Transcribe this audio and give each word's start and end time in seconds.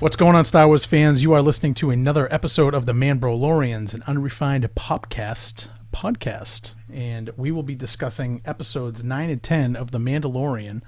What's 0.00 0.16
going 0.16 0.34
on, 0.34 0.46
Star 0.46 0.66
Wars 0.66 0.84
fans? 0.86 1.22
You 1.22 1.34
are 1.34 1.42
listening 1.42 1.74
to 1.74 1.90
another 1.90 2.32
episode 2.32 2.72
of 2.74 2.86
the 2.86 2.94
Manbrolorians, 2.94 3.92
an 3.92 4.02
unrefined 4.06 4.64
popcast 4.74 5.68
podcast, 5.92 6.74
and 6.90 7.28
we 7.36 7.50
will 7.50 7.62
be 7.62 7.74
discussing 7.74 8.40
episodes 8.46 9.04
nine 9.04 9.28
and 9.28 9.42
ten 9.42 9.76
of 9.76 9.90
The 9.90 9.98
Mandalorian 9.98 10.80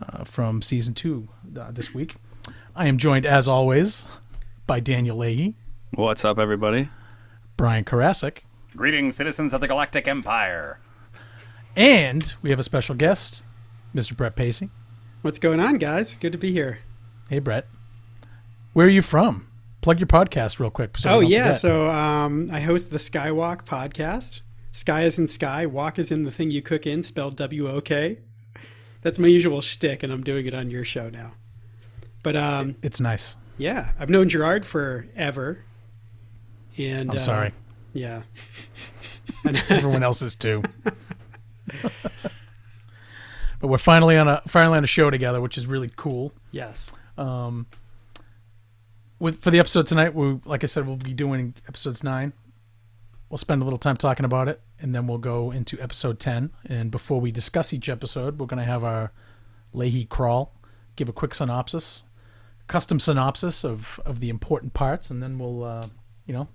uh, 0.00 0.24
from 0.24 0.62
season 0.62 0.94
two 0.94 1.28
uh, 1.58 1.70
this 1.70 1.92
week. 1.92 2.14
I 2.74 2.86
am 2.88 2.96
joined, 2.96 3.26
as 3.26 3.46
always, 3.46 4.06
by 4.66 4.80
Daniel 4.80 5.18
Leahy, 5.18 5.54
What's 5.94 6.24
up, 6.24 6.38
everybody? 6.38 6.88
Brian 7.56 7.84
Karasik, 7.84 8.38
Greetings, 8.74 9.16
citizens 9.16 9.52
of 9.54 9.60
the 9.60 9.68
Galactic 9.68 10.08
Empire. 10.08 10.78
and 11.74 12.34
we 12.42 12.50
have 12.50 12.58
a 12.58 12.62
special 12.64 12.94
guest, 12.94 13.42
Mr. 13.94 14.16
Brett 14.16 14.34
Pacey. 14.34 14.70
What's 15.22 15.38
going 15.38 15.60
on, 15.60 15.74
guys? 15.76 16.16
Good 16.18 16.32
to 16.32 16.38
be 16.38 16.52
here. 16.52 16.78
Hey, 17.28 17.38
Brett. 17.38 17.66
Where 18.76 18.86
are 18.86 18.90
you 18.90 19.00
from? 19.00 19.48
Plug 19.80 20.00
your 20.00 20.06
podcast 20.06 20.58
real 20.58 20.68
quick. 20.68 20.98
so 20.98 21.08
oh 21.08 21.20
yeah, 21.20 21.44
forget. 21.44 21.60
so 21.62 21.88
um, 21.88 22.50
I 22.52 22.60
host 22.60 22.90
the 22.90 22.98
Skywok 22.98 23.64
podcast. 23.64 24.42
Sky 24.72 25.04
is 25.04 25.18
in 25.18 25.28
sky, 25.28 25.64
walk 25.64 25.98
is 25.98 26.10
in 26.10 26.24
the 26.24 26.30
thing 26.30 26.50
you 26.50 26.60
cook 26.60 26.86
in, 26.86 27.02
spelled 27.02 27.36
W 27.36 27.70
O 27.70 27.80
K. 27.80 28.18
That's 29.00 29.18
my 29.18 29.28
usual 29.28 29.62
shtick, 29.62 30.02
and 30.02 30.12
I'm 30.12 30.22
doing 30.22 30.44
it 30.44 30.54
on 30.54 30.70
your 30.70 30.84
show 30.84 31.08
now. 31.08 31.32
But 32.22 32.36
um, 32.36 32.76
it's 32.82 33.00
nice. 33.00 33.36
yeah, 33.56 33.92
I've 33.98 34.10
known 34.10 34.28
Gerard 34.28 34.66
forever. 34.66 35.64
And 36.76 37.10
I'm 37.10 37.16
uh, 37.16 37.20
sorry. 37.20 37.52
Yeah. 37.94 38.24
Everyone 39.70 40.02
else 40.02 40.20
is 40.20 40.34
too. 40.34 40.62
but 41.82 41.92
we're 43.62 43.78
finally 43.78 44.18
on 44.18 44.28
a 44.28 44.42
finally 44.46 44.76
on 44.76 44.84
a 44.84 44.86
show 44.86 45.08
together, 45.08 45.40
which 45.40 45.56
is 45.56 45.66
really 45.66 45.90
cool. 45.96 46.34
Yes. 46.50 46.92
With 49.18 49.40
for 49.40 49.50
the 49.50 49.58
episode 49.58 49.86
tonight, 49.86 50.14
we 50.14 50.38
like 50.44 50.62
I 50.62 50.66
said, 50.66 50.86
we'll 50.86 50.96
be 50.96 51.14
doing 51.14 51.54
episodes 51.66 52.04
nine. 52.04 52.34
We'll 53.30 53.38
spend 53.38 53.62
a 53.62 53.64
little 53.64 53.78
time 53.78 53.96
talking 53.96 54.26
about 54.26 54.48
it, 54.48 54.60
and 54.78 54.94
then 54.94 55.06
we'll 55.06 55.18
go 55.18 55.50
into 55.50 55.80
episode 55.80 56.20
ten. 56.20 56.50
And 56.66 56.90
before 56.90 57.20
we 57.20 57.32
discuss 57.32 57.72
each 57.72 57.88
episode, 57.88 58.38
we're 58.38 58.46
going 58.46 58.58
to 58.58 58.70
have 58.70 58.84
our 58.84 59.12
Leahy 59.72 60.04
crawl, 60.04 60.54
give 60.96 61.08
a 61.08 61.12
quick 61.12 61.34
synopsis, 61.34 62.02
custom 62.68 63.00
synopsis 63.00 63.64
of 63.64 64.00
of 64.04 64.20
the 64.20 64.28
important 64.28 64.74
parts, 64.74 65.08
and 65.08 65.22
then 65.22 65.38
we'll 65.38 65.64
uh, 65.64 65.86
you 66.26 66.34
know 66.34 66.48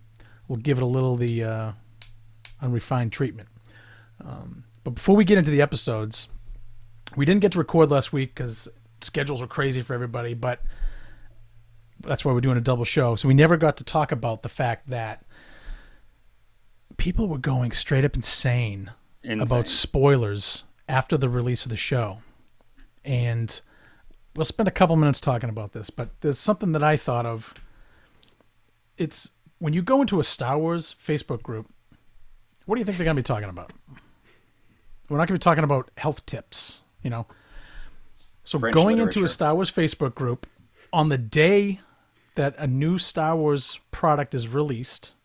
we'll 0.47 0.59
give 0.59 0.77
it 0.77 0.83
a 0.83 0.87
little 0.87 1.15
the 1.15 1.43
uh, 1.43 1.71
unrefined 2.61 3.11
treatment. 3.11 3.49
Um, 4.23 4.65
but 4.83 4.91
before 4.91 5.15
we 5.15 5.25
get 5.25 5.39
into 5.39 5.49
the 5.49 5.63
episodes, 5.63 6.29
we 7.15 7.25
didn't 7.25 7.41
get 7.41 7.53
to 7.53 7.57
record 7.57 7.89
last 7.89 8.13
week 8.13 8.35
because 8.35 8.67
schedules 9.01 9.41
were 9.41 9.47
crazy 9.47 9.81
for 9.81 9.95
everybody, 9.95 10.35
but 10.35 10.61
that's 12.01 12.25
why 12.25 12.31
we're 12.33 12.41
doing 12.41 12.57
a 12.57 12.61
double 12.61 12.85
show. 12.85 13.15
So 13.15 13.27
we 13.27 13.33
never 13.33 13.57
got 13.57 13.77
to 13.77 13.83
talk 13.83 14.11
about 14.11 14.43
the 14.43 14.49
fact 14.49 14.89
that 14.89 15.25
people 16.97 17.27
were 17.27 17.37
going 17.37 17.71
straight 17.71 18.05
up 18.05 18.15
insane, 18.15 18.91
Insane. 19.23 19.41
about 19.41 19.67
spoilers 19.67 20.63
after 20.87 21.17
the 21.17 21.29
release 21.29 21.65
of 21.65 21.69
the 21.69 21.75
show. 21.77 22.19
And 23.03 23.59
we'll 24.35 24.45
spend 24.45 24.67
a 24.67 24.71
couple 24.71 24.95
minutes 24.95 25.19
talking 25.19 25.49
about 25.49 25.73
this, 25.73 25.89
but 25.89 26.09
there's 26.21 26.39
something 26.39 26.71
that 26.73 26.83
I 26.83 26.97
thought 26.97 27.25
of. 27.25 27.53
It's 28.97 29.31
when 29.59 29.73
you 29.73 29.81
go 29.81 30.01
into 30.01 30.19
a 30.19 30.23
Star 30.23 30.57
Wars 30.57 30.95
Facebook 31.03 31.41
group, 31.41 31.71
what 32.65 32.75
do 32.75 32.79
you 32.79 32.85
think 32.85 32.97
they're 32.97 33.05
going 33.05 33.15
to 33.15 33.21
be 33.21 33.25
talking 33.25 33.49
about? 33.49 33.71
We're 35.09 35.17
not 35.17 35.27
going 35.27 35.39
to 35.39 35.43
be 35.43 35.43
talking 35.43 35.63
about 35.63 35.91
health 35.97 36.25
tips, 36.25 36.81
you 37.03 37.09
know. 37.09 37.25
So 38.43 38.59
French 38.59 38.73
going 38.73 38.97
into 38.97 39.23
a. 39.23 39.27
Star 39.27 39.55
Wars 39.55 39.71
Facebook 39.71 40.15
group 40.15 40.47
on 40.93 41.09
the 41.09 41.17
day 41.17 41.79
that 42.35 42.55
a 42.57 42.67
new 42.67 42.97
Star 42.97 43.35
Wars 43.35 43.79
product 43.91 44.33
is 44.33 44.47
released 44.47 45.15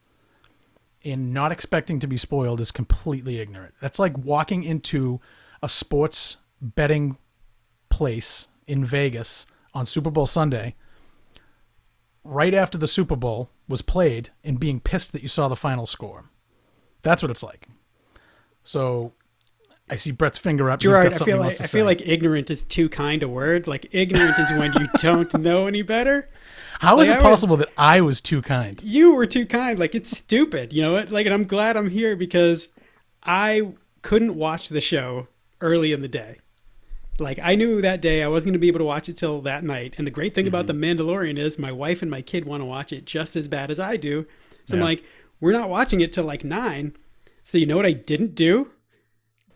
and 1.04 1.32
not 1.32 1.52
expecting 1.52 2.00
to 2.00 2.06
be 2.06 2.16
spoiled 2.16 2.60
is 2.60 2.72
completely 2.72 3.38
ignorant. 3.38 3.74
That's 3.80 3.98
like 3.98 4.18
walking 4.18 4.64
into 4.64 5.20
a 5.62 5.68
sports 5.68 6.36
betting 6.60 7.16
place 7.88 8.48
in 8.66 8.84
Vegas 8.84 9.46
on 9.72 9.86
Super 9.86 10.10
Bowl 10.10 10.26
Sunday 10.26 10.74
right 12.24 12.54
after 12.54 12.76
the 12.76 12.88
Super 12.88 13.16
Bowl 13.16 13.50
was 13.68 13.82
played 13.82 14.30
and 14.42 14.58
being 14.58 14.80
pissed 14.80 15.12
that 15.12 15.22
you 15.22 15.28
saw 15.28 15.48
the 15.48 15.56
final 15.56 15.86
score. 15.86 16.24
That's 17.02 17.22
what 17.22 17.30
it's 17.30 17.42
like. 17.42 17.68
So 18.64 19.12
I 19.88 19.94
see 19.96 20.10
Brett's 20.10 20.38
finger 20.38 20.68
up. 20.70 20.80
Gerard, 20.80 21.12
I 21.12 21.16
feel 21.18 21.38
like 21.38 21.60
I 21.60 21.66
feel 21.66 21.84
like 21.84 22.00
ignorant 22.06 22.50
is 22.50 22.64
too 22.64 22.88
kind 22.88 23.22
a 23.22 23.28
word. 23.28 23.66
Like 23.68 23.86
ignorant 23.92 24.36
is 24.38 24.50
when 24.52 24.72
you 24.72 24.86
don't 24.98 25.32
know 25.40 25.66
any 25.68 25.82
better. 25.82 26.26
How 26.80 26.98
is 27.00 27.08
like, 27.08 27.18
it 27.18 27.20
I 27.20 27.22
was- 27.22 27.30
possible 27.40 27.56
that 27.58 27.68
I 27.78 28.00
was 28.00 28.20
too 28.20 28.42
kind? 28.42 28.82
you 28.82 29.14
were 29.14 29.26
too 29.26 29.46
kind. 29.46 29.78
Like 29.78 29.94
it's 29.94 30.10
stupid. 30.16 30.72
You 30.72 30.82
know 30.82 30.92
what? 30.92 31.10
Like, 31.10 31.26
and 31.26 31.34
I'm 31.34 31.44
glad 31.44 31.76
I'm 31.76 31.88
here 31.88 32.16
because 32.16 32.68
I 33.22 33.72
couldn't 34.02 34.34
watch 34.34 34.68
the 34.70 34.80
show 34.80 35.28
early 35.60 35.92
in 35.92 36.02
the 36.02 36.08
day. 36.08 36.38
Like 37.18 37.38
I 37.42 37.54
knew 37.54 37.80
that 37.80 38.02
day 38.02 38.22
I 38.22 38.28
wasn't 38.28 38.46
going 38.46 38.52
to 38.54 38.58
be 38.58 38.68
able 38.68 38.80
to 38.80 38.84
watch 38.84 39.08
it 39.08 39.16
till 39.16 39.40
that 39.42 39.64
night. 39.64 39.94
And 39.98 40.06
the 40.06 40.10
great 40.10 40.34
thing 40.34 40.46
about 40.48 40.66
the 40.66 40.72
Mm-hmm. 40.74 41.00
Mandalorian 41.00 41.38
is 41.38 41.58
my 41.58 41.72
wife 41.72 42.02
and 42.02 42.10
my 42.10 42.22
kid 42.22 42.44
want 42.44 42.60
to 42.60 42.66
watch 42.66 42.92
it 42.92 43.06
just 43.06 43.36
as 43.36 43.46
bad 43.48 43.70
as 43.70 43.78
I 43.80 43.96
do. 43.96 44.26
So 44.66 44.74
I'm 44.74 44.82
like, 44.82 45.02
we're 45.40 45.52
not 45.52 45.70
watching 45.70 46.00
it 46.00 46.12
till 46.12 46.24
like 46.24 46.44
nine. 46.44 46.94
So 47.44 47.56
you 47.56 47.66
know 47.66 47.76
what 47.76 47.86
I 47.86 47.92
didn't 47.92 48.34
do? 48.34 48.72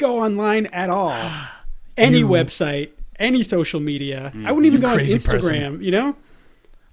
Go 0.00 0.18
online 0.18 0.66
at 0.66 0.88
all. 0.90 1.14
Any 1.96 2.20
You- 2.20 2.28
website, 2.28 2.90
any 3.18 3.42
social 3.42 3.80
media. 3.80 4.32
I 4.46 4.50
wouldn't 4.52 4.64
even 4.66 4.80
go 4.80 4.88
on 4.88 4.94
crazy 4.94 5.18
Instagram. 5.18 5.30
person. 5.40 5.82
You 5.82 5.90
know? 5.90 6.16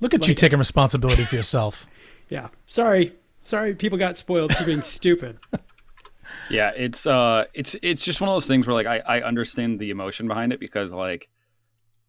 Look 0.01 0.13
at 0.13 0.27
you 0.27 0.33
taking 0.35 0.59
responsibility 0.59 1.23
for 1.25 1.35
yourself. 1.35 1.87
Yeah. 2.29 2.49
Sorry. 2.65 3.13
Sorry, 3.41 3.73
people 3.73 3.97
got 3.97 4.17
spoiled 4.17 4.53
for 4.53 4.65
being 4.65 4.81
stupid. 4.81 5.39
Yeah, 6.49 6.71
it's 6.75 7.07
uh, 7.07 7.45
it's 7.53 7.75
it's 7.81 8.03
just 8.05 8.19
one 8.21 8.29
of 8.29 8.35
those 8.35 8.47
things 8.47 8.67
where 8.67 8.73
like 8.73 8.85
I 8.85 8.99
I 8.99 9.21
understand 9.21 9.79
the 9.79 9.89
emotion 9.91 10.27
behind 10.27 10.51
it 10.53 10.59
because 10.59 10.91
like 10.93 11.29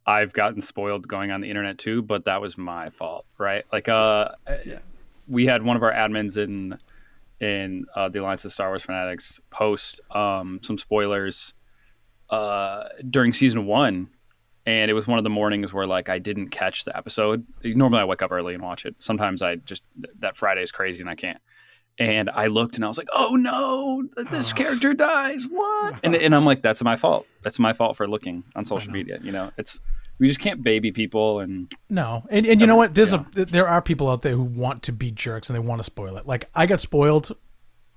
I've 0.07 0.33
gotten 0.33 0.61
spoiled 0.61 1.07
going 1.07 1.31
on 1.31 1.41
the 1.41 1.49
internet 1.49 1.79
too, 1.79 2.03
but 2.03 2.25
that 2.25 2.41
was 2.41 2.57
my 2.59 2.91
fault, 2.91 3.27
right? 3.39 3.65
Like 3.73 3.89
uh, 3.89 4.31
we 5.29 5.47
had 5.47 5.63
one 5.63 5.77
of 5.77 5.83
our 5.85 5.93
admins 5.93 6.37
in 6.37 6.79
in 7.41 7.85
uh, 7.95 8.09
the 8.09 8.21
Alliance 8.21 8.45
of 8.45 8.53
Star 8.53 8.69
Wars 8.69 8.83
Fanatics 8.83 9.41
post 9.51 10.01
um 10.11 10.61
some 10.63 10.79
spoilers 10.79 11.55
uh 12.31 12.85
during 13.09 13.33
season 13.33 13.67
one. 13.67 14.11
And 14.67 14.91
it 14.91 14.95
was 14.95 15.07
one 15.07 15.17
of 15.17 15.25
the 15.25 15.31
mornings 15.31 15.73
where 15.73 15.87
like 15.87 16.11
I 16.11 16.19
didn't 16.19 16.49
catch 16.49 16.85
the 16.85 16.95
episode. 16.95 17.47
Normally 17.65 18.01
I 18.01 18.05
wake 18.05 18.21
up 18.21 18.31
early 18.33 18.53
and 18.53 18.63
watch 18.63 18.85
it. 18.85 18.97
Sometimes 18.99 19.41
I 19.41 19.57
just 19.57 19.83
that 20.19 20.37
Friday 20.37 20.63
is 20.63 20.71
crazy 20.71 21.01
and 21.01 21.09
I 21.09 21.15
can't 21.15 21.41
and 21.99 22.31
I 22.31 22.47
looked 22.47 22.77
and 22.77 22.85
I 22.85 22.89
was 22.89 22.99
like, 22.99 23.09
"Oh 23.13 23.35
no, 23.35 24.05
this 24.31 24.53
character 24.55 24.95
dies! 24.95 25.45
What?" 25.49 25.97
And, 26.03 26.15
and 26.15 26.35
I'm 26.35 26.45
like, 26.45 26.63
"That's 26.63 26.83
my 26.83 26.97
fault. 26.97 27.27
That's 27.43 27.59
my 27.59 27.73
fault 27.73 27.97
for 27.97 28.07
looking 28.07 28.45
on 28.55 28.65
social 28.65 28.93
media. 28.93 29.19
You 29.23 29.33
know, 29.33 29.51
it's 29.57 29.81
we 30.19 30.27
just 30.29 30.41
can't 30.41 30.63
baby 30.63 30.93
people." 30.93 31.41
And 31.41 31.73
No, 31.89 32.25
and 32.31 32.47
and 32.47 32.61
you 32.61 32.67
know 32.67 32.77
what? 32.77 32.95
There's 32.95 33.13
a 33.13 33.25
there 33.33 33.69
are 33.69 33.81
people 33.83 34.09
out 34.11 34.23
there 34.23 34.33
who 34.35 34.43
want 34.43 34.83
to 34.85 34.93
be 34.93 35.11
jerks 35.11 35.49
and 35.51 35.55
they 35.57 35.61
want 35.67 35.81
to 35.81 35.85
spoil 35.85 36.17
it. 36.17 36.27
Like 36.27 36.49
I 36.55 36.67
got 36.67 36.81
spoiled 36.81 37.37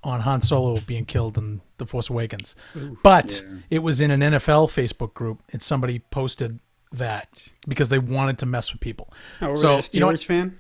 on 0.04 0.22
Han 0.22 0.42
Solo 0.42 0.80
being 0.88 1.06
killed 1.06 1.38
in 1.38 1.62
The 1.78 1.86
Force 1.86 2.10
Awakens, 2.10 2.56
but 3.04 3.44
it 3.70 3.80
was 3.80 4.02
in 4.02 4.10
an 4.12 4.22
NFL 4.22 4.68
Facebook 4.70 5.14
group 5.14 5.44
and 5.54 5.62
somebody 5.62 6.00
posted 6.00 6.60
that 6.92 7.48
because 7.68 7.90
they 7.90 8.00
wanted 8.00 8.38
to 8.40 8.46
mess 8.46 8.72
with 8.72 8.82
people. 8.82 9.14
Oh, 9.42 9.52
were 9.52 9.58
So, 9.58 9.72
you 9.74 9.78
a 9.78 9.80
Steelers 9.82 9.94
you 9.94 10.00
know 10.00 10.08
what? 10.08 10.20
fan? 10.24 10.58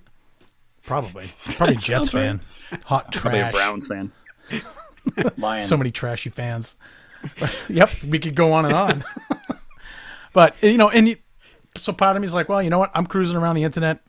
Probably, 0.84 1.31
probably 1.46 1.75
Jets 1.78 2.12
sounds 2.12 2.13
right. 2.13 2.22
fan, 2.22 2.42
hot 2.86 3.12
probably 3.13 3.40
a 3.40 3.44
trash. 3.52 3.54
Browns 3.54 3.88
fan. 3.88 4.12
Lions. 5.38 5.68
so 5.68 5.75
many 5.78 5.92
trashy 5.92 6.30
fans. 6.30 6.75
yep, 7.69 7.90
we 8.08 8.19
could 8.19 8.36
go 8.36 8.54
on 8.54 8.66
and 8.66 8.74
on. 8.74 9.04
but 10.34 10.56
you 10.62 10.78
know, 10.78 10.90
and 10.90 11.08
you, 11.10 11.18
so 11.78 11.94
part 11.94 12.16
of 12.16 12.22
me 12.22 12.26
is 12.26 12.34
like, 12.34 12.50
well, 12.50 12.62
you 12.62 12.70
know 12.70 12.80
what? 12.80 12.92
I'm 12.94 13.06
cruising 13.06 13.38
around 13.38 13.56
the 13.56 13.64
internet. 13.64 14.00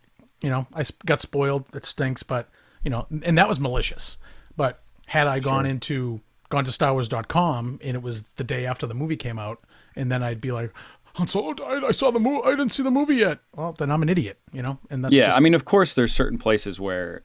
You 0.43 0.51
know, 0.51 0.67
I 0.75 0.85
got 1.07 1.21
spoiled. 1.21 1.67
It 1.75 1.85
stinks, 1.85 2.23
but 2.23 2.49
you 2.85 2.91
know, 2.91 3.07
and 3.23 3.39
that 3.39 3.49
was 3.49 3.61
malicious. 3.61 4.19
But 4.57 4.83
had 5.07 5.27
I 5.27 5.39
gone 5.39 5.67
into 5.67 6.21
gone 6.49 6.65
to 6.65 6.71
StarWars.com 6.71 7.81
and 7.83 7.97
it 7.97 8.03
was 8.03 8.25
the 8.37 8.45
day 8.45 8.67
after 8.67 8.87
the 8.87 8.95
movie 8.95 9.17
came 9.17 9.39
out, 9.39 9.61
and 9.97 10.11
then 10.11 10.23
I'd 10.23 10.41
be 10.41 10.53
like, 10.53 10.73
Han 11.15 11.29
Solo 11.29 11.55
died. 11.55 11.85
I 11.85 11.93
saw 11.93 12.11
the 12.11 12.21
movie. 12.21 12.43
I 12.45 12.51
didn't 12.51 12.71
see 12.71 12.83
the 12.83 12.91
movie 12.91 13.17
yet. 13.17 13.39
Well, 13.55 13.73
then 13.73 13.91
I'm 13.91 14.03
an 14.03 14.09
idiot. 14.09 14.39
You 14.53 14.63
know, 14.63 14.79
and 14.91 15.05
that's 15.05 15.15
yeah, 15.15 15.27
just, 15.27 15.39
I 15.39 15.41
mean, 15.41 15.55
of 15.55 15.65
course, 15.65 15.95
there's 15.95 16.13
certain 16.13 16.39
places 16.39 16.81
where 16.81 17.23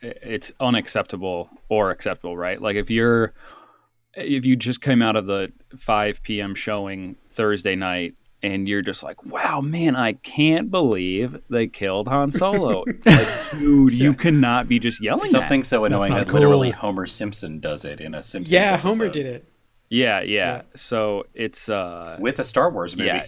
it's 0.00 0.52
unacceptable 0.60 1.50
or 1.68 1.90
acceptable, 1.90 2.36
right? 2.36 2.60
Like 2.60 2.76
if 2.76 2.90
you're 2.90 3.34
if 4.14 4.44
you 4.46 4.56
just 4.56 4.80
came 4.80 5.02
out 5.02 5.16
of 5.16 5.26
the 5.26 5.52
5 5.76 6.22
p.m. 6.22 6.54
showing 6.54 7.16
Thursday 7.28 7.74
night 7.74 8.14
and 8.42 8.68
you're 8.68 8.82
just 8.82 9.02
like, 9.02 9.24
wow, 9.24 9.60
man, 9.60 9.96
I 9.96 10.12
can't 10.12 10.70
believe 10.70 11.40
they 11.50 11.66
killed 11.66 12.08
Han 12.08 12.32
Solo. 12.32 12.84
like, 13.04 13.50
dude, 13.52 13.92
you 13.92 14.14
cannot 14.14 14.68
be 14.68 14.78
just 14.78 15.02
yelling 15.02 15.30
Something 15.30 15.60
that. 15.60 15.66
so 15.66 15.84
annoying 15.84 16.10
not 16.12 16.26
that 16.26 16.32
literally 16.34 16.72
cool. 16.72 16.80
Homer 16.80 17.06
Simpson 17.06 17.58
does 17.60 17.84
it 17.84 18.00
in 18.00 18.14
a 18.14 18.22
Simpsons 18.22 18.52
Yeah, 18.52 18.76
Homer 18.76 19.08
did 19.08 19.26
it. 19.26 19.44
Yeah, 19.88 20.20
yeah. 20.20 20.26
Yeah. 20.56 20.62
So 20.74 21.26
it's 21.34 21.68
uh 21.68 22.16
with 22.20 22.38
a 22.38 22.44
Star 22.44 22.70
Wars 22.70 22.96
movie. 22.96 23.08
Yeah. 23.08 23.26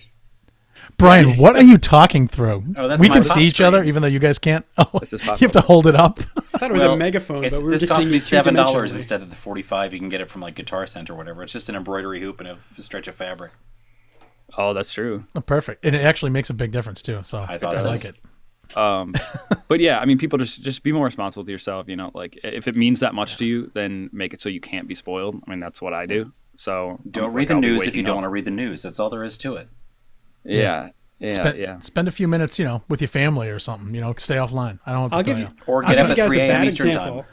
Brian, 0.96 1.36
what 1.36 1.54
are 1.54 1.62
you 1.62 1.76
talking 1.78 2.26
through? 2.26 2.64
Oh, 2.76 2.88
that's 2.88 3.00
we 3.00 3.08
can 3.08 3.22
pop 3.22 3.32
see 3.32 3.42
each 3.42 3.60
other, 3.60 3.84
even 3.84 4.02
though 4.02 4.08
you 4.08 4.18
guys 4.18 4.38
can't. 4.38 4.64
Oh, 4.78 4.88
It's 5.02 5.10
just 5.12 5.24
you 5.24 5.32
have 5.46 5.52
to 5.52 5.60
hold 5.60 5.86
it 5.86 5.94
up. 5.94 6.18
I 6.54 6.58
thought 6.58 6.70
it 6.70 6.72
was 6.72 6.82
Well, 6.82 6.94
a 6.94 6.96
megaphone, 6.96 7.44
it's- 7.44 7.52
but 7.52 7.58
we 7.60 7.64
were 7.66 7.70
this 7.72 7.82
just 7.82 7.92
cost 7.92 8.08
me 8.10 8.18
seven 8.18 8.54
dollars 8.54 8.94
instead 8.94 9.22
of 9.22 9.30
the 9.30 9.36
forty-five. 9.36 9.92
You 9.92 10.00
can 10.00 10.08
get 10.08 10.20
it 10.20 10.28
from 10.28 10.40
like 10.42 10.54
Guitar 10.56 10.86
Center 10.86 11.12
or 11.12 11.16
whatever. 11.16 11.42
It's 11.42 11.52
just 11.52 11.68
an 11.68 11.76
embroidery 11.76 12.20
hoop 12.20 12.40
and 12.40 12.48
a 12.48 12.58
stretch 12.82 13.06
of 13.06 13.14
fabric. 13.14 13.52
Oh, 14.56 14.72
that's 14.74 14.92
true. 14.92 15.24
Oh, 15.34 15.40
perfect, 15.40 15.84
and 15.84 15.94
it 15.94 16.00
actually 16.02 16.30
makes 16.30 16.50
a 16.50 16.54
big 16.54 16.72
difference 16.72 17.02
too. 17.02 17.20
So 17.24 17.38
I, 17.38 17.54
I 17.54 17.58
thought 17.58 17.80
so. 17.80 17.88
like 17.90 18.04
it. 18.04 18.16
Um, 18.76 19.14
but 19.68 19.80
yeah, 19.80 19.98
I 19.98 20.04
mean, 20.04 20.18
people 20.18 20.38
just 20.38 20.62
just 20.62 20.82
be 20.82 20.92
more 20.92 21.04
responsible 21.04 21.42
with 21.44 21.50
yourself. 21.50 21.88
You 21.88 21.96
know, 21.96 22.10
like 22.14 22.38
if 22.42 22.66
it 22.68 22.76
means 22.76 23.00
that 23.00 23.14
much 23.14 23.36
to 23.38 23.44
you, 23.44 23.70
then 23.74 24.08
make 24.12 24.32
it 24.34 24.40
so 24.40 24.48
you 24.48 24.60
can't 24.60 24.88
be 24.88 24.94
spoiled. 24.94 25.40
I 25.46 25.50
mean, 25.50 25.60
that's 25.60 25.80
what 25.82 25.92
I 25.94 26.04
do. 26.04 26.32
So 26.54 26.98
Don't 27.10 27.28
like, 27.28 27.34
read 27.34 27.48
the 27.48 27.54
I'll 27.54 27.60
news 27.60 27.82
if 27.82 27.88
waking 27.88 27.98
you 27.98 28.02
don't 28.04 28.12
up- 28.12 28.16
want 28.16 28.24
to 28.24 28.30
read 28.30 28.44
the 28.46 28.50
news. 28.50 28.82
That's 28.82 28.98
all 28.98 29.10
there 29.10 29.22
is 29.24 29.38
to 29.38 29.56
it. 29.56 29.68
Yeah, 30.44 30.90
yeah, 31.18 31.30
spend, 31.30 31.58
yeah. 31.58 31.78
spend 31.80 32.08
a 32.08 32.10
few 32.10 32.26
minutes, 32.26 32.58
you 32.58 32.64
know, 32.64 32.82
with 32.88 33.00
your 33.00 33.08
family 33.08 33.48
or 33.48 33.58
something. 33.58 33.94
You 33.94 34.00
know, 34.00 34.14
stay 34.18 34.36
offline. 34.36 34.78
I 34.86 34.92
don't 34.92 35.02
have 35.02 35.10
to 35.10 35.16
I'll 35.18 35.22
give 35.22 35.38
you. 35.38 35.44
you. 35.44 35.50
Or 35.66 35.84
I'll 35.84 35.90
give 35.94 35.98
up 36.00 36.06
you 36.06 36.12
at 36.12 36.16
guys 36.16 36.28
3 36.30 36.38
a 36.38 36.42
a.m. 36.42 36.48
bad 36.48 36.66
Eastern 36.66 36.88
example. 36.88 37.22
time. 37.22 37.30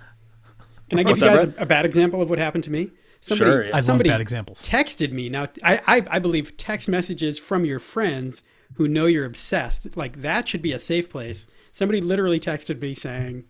Can 0.89 0.99
I 0.99 1.03
give 1.03 1.09
What's 1.11 1.21
you 1.21 1.27
guys 1.27 1.45
Brett? 1.45 1.57
a, 1.57 1.61
a 1.63 1.65
bad 1.65 1.85
example 1.85 2.21
of 2.21 2.29
what 2.29 2.39
happened 2.39 2.63
to 2.65 2.71
me? 2.71 2.91
Somebody, 3.25 3.49
Sure, 3.51 3.63
yeah. 3.65 3.69
I 3.71 3.77
love 3.77 3.83
somebody 3.85 4.09
bad 4.09 4.21
examples. 4.21 4.61
texted 4.61 5.11
me. 5.11 5.29
Now, 5.29 5.47
I, 5.63 5.79
I, 5.87 6.03
I 6.11 6.19
believe 6.19 6.57
text 6.57 6.87
messages 6.87 7.39
from 7.39 7.65
your 7.65 7.79
friends 7.79 8.43
who 8.75 8.87
know 8.87 9.05
you're 9.07 9.25
obsessed, 9.25 9.95
like 9.97 10.21
that 10.21 10.47
should 10.47 10.61
be 10.61 10.71
a 10.73 10.79
safe 10.79 11.09
place. 11.09 11.47
Somebody 11.71 12.01
literally 12.01 12.39
texted 12.39 12.79
me 12.81 12.93
saying, 12.93 13.45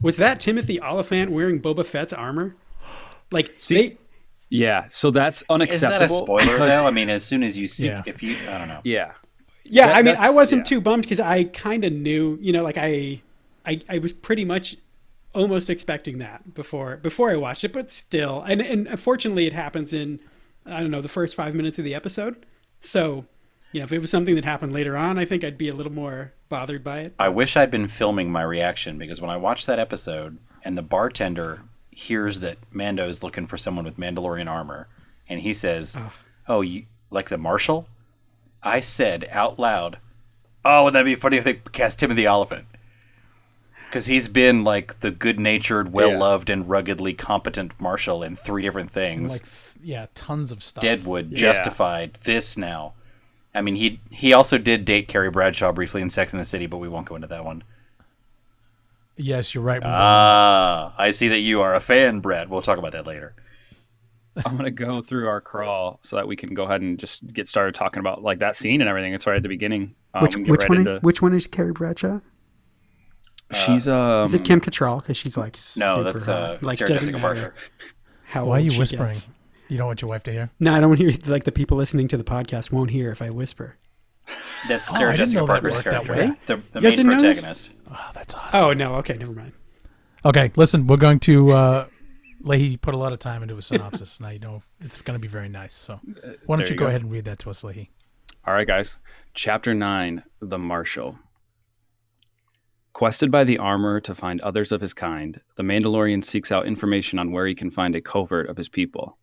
"Was 0.00 0.16
that 0.16 0.40
Timothy 0.40 0.80
Olyphant 0.80 1.30
wearing 1.30 1.60
Boba 1.60 1.86
Fett's 1.86 2.12
armor?" 2.12 2.56
Like 3.30 3.58
they, 3.68 3.96
Yeah, 4.48 4.86
so 4.88 5.10
that's 5.10 5.42
Is 5.42 5.46
unacceptable. 5.50 5.98
that 5.98 6.02
a 6.04 6.08
spoiler 6.08 6.58
though? 6.58 6.86
I 6.86 6.90
mean, 6.90 7.08
as 7.08 7.24
soon 7.24 7.42
as 7.42 7.56
you 7.56 7.66
see, 7.66 7.86
Yeah. 7.86 8.02
if 8.06 8.22
you, 8.22 8.36
I 8.48 8.58
don't 8.58 8.68
know. 8.68 8.80
Yeah, 8.84 9.12
yeah. 9.64 9.86
That- 9.88 9.96
I 9.96 10.02
mean, 10.02 10.16
I 10.18 10.30
wasn't 10.30 10.60
yeah. 10.60 10.76
too 10.76 10.80
bummed 10.80 11.02
because 11.04 11.20
I 11.20 11.44
kind 11.44 11.84
of 11.84 11.92
knew, 11.92 12.38
you 12.40 12.52
know, 12.52 12.62
like 12.64 12.76
I, 12.76 13.22
I, 13.64 13.80
I 13.88 13.98
was 13.98 14.12
pretty 14.12 14.44
much 14.44 14.76
almost 15.36 15.68
expecting 15.70 16.18
that 16.18 16.54
before 16.54 16.96
before 16.96 17.30
I 17.30 17.36
watched 17.36 17.62
it, 17.62 17.72
but 17.72 17.90
still, 17.90 18.42
and 18.42 18.60
and 18.60 18.86
unfortunately, 18.88 19.46
it 19.46 19.52
happens 19.52 19.92
in 19.92 20.18
I 20.64 20.80
don't 20.80 20.90
know 20.90 21.02
the 21.02 21.08
first 21.08 21.34
five 21.34 21.54
minutes 21.54 21.78
of 21.78 21.84
the 21.84 21.94
episode. 21.94 22.44
So, 22.80 23.26
you 23.72 23.80
know, 23.80 23.84
if 23.84 23.92
it 23.92 24.00
was 24.00 24.10
something 24.10 24.34
that 24.34 24.44
happened 24.44 24.72
later 24.72 24.96
on, 24.96 25.18
I 25.18 25.24
think 25.24 25.44
I'd 25.44 25.58
be 25.58 25.68
a 25.68 25.74
little 25.74 25.92
more 25.92 26.32
bothered 26.48 26.82
by 26.82 27.00
it. 27.00 27.14
I 27.18 27.28
wish 27.28 27.56
I'd 27.56 27.70
been 27.70 27.88
filming 27.88 28.30
my 28.30 28.42
reaction 28.42 28.98
because 28.98 29.20
when 29.20 29.30
I 29.30 29.36
watched 29.36 29.66
that 29.66 29.78
episode 29.78 30.38
and 30.64 30.76
the 30.76 30.82
bartender 30.82 31.62
hears 31.90 32.40
that 32.40 32.58
Mando 32.72 33.08
is 33.08 33.22
looking 33.22 33.46
for 33.46 33.56
someone 33.56 33.84
with 33.84 33.98
Mandalorian 33.98 34.50
armor, 34.50 34.88
and 35.28 35.40
he 35.40 35.52
says, 35.52 35.96
ah. 35.98 36.12
"Oh, 36.48 36.62
you 36.62 36.86
like 37.10 37.28
the 37.28 37.38
Marshal?" 37.38 37.88
I 38.62 38.80
said 38.80 39.28
out 39.30 39.58
loud, 39.58 39.98
"Oh, 40.64 40.84
would 40.84 40.94
that 40.94 41.04
be 41.04 41.14
funny 41.14 41.36
if 41.36 41.44
they 41.44 41.54
cast 41.54 42.00
Timothy 42.00 42.26
Olyphant?" 42.26 42.66
Because 43.96 44.06
he's 44.06 44.28
been 44.28 44.62
like 44.62 45.00
the 45.00 45.10
good-natured, 45.10 45.90
well-loved, 45.90 46.50
and 46.50 46.68
ruggedly 46.68 47.14
competent 47.14 47.72
Marshal 47.80 48.22
in 48.22 48.36
three 48.36 48.60
different 48.60 48.90
things. 48.90 49.40
Like, 49.40 49.48
yeah, 49.82 50.06
tons 50.14 50.52
of 50.52 50.62
stuff. 50.62 50.82
Deadwood, 50.82 51.34
Justified, 51.34 52.18
this 52.24 52.58
now. 52.58 52.92
I 53.54 53.62
mean, 53.62 53.74
he 53.74 54.00
he 54.10 54.34
also 54.34 54.58
did 54.58 54.84
date 54.84 55.08
Carrie 55.08 55.30
Bradshaw 55.30 55.72
briefly 55.72 56.02
in 56.02 56.10
Sex 56.10 56.34
and 56.34 56.40
the 56.40 56.44
City, 56.44 56.66
but 56.66 56.76
we 56.76 56.88
won't 56.88 57.06
go 57.08 57.14
into 57.14 57.28
that 57.28 57.42
one. 57.42 57.64
Yes, 59.16 59.54
you're 59.54 59.64
right. 59.64 59.80
we 59.80 59.86
will. 59.86 59.94
Ah, 59.96 60.94
I 60.98 61.08
see 61.08 61.28
that 61.28 61.38
you 61.38 61.62
are 61.62 61.74
a 61.74 61.80
fan, 61.80 62.20
Brad. 62.20 62.50
We'll 62.50 62.60
talk 62.60 62.76
about 62.78 62.92
that 62.92 63.06
later. 63.06 63.34
I'm 64.44 64.58
gonna 64.58 64.70
go 64.70 65.00
through 65.00 65.26
our 65.28 65.40
crawl 65.40 66.00
so 66.02 66.16
that 66.16 66.28
we 66.28 66.36
can 66.36 66.52
go 66.52 66.64
ahead 66.64 66.82
and 66.82 66.98
just 66.98 67.32
get 67.32 67.48
started 67.48 67.74
talking 67.74 68.00
about 68.00 68.22
like 68.22 68.40
that 68.40 68.56
scene 68.56 68.82
and 68.82 68.90
everything. 68.90 69.14
It's 69.14 69.26
right 69.26 69.36
at 69.36 69.42
the 69.42 69.48
beginning. 69.48 69.94
Um, 70.12 70.22
we 70.24 70.28
can 70.28 70.42
get 70.42 70.68
right 70.68 70.78
into- 70.80 70.98
which 71.00 71.22
one 71.22 71.32
is 71.32 71.46
Carrie 71.46 71.72
Bradshaw? 71.72 72.20
She's 73.52 73.86
um. 73.88 74.24
Is 74.26 74.34
it 74.34 74.44
Kim 74.44 74.60
Cattrall? 74.60 75.00
Because 75.00 75.16
she's 75.16 75.36
like 75.36 75.54
No, 75.76 75.94
super 75.96 76.02
that's 76.04 76.26
hot. 76.26 76.50
uh, 76.50 76.58
like 76.62 76.78
Sarah 76.78 76.88
doesn't 76.88 77.12
Jessica 77.12 77.18
matter 77.18 77.40
Parker. 77.40 77.54
How 78.24 78.46
Why 78.46 78.56
are 78.58 78.60
you 78.60 78.78
whispering? 78.78 79.12
gets. 79.12 79.28
You 79.68 79.78
don't 79.78 79.86
want 79.88 80.00
your 80.02 80.08
wife 80.08 80.22
to 80.24 80.32
hear. 80.32 80.50
No, 80.60 80.72
I 80.74 80.80
don't 80.80 80.90
want 80.90 81.00
to 81.00 81.10
hear 81.10 81.18
like 81.26 81.44
the 81.44 81.52
people 81.52 81.76
listening 81.76 82.08
to 82.08 82.16
the 82.16 82.24
podcast 82.24 82.70
won't 82.72 82.90
hear 82.90 83.10
if 83.10 83.20
I 83.22 83.30
whisper. 83.30 83.76
That's 84.68 84.92
Oh, 84.94 84.98
Sarah 84.98 85.12
I 85.12 85.16
didn't 85.16 85.18
Jessica 85.28 85.40
know 85.40 85.46
that 85.46 85.52
Parker's 85.52 85.74
worked 85.74 85.84
that 85.84 86.04
character, 86.04 86.12
way. 86.12 86.38
the, 86.46 86.56
the 86.72 86.80
You 86.80 86.88
main 86.88 86.96
didn't 86.96 87.12
protagonist. 87.20 87.72
Oh, 87.90 88.10
that's 88.14 88.34
awesome. 88.34 88.64
Oh 88.64 88.72
no, 88.72 88.94
okay, 88.96 89.16
never 89.16 89.32
mind. 89.32 89.52
Okay, 90.24 90.50
listen, 90.56 90.86
we're 90.86 90.96
going 90.96 91.20
to. 91.20 91.50
Uh, 91.50 91.86
Leahy 92.42 92.76
put 92.76 92.94
a 92.94 92.96
lot 92.96 93.12
of 93.12 93.18
time 93.18 93.42
into 93.42 93.56
a 93.56 93.62
synopsis. 93.62 94.20
now 94.20 94.28
you 94.28 94.38
know 94.38 94.62
it's 94.80 95.00
going 95.02 95.16
to 95.16 95.20
be 95.20 95.26
very 95.28 95.48
nice. 95.48 95.74
So 95.74 95.98
why 96.04 96.12
don't 96.22 96.58
there 96.58 96.66
you 96.68 96.72
you 96.74 96.76
go, 96.78 96.84
go. 96.84 96.88
ahead 96.88 97.02
and 97.02 97.10
read 97.10 97.24
that 97.24 97.38
to 97.40 97.50
us, 97.50 97.64
Leahy? 97.64 97.90
All 98.46 98.54
right, 98.54 98.66
guys. 98.66 98.98
Chapter 99.34 99.74
9 99.74 100.22
The 100.40 100.58
Marshal. 100.58 101.18
Quested 102.96 103.30
by 103.30 103.44
the 103.44 103.58
armorer 103.58 104.00
to 104.00 104.14
find 104.14 104.40
others 104.40 104.72
of 104.72 104.80
his 104.80 104.94
kind, 104.94 105.42
the 105.56 105.62
Mandalorian 105.62 106.24
seeks 106.24 106.50
out 106.50 106.64
information 106.64 107.18
on 107.18 107.30
where 107.30 107.46
he 107.46 107.54
can 107.54 107.70
find 107.70 107.94
a 107.94 108.00
covert 108.00 108.48
of 108.48 108.56
his 108.56 108.70
people. 108.70 109.18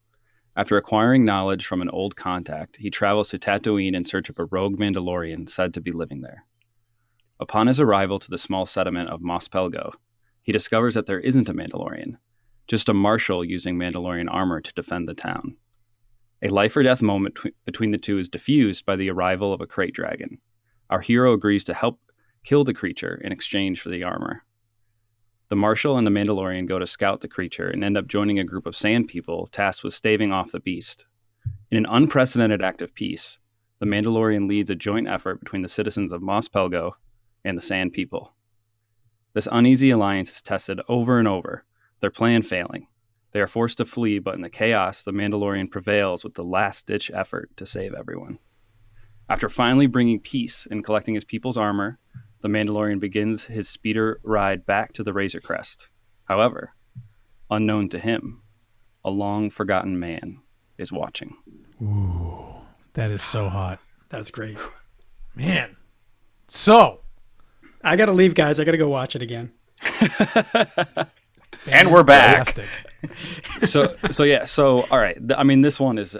After 0.55 0.77
acquiring 0.77 1.25
knowledge 1.25 1.65
from 1.65 1.81
an 1.81 1.89
old 1.89 2.15
contact, 2.15 2.77
he 2.77 2.91
travels 2.91 3.29
to 3.29 3.39
Tatooine 3.39 3.95
in 3.95 4.05
search 4.05 4.29
of 4.29 4.37
a 4.37 4.45
rogue 4.45 4.77
Mandalorian 4.77 5.49
said 5.49 5.73
to 5.73 5.81
be 5.81 5.91
living 5.91 6.21
there. 6.21 6.45
Upon 7.39 7.65
his 7.65 7.79
arrival 7.79 8.19
to 8.19 8.29
the 8.29 8.37
small 8.37 8.67
settlement 8.67 9.09
of 9.09 9.23
Mos 9.23 9.47
Pelgo, 9.47 9.93
he 10.43 10.51
discovers 10.51 10.93
that 10.93 11.07
there 11.07 11.21
isn't 11.21 11.49
a 11.49 11.53
Mandalorian, 11.55 12.17
just 12.67 12.89
a 12.89 12.93
marshal 12.93 13.43
using 13.43 13.75
Mandalorian 13.75 14.31
armor 14.31 14.61
to 14.61 14.73
defend 14.75 15.09
the 15.09 15.15
town. 15.15 15.57
A 16.43 16.49
life 16.49 16.77
or 16.77 16.83
death 16.83 17.01
moment 17.01 17.33
tw- 17.33 17.55
between 17.65 17.89
the 17.89 17.97
two 17.97 18.19
is 18.19 18.29
diffused 18.29 18.85
by 18.85 18.95
the 18.95 19.09
arrival 19.09 19.51
of 19.51 19.61
a 19.61 19.65
krayt 19.65 19.93
dragon. 19.93 20.37
Our 20.91 21.01
hero 21.01 21.33
agrees 21.33 21.63
to 21.63 21.73
help 21.73 21.99
kill 22.43 22.63
the 22.63 22.73
creature 22.73 23.19
in 23.23 23.31
exchange 23.31 23.81
for 23.81 23.89
the 23.89 24.03
armor. 24.03 24.43
The 25.49 25.55
Marshal 25.55 25.97
and 25.97 26.07
the 26.07 26.11
Mandalorian 26.11 26.67
go 26.67 26.79
to 26.79 26.87
scout 26.87 27.21
the 27.21 27.27
creature 27.27 27.69
and 27.69 27.83
end 27.83 27.97
up 27.97 28.07
joining 28.07 28.39
a 28.39 28.43
group 28.43 28.65
of 28.65 28.75
sand 28.75 29.07
people 29.07 29.47
tasked 29.47 29.83
with 29.83 29.93
staving 29.93 30.31
off 30.31 30.51
the 30.51 30.59
beast. 30.59 31.05
In 31.69 31.77
an 31.77 31.85
unprecedented 31.87 32.61
act 32.61 32.81
of 32.81 32.93
peace, 32.95 33.39
the 33.79 33.85
Mandalorian 33.85 34.47
leads 34.47 34.69
a 34.69 34.75
joint 34.75 35.07
effort 35.07 35.39
between 35.39 35.61
the 35.61 35.67
citizens 35.67 36.13
of 36.13 36.21
Mos 36.21 36.47
Pelgo 36.47 36.93
and 37.43 37.57
the 37.57 37.61
Sand 37.61 37.93
People. 37.93 38.33
This 39.33 39.47
uneasy 39.51 39.89
alliance 39.89 40.35
is 40.35 40.41
tested 40.41 40.79
over 40.87 41.19
and 41.19 41.27
over, 41.27 41.65
their 41.99 42.11
plan 42.11 42.43
failing. 42.43 42.87
They 43.31 43.41
are 43.41 43.47
forced 43.47 43.77
to 43.77 43.85
flee, 43.85 44.19
but 44.19 44.35
in 44.35 44.41
the 44.41 44.49
chaos, 44.49 45.03
the 45.03 45.11
Mandalorian 45.11 45.71
prevails 45.71 46.23
with 46.23 46.35
the 46.35 46.43
last 46.43 46.85
ditch 46.85 47.09
effort 47.13 47.49
to 47.57 47.65
save 47.65 47.93
everyone. 47.93 48.39
After 49.27 49.49
finally 49.49 49.87
bringing 49.87 50.19
peace 50.19 50.67
and 50.69 50.83
collecting 50.83 51.15
his 51.15 51.25
people's 51.25 51.57
armor, 51.57 51.97
the 52.43 52.49
Mandalorian 52.49 52.99
begins 52.99 53.45
his 53.45 53.67
speeder 53.69 54.19
ride 54.21 54.65
back 54.65 54.93
to 54.93 55.03
the 55.03 55.13
Razor 55.13 55.39
Crest. 55.39 55.89
However, 56.25 56.73
unknown 57.49 57.89
to 57.89 57.99
him, 57.99 58.41
a 59.03 59.09
long 59.09 59.49
forgotten 59.49 59.97
man 59.99 60.41
is 60.77 60.91
watching. 60.91 61.35
Ooh, 61.81 62.53
that 62.93 63.09
is 63.11 63.23
so 63.23 63.49
hot, 63.49 63.79
That's 64.09 64.29
great. 64.29 64.57
man. 65.35 65.75
So 66.47 66.99
I 67.83 67.95
gotta 67.95 68.11
leave, 68.11 68.35
guys. 68.35 68.59
I 68.59 68.63
gotta 68.65 68.77
go 68.77 68.89
watch 68.89 69.15
it 69.15 69.21
again. 69.23 69.53
And 71.65 71.91
we're 71.91 72.03
back. 72.03 72.45
so 73.59 73.95
so 74.11 74.23
yeah 74.23 74.43
so 74.43 74.81
all 74.91 74.97
right 74.99 75.17
i 75.37 75.43
mean 75.43 75.61
this 75.61 75.79
one 75.79 75.97
is 75.97 76.17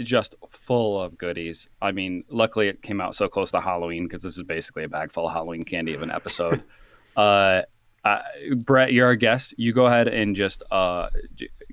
just 0.00 0.34
full 0.48 1.00
of 1.00 1.18
goodies. 1.18 1.68
I 1.80 1.92
mean 1.92 2.24
luckily 2.28 2.68
it 2.68 2.82
came 2.82 3.00
out 3.00 3.14
so 3.14 3.28
close 3.28 3.50
to 3.52 3.60
halloween 3.60 4.04
because 4.04 4.22
this 4.22 4.36
is 4.36 4.42
basically 4.42 4.84
a 4.84 4.88
bag 4.88 5.12
full 5.12 5.26
of 5.26 5.32
halloween 5.32 5.64
candy 5.64 5.94
of 5.94 6.02
an 6.02 6.10
episode. 6.10 6.62
Uh, 7.16 7.62
uh 8.04 8.20
brett 8.62 8.92
you're 8.92 9.06
our 9.06 9.14
guest. 9.14 9.54
You 9.56 9.72
go 9.72 9.86
ahead 9.86 10.06
and 10.06 10.36
just 10.36 10.62
uh 10.70 11.08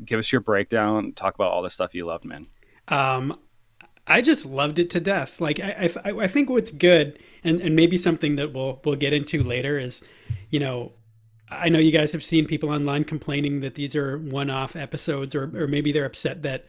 give 0.05 0.19
us 0.19 0.31
your 0.31 0.41
breakdown. 0.41 1.11
Talk 1.13 1.35
about 1.35 1.51
all 1.51 1.61
the 1.61 1.69
stuff 1.69 1.93
you 1.93 2.05
loved 2.05 2.25
man. 2.25 2.47
Um, 2.87 3.37
I 4.05 4.21
just 4.21 4.45
loved 4.45 4.79
it 4.79 4.89
to 4.91 4.99
death. 4.99 5.39
Like 5.39 5.59
I, 5.59 5.89
I, 6.03 6.11
I 6.11 6.27
think 6.27 6.49
what's 6.49 6.71
good, 6.71 7.19
and, 7.43 7.61
and 7.61 7.75
maybe 7.75 7.97
something 7.97 8.35
that 8.35 8.53
we'll 8.53 8.81
we'll 8.83 8.95
get 8.95 9.13
into 9.13 9.43
later 9.43 9.79
is, 9.79 10.03
you 10.49 10.59
know, 10.59 10.91
I 11.49 11.69
know 11.69 11.79
you 11.79 11.91
guys 11.91 12.11
have 12.13 12.23
seen 12.23 12.45
people 12.45 12.69
online 12.69 13.03
complaining 13.05 13.61
that 13.61 13.75
these 13.75 13.95
are 13.95 14.17
one-off 14.17 14.75
episodes, 14.75 15.35
or 15.35 15.51
or 15.55 15.67
maybe 15.67 15.91
they're 15.91 16.05
upset 16.05 16.41
that 16.43 16.65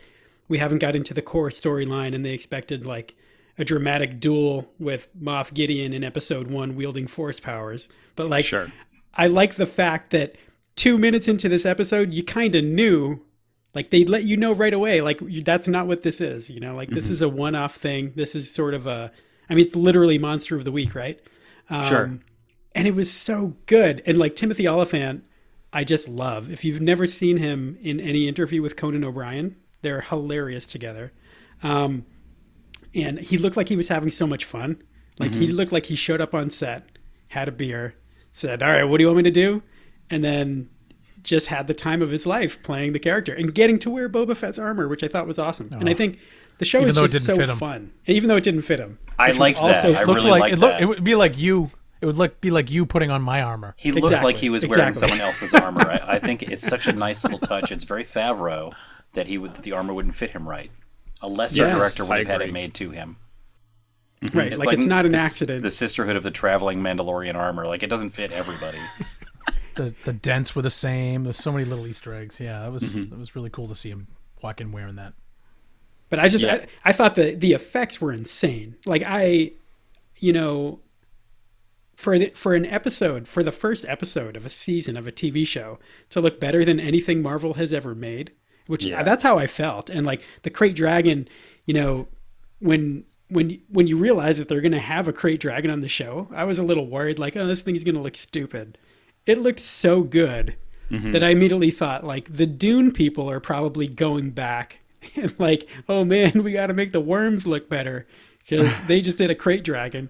we 0.48 0.58
haven't 0.58 0.78
got 0.78 0.96
into 0.96 1.14
the 1.14 1.22
core 1.22 1.50
storyline 1.50 2.14
and 2.14 2.24
they 2.24 2.32
expected 2.32 2.84
like 2.84 3.14
a 3.58 3.64
dramatic 3.64 4.20
duel 4.20 4.70
with 4.78 5.08
Moff 5.20 5.54
Gideon 5.54 5.92
in 5.92 6.02
episode 6.04 6.48
one 6.48 6.74
wielding 6.76 7.06
force 7.06 7.40
powers. 7.40 7.88
But 8.16 8.28
like, 8.28 8.44
sure 8.44 8.72
I 9.14 9.28
like 9.28 9.54
the 9.54 9.66
fact 9.66 10.10
that 10.10 10.36
two 10.76 10.98
minutes 10.98 11.28
into 11.28 11.48
this 11.48 11.64
episode, 11.64 12.12
you 12.12 12.24
kind 12.24 12.54
of 12.54 12.64
knew, 12.64 13.20
like 13.74 13.90
they 13.90 14.04
let 14.04 14.24
you 14.24 14.36
know 14.36 14.52
right 14.52 14.74
away, 14.74 15.00
like 15.00 15.20
that's 15.44 15.68
not 15.68 15.86
what 15.86 16.02
this 16.02 16.20
is. 16.20 16.50
You 16.50 16.60
know, 16.60 16.74
like 16.74 16.90
this 16.90 17.08
is 17.08 17.22
a 17.22 17.28
one-off 17.28 17.76
thing. 17.76 18.12
This 18.16 18.34
is 18.34 18.50
sort 18.50 18.74
of 18.74 18.86
a, 18.86 19.12
I 19.48 19.54
mean, 19.54 19.64
it's 19.64 19.76
literally 19.76 20.18
monster 20.18 20.56
of 20.56 20.64
the 20.64 20.72
week, 20.72 20.94
right? 20.94 21.20
Um, 21.70 21.84
Sure. 21.84 22.18
And 22.76 22.88
it 22.88 22.94
was 22.96 23.08
so 23.08 23.54
good, 23.66 24.02
and 24.04 24.18
like 24.18 24.34
Timothy 24.34 24.66
Olyphant, 24.66 25.22
I 25.72 25.84
just 25.84 26.08
love. 26.08 26.50
If 26.50 26.64
you've 26.64 26.80
never 26.80 27.06
seen 27.06 27.36
him 27.36 27.78
in 27.80 28.00
any 28.00 28.26
interview 28.26 28.62
with 28.62 28.74
Conan 28.74 29.04
O'Brien, 29.04 29.54
they're 29.84 30.00
hilarious 30.00 30.66
together. 30.66 31.12
Um, 31.62 32.04
and 32.94 33.20
he 33.20 33.38
looked 33.38 33.56
like 33.56 33.68
he 33.68 33.76
was 33.76 33.88
having 33.88 34.10
so 34.10 34.26
much 34.26 34.44
fun. 34.44 34.82
Like 35.18 35.32
he 35.32 35.46
looked 35.46 35.70
like 35.70 35.86
he 35.86 35.94
showed 35.94 36.20
up 36.20 36.34
on 36.34 36.50
set, 36.50 36.98
had 37.28 37.46
a 37.46 37.52
beer, 37.52 37.94
said, 38.32 38.62
"All 38.62 38.70
right, 38.70 38.82
what 38.82 38.98
do 38.98 39.04
you 39.04 39.08
want 39.08 39.18
me 39.18 39.22
to 39.24 39.30
do?" 39.30 39.62
and 40.10 40.22
then 40.24 40.68
just 41.22 41.46
had 41.46 41.66
the 41.66 41.74
time 41.74 42.02
of 42.02 42.10
his 42.10 42.26
life 42.26 42.62
playing 42.62 42.92
the 42.92 42.98
character 42.98 43.32
and 43.32 43.54
getting 43.54 43.78
to 43.78 43.90
wear 43.90 44.08
Boba 44.08 44.36
Fett's 44.36 44.58
armor, 44.58 44.88
which 44.88 45.02
I 45.02 45.08
thought 45.08 45.26
was 45.26 45.38
awesome. 45.38 45.70
And 45.72 45.88
I 45.88 45.94
think 45.94 46.18
the 46.58 46.64
show 46.64 46.80
Even 46.82 46.90
is 47.04 47.12
just 47.12 47.24
so 47.26 47.54
fun, 47.54 47.92
even 48.06 48.28
though 48.28 48.36
it 48.36 48.44
didn't 48.44 48.62
fit 48.62 48.78
him. 48.80 48.98
I 49.18 49.28
which 49.28 49.34
was 49.34 49.38
liked 49.40 49.58
that. 49.60 49.76
also 49.76 49.94
I 49.94 50.02
It 50.02 50.06
looked 50.06 50.24
really 50.24 50.30
like 50.32 50.40
like 50.40 50.52
it, 50.52 50.58
look, 50.58 50.72
that. 50.72 50.82
it 50.82 50.86
would 50.86 51.04
be 51.04 51.14
like 51.14 51.38
you. 51.38 51.70
It 52.00 52.06
would 52.06 52.16
look 52.16 52.40
be 52.42 52.50
like 52.50 52.70
you 52.70 52.84
putting 52.84 53.10
on 53.10 53.22
my 53.22 53.40
armor. 53.40 53.74
He 53.78 53.90
looked 53.92 54.06
Exactly, 54.06 54.32
like 54.32 54.40
he 54.40 54.50
was 54.50 54.66
wearing 54.66 54.88
exactly. 54.88 55.08
someone 55.08 55.26
else's 55.26 55.54
armor. 55.54 55.88
I, 55.88 56.16
I 56.16 56.18
think 56.18 56.42
it's 56.42 56.62
such 56.66 56.86
a 56.86 56.92
nice 56.92 57.24
little 57.24 57.38
touch. 57.38 57.72
It's 57.72 57.84
very 57.84 58.04
Favreau 58.04 58.74
that 59.14 59.26
he 59.26 59.38
would 59.38 59.54
that 59.54 59.62
the 59.62 59.72
armor 59.72 59.94
wouldn't 59.94 60.14
fit 60.14 60.30
him 60.30 60.48
right. 60.48 60.70
A 61.22 61.28
lesser 61.28 61.62
Yes, 61.62 61.76
director 61.76 62.04
would 62.04 62.12
I 62.12 62.18
have 62.18 62.26
had 62.26 62.42
it 62.42 62.52
made 62.52 62.74
to 62.74 62.90
him. 62.90 63.16
right, 64.32 64.56
like, 64.56 64.72
it's 64.72 64.84
not 64.84 65.06
an 65.06 65.12
the 65.12 65.18
accident. 65.18 65.62
The 65.62 65.70
Sisterhood 65.70 66.16
of 66.16 66.22
the 66.22 66.30
Traveling 66.30 66.80
Mandalorian 66.80 67.34
armor, 67.34 67.66
like 67.66 67.82
it 67.82 67.88
doesn't 67.90 68.10
fit 68.10 68.30
everybody. 68.30 68.78
The 69.76 69.92
the 70.04 70.12
dents 70.12 70.54
were 70.54 70.62
the 70.62 70.70
same. 70.70 71.24
There's 71.24 71.36
so 71.36 71.50
many 71.50 71.64
little 71.64 71.84
Easter 71.88 72.14
eggs. 72.14 72.38
Yeah, 72.38 72.60
that 72.60 72.70
was 72.70 72.84
Mm-hmm. 72.84 73.10
that 73.10 73.18
was 73.18 73.34
really 73.34 73.50
cool 73.50 73.66
to 73.66 73.74
see 73.74 73.90
him 73.90 74.06
walk 74.40 74.60
in 74.60 74.70
wearing 74.70 74.94
that. 74.94 75.14
But 76.10 76.20
I 76.20 76.28
just 76.28 76.44
Yeah. 76.44 76.64
I, 76.84 76.90
I 76.90 76.92
thought 76.92 77.16
the 77.16 77.34
the 77.34 77.54
effects 77.54 78.00
were 78.00 78.12
insane. 78.12 78.76
Like 78.86 79.02
I, 79.04 79.50
you 80.18 80.32
know, 80.32 80.78
for 81.96 82.16
the, 82.20 82.30
for 82.36 82.54
an 82.54 82.64
episode 82.66 83.26
for 83.26 83.42
the 83.42 83.50
first 83.50 83.84
episode 83.88 84.36
of 84.36 84.46
a 84.46 84.48
season 84.48 84.96
of 84.96 85.08
a 85.08 85.12
TV 85.12 85.44
show 85.44 85.80
to 86.10 86.20
look 86.20 86.38
better 86.38 86.64
than 86.64 86.78
anything 86.78 87.20
Marvel 87.20 87.54
has 87.54 87.72
ever 87.72 87.96
made, 87.96 88.30
which 88.66 88.84
Yeah. 88.84 89.02
that's 89.02 89.22
how 89.22 89.38
I 89.38 89.46
felt. 89.46 89.90
And 89.90 90.06
like 90.06 90.22
the 90.42 90.50
Krayt 90.50 90.74
Dragon, 90.74 91.28
you 91.66 91.74
know, 91.74 92.08
when 92.60 93.04
when 93.28 93.60
when 93.68 93.86
you 93.86 93.96
realize 93.96 94.38
that 94.38 94.48
they're 94.48 94.60
going 94.60 94.72
to 94.72 94.78
have 94.78 95.08
a 95.08 95.12
Krayt 95.12 95.40
Dragon 95.40 95.70
on 95.70 95.80
the 95.80 95.88
show, 95.88 96.28
I 96.32 96.44
was 96.44 96.58
a 96.58 96.62
little 96.62 96.86
worried 96.86 97.18
like, 97.18 97.36
oh, 97.36 97.46
this 97.46 97.62
thing's 97.62 97.84
going 97.84 97.96
to 97.96 98.02
look 98.02 98.16
stupid. 98.16 98.78
It 99.26 99.38
looked 99.38 99.60
so 99.60 100.02
good 100.02 100.56
mm-hmm. 100.90 101.12
that 101.12 101.24
I 101.24 101.28
immediately 101.30 101.70
thought 101.70 102.04
like 102.04 102.34
the 102.34 102.46
Dune 102.46 102.90
people 102.90 103.30
are 103.30 103.40
probably 103.40 103.86
going 103.86 104.30
back 104.30 104.80
and 105.16 105.34
like, 105.38 105.68
oh 105.88 106.04
man, 106.04 106.42
we 106.42 106.52
got 106.52 106.68
to 106.68 106.74
make 106.74 106.92
the 106.92 107.00
worms 107.00 107.46
look 107.46 107.68
better 107.68 108.06
because 108.40 108.70
they 108.86 109.00
just 109.00 109.18
did 109.18 109.30
a 109.30 109.34
krayt 109.34 109.62
dragon. 109.62 110.08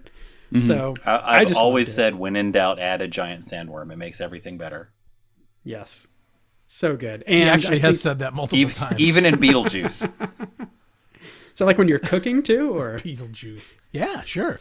Mm-hmm. 0.51 0.67
So 0.67 0.93
I, 1.05 1.39
I've 1.39 1.47
just 1.47 1.59
always 1.59 1.93
said, 1.93 2.15
when 2.15 2.35
in 2.35 2.51
doubt, 2.51 2.79
add 2.79 3.01
a 3.01 3.07
giant 3.07 3.43
sandworm. 3.43 3.91
It 3.91 3.97
makes 3.97 4.21
everything 4.21 4.57
better. 4.57 4.91
yes, 5.63 6.07
so 6.75 6.95
good. 6.97 7.23
He 7.27 7.41
And 7.41 7.49
actually 7.49 7.77
I 7.77 7.81
has 7.81 8.01
said 8.01 8.19
that 8.19 8.33
multiple 8.33 8.59
Even, 8.59 8.73
times. 8.73 8.99
even 8.99 9.25
in 9.25 9.35
Beetlejuice. 9.39 10.11
so 11.53 11.65
like 11.65 11.77
when 11.77 11.87
you're 11.87 11.99
cooking 11.99 12.43
too, 12.43 12.77
or 12.77 12.97
Beetlejuice. 12.99 13.77
Yeah, 13.91 14.21
sure. 14.21 14.59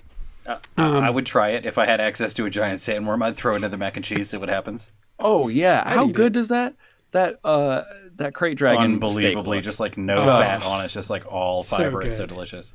I 0.76 1.08
would 1.10 1.24
try 1.26 1.50
it 1.50 1.64
if 1.66 1.78
I 1.78 1.86
had 1.86 2.00
access 2.00 2.34
to 2.34 2.44
a 2.46 2.50
giant 2.50 2.78
sandworm. 2.78 3.22
I'd 3.22 3.34
throw 3.36 3.52
it 3.54 3.56
into 3.56 3.68
the 3.70 3.76
mac 3.78 3.96
and 3.96 4.04
cheese, 4.04 4.30
see 4.30 4.36
what 4.36 4.48
happens. 4.48 4.92
Oh 5.18 5.48
yeah, 5.48 5.88
how 5.88 6.06
eat 6.08 6.14
good 6.14 6.32
does 6.34 6.48
that 6.48 6.74
that 7.12 7.38
uh 7.44 7.82
that 8.16 8.32
krayt 8.34 8.56
dragon 8.56 8.82
Unbelievably, 8.82 9.60
just 9.62 9.80
like 9.80 9.96
no 9.96 10.18
Oh. 10.18 10.24
fat 10.42 10.64
on 10.64 10.82
it. 10.82 10.84
It's 10.86 10.94
just 10.94 11.10
like 11.10 11.24
all 11.26 11.62
So 11.62 11.76
fiber. 11.78 12.02
It's 12.02 12.16
so 12.16 12.26
delicious. 12.26 12.74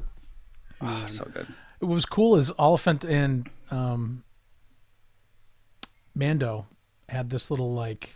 Oh, 0.81 1.03
so 1.08 1.25
good. 1.25 1.48
What 1.79 1.89
was 1.93 2.05
cool 2.05 2.36
is 2.36 2.51
Olyphant 2.60 3.05
and 3.05 3.50
um, 3.72 4.24
Mando 6.15 6.67
had 7.08 7.29
this 7.29 7.50
little 7.51 7.74
like 7.74 8.15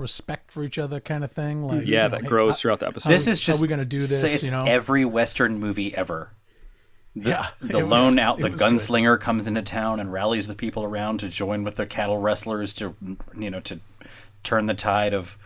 respect 0.00 0.50
for 0.50 0.64
each 0.64 0.78
other 0.78 0.98
kind 1.00 1.22
of 1.22 1.30
thing. 1.30 1.64
Like 1.64 1.82
Yeah, 1.82 1.84
you 1.84 1.96
know, 1.96 2.08
that 2.10 2.22
hey, 2.22 2.28
grows 2.28 2.56
I- 2.56 2.58
throughout 2.60 2.80
the 2.80 2.88
episode. 2.88 3.08
This 3.10 3.26
How- 3.26 3.32
is 3.32 3.40
how 3.40 3.44
just 3.52 3.62
we 3.62 3.68
gonna 3.68 3.84
do 3.84 4.00
say 4.00 4.22
this, 4.22 4.34
It's 4.36 4.44
you 4.44 4.50
know? 4.50 4.64
every 4.64 5.04
Western 5.04 5.60
movie 5.60 5.94
ever. 5.94 6.32
The, 7.16 7.28
Yeah, 7.30 7.48
the 7.60 7.78
it 7.78 7.82
was- 7.82 7.90
lone 7.90 8.18
out, 8.18 8.38
the 8.38 8.50
was 8.50 8.60
good. 8.60 8.72
gunslinger 8.72 9.20
comes 9.20 9.46
into 9.46 9.62
town 9.62 10.00
and 10.00 10.12
rallies 10.12 10.46
the 10.48 10.54
people 10.54 10.84
around 10.84 11.20
to 11.20 11.28
join 11.28 11.64
with 11.64 11.74
the 11.76 11.86
cattle 11.86 12.18
wrestlers 12.18 12.72
to, 12.74 12.96
you 13.36 13.50
know, 13.50 13.60
to 13.60 13.80
turn 14.42 14.66
the 14.66 14.74
tide 14.74 15.12
of, 15.12 15.36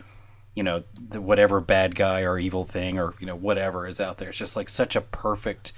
you 0.53 0.63
know, 0.63 0.83
the, 1.09 1.19
whatever 1.19 1.59
bad 1.59 1.95
guy 1.95 2.21
or 2.21 2.37
evil 2.39 2.63
thing 2.63 2.97
or 2.99 3.13
you 3.19 3.25
know 3.25 3.35
whatever 3.35 3.87
is 3.87 3.99
out 3.99 4.19
there. 4.19 4.29
It's 4.29 4.37
just 4.37 4.55
like 4.55 4.69
such 4.69 4.95
a 4.95 5.01
perfect 5.01 5.73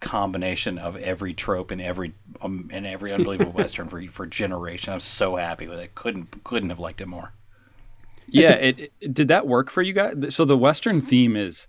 combination 0.00 0.78
of 0.78 0.96
every 0.96 1.32
trope 1.32 1.70
in 1.72 1.80
every 1.80 2.12
um, 2.40 2.68
in 2.72 2.84
every 2.84 3.12
unbelievable 3.12 3.52
western 3.56 3.88
for 3.88 4.02
for 4.08 4.26
generations. 4.26 4.88
I'm 4.92 5.00
so 5.00 5.36
happy 5.36 5.66
with 5.66 5.78
it. 5.80 5.94
Couldn't 5.94 6.44
couldn't 6.44 6.70
have 6.70 6.78
liked 6.80 7.00
it 7.00 7.08
more. 7.08 7.32
Yeah, 8.32 8.52
it, 8.52 8.90
it- 9.00 9.14
did 9.14 9.28
that 9.28 9.46
work 9.46 9.70
for 9.70 9.82
you 9.82 9.92
guys? 9.92 10.34
So 10.34 10.44
the 10.44 10.56
Western 10.58 11.00
theme 11.00 11.36
is, 11.36 11.66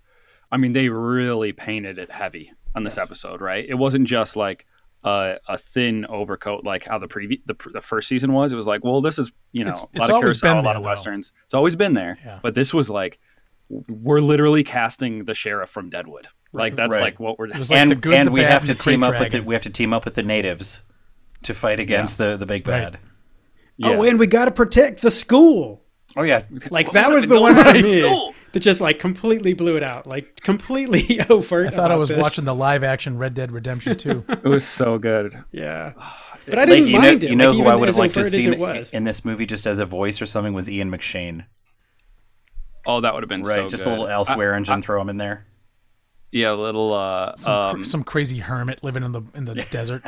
I 0.50 0.56
mean, 0.56 0.72
they 0.72 0.88
really 0.88 1.52
painted 1.52 1.98
it 1.98 2.10
heavy 2.10 2.52
on 2.74 2.82
this 2.84 2.98
episode, 2.98 3.40
right? 3.40 3.64
It 3.68 3.74
wasn't 3.74 4.06
just 4.08 4.36
like 4.36 4.66
a, 5.04 5.36
a 5.48 5.58
thin 5.58 6.06
overcoat 6.06 6.64
like 6.64 6.84
how 6.86 6.98
the 6.98 7.08
previous 7.08 7.40
the, 7.46 7.54
the 7.72 7.80
first 7.80 8.08
season 8.08 8.32
was. 8.32 8.52
It 8.52 8.56
was 8.56 8.66
like, 8.66 8.82
well, 8.84 9.00
this 9.00 9.18
is 9.18 9.30
you 9.52 9.64
know 9.64 9.70
It's- 9.70 9.82
a 9.84 9.88
it's 9.92 9.98
lot 10.00 10.08
of 10.10 10.14
always 10.16 10.36
Kurosawa, 10.36 10.40
been 10.42 10.50
a 10.52 10.54
lot 10.56 10.62
there, 10.62 10.76
of 10.76 10.82
though. 10.82 10.88
westerns. 10.88 11.32
It's 11.44 11.54
always 11.54 11.76
been 11.76 11.94
there, 11.94 12.18
Yeah. 12.24 12.38
but 12.42 12.54
this 12.54 12.72
was 12.74 12.88
like 12.90 13.18
we're 13.68 14.20
literally 14.20 14.62
casting 14.64 15.24
the 15.24 15.34
sheriff 15.34 15.70
from 15.70 15.88
Deadwood. 15.90 16.28
Like 16.52 16.76
that's 16.76 16.92
Right. 16.92 17.02
like 17.02 17.20
what 17.20 17.38
we're. 17.38 17.46
It 17.48 17.58
like 17.58 17.72
and 17.72 17.90
the 17.90 17.96
good, 17.96 18.14
and 18.14 18.28
the 18.28 18.32
we 18.32 18.40
bad, 18.42 18.52
have 18.52 18.68
and 18.68 18.78
to 18.78 18.90
team 18.90 19.02
up 19.02 19.18
with 19.18 19.32
the, 19.32 19.40
we 19.40 19.54
have 19.54 19.62
to 19.64 19.70
team 19.70 19.92
up 19.92 20.04
with 20.04 20.14
the 20.14 20.22
natives 20.22 20.80
to 21.42 21.52
fight 21.54 21.80
against 21.80 22.16
the 22.18 22.36
the 22.36 22.46
big 22.46 22.66
Right. 22.68 22.92
bad. 22.92 22.98
yeah. 23.76 23.88
oh, 23.90 24.02
and 24.04 24.18
we 24.18 24.26
got 24.26 24.44
to 24.46 24.50
protect 24.50 25.02
the 25.02 25.10
school. 25.10 25.82
Oh 26.16 26.22
yeah, 26.22 26.42
Like 26.70 26.92
that 26.92 27.10
was 27.10 27.26
the 27.26 27.40
one 27.40 27.56
for 27.62 27.72
me 27.72 28.00
school. 28.02 28.34
that 28.52 28.60
just 28.60 28.80
like 28.80 28.98
completely 29.00 29.52
blew 29.52 29.76
it 29.76 29.82
out, 29.82 30.06
like 30.06 30.40
completely 30.42 31.20
overt. 31.30 31.68
I 31.68 31.70
thought 31.70 31.90
I 31.90 31.96
was 31.96 32.08
this. 32.08 32.18
watching 32.18 32.44
the 32.44 32.54
live 32.54 32.84
action 32.84 33.18
Red 33.18 33.34
Dead 33.34 33.50
Redemption 33.50 33.96
2. 33.96 34.24
it 34.28 34.44
was 34.44 34.64
so 34.66 34.98
good. 34.98 35.42
Yeah, 35.50 35.92
but 36.46 36.58
I 36.58 36.66
didn't 36.66 36.84
Like, 36.84 36.92
you 36.92 36.98
mind 36.98 37.22
know, 37.22 37.26
it. 37.26 37.30
You 37.30 37.36
know 37.36 37.48
like, 37.50 37.56
who 37.56 37.68
I 37.68 37.74
would 37.74 37.88
as 37.88 37.96
have 37.96 37.98
liked 37.98 38.14
to 38.14 38.20
overt 38.20 38.32
have 38.32 38.86
seen 38.86 38.96
in 38.96 39.04
this 39.04 39.24
movie 39.24 39.46
just 39.46 39.66
as 39.66 39.78
a 39.80 39.86
voice 39.86 40.22
or 40.22 40.26
something 40.26 40.52
was 40.54 40.70
Ian 40.70 40.90
McShane. 40.90 41.46
Oh, 42.86 43.00
that 43.00 43.14
would 43.14 43.22
have 43.22 43.28
been 43.30 43.42
Right, 43.42 43.56
so 43.56 43.68
just 43.68 43.84
good. 43.84 43.88
a 43.88 43.92
little 43.92 44.08
elsewhere 44.08 44.52
engine, 44.54 44.82
throw 44.82 45.00
him 45.00 45.08
in 45.08 45.16
there. 45.16 45.46
Yeah, 46.34 46.50
a 46.50 46.54
little. 46.54 46.92
Uh, 46.92 47.36
Some, 47.36 47.70
cr- 47.70 47.76
um, 47.76 47.84
some 47.84 48.02
crazy 48.02 48.38
hermit 48.38 48.82
living 48.82 49.04
in 49.04 49.12
the 49.12 49.22
in 49.36 49.44
the 49.44 49.54
desert. 49.70 50.02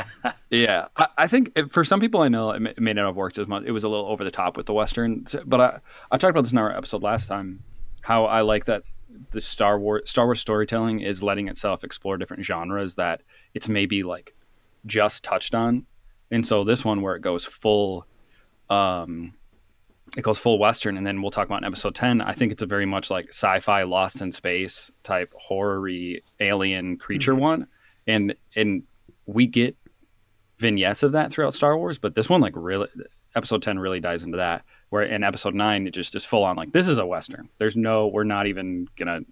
Yeah, 0.50 0.88
I, 0.96 1.06
I 1.18 1.26
think 1.28 1.52
it, 1.54 1.70
for 1.72 1.84
some 1.84 2.00
people 2.00 2.20
I 2.20 2.26
know 2.28 2.50
it 2.50 2.58
may, 2.58 2.70
it 2.70 2.80
may 2.80 2.92
not 2.94 3.06
have 3.06 3.14
worked 3.14 3.38
as 3.38 3.46
much. 3.46 3.62
It 3.64 3.70
was 3.70 3.84
a 3.84 3.88
little 3.88 4.06
over 4.06 4.24
the 4.24 4.32
top 4.32 4.56
with 4.56 4.66
the 4.66 4.72
western, 4.72 5.24
but 5.44 5.60
I 5.60 5.78
I 6.10 6.16
talked 6.18 6.30
about 6.32 6.42
this 6.42 6.50
in 6.50 6.58
our 6.58 6.76
episode 6.76 7.04
last 7.04 7.28
time. 7.28 7.62
How 8.00 8.24
I 8.24 8.40
like 8.40 8.64
that 8.64 8.82
the 9.30 9.40
Star 9.40 9.78
Wars 9.78 10.10
Star 10.10 10.24
Wars 10.24 10.40
storytelling 10.40 10.98
is 10.98 11.22
letting 11.22 11.46
itself 11.46 11.84
explore 11.84 12.16
different 12.18 12.44
genres 12.44 12.96
that 12.96 13.22
it's 13.54 13.68
maybe 13.68 14.02
like 14.02 14.34
just 14.84 15.22
touched 15.22 15.54
on, 15.54 15.86
and 16.32 16.44
so 16.44 16.64
this 16.64 16.84
one 16.84 17.02
where 17.02 17.14
it 17.14 17.22
goes 17.22 17.44
full, 17.44 18.04
um, 18.68 19.34
it 20.16 20.22
goes 20.22 20.38
full 20.38 20.58
western, 20.58 20.96
and 20.96 21.06
then 21.06 21.22
we'll 21.22 21.30
talk 21.30 21.46
about 21.46 21.62
in 21.62 21.64
episode 21.64 21.94
ten. 21.94 22.20
I 22.20 22.32
think 22.32 22.52
it's 22.52 22.62
a 22.62 22.66
very 22.66 22.86
much 22.86 23.10
like 23.10 23.28
sci-fi, 23.28 23.82
Lost 23.82 24.20
in 24.20 24.32
Space 24.32 24.90
type 25.02 25.32
horror-y 25.36 26.20
alien 26.40 26.96
creature 26.96 27.32
mm-hmm. 27.32 27.40
one, 27.40 27.66
and 28.06 28.34
and 28.54 28.82
we 29.26 29.46
get 29.46 29.76
vignettes 30.58 31.02
of 31.02 31.12
that 31.12 31.30
throughout 31.30 31.54
Star 31.54 31.76
Wars, 31.76 31.98
but 31.98 32.14
this 32.14 32.28
one 32.28 32.40
like 32.40 32.54
really 32.56 32.88
episode 33.34 33.62
10 33.62 33.78
really 33.78 34.00
dives 34.00 34.22
into 34.22 34.38
that 34.38 34.64
where 34.88 35.02
in 35.02 35.22
episode 35.22 35.54
9 35.54 35.86
it 35.86 35.90
just 35.90 36.14
is 36.14 36.24
full 36.24 36.42
on 36.42 36.56
like 36.56 36.72
this 36.72 36.88
is 36.88 36.98
a 36.98 37.06
western. 37.06 37.48
There's 37.58 37.76
no 37.76 38.06
we're 38.06 38.24
not 38.24 38.46
even 38.46 38.88
going 38.96 39.08
to 39.08 39.30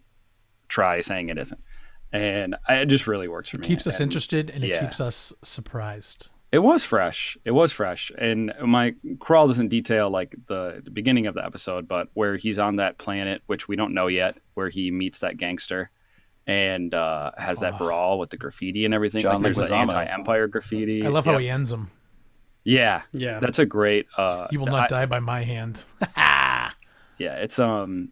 try 0.69 1.01
saying 1.01 1.29
it 1.31 1.39
isn't. 1.39 1.61
And 2.13 2.55
I, 2.69 2.77
it 2.77 2.87
just 2.87 3.07
really 3.07 3.27
works 3.27 3.51
for 3.51 3.59
me. 3.59 3.67
keeps 3.67 3.87
us 3.87 3.99
And 3.99 4.09
interested 4.09 4.51
and 4.51 4.63
it 4.63 4.69
yeah. 4.69 4.85
keeps 4.85 5.01
us 5.01 5.33
surprised. 5.43 6.31
It 6.55 6.63
was 6.63 6.85
fresh. 6.85 7.37
It 7.45 7.51
was 7.51 7.73
fresh. 7.73 8.13
And 8.17 8.53
my 8.65 8.95
crawl 9.19 9.49
doesn't 9.49 9.69
detail 9.69 10.09
like 10.09 10.37
the, 10.47 10.81
the 10.85 10.91
beginning 10.93 11.27
of 11.27 11.35
the 11.35 11.45
episode, 11.45 11.89
but 11.89 12.09
where 12.15 12.37
he's 12.37 12.61
on 12.61 12.77
that 12.77 12.97
planet, 12.97 13.43
which 13.47 13.67
we 13.67 13.75
don't 13.75 13.93
know 13.93 14.07
yet, 14.07 14.39
where 14.55 14.69
he 14.69 14.93
meets 14.93 15.19
that 15.19 15.37
gangster 15.37 15.91
and 16.47 16.95
uh, 16.95 17.33
has 17.37 17.59
that 17.59 17.75
Oh. 17.75 17.79
brawl 17.79 18.19
with 18.21 18.31
the 18.31 18.37
graffiti 18.37 18.85
and 18.85 18.95
everything. 18.95 19.21
John 19.23 19.43
like 19.43 19.55
there's 19.55 19.69
the 19.69 19.75
anti-empire 19.75 20.47
graffiti. 20.47 21.05
I 21.05 21.09
love 21.09 21.25
how 21.25 21.33
yeah. 21.33 21.39
he 21.41 21.51
ends 21.51 21.71
them. 21.71 21.91
Yeah, 22.63 23.03
Yeah. 23.13 23.41
that's 23.41 23.59
a 23.59 23.67
great. 23.67 24.07
Uh, 24.17 24.47
You 24.53 24.61
will 24.61 24.69
I- 24.69 24.81
not 24.81 24.89
die 24.91 25.07
by 25.07 25.19
my 25.19 25.43
hand. 25.43 25.85
yeah 26.17 26.71
it's 27.37 27.59
um 27.59 28.11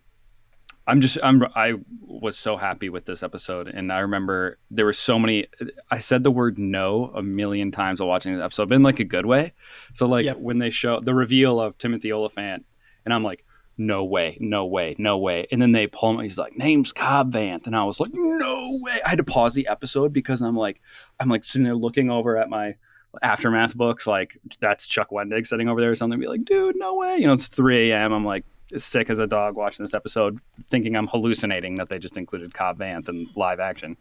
i'm 0.87 1.01
just 1.01 1.17
i'm 1.23 1.43
i 1.55 1.75
was 2.01 2.37
so 2.37 2.57
happy 2.57 2.89
with 2.89 3.05
this 3.05 3.23
episode 3.23 3.69
and 3.69 3.93
i 3.93 4.01
remember 4.01 4.59
there 4.71 4.85
were 4.85 4.93
so 4.93 5.19
many 5.19 5.47
i 5.91 5.99
said 5.99 6.23
the 6.25 6.31
word 6.31 6.59
no 6.59 7.13
a 7.15 7.23
million 7.23 7.71
times 7.71 8.01
while 8.01 8.09
watching 8.09 8.35
this 8.35 8.45
episode 8.45 8.69
but 8.69 8.75
in 8.75 8.83
like 8.83 9.01
a 9.01 9.05
good 9.05 9.27
way. 9.27 9.53
So 9.95 10.07
like 10.07 10.25
Yep. 10.25 10.39
when 10.39 10.59
they 10.59 10.71
show 10.71 11.01
the 11.01 11.15
reveal 11.15 11.61
of 11.61 11.79
timothy 11.79 12.11
olyphant 12.13 12.65
and 13.05 13.15
i'm 13.15 13.23
like 13.23 13.45
no 13.79 14.05
way 14.05 14.37
no 14.39 14.67
way 14.67 14.95
no 14.99 15.17
way. 15.19 15.47
And 15.51 15.61
then 15.63 15.73
they 15.73 15.87
pull 15.87 16.11
him 16.11 16.21
he's 16.21 16.37
like 16.39 16.57
name's 16.57 16.93
cobb 16.93 17.33
vanth 17.33 17.67
and 17.67 17.75
i 17.75 17.85
was 17.85 17.99
like 18.01 18.11
no 18.13 18.79
way. 18.83 18.99
I 19.05 19.09
had 19.11 19.19
to 19.19 19.25
pause 19.25 19.55
the 19.55 19.67
episode 19.69 20.13
because 20.13 20.43
i'm 20.43 20.57
like 20.57 20.81
i'm 21.21 21.29
like 21.29 21.43
sitting 21.45 21.65
there 21.65 21.75
looking 21.75 22.11
over 22.11 22.37
at 22.37 22.49
my 22.51 22.75
aftermath 23.23 23.75
books 23.77 24.07
like 24.07 24.39
that's 24.61 24.87
chuck 24.87 25.11
wendig 25.11 25.47
sitting 25.47 25.69
over 25.69 25.81
there 25.81 25.91
or 25.91 25.95
something 25.95 26.19
be 26.19 26.27
like 26.29 26.45
dude 26.45 26.77
no 26.79 26.95
way. 26.95 27.19
You 27.19 27.27
know 27.27 27.33
it's 27.35 27.49
3 27.49 27.91
a.m 27.93 28.13
i'm 28.13 28.25
like 28.25 28.45
sick 28.79 29.11
as 29.11 29.19
a 29.19 29.27
dog 29.27 29.55
watching 29.57 29.85
this 29.85 29.95
episode 29.95 30.39
thinking 30.65 30.97
i'm 30.97 31.07
hallucinating 31.09 31.75
that 31.77 31.89
they 31.89 31.99
just 31.99 32.17
included 32.17 32.55
cobb 32.55 32.79
vanth 32.79 33.09
in 33.09 33.29
live 33.37 33.61
action 33.61 33.97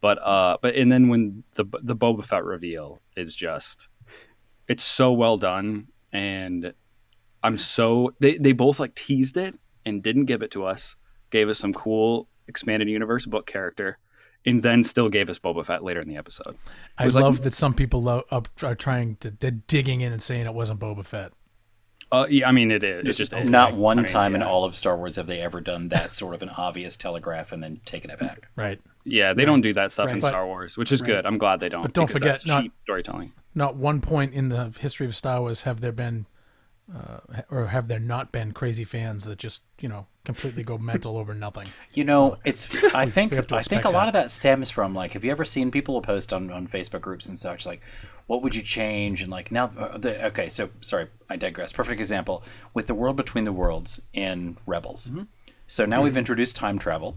But 0.00 0.18
uh, 0.18 0.56
but 0.62 0.74
and 0.76 0.90
then 0.90 1.08
when 1.08 1.44
the 1.56 1.64
the 1.82 1.94
Boba 1.94 2.24
Fett 2.24 2.42
reveal 2.44 3.02
is 3.16 3.34
just, 3.34 3.88
it's 4.66 4.82
so 4.82 5.12
well 5.12 5.36
done, 5.36 5.88
and 6.10 6.72
I'm 7.42 7.58
so 7.58 8.14
they 8.18 8.38
they 8.38 8.52
both 8.52 8.80
like 8.80 8.94
teased 8.94 9.36
it 9.36 9.54
and 9.84 10.02
didn't 10.02 10.24
give 10.24 10.40
it 10.40 10.50
to 10.52 10.64
us, 10.64 10.96
gave 11.30 11.50
us 11.50 11.58
some 11.58 11.74
cool 11.74 12.28
expanded 12.48 12.88
universe 12.88 13.26
book 13.26 13.46
character, 13.46 13.98
and 14.46 14.62
then 14.62 14.82
still 14.82 15.10
gave 15.10 15.28
us 15.28 15.38
Boba 15.38 15.66
Fett 15.66 15.84
later 15.84 16.00
in 16.00 16.08
the 16.08 16.16
episode. 16.16 16.56
I 16.96 17.04
was 17.04 17.14
like- 17.14 17.24
love 17.24 17.42
that 17.42 17.52
some 17.52 17.74
people 17.74 18.08
up, 18.08 18.48
are 18.62 18.74
trying 18.74 19.16
to 19.16 19.32
they're 19.32 19.50
digging 19.50 20.00
in 20.00 20.14
and 20.14 20.22
saying 20.22 20.46
it 20.46 20.54
wasn't 20.54 20.80
Boba 20.80 21.04
Fett. 21.04 21.32
Uh, 22.12 22.26
yeah, 22.28 22.48
I 22.48 22.52
mean 22.52 22.70
it 22.70 22.82
is. 22.82 23.06
It's 23.06 23.18
just 23.18 23.32
is. 23.32 23.48
Not 23.48 23.74
one 23.76 23.98
I 23.98 24.02
mean, 24.02 24.08
time 24.08 24.34
in 24.34 24.42
all 24.42 24.64
of 24.64 24.74
Star 24.74 24.96
Wars 24.96 25.16
have 25.16 25.26
they 25.28 25.40
ever 25.40 25.60
done 25.60 25.88
that 25.90 26.10
sort 26.10 26.34
of 26.34 26.42
an 26.42 26.48
obvious 26.50 26.96
telegraph 26.96 27.52
and 27.52 27.62
then 27.62 27.76
taken 27.84 28.10
it 28.10 28.18
back. 28.18 28.48
Right. 28.56 28.80
Yeah, 29.04 29.32
they 29.32 29.44
don't 29.44 29.60
do 29.62 29.72
that 29.74 29.92
stuff 29.92 30.08
in 30.10 30.14
Right. 30.20 30.28
Star 30.28 30.46
Wars, 30.46 30.76
which 30.76 30.92
is 30.92 31.00
good. 31.00 31.24
I'm 31.24 31.38
glad 31.38 31.60
they 31.60 31.68
don't. 31.68 31.82
But 31.82 31.92
don't 31.94 32.10
forget, 32.10 32.28
that's 32.34 32.46
not- 32.46 32.62
cheap 32.64 32.72
storytelling. 32.82 33.32
Not 33.54 33.76
one 33.76 34.00
point 34.00 34.34
in 34.34 34.48
the 34.50 34.72
history 34.78 35.06
of 35.06 35.16
Star 35.16 35.40
Wars 35.40 35.62
have 35.62 35.80
there 35.80 35.92
been, 35.92 36.26
uh, 36.94 37.42
or 37.50 37.68
have 37.68 37.88
there 37.88 37.98
not 38.00 38.30
been 38.32 38.52
crazy 38.52 38.84
fans 38.84 39.24
that 39.24 39.38
just 39.38 39.62
you 39.80 39.88
know 39.88 40.06
completely 40.24 40.62
go 40.62 40.76
mental 40.92 41.16
over 41.16 41.32
nothing. 41.34 41.66
You 41.94 42.04
know, 42.04 42.36
it's. 42.44 42.68
I 42.94 43.06
think. 43.06 43.30
we 43.30 43.36
have 43.36 43.46
to 43.48 43.56
I 43.56 43.62
think 43.62 43.84
a 43.84 43.90
lot 43.90 44.00
that. 44.04 44.08
of 44.08 44.12
that 44.14 44.30
stems 44.30 44.70
from 44.70 44.94
like. 44.94 45.12
Have 45.12 45.24
you 45.24 45.30
ever 45.30 45.44
seen 45.44 45.70
people 45.70 45.94
will 45.94 46.02
post 46.02 46.32
on, 46.32 46.50
on 46.50 46.66
Facebook 46.68 47.00
groups 47.00 47.26
and 47.26 47.38
such 47.38 47.64
like, 47.66 47.80
what 48.30 48.42
would 48.42 48.54
you 48.54 48.62
change? 48.62 49.22
And 49.22 49.30
like 49.32 49.50
now, 49.50 49.72
uh, 49.76 49.98
the, 49.98 50.26
okay, 50.26 50.48
so 50.48 50.70
sorry, 50.80 51.08
I 51.28 51.34
digress. 51.34 51.72
Perfect 51.72 51.98
example 51.98 52.44
with 52.72 52.86
the 52.86 52.94
world 52.94 53.16
between 53.16 53.42
the 53.42 53.52
worlds 53.52 54.00
in 54.12 54.56
Rebels. 54.66 55.08
Mm-hmm. 55.08 55.22
So 55.66 55.84
now 55.84 56.00
we've 56.00 56.16
introduced 56.16 56.54
time 56.54 56.78
travel, 56.78 57.16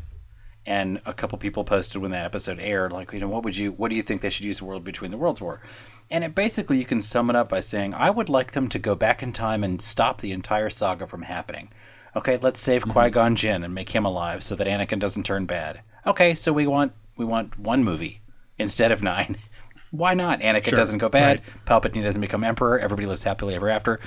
and 0.66 1.00
a 1.06 1.14
couple 1.14 1.38
people 1.38 1.66
posted 1.66 2.02
when 2.02 2.10
that 2.10 2.26
episode 2.26 2.60
aired, 2.60 2.92
like, 2.92 3.14
you 3.14 3.20
know, 3.20 3.30
what 3.30 3.44
would 3.44 3.56
you, 3.56 3.74
what 3.74 3.92
do 3.92 3.96
you 3.96 4.02
think 4.02 4.22
they 4.22 4.32
should 4.32 4.48
use 4.48 4.58
the 4.58 4.66
world 4.66 4.84
between 4.84 5.12
the 5.12 5.18
worlds 5.18 5.40
for? 5.40 5.62
And 6.10 6.24
it 6.24 6.34
basically 6.34 6.80
you 6.80 6.86
can 6.86 7.00
sum 7.00 7.30
it 7.30 7.36
up 7.36 7.48
by 7.48 7.60
saying, 7.60 7.94
I 7.94 8.10
would 8.10 8.28
like 8.28 8.54
them 8.54 8.68
to 8.70 8.80
go 8.80 8.96
back 8.96 9.22
in 9.22 9.34
time 9.34 9.64
and 9.64 9.80
stop 9.80 10.20
the 10.20 10.32
entire 10.32 10.72
saga 10.72 11.06
from 11.06 11.22
happening. 11.22 11.70
Okay, 12.16 12.38
let's 12.38 12.60
save 12.60 12.90
Qui 12.90 13.12
Gon 13.12 13.36
Jinn 13.36 13.64
and 13.64 13.76
make 13.76 13.90
him 13.90 14.04
alive 14.06 14.44
so 14.44 14.56
that 14.56 14.66
Anakin 14.66 14.98
doesn't 14.98 15.28
turn 15.28 15.46
bad. 15.46 15.82
Okay, 16.08 16.34
so 16.34 16.52
we 16.52 16.66
want 16.66 16.94
we 17.18 17.26
want 17.26 17.60
one 17.60 17.84
movie 17.84 18.22
instead 18.58 18.92
of 18.92 19.04
nine. 19.04 19.38
Why 19.94 20.16
not? 20.16 20.40
Anakin 20.40 20.76
doesn't 20.76 20.98
go 20.98 21.08
bad. 21.08 21.44
Palpatine 21.68 22.02
doesn't 22.02 22.20
become 22.22 22.44
emperor. 22.44 22.80
Everybody 22.80 23.06
lives 23.06 23.24
happily 23.24 23.54
ever 23.54 23.70
after, 23.70 24.00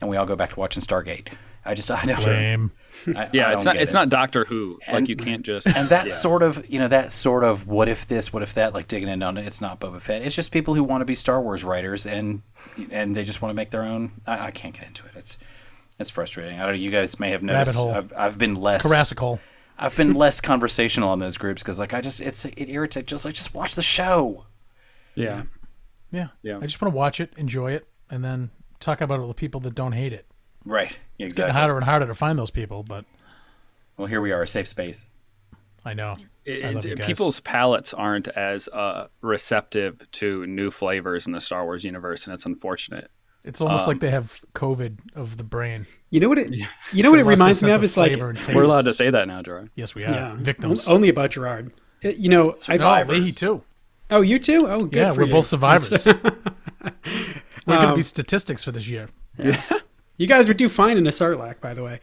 and 0.00 0.08
we 0.08 0.16
all 0.16 0.24
go 0.24 0.36
back 0.36 0.50
to 0.50 0.60
watching 0.60 0.80
Stargate. 0.80 1.28
I 1.64 1.74
just 1.74 1.90
I 1.90 2.04
don't. 2.06 2.24
Lame. 2.24 2.70
I, 3.08 3.28
Yeah, 3.32 3.48
I 3.48 3.52
it's 3.54 3.64
don't 3.64 3.74
not 3.74 3.82
it's 3.82 3.90
it. 3.90 3.94
not 3.94 4.08
Doctor 4.08 4.44
Who. 4.44 4.78
And- 4.86 5.00
like 5.00 5.08
you 5.08 5.16
can't 5.16 5.42
just 5.42 5.66
And 5.66 5.88
that 5.88 6.06
yeah. 6.06 6.12
sort 6.12 6.44
of, 6.44 6.64
you 6.70 6.78
know, 6.78 6.86
that 6.88 7.10
sort 7.10 7.42
of 7.42 7.66
what 7.66 7.88
if 7.88 8.06
this, 8.06 8.32
what 8.32 8.44
if 8.44 8.54
that, 8.54 8.72
like 8.72 8.86
digging 8.86 9.08
in 9.08 9.20
on 9.22 9.36
it. 9.36 9.46
It's 9.46 9.60
not 9.60 9.80
Boba 9.80 10.00
Fett. 10.00 10.22
It's 10.22 10.36
just 10.36 10.52
people 10.52 10.74
who 10.74 10.84
want 10.84 11.00
to 11.00 11.04
be 11.04 11.14
Star 11.16 11.40
Wars 11.40 11.64
writers 11.64 12.06
and 12.06 12.42
and 12.90 13.16
they 13.16 13.24
just 13.24 13.42
want 13.42 13.50
to 13.50 13.56
make 13.56 13.70
their 13.70 13.82
own. 13.82 14.12
I, 14.26 14.46
I 14.46 14.50
can't 14.52 14.74
get 14.78 14.86
into 14.86 15.04
it. 15.06 15.12
It's 15.16 15.38
it's 15.98 16.10
frustrating. 16.10 16.60
I 16.60 16.62
don't 16.64 16.72
know. 16.72 16.78
You 16.78 16.90
guys 16.90 17.18
may 17.18 17.30
have 17.30 17.42
noticed. 17.42 17.78
I've, 17.78 18.12
I've 18.16 18.38
been 18.38 18.54
less. 18.54 18.82
Jurassic 18.84 19.18
I've 19.78 19.96
been 19.96 20.14
less 20.14 20.40
conversational 20.40 21.08
on 21.10 21.18
those 21.18 21.36
groups 21.36 21.62
because 21.62 21.78
like 21.80 21.94
I 21.94 22.00
just 22.00 22.20
it's 22.20 22.44
it 22.44 22.68
irritates. 22.68 23.10
Just 23.10 23.24
like 23.24 23.34
just 23.34 23.54
watch 23.54 23.74
the 23.74 23.82
show. 23.82 24.46
Yeah. 25.14 25.42
Yeah. 26.10 26.28
Yeah. 26.42 26.58
I 26.58 26.62
just 26.62 26.80
want 26.80 26.92
to 26.92 26.96
watch 26.96 27.20
it, 27.20 27.32
enjoy 27.36 27.72
it, 27.72 27.86
and 28.10 28.22
then 28.24 28.50
talk 28.80 29.00
about 29.00 29.20
it 29.20 29.26
with 29.26 29.36
people 29.36 29.60
that 29.60 29.74
don't 29.74 29.92
hate 29.92 30.12
it. 30.12 30.26
Right. 30.64 30.98
It's 31.18 31.34
getting 31.34 31.54
harder 31.54 31.74
and 31.76 31.84
harder 31.84 32.06
to 32.06 32.14
find 32.14 32.38
those 32.38 32.50
people, 32.50 32.82
but 32.82 33.04
Well, 33.96 34.06
here 34.06 34.20
we 34.20 34.32
are, 34.32 34.42
a 34.42 34.48
safe 34.48 34.68
space. 34.68 35.06
I 35.84 35.94
know. 35.94 36.16
It- 36.44 36.64
I 36.64 36.70
love 36.70 36.84
you 36.84 36.96
guys. 36.96 37.06
people's 37.06 37.40
palates 37.40 37.94
aren't 37.94 38.28
as 38.28 38.68
uh, 38.68 39.06
receptive 39.20 40.00
to 40.12 40.46
new 40.46 40.70
flavors 40.70 41.26
in 41.26 41.32
the 41.32 41.40
Star 41.40 41.64
Wars 41.64 41.84
universe, 41.84 42.26
and 42.26 42.34
it's 42.34 42.46
unfortunate. 42.46 43.10
It's 43.44 43.60
almost 43.60 43.82
um, 43.82 43.88
like 43.88 44.00
they 44.00 44.10
have 44.10 44.40
COVID 44.54 45.16
of 45.16 45.36
the 45.36 45.42
brain. 45.44 45.86
You 46.10 46.20
know 46.20 46.28
what 46.28 46.38
it? 46.38 46.54
You 46.92 47.02
know 47.02 47.10
what 47.10 47.18
it 47.18 47.24
reminds 47.26 47.62
me 47.62 47.72
of? 47.72 47.82
It's 47.82 47.96
like 47.96 48.12
flavor 48.12 48.28
and 48.30 48.38
taste. 48.38 48.54
We're 48.54 48.62
allowed 48.62 48.84
to 48.84 48.92
say 48.92 49.10
that 49.10 49.26
now, 49.26 49.42
Gerard. 49.42 49.70
Yes, 49.74 49.94
we 49.96 50.04
are. 50.04 50.12
yeah, 50.12 50.36
Victims. 50.36 50.86
Only 50.86 51.08
about 51.08 51.30
Gerard. 51.32 51.72
You 52.02 52.28
know, 52.28 52.42
I 52.42 52.46
no, 52.46 52.52
Survivors. 52.52 53.18
Leahy 53.18 53.32
too. 53.32 53.64
Oh, 54.12 54.20
you 54.20 54.38
too? 54.38 54.66
Oh, 54.68 54.84
good 54.84 54.94
Yeah, 54.96 55.12
for 55.12 55.20
we're 55.22 55.26
you. 55.26 55.32
both 55.32 55.46
survivors. 55.46 56.06
we're 56.06 56.12
going 57.66 57.80
to 57.80 57.88
Um, 57.88 57.94
be 57.96 58.02
statistics 58.02 58.62
for 58.64 58.72
this 58.72 58.86
year. 58.88 59.08
Yeah. 59.38 59.60
You 60.18 60.26
guys 60.28 60.46
would 60.46 60.58
do 60.58 60.68
fine 60.68 60.98
in 60.98 61.06
a 61.06 61.10
Sarlacc, 61.10 61.60
by 61.60 61.74
the 61.74 61.82
way. 61.82 61.98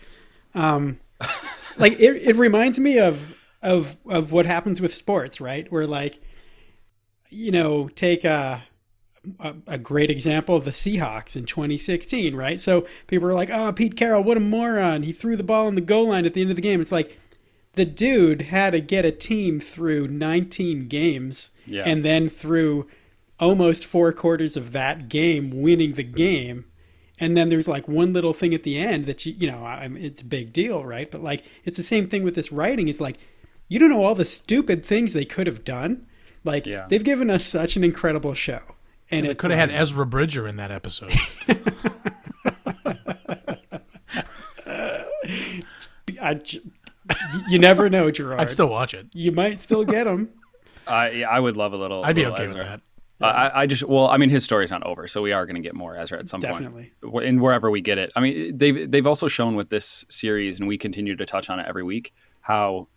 Um, 0.55 0.99
like 1.77 1.93
it, 1.93 2.15
it 2.27 2.35
reminds 2.35 2.77
me 2.79 2.97
of 2.99 3.33
of 3.61 3.95
of 4.07 4.31
what 4.33 4.45
happens 4.45 4.81
with 4.81 4.93
sports, 4.93 5.39
right? 5.39 5.71
Where 5.71 5.85
like, 5.87 6.19
you 7.29 7.51
know, 7.51 7.87
take 7.89 8.25
a 8.25 8.63
a, 9.39 9.55
a 9.67 9.77
great 9.77 10.09
example 10.09 10.55
of 10.55 10.65
the 10.65 10.71
Seahawks 10.71 11.35
in 11.37 11.45
2016, 11.45 12.35
right? 12.35 12.59
So 12.59 12.87
people 13.07 13.27
are 13.29 13.33
like, 13.33 13.51
"Oh, 13.53 13.71
Pete 13.71 13.95
Carroll, 13.95 14.23
what 14.23 14.37
a 14.37 14.41
moron! 14.41 15.03
He 15.03 15.13
threw 15.13 15.37
the 15.37 15.43
ball 15.43 15.67
on 15.67 15.75
the 15.75 15.81
goal 15.81 16.07
line 16.09 16.25
at 16.25 16.33
the 16.33 16.41
end 16.41 16.49
of 16.49 16.55
the 16.57 16.61
game." 16.63 16.81
It's 16.81 16.91
like 16.91 17.17
the 17.79 17.85
dude 17.85 18.41
had 18.43 18.71
to 18.71 18.81
get 18.81 19.05
a 19.05 19.11
team 19.11 19.59
through 19.59 20.07
19 20.07 20.87
games 20.87 21.51
Yeah. 21.65 21.83
and 21.85 22.03
then 22.03 22.27
through 22.29 22.87
almost 23.39 23.85
four 23.85 24.11
quarters 24.13 24.57
of 24.57 24.73
that 24.73 25.07
game 25.09 25.61
winning 25.61 25.93
the 25.93 26.03
game 26.03 26.65
and 27.21 27.35
then 27.37 27.49
there's 27.49 27.67
like 27.67 27.87
one 27.87 28.11
little 28.13 28.33
thing 28.33 28.53
at 28.53 28.63
the 28.63 28.77
end 28.77 29.05
that 29.05 29.25
you 29.25 29.33
you 29.37 29.49
know 29.49 29.63
I, 29.63 29.75
I'm- 29.83 29.95
it's 29.97 30.21
a 30.21 30.25
big 30.25 30.51
deal 30.53 30.83
right 30.85 31.09
but 31.09 31.23
like 31.23 31.43
it's 31.63 31.77
the 31.77 31.83
same 31.83 32.07
thing 32.07 32.23
with 32.23 32.35
this 32.35 32.51
writing 32.51 32.87
it's 32.89 32.99
like 32.99 33.17
you 33.69 33.79
don't 33.79 33.89
know 33.89 34.03
all 34.03 34.15
the 34.15 34.25
stupid 34.25 34.83
things 34.83 35.13
they 35.13 35.25
could 35.25 35.47
have 35.47 35.63
done 35.63 36.05
like 36.43 36.65
Yeah. 36.65 36.85
they've 36.89 37.03
given 37.03 37.29
us 37.29 37.45
such 37.45 37.75
an 37.77 37.83
incredible 37.83 38.33
show 38.33 38.59
and 39.11 39.25
They 39.25 39.31
it 39.31 39.37
could 39.37 39.51
have 39.51 39.69
had 39.69 39.71
Ezra 39.71 40.05
Bridger 40.05 40.47
in 40.47 40.57
that 40.57 40.69
episode. 40.71 41.11
I 46.21 46.33
j- 46.35 46.61
you 47.47 47.59
never 47.59 47.89
know 47.89 48.11
gerard 48.11 48.39
I'd 48.39 48.49
still 48.49 48.69
watch 48.69 48.93
it. 48.93 49.07
you 49.13 49.31
might 49.31 49.61
still 49.61 49.83
get 49.83 50.05
them 50.05 50.29
I 50.89 51.09
yeah, 51.11 51.29
I 51.29 51.39
would 51.39 51.55
love 51.55 51.73
a 51.73 51.77
little. 51.77 52.03
I'd 52.03 52.15
be 52.15 52.23
little 52.23 52.35
okay 52.35 52.45
Ezra. 52.45 52.57
with 52.57 52.67
that. 52.67 52.81
I, 53.21 53.63
I 53.63 53.67
just 53.67 53.83
well, 53.83 54.07
I 54.07 54.17
mean, 54.17 54.29
his 54.29 54.43
story's 54.43 54.71
not 54.71 54.83
over, 54.83 55.07
so 55.07 55.21
we 55.21 55.33
are 55.33 55.45
going 55.45 55.55
to 55.57 55.61
get 55.61 55.75
more 55.75 55.95
Ezra 55.95 56.19
at 56.19 56.29
some 56.29 56.41
point. 56.41 56.53
Definitely. 56.53 56.93
point, 57.03 57.25
in 57.25 57.41
wherever 57.41 57.69
we 57.69 57.81
get 57.81 57.97
it. 57.97 58.11
I 58.15 58.21
mean, 58.21 58.57
they've 58.57 58.89
they've 58.89 59.05
also 59.05 59.27
shown 59.27 59.55
with 59.55 59.69
this 59.69 60.05
series, 60.09 60.59
and 60.59 60.67
we 60.67 60.77
continue 60.77 61.15
to 61.15 61.25
touch 61.25 61.49
on 61.49 61.59
it 61.59 61.67
every 61.67 61.83
week, 61.83 62.13
how 62.41 62.87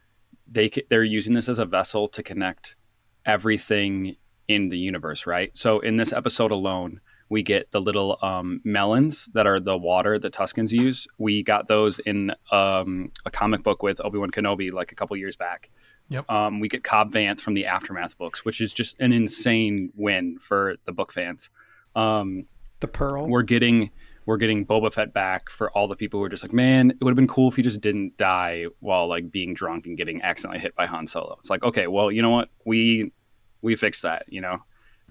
they 0.51 0.70
they're 0.88 1.05
using 1.05 1.33
this 1.33 1.48
as 1.48 1.59
a 1.59 1.66
vessel 1.66 2.09
to 2.09 2.22
connect 2.22 2.77
everything 3.27 4.16
in 4.48 4.68
the 4.68 4.79
universe, 4.79 5.27
right? 5.27 5.57
So 5.57 5.81
in 5.81 5.96
this 5.96 6.12
episode 6.12 6.51
alone, 6.53 7.01
we 7.33 7.42
get 7.42 7.71
the 7.71 7.81
little 7.81 8.18
um, 8.21 8.61
melons 8.62 9.31
that 9.33 9.47
are 9.47 9.59
the 9.59 9.77
water 9.77 10.18
that 10.18 10.35
Tuskens 10.35 10.71
use. 10.71 11.09
We 11.16 11.42
got 11.42 11.66
those 11.66 11.99
in 12.01 12.33
um, 12.53 13.11
a 13.25 13.31
comic 13.31 13.62
book 13.62 13.83
with 13.83 14.05
Obi 14.05 14.18
Wan 14.18 14.31
Kenobi 14.31 14.71
like 14.71 14.92
a 14.92 14.95
couple 14.95 15.16
years 15.16 15.35
back. 15.35 15.71
Yep. 16.11 16.31
Um, 16.31 16.61
we 16.61 16.68
get 16.68 16.85
Cobb 16.85 17.11
Vanth 17.11 17.40
from 17.40 17.55
the 17.55 17.64
Aftermath 17.64 18.18
books, 18.18 18.45
which 18.45 18.61
is 18.61 18.75
just 18.75 19.01
an 19.01 19.14
insane 19.14 19.90
win 19.97 20.38
for 20.40 20.77
the 20.85 20.92
book 20.92 21.11
fans. 21.11 21.49
Um, 21.97 22.45
the 22.81 22.88
pearl 22.88 23.27
we're 23.27 23.42
getting 23.42 23.90
we're 24.27 24.37
getting 24.37 24.66
Boba 24.66 24.92
Fett 24.92 25.14
back 25.14 25.49
for 25.49 25.71
all 25.71 25.88
the 25.88 25.97
people 25.97 26.21
who 26.21 26.25
are 26.25 26.29
just 26.29 26.45
like, 26.45 26.53
man, 26.53 26.90
it 26.90 27.03
would 27.03 27.11
have 27.11 27.16
been 27.16 27.27
cool 27.27 27.49
if 27.49 27.57
he 27.57 27.62
just 27.62 27.81
didn't 27.81 28.18
die 28.18 28.66
while 28.81 29.09
like 29.09 29.33
being 29.33 29.55
drunk 29.55 29.87
and 29.87 29.97
getting 29.97 30.21
accidentally 30.21 30.61
hit 30.61 30.75
by 30.77 30.85
Han 30.85 31.07
Solo. 31.07 31.38
It's 31.40 31.49
like, 31.49 31.62
okay, 31.62 31.87
well, 31.87 32.12
you 32.12 32.21
know 32.21 32.31
what, 32.31 32.51
we 32.66 33.11
we 33.62 33.75
fixed 33.75 34.03
that, 34.03 34.27
you 34.29 34.42
know, 34.42 34.59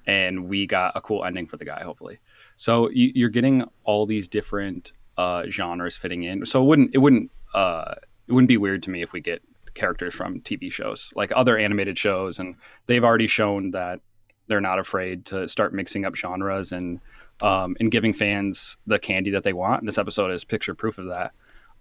and 0.08 0.48
we 0.48 0.66
got 0.68 0.94
a 0.96 1.02
cool 1.02 1.24
ending 1.24 1.48
for 1.48 1.58
the 1.58 1.66
guy, 1.66 1.84
hopefully. 1.84 2.20
So 2.56 2.90
you, 2.90 3.12
you're 3.16 3.30
getting 3.30 3.64
all 3.84 4.06
these 4.06 4.28
different 4.28 4.92
uh, 5.18 5.44
genres 5.50 5.98
fitting 5.98 6.24
in. 6.24 6.46
So 6.46 6.62
it 6.62 6.66
wouldn't 6.66 6.92
it 6.94 6.98
wouldn't 7.00 7.32
uh, 7.54 7.96
it 8.28 8.34
wouldn't 8.34 8.48
be 8.50 8.58
weird 8.58 8.84
to 8.84 8.90
me 8.90 9.02
if 9.02 9.12
we 9.14 9.22
get 9.22 9.42
characters 9.74 10.14
from 10.14 10.42
TV 10.42 10.72
shows 10.72 11.12
like 11.16 11.32
other 11.36 11.58
animated 11.58 11.98
shows, 11.98 12.40
and 12.40 12.56
they've 12.88 13.04
already 13.04 13.28
shown 13.28 13.72
that 13.72 14.00
they're 14.48 14.62
not 14.62 14.80
afraid 14.80 15.26
to 15.26 15.48
start 15.48 15.74
mixing 15.74 16.06
up 16.06 16.16
genres 16.16 16.72
and 16.72 17.00
um, 17.42 17.76
and 17.80 17.92
giving 17.92 18.14
fans 18.14 18.78
the 18.86 19.00
candy 19.00 19.32
that 19.32 19.44
they 19.44 19.54
want. 19.54 19.82
And 19.82 19.88
this 19.88 19.98
episode 19.98 20.32
is 20.32 20.44
picture 20.44 20.76
proof 20.76 20.98
of 20.98 21.08
that. 21.08 21.32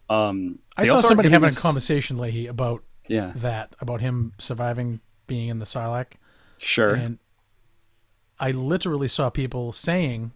Um, 0.08 0.58
I 0.76 0.84
saw 0.84 1.00
somebody 1.00 1.28
having 1.28 1.48
us- 1.48 1.58
a 1.58 1.60
conversation, 1.60 2.16
Leahy, 2.18 2.46
about 2.46 2.82
Yeah, 3.08 3.32
that, 3.36 3.76
about 3.80 4.00
him 4.00 4.32
surviving 4.38 5.00
being 5.26 5.48
in 5.48 5.58
the 5.60 5.64
Sarlacc. 5.66 6.14
sure. 6.58 6.94
And 6.94 7.18
I 8.40 8.50
literally 8.52 9.06
saw 9.08 9.30
people 9.30 9.72
saying 9.72 10.32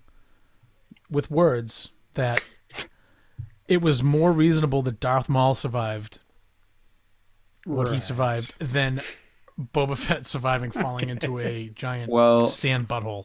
with 1.10 1.30
words 1.30 1.88
that 2.14 2.44
it 3.66 3.80
was 3.80 4.02
more 4.02 4.30
reasonable 4.32 4.82
that 4.82 5.00
Darth 5.00 5.28
Maul 5.28 5.54
survived 5.54 6.18
what 7.64 7.92
he 7.92 7.98
survived 7.98 8.58
than 8.58 9.00
Boba 9.58 9.96
Fett 9.96 10.26
surviving 10.26 10.70
falling 10.70 11.08
into 11.08 11.38
a 11.40 11.68
giant 11.74 12.10
Well- 12.12 12.42
sand 12.42 12.88
butthole. 12.88 13.24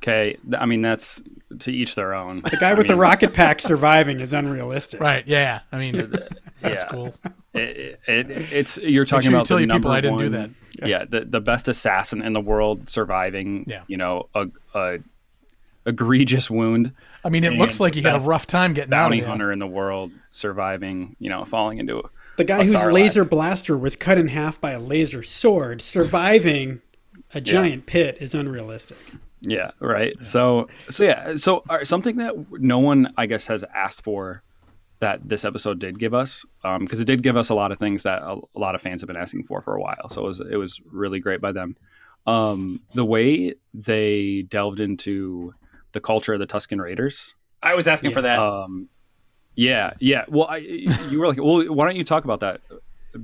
Okay, 0.00 0.36
I 0.56 0.64
mean 0.66 0.80
that's 0.82 1.20
to 1.58 1.72
each 1.72 1.96
their 1.96 2.14
own. 2.14 2.42
the 2.42 2.56
guy 2.56 2.74
with 2.74 2.86
the 2.86 2.94
rocket 2.94 3.34
pack 3.34 3.60
surviving 3.60 4.20
is 4.20 4.32
unrealistic 4.32 5.00
Right, 5.00 5.26
yeah. 5.26 5.60
I 5.72 5.78
mean, 5.78 6.12
that's 6.60 6.82
yeah. 6.84 6.88
cool. 6.88 7.14
It, 7.54 8.00
it, 8.06 8.30
it's 8.52 8.78
you're 8.78 9.04
talking 9.04 9.24
sure 9.26 9.30
you 9.32 9.36
about 9.36 9.46
tell 9.46 9.56
the 9.56 9.62
your 9.64 9.68
people 9.68 9.90
number 9.90 9.96
I 9.96 10.00
didn't 10.00 10.18
do 10.18 10.24
one- 10.38 10.54
that. 10.80 10.88
yeah, 10.88 11.04
the 11.08 11.24
the 11.24 11.40
best 11.40 11.68
assassin 11.68 12.22
in 12.22 12.32
the 12.32 12.40
world 12.40 12.88
surviving. 12.88 13.64
Yeah. 13.66 13.82
you 13.88 13.96
know, 13.96 14.28
a, 14.34 14.46
a 14.74 14.98
egregious 15.86 16.50
wound. 16.50 16.92
I 17.24 17.30
mean, 17.30 17.44
it 17.44 17.54
looks 17.54 17.80
like 17.80 17.94
he 17.94 18.02
had 18.02 18.16
a 18.22 18.24
rough 18.24 18.46
time 18.46 18.74
getting 18.74 18.92
out 18.94 19.04
Bounty 19.08 19.20
hunter 19.20 19.50
in 19.52 19.58
the 19.58 19.66
world 19.66 20.12
surviving. 20.30 21.16
You 21.18 21.30
know, 21.30 21.44
falling 21.44 21.78
into. 21.78 21.98
A, 21.98 22.02
The 22.36 22.44
guy 22.44 22.58
a 22.60 22.64
whose 22.64 22.76
Sarlacc. 22.76 22.92
laser 22.92 23.24
blaster 23.24 23.76
was 23.76 23.96
cut 23.96 24.18
in 24.18 24.28
half 24.28 24.60
by 24.60 24.72
a 24.72 24.80
laser 24.80 25.22
sword, 25.22 25.82
surviving 25.82 26.80
a 27.34 27.40
giant 27.40 27.86
pit 27.86 28.16
is 28.20 28.34
unrealistic. 28.34 28.98
Yeah, 29.40 29.70
right. 29.80 30.14
So, 30.24 30.66
so 30.88 31.04
yeah, 31.04 31.36
so 31.36 31.62
uh, 31.68 31.84
something 31.84 32.16
that 32.16 32.34
no 32.52 32.78
one, 32.80 33.12
I 33.16 33.26
guess, 33.26 33.46
has 33.46 33.64
asked 33.74 34.02
for 34.02 34.42
that 35.00 35.28
this 35.28 35.44
episode 35.44 35.78
did 35.78 35.98
give 35.98 36.12
us, 36.12 36.44
because 36.80 37.00
it 37.00 37.04
did 37.04 37.22
give 37.22 37.36
us 37.36 37.50
a 37.50 37.54
lot 37.54 37.70
of 37.72 37.78
things 37.78 38.02
that 38.02 38.22
a, 38.22 38.36
a 38.54 38.58
lot 38.58 38.74
of 38.74 38.82
fans 38.82 39.00
have 39.00 39.06
been 39.06 39.16
asking 39.16 39.44
for 39.44 39.62
for 39.62 39.74
a 39.76 39.80
while. 39.80 40.08
So 40.08 40.22
it 40.22 40.26
was 40.26 40.40
it 40.40 40.56
was 40.56 40.80
really 40.90 41.20
great 41.20 41.40
by 41.40 41.52
them. 41.52 41.76
Um, 42.26 42.80
the 42.94 43.04
way 43.04 43.54
they 43.72 44.42
delved 44.42 44.80
into 44.80 45.54
the 45.92 46.00
culture 46.00 46.34
of 46.34 46.40
the 46.40 46.46
Tusken 46.46 46.84
Raiders. 46.84 47.34
I 47.62 47.74
was 47.74 47.86
asking 47.88 48.10
for 48.12 48.22
that. 48.22 48.38
Um, 48.38 48.88
yeah, 49.54 49.94
yeah. 49.98 50.24
Well, 50.28 50.46
I, 50.46 50.58
you 50.58 51.18
were 51.18 51.26
like, 51.26 51.42
well, 51.42 51.64
why 51.72 51.86
don't 51.86 51.96
you 51.96 52.04
talk 52.04 52.24
about 52.24 52.40
that? 52.40 52.60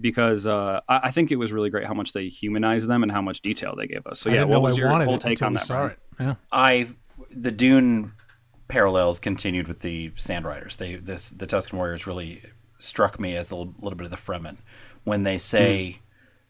Because 0.00 0.46
uh, 0.46 0.80
I, 0.88 1.00
I 1.04 1.10
think 1.10 1.30
it 1.30 1.37
was 1.37 1.52
really 1.52 1.70
great 1.70 1.87
how 1.87 1.94
much 1.94 2.12
they 2.12 2.28
humanized 2.28 2.88
them 2.88 3.02
and 3.02 3.12
how 3.12 3.20
much 3.20 3.42
detail 3.42 3.76
they 3.76 3.87
gave 3.87 4.06
us. 4.06 4.20
So 4.20 4.30
yeah, 4.30 4.37
didn't 4.37 4.48
what 4.48 4.56
know 4.56 4.60
was 4.62 4.74
I 4.74 4.78
your 4.78 4.90
wanted 4.90 5.04
whole 5.04 5.18
take 5.18 5.32
until 5.40 5.46
on 5.46 5.52
we 5.52 5.58
that? 5.58 5.66
saw 5.66 5.74
Brian? 5.74 5.90
it. 5.90 5.98
Yeah. 6.20 6.34
I 6.50 6.88
the 7.30 7.52
Dune 7.52 8.12
parallels 8.68 9.18
continued 9.18 9.68
with 9.68 9.81
the 9.81 10.12
Sand 10.16 10.44
Riders. 10.44 10.77
They 10.77 10.96
this 10.96 11.31
the 11.31 11.46
Tusken 11.46 11.74
Warriors 11.74 12.07
really 12.07 12.42
struck 12.79 13.18
me 13.18 13.37
as 13.37 13.50
a 13.50 13.57
little, 13.57 13.74
little 13.81 13.96
bit 13.96 14.05
of 14.05 14.11
the 14.11 14.16
Fremen 14.16 14.59
when 15.05 15.22
they 15.22 15.38
say, 15.38 15.92
hmm. 15.92 15.98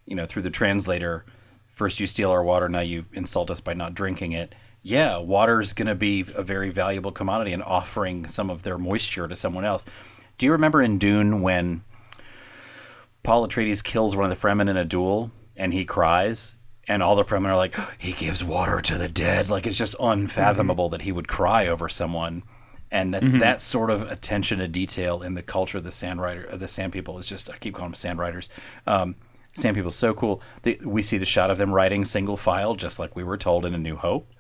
you 0.07 0.17
know, 0.17 0.27
through 0.27 0.43
the 0.43 0.51
translator, 0.51 1.25
first 1.67 2.01
you 2.01 2.07
steal 2.07 2.31
our 2.31 2.43
water, 2.43 2.69
now 2.69 2.81
you 2.81 3.05
insult 3.13 3.51
us 3.51 3.61
by 3.61 3.75
not 3.75 3.95
drinking 3.95 4.33
it. 4.33 4.55
Yeah, 4.83 5.17
water 5.17 5.61
is 5.61 5.73
going 5.73 5.89
to 5.89 5.95
be 5.95 6.25
a 6.35 6.43
very 6.43 6.71
valuable 6.71 7.11
commodity, 7.11 7.53
and 7.53 7.63
offering 7.63 8.29
some 8.29 8.51
of 8.51 8.63
their 8.63 8.79
moisture 8.79 9.27
to 9.27 9.35
someone 9.35 9.65
else. 9.65 9.85
Do 10.37 10.47
you 10.47 10.53
remember 10.53 10.83
in 10.83 10.99
Dune 10.99 11.41
when 11.41 11.85
Paul 13.23 13.47
Atreides 13.49 13.83
kills 13.83 14.15
one 14.15 14.31
of 14.31 14.31
the 14.31 14.49
Fremen 14.49 14.69
in 14.69 14.77
a 14.77 14.85
duel 14.85 15.31
and 15.57 15.73
he 15.73 15.85
cries? 15.85 16.54
And 16.87 17.03
all 17.03 17.17
the 17.17 17.23
Fremen 17.23 17.49
are 17.49 17.57
like, 17.57 17.77
he 17.99 18.13
gives 18.13 18.45
water 18.45 18.81
to 18.81 18.99
the 18.99 19.09
dead. 19.09 19.51
Like, 19.51 19.67
it's 19.67 19.77
just 19.77 19.97
unfathomable 20.01 20.91
that 20.91 21.03
he 21.03 21.13
would 21.13 21.29
cry 21.29 21.69
over 21.69 21.89
someone. 21.89 22.43
And 22.91 23.15
that, 23.15 23.23
that 23.41 23.61
sort 23.61 23.91
of 23.91 24.03
attention 24.11 24.59
to 24.59 24.69
detail 24.69 25.23
in 25.23 25.35
the 25.35 25.43
culture 25.43 25.79
of 25.79 25.85
the 25.85 25.91
Sand 25.91 26.21
Rider, 26.21 26.45
of 26.45 26.61
the 26.61 26.69
Sand 26.69 26.93
People 26.93 27.19
is 27.19 27.27
just, 27.27 27.51
I 27.51 27.57
keep 27.57 27.75
calling 27.75 27.91
them 27.91 27.97
Sand 27.97 28.21
Riders. 28.21 28.51
Um, 28.87 29.17
Sand 29.53 29.75
People 29.75 29.89
is 29.89 29.97
so 29.97 30.15
cool. 30.15 30.43
They, 30.63 30.79
we 30.85 31.03
see 31.03 31.19
the 31.19 31.27
shot 31.27 31.51
of 31.51 31.59
them 31.59 31.73
writing 31.73 32.05
single 32.05 32.37
file, 32.37 32.77
just 32.77 33.01
like 33.01 33.17
we 33.17 33.25
were 33.25 33.37
told 33.37 33.65
in 33.67 33.75
A 33.75 33.79
New 33.79 33.97
Hope. 33.97 34.31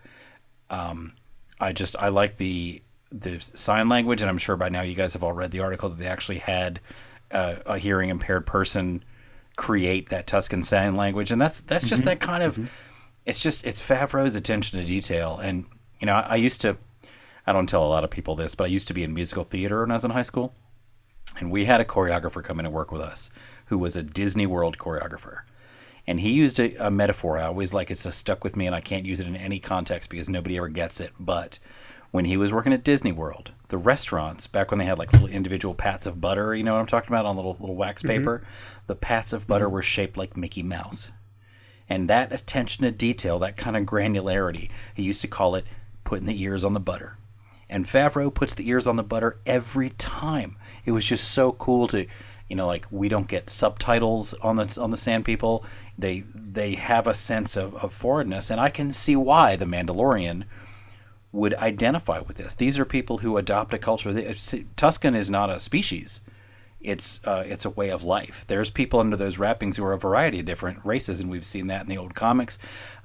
I 1.61 1.72
just 1.72 1.96
I 1.96 2.09
like 2.09 2.37
the 2.37 2.83
the 3.11 3.40
sign 3.40 3.88
language, 3.88 4.20
and 4.22 4.30
I'm 4.30 4.38
sure 4.38 4.57
by 4.57 4.68
now 4.68 4.83
you 4.83 4.94
guys 4.94 5.12
have 5.12 5.22
all 5.22 5.33
read 5.33 5.50
the 5.50 5.61
article 5.61 5.88
that 5.88 5.98
they 5.98 6.07
actually 6.07 6.38
had 6.38 6.80
uh, 7.30 7.57
a 7.66 7.78
hearing 7.78 8.11
impaired 8.11 8.46
person 8.46 9.04
create 9.57 10.09
that 10.11 10.27
Tusken 10.27 10.64
sign 10.64 10.95
language, 10.95 11.31
and 11.31 11.40
that's 11.40 11.61
that's 11.61 11.85
just 11.85 12.03
mm-hmm. 12.03 12.11
that 12.11 12.21
kind 12.21 12.43
of 12.43 12.55
mm-hmm. 12.55 12.67
it's 13.25 13.40
just 13.40 13.64
it's 13.64 13.81
Favreau's 13.81 14.35
attention 14.35 14.81
to 14.81 14.87
detail, 14.87 15.38
and 15.38 15.67
you 16.01 16.07
know 16.07 16.14
I, 16.14 16.21
I 16.21 16.37
used 16.37 16.61
to 16.62 16.77
I 17.47 17.53
don't 17.53 17.69
tell 17.69 17.85
a 17.85 17.88
lot 17.88 18.05
of 18.05 18.11
people 18.11 18.37
this, 18.37 18.55
but 18.55 18.64
I 18.64 18.69
used 18.69 18.88
to 18.88 18.95
be 18.95 19.05
in 19.05 19.14
musical 19.14 19.45
theater 19.45 19.81
when 19.81 19.90
I 19.90 19.95
was 19.95 20.05
in 20.05 20.11
high 20.11 20.23
school, 20.23 20.55
and 21.38 21.51
we 21.51 21.64
had 21.64 21.81
a 21.81 21.85
choreographer 21.85 22.43
come 22.43 22.59
in 22.59 22.67
and 22.67 22.75
work 22.75 22.90
with 22.90 23.03
us 23.03 23.31
who 23.67 23.79
was 23.79 23.97
a 23.97 24.03
Disney 24.03 24.47
World 24.47 24.79
choreographer. 24.79 25.40
And 26.07 26.21
he 26.21 26.33
used 26.33 26.61
a, 26.61 26.75
a 26.87 26.90
metaphor. 26.90 27.38
I 27.38 27.45
always 27.45 27.73
like 27.73 27.90
it's 27.90 28.05
just 28.05 28.19
stuck 28.19 28.45
with 28.45 28.57
me, 28.57 28.67
and 28.67 28.75
I 28.75 28.81
can't 28.81 29.07
use 29.07 29.21
it 29.21 29.27
in 29.27 29.37
any 29.37 29.59
context 29.59 30.11
because 30.11 30.29
nobody 30.29 30.59
ever 30.59 30.69
gets 30.69 31.01
it. 31.01 31.12
But 31.19 31.59
when 32.11 32.27
he 32.27 32.37
was 32.37 32.53
working 32.53 32.75
at 32.75 32.85
Disney 32.85 33.12
World, 33.12 33.53
the 33.68 33.79
restaurants 33.79 34.46
back 34.46 34.70
when 34.70 34.79
they 34.79 34.85
had 34.85 34.98
like 34.98 35.12
little 35.12 35.29
individual 35.29 35.74
pats 35.74 36.07
of 36.07 36.20
butter, 36.20 36.55
you 36.55 36.62
know 36.62 36.74
what 36.74 36.81
I'm 36.81 36.87
talking 36.87 37.09
about, 37.09 37.27
on 37.27 37.37
little 37.37 37.57
little 37.61 37.77
wax 37.77 38.03
mm-hmm. 38.03 38.18
paper, 38.18 38.42
the 38.87 38.96
pats 38.96 39.33
of 39.33 39.46
butter 39.46 39.66
mm-hmm. 39.66 39.74
were 39.74 39.83
shaped 39.83 40.16
like 40.16 40.37
Mickey 40.37 40.62
Mouse. 40.62 41.12
And 41.88 42.09
that 42.09 42.33
attention 42.33 42.85
to 42.85 42.90
detail, 42.90 43.38
that 43.40 43.57
kind 43.57 43.77
of 43.77 43.85
granularity, 43.85 44.70
he 44.94 45.03
used 45.03 45.20
to 45.20 45.29
call 45.29 45.55
it 45.55 45.66
putting 46.03 46.27
the 46.27 46.42
ears 46.42 46.64
on 46.64 46.72
the 46.74 46.81
butter. 46.81 47.18
And 47.68 47.87
Favreau 47.87 48.33
puts 48.33 48.55
the 48.55 48.68
ears 48.68 48.87
on 48.87 48.96
the 48.96 49.03
butter 49.03 49.38
every 49.46 49.90
time. 49.90 50.57
It 50.85 50.92
was 50.92 51.05
just 51.05 51.33
so 51.33 51.53
cool 51.53 51.87
to, 51.88 52.07
you 52.48 52.57
know, 52.57 52.66
like 52.66 52.87
we 52.90 53.09
don't 53.09 53.29
get 53.29 53.50
subtitles 53.50 54.35
on 54.35 54.57
the 54.57 54.79
on 54.81 54.90
the 54.90 54.96
Sand 54.96 55.24
People. 55.24 55.64
They 55.98 56.24
they 56.35 56.74
have 56.74 57.07
a 57.07 57.14
sense 57.14 57.57
of, 57.57 57.74
of 57.77 57.92
foreignness, 57.92 58.50
and 58.50 58.61
I 58.61 58.68
can 58.68 58.92
see 58.92 59.16
why 59.16 59.57
the 59.57 59.64
Mandalorian 59.64 60.44
would 61.35 61.55
identify 61.55 62.20
with 62.20 62.37
this. 62.37 62.55
These 62.55 62.79
are 62.79 62.85
people 62.85 63.18
who 63.18 63.37
adopt 63.37 63.75
a 63.75 63.79
culture. 63.79 64.12
They- 64.12 64.25
Tusken 64.77 65.16
is 65.16 65.29
not 65.31 65.51
a 65.51 65.59
species. 65.59 66.20
It's 66.81 67.27
uh, 67.27 67.42
it's 67.47 67.64
a 67.64 67.70
way 67.70 67.88
of 67.90 68.05
life. 68.05 68.44
There's 68.47 68.68
people 68.70 69.01
under 69.01 69.16
those 69.16 69.38
wrappings 69.38 69.77
who 69.77 69.85
are 69.85 69.94
a 69.94 69.99
variety 69.99 70.40
of 70.40 70.47
different 70.47 70.85
races, 70.85 71.18
and 71.20 71.31
we've 71.31 71.44
seen 71.44 71.66
that 71.68 71.81
in 71.83 71.88
the 71.88 71.97
old 71.99 72.14
comics. 72.14 72.59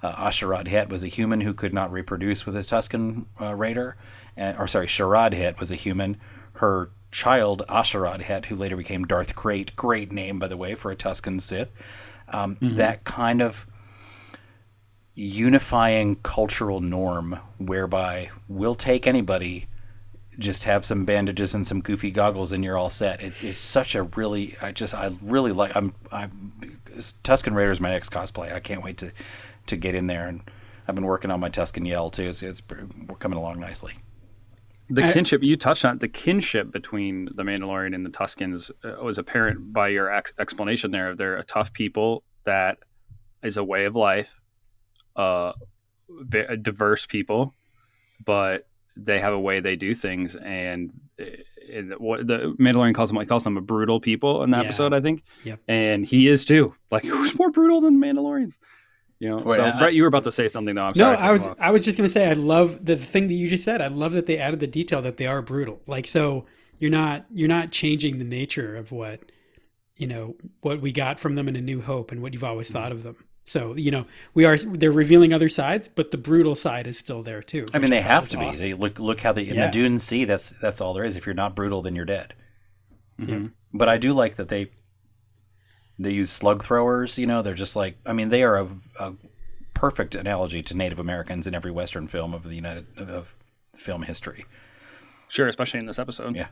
Uh, 0.03 0.27
A'Sharad 0.27 0.67
Hett 0.67 0.89
was 0.89 1.01
a 1.03 1.07
human 1.07 1.39
who 1.41 1.53
could 1.53 1.73
not 1.73 1.91
reproduce 1.91 2.45
with 2.45 2.55
his 2.55 2.69
Tusken 2.69 3.25
uh, 3.41 3.55
raider, 3.55 3.95
and, 4.35 4.57
or 4.59 4.67
sorry, 4.67 4.87
Sharad 4.87 5.33
Hett 5.33 5.59
was 5.59 5.71
a 5.71 5.75
human. 5.75 6.17
Her 6.53 6.91
child 7.11 7.63
A'Sharad 7.69 8.21
Hett, 8.21 8.45
who 8.45 8.55
later 8.57 8.75
became 8.75 9.05
Darth 9.05 9.33
Krayt, 9.35 9.75
great 9.77 10.11
name 10.11 10.39
by 10.39 10.49
the 10.49 10.57
way 10.57 10.75
for 10.75 10.91
a 10.91 10.95
Tusken 10.95 11.39
Sith. 11.39 11.71
Um, 12.27 12.57
That 12.61 13.05
kind 13.05 13.41
of 13.41 13.65
unifying 15.19 16.15
cultural 16.17 16.79
norm 16.79 17.37
whereby 17.57 18.29
we'll 18.47 18.75
take 18.75 19.05
anybody 19.05 19.67
just 20.37 20.63
have 20.63 20.85
some 20.85 21.03
bandages 21.03 21.53
and 21.53 21.67
some 21.67 21.81
goofy 21.81 22.09
goggles 22.09 22.53
and 22.53 22.63
you're 22.63 22.77
all 22.77 22.89
set. 22.89 23.21
It 23.21 23.43
is 23.43 23.57
such 23.57 23.95
a 23.95 24.03
really 24.03 24.55
i 24.61 24.71
just 24.71 24.93
i 24.93 25.11
really 25.21 25.51
like 25.51 25.75
i'm 25.75 25.93
i'm 26.11 26.53
tusken 27.23 27.53
raiders 27.53 27.81
my 27.81 27.89
next 27.89 28.09
cosplay. 28.11 28.53
I 28.53 28.61
can't 28.61 28.81
wait 28.81 28.97
to 28.99 29.11
to 29.65 29.75
get 29.75 29.93
in 29.93 30.07
there 30.07 30.27
and 30.27 30.41
i've 30.87 30.95
been 30.95 31.05
working 31.05 31.31
on 31.31 31.39
my 31.41 31.49
tusken 31.49 31.85
yell 31.85 32.09
too 32.09 32.31
so 32.31 32.47
it's 32.47 32.63
we're 32.69 33.17
coming 33.17 33.37
along 33.37 33.59
nicely. 33.59 33.95
The 34.89 35.03
I- 35.03 35.11
kinship 35.11 35.43
you 35.43 35.57
touched 35.57 35.83
on, 35.83 35.99
the 35.99 36.07
kinship 36.07 36.71
between 36.71 37.25
the 37.35 37.43
Mandalorian 37.43 37.93
and 37.93 38.05
the 38.05 38.09
Tuskens 38.09 38.71
uh, 38.83 39.03
was 39.03 39.17
apparent 39.19 39.71
by 39.71 39.89
your 39.89 40.11
ex- 40.11 40.33
explanation 40.39 40.89
there. 40.89 41.13
They're 41.13 41.37
a 41.37 41.43
tough 41.43 41.73
people 41.73 42.23
that 42.45 42.79
is 43.43 43.57
a 43.57 43.63
way 43.63 43.85
of 43.85 43.95
life, 43.95 44.38
uh, 45.19 45.53
diverse 46.61 47.05
people, 47.05 47.53
but 48.25 48.67
they 48.95 49.19
have 49.19 49.33
a 49.33 49.39
way 49.39 49.59
they 49.59 49.75
do 49.75 49.95
things, 49.95 50.35
and, 50.35 50.91
uh, 51.21 51.25
and 51.71 51.93
what 51.99 52.25
the 52.27 52.55
Mandalorian 52.59 52.93
calls 52.95 53.09
them, 53.09 53.19
he 53.19 53.25
calls 53.25 53.43
them 53.43 53.57
a 53.57 53.61
brutal 53.61 53.99
people 53.99 54.43
in 54.43 54.51
the 54.51 54.57
Yeah. 54.57 54.63
episode, 54.63 54.93
I 54.93 55.01
think. 55.01 55.23
Yep. 55.43 55.59
And 55.67 56.05
he 56.05 56.27
is 56.27 56.43
too. 56.45 56.73
Like, 56.91 57.03
who's 57.11 57.37
more 57.37 57.51
brutal 57.51 57.81
than 57.81 57.97
Mandalorians? 58.01 58.57
You 59.19 59.29
know. 59.29 59.37
Wait, 59.37 59.57
so, 59.57 59.63
I- 59.65 59.77
Brett, 59.79 59.93
you 59.93 60.01
were 60.03 60.07
about 60.07 60.23
to 60.23 60.31
say 60.31 60.47
something 60.47 60.75
though. 60.75 60.83
I'm 60.85 60.93
No, 60.95 61.13
sorry. 61.13 61.17
I 61.17 61.31
was. 61.31 61.47
I 61.59 61.71
was 61.71 61.83
just 61.83 61.97
gonna 61.97 62.09
say 62.09 62.27
I 62.29 62.33
love 62.33 62.83
the, 62.85 62.95
the 62.95 63.05
thing 63.05 63.27
that 63.27 63.33
you 63.33 63.47
just 63.47 63.63
said. 63.65 63.81
I 63.81 63.87
love 63.87 64.13
that 64.13 64.25
they 64.25 64.37
added 64.37 64.59
the 64.61 64.67
detail 64.67 65.01
that 65.03 65.17
they 65.17 65.27
are 65.27 65.41
brutal. 65.41 65.81
Like 65.87 66.07
so 66.07 66.45
you're 66.79 66.89
not 66.91 67.25
you're 67.33 67.49
not 67.49 67.71
changing 67.71 68.17
the 68.19 68.23
nature 68.25 68.77
of 68.77 68.91
what 68.93 69.19
you 69.97 70.07
know 70.07 70.35
what 70.61 70.79
we 70.81 70.91
got 70.93 71.19
from 71.19 71.35
them 71.35 71.47
in 71.49 71.55
A 71.57 71.61
New 71.61 71.81
Hope 71.81 72.11
and 72.13 72.21
what 72.21 72.31
you've 72.33 72.45
always 72.45 72.69
thought 72.71 72.93
of 72.93 73.03
them. 73.03 73.17
So 73.49 73.75
you 73.75 73.89
know 73.89 74.05
we 74.35 74.45
are 74.45 74.57
they're 74.57 74.91
revealing 74.91 75.33
other 75.33 75.49
sides, 75.49 75.87
but 75.87 76.11
the 76.11 76.17
brutal 76.17 76.53
side 76.55 76.85
is 76.85 76.97
still 76.99 77.23
there 77.23 77.41
too. 77.41 77.65
i 77.73 77.79
mean 77.79 77.89
they 77.89 77.97
thought 78.01 78.11
have 78.11 78.29
to 78.29 78.37
be 78.37 78.45
awesome. 78.45 78.61
they 78.61 78.73
look 78.75 78.99
look 78.99 79.21
how 79.21 79.31
they 79.33 79.41
in 79.47 79.55
Yeah. 79.55 79.65
the 79.67 79.71
dune 79.71 79.97
sea 79.97 80.25
that's 80.25 80.51
that's 80.61 80.79
all 80.81 80.93
there 80.93 81.03
is 81.03 81.15
if 81.15 81.25
you're 81.25 81.33
not 81.43 81.55
brutal 81.55 81.81
then 81.81 81.95
you're 81.95 82.05
dead 82.05 82.33
Mhm. 83.19 83.51
but 83.73 83.89
I 83.89 83.97
do 83.97 84.13
like 84.13 84.35
that 84.37 84.49
they 84.49 84.69
they 85.97 86.11
use 86.11 86.29
slug 86.29 86.63
throwers. 86.63 87.17
You 87.17 87.25
know, 87.27 87.41
they're 87.41 87.53
just 87.65 87.75
like 87.75 87.97
I 88.05 88.13
mean, 88.13 88.29
they 88.29 88.43
are 88.43 88.57
a, 88.57 88.67
a 88.99 89.13
perfect 89.73 90.15
analogy 90.15 90.61
to 90.63 90.73
Native 90.77 90.99
Americans 90.99 91.47
in 91.47 91.53
every 91.55 91.71
Western 91.71 92.07
film 92.07 92.33
of 92.33 92.43
the 92.43 92.55
United 92.55 92.85
of 92.97 93.35
film 93.75 94.03
history. 94.03 94.45
Sure, 95.27 95.47
especially 95.47 95.79
in 95.79 95.85
this 95.87 95.99
episode. 95.99 96.35
Yeah. 96.35 96.47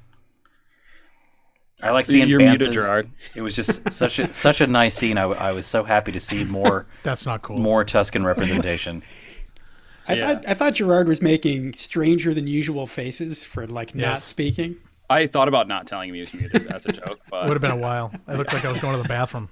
I 1.82 1.92
like 1.92 2.06
seeing 2.08 2.28
You're 2.28 2.40
banthas. 2.40 2.50
muted, 2.60 2.74
Gerard. 2.74 3.10
It 3.36 3.42
was 3.42 3.56
just 3.56 3.92
such 3.92 4.18
a 4.20 4.34
such 4.34 4.62
a 4.62 4.68
nice 4.68 4.96
scene. 4.96 5.18
I 5.18 5.52
was 5.52 5.68
so 5.68 5.84
happy 5.84 6.12
to 6.12 6.20
see 6.20 6.44
more 6.44 6.88
That's 7.04 7.26
not 7.26 7.42
cool. 7.44 7.60
more 7.60 7.86
Tusken 7.86 8.26
representation. 8.26 9.04
I 10.08 10.16
Yeah. 10.16 10.28
thought 10.34 10.44
I 10.48 10.54
thought 10.54 10.74
Gerard 10.76 11.08
was 11.08 11.22
making 11.22 11.74
stranger 11.74 12.34
than 12.34 12.48
usual 12.48 12.88
faces 12.88 13.44
for 13.44 13.68
like 13.68 13.94
not 13.94 14.20
speaking. 14.22 14.78
I 15.10 15.28
thought 15.28 15.48
about 15.48 15.68
not 15.68 15.86
telling 15.88 16.10
him 16.10 16.16
he 16.16 16.22
was 16.22 16.34
muted 16.34 16.68
as 16.74 16.86
a 16.86 16.92
joke, 16.92 17.20
but 17.30 17.44
Would 17.46 17.54
have 17.54 17.62
been 17.62 17.72
a 17.72 17.78
while. 17.78 18.12
I 18.28 18.36
looked 18.36 18.54
like 18.54 18.66
I 18.66 18.70
was 18.70 18.78
going 18.80 18.96
to 18.98 19.02
the 19.02 19.08
bathroom. 19.08 19.50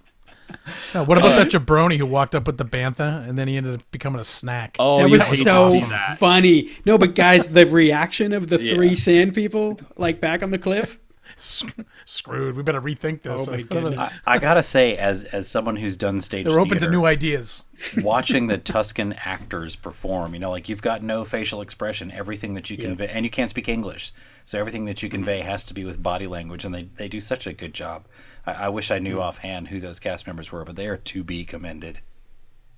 Now, 0.93 1.03
what 1.05 1.17
about 1.17 1.29
that 1.37 1.53
uh, 1.55 1.59
jabroni 1.59 1.97
who 1.97 2.05
walked 2.05 2.35
up 2.35 2.45
with 2.45 2.57
the 2.57 2.65
bantha 2.65 3.27
and 3.27 3.37
then 3.37 3.47
he 3.47 3.57
ended 3.57 3.75
up 3.75 3.91
becoming 3.91 4.19
a 4.19 4.23
snack? 4.25 4.75
oh, 4.79 4.97
that 4.99 5.09
was 5.09 5.25
so 5.43 5.69
see 5.71 5.81
funny. 6.17 6.71
No, 6.85 6.97
but 6.97 7.15
guys, 7.15 7.47
the 7.47 7.65
reaction 7.65 8.31
of 8.33 8.47
the 8.49 8.61
Yeah. 8.61 8.75
three 8.75 8.95
sand 8.95 9.33
people, 9.33 9.79
like 9.97 10.19
back 10.19 10.43
on 10.43 10.49
the 10.51 10.59
cliff, 10.59 10.91
Sc- 10.93 10.99
Screwed. 12.05 12.55
We 12.55 12.63
better 12.63 12.81
rethink 12.81 13.21
this. 13.23 13.47
Oh, 13.47 13.51
my 13.51 13.57
I 13.57 13.61
goodness. 13.61 14.13
I, 14.25 14.35
I 14.35 14.39
gotta 14.39 14.63
say, 14.63 14.95
as 14.95 15.25
as 15.25 15.47
someone 15.47 15.75
who's 15.75 15.97
done 15.97 16.19
stage 16.19 16.47
They're 16.47 16.59
open 16.59 16.77
to 16.79 16.89
new 16.89 17.05
ideas. 17.05 17.65
watching 18.01 18.47
the 18.47 18.57
Tusken 18.57 19.17
actors 19.25 19.75
perform, 19.75 20.33
you 20.33 20.39
know, 20.39 20.49
like 20.49 20.69
you've 20.69 20.81
got 20.81 21.03
no 21.03 21.25
facial 21.25 21.61
expression. 21.61 22.11
Everything 22.11 22.53
that 22.53 22.69
you 22.69 22.77
convey, 22.77 23.07
and 23.07 23.25
you 23.25 23.29
can't 23.29 23.49
speak 23.49 23.67
English, 23.67 24.13
so 24.45 24.59
everything 24.59 24.85
that 24.85 25.03
you 25.03 25.09
convey 25.09 25.41
has 25.41 25.65
to 25.65 25.73
be 25.73 25.83
with 25.83 26.01
body 26.01 26.27
language, 26.27 26.63
and 26.63 26.73
they, 26.73 26.83
they 26.95 27.09
do 27.09 27.19
such 27.19 27.47
a 27.47 27.53
good 27.53 27.73
job. 27.73 28.05
I, 28.45 28.53
I 28.53 28.69
wish 28.69 28.91
I 28.91 28.99
knew 28.99 29.19
offhand 29.19 29.67
who 29.67 29.79
those 29.79 29.99
cast 29.99 30.27
members 30.27 30.51
were, 30.51 30.63
but 30.63 30.75
they 30.75 30.87
are 30.87 30.97
to 30.97 31.23
be 31.23 31.43
commended. 31.43 31.99